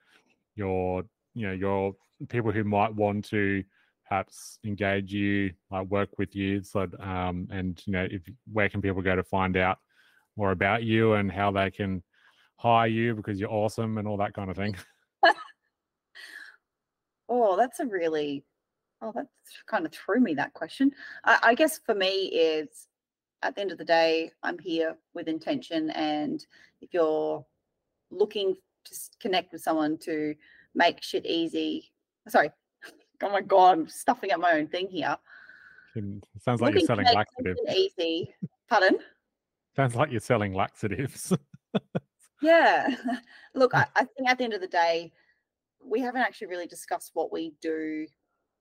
your, 0.55 1.05
you 1.35 1.47
know, 1.47 1.53
your 1.53 1.95
people 2.29 2.53
who 2.53 2.65
might 2.65 2.95
want 2.95 3.25
to 3.27 3.65
perhaps 4.13 4.59
engage 4.67 5.11
you, 5.11 5.51
like 5.71 5.87
work 5.87 6.11
with 6.19 6.37
you, 6.37 6.63
so 6.63 6.87
um, 7.01 7.49
and 7.51 7.83
you 7.87 7.95
know, 7.95 8.07
if 8.11 8.21
where 8.53 8.69
can 8.69 8.83
people 8.83 9.01
go 9.01 9.17
to 9.17 9.23
find 9.23 9.57
out 9.57 9.79
more 10.37 10.51
about 10.51 10.83
you 10.83 11.15
and 11.15 11.33
how 11.33 11.51
they 11.51 11.71
can 11.71 12.03
hire 12.57 12.89
you 12.89 13.15
because 13.15 13.41
you're 13.41 13.51
awesome 13.51 13.97
and 13.97 14.07
all 14.07 14.19
that 14.19 14.35
kind 14.35 14.51
of 14.51 14.57
thing. 14.57 14.77
Oh, 17.35 17.57
that's 17.57 17.81
a 17.81 17.87
really. 17.87 18.45
Oh, 19.01 19.11
that 19.15 19.27
kind 19.67 19.87
of 19.87 19.93
threw 19.93 20.21
me 20.21 20.35
that 20.35 20.53
question. 20.53 20.91
I, 21.25 21.39
I 21.43 21.55
guess 21.55 21.81
for 21.87 21.95
me 21.95 22.27
is 22.27 22.89
at 23.43 23.55
the 23.55 23.63
end 23.63 23.73
of 23.73 23.79
the 23.79 23.87
day, 23.87 24.33
I'm 24.43 24.59
here 24.59 24.99
with 25.15 25.29
intention, 25.29 25.89
and 25.91 26.45
if 26.83 26.93
you're 26.93 27.43
looking 28.11 28.55
to 28.85 28.95
connect 29.19 29.53
with 29.53 29.63
someone 29.63 29.97
to 30.03 30.35
make 30.75 31.03
shit 31.03 31.25
easy. 31.25 31.95
Sorry. 32.29 32.51
Oh 33.23 33.31
my 33.31 33.41
god, 33.41 33.79
I'm 33.79 33.89
stuffing 33.89 34.33
up 34.33 34.41
my 34.41 34.53
own 34.53 34.67
thing 34.67 34.89
here. 34.89 35.17
Can- 35.95 36.23
Sounds 36.41 36.61
like 36.61 36.75
you're 36.75 36.83
selling 36.87 37.07
laxatives. 37.15 37.61
easy. 37.75 38.35
Pardon? 38.69 38.99
Sounds 39.77 39.95
like 39.95 40.11
you're 40.11 40.21
selling 40.21 40.55
laxatives. 40.55 41.33
Yeah. 42.43 42.97
Look, 43.55 43.73
I, 43.73 43.87
I 43.97 44.01
think 44.05 44.29
at 44.29 44.37
the 44.37 44.43
end 44.43 44.53
of 44.53 44.61
the 44.61 44.67
day, 44.67 45.13
we 45.81 46.01
haven't 46.01 46.23
actually 46.23 46.49
really 46.49 46.67
discussed 46.67 47.13
what 47.15 47.31
we 47.33 47.53
do 47.61 48.05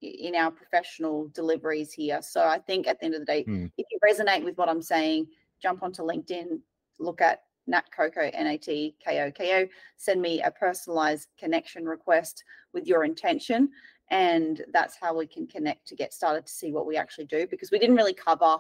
in 0.03 0.35
our 0.35 0.51
professional 0.51 1.29
deliveries 1.33 1.91
here. 1.91 2.21
So 2.21 2.43
I 2.45 2.59
think 2.59 2.87
at 2.87 2.99
the 2.99 3.05
end 3.05 3.15
of 3.15 3.21
the 3.21 3.25
day, 3.25 3.43
Hmm. 3.43 3.65
if 3.79 3.87
you 3.89 3.97
resonate 4.07 4.43
with 4.43 4.55
what 4.59 4.69
I'm 4.69 4.83
saying, 4.83 5.25
jump 5.63 5.81
onto 5.81 6.03
LinkedIn, 6.03 6.59
look 6.99 7.21
at 7.21 7.41
Nat 7.65 7.85
Koko, 7.95 8.21
N 8.21 8.45
A 8.45 8.57
T 8.59 8.95
K 9.03 9.23
O 9.23 9.31
K 9.31 9.63
O, 9.63 9.67
send 9.97 10.21
me 10.21 10.43
a 10.43 10.51
personalized 10.51 11.29
connection 11.39 11.85
request 11.85 12.43
with 12.73 12.85
your 12.85 13.03
intention. 13.03 13.69
And 14.11 14.61
that's 14.73 14.97
how 15.01 15.17
we 15.17 15.25
can 15.25 15.47
connect 15.47 15.87
to 15.87 15.95
get 15.95 16.13
started 16.13 16.45
to 16.45 16.51
see 16.51 16.71
what 16.71 16.85
we 16.85 16.97
actually 16.97 17.25
do 17.25 17.47
because 17.47 17.71
we 17.71 17.79
didn't 17.79 17.95
really 17.95 18.13
cover, 18.13 18.57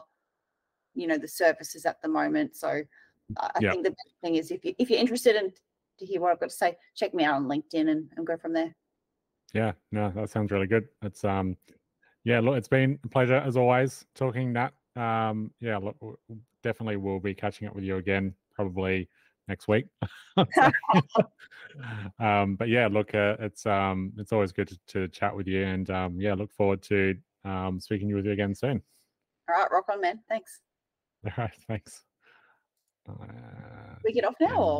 you 0.95 1.07
know, 1.07 1.17
the 1.17 1.27
services 1.27 1.85
at 1.85 2.01
the 2.01 2.07
moment. 2.07 2.55
So 2.55 2.81
I 3.37 3.59
Yeah. 3.59 3.71
think 3.71 3.83
the 3.83 3.91
best 3.91 4.15
thing 4.23 4.35
is 4.35 4.49
if 4.49 4.63
you 4.63 4.73
if 4.79 4.89
you're 4.89 4.99
interested 4.99 5.35
in 5.35 5.51
to 5.99 6.05
hear 6.05 6.21
what 6.21 6.31
I've 6.31 6.39
got 6.39 6.49
to 6.49 6.55
say, 6.55 6.77
check 6.95 7.13
me 7.13 7.25
out 7.25 7.35
on 7.35 7.45
LinkedIn 7.45 7.89
and, 7.89 8.09
and 8.15 8.25
go 8.25 8.37
from 8.37 8.53
there. 8.53 8.73
Yeah, 9.53 9.73
no, 9.91 10.09
that 10.15 10.29
sounds 10.29 10.51
really 10.51 10.67
good. 10.67 10.87
It's 11.01 11.25
um, 11.25 11.57
yeah, 12.23 12.39
look, 12.39 12.55
it's 12.55 12.69
been 12.69 12.97
a 13.03 13.09
pleasure 13.09 13.35
as 13.35 13.57
always 13.57 14.05
talking 14.15 14.53
that. 14.53 14.73
Um, 14.95 15.51
yeah, 15.59 15.77
look, 15.77 15.97
definitely 16.63 16.95
we'll 16.95 17.19
be 17.19 17.33
catching 17.33 17.67
up 17.67 17.75
with 17.75 17.83
you 17.83 17.97
again 17.97 18.33
probably 18.53 19.09
next 19.47 19.67
week. 19.67 19.85
um, 22.19 22.55
but 22.55 22.69
yeah, 22.69 22.87
look, 22.91 23.13
uh, 23.15 23.35
it's 23.39 23.65
um, 23.65 24.13
it's 24.17 24.31
always 24.31 24.51
good 24.51 24.67
to, 24.69 24.77
to 24.87 25.07
chat 25.09 25.35
with 25.35 25.47
you, 25.47 25.63
and 25.63 25.89
um, 25.89 26.19
yeah, 26.19 26.33
look 26.33 26.51
forward 26.51 26.81
to 26.83 27.15
um 27.43 27.79
speaking 27.79 28.13
with 28.13 28.25
you 28.25 28.31
again 28.31 28.53
soon. 28.53 28.81
All 29.49 29.55
right, 29.55 29.71
rock 29.71 29.85
on, 29.91 30.01
man. 30.01 30.19
Thanks. 30.29 30.61
All 31.25 31.31
right, 31.37 31.51
thanks. 31.67 32.03
Uh, 33.09 33.15
We 34.03 34.13
get 34.13 34.25
off 34.25 34.35
now, 34.39 34.61
or 34.61 34.79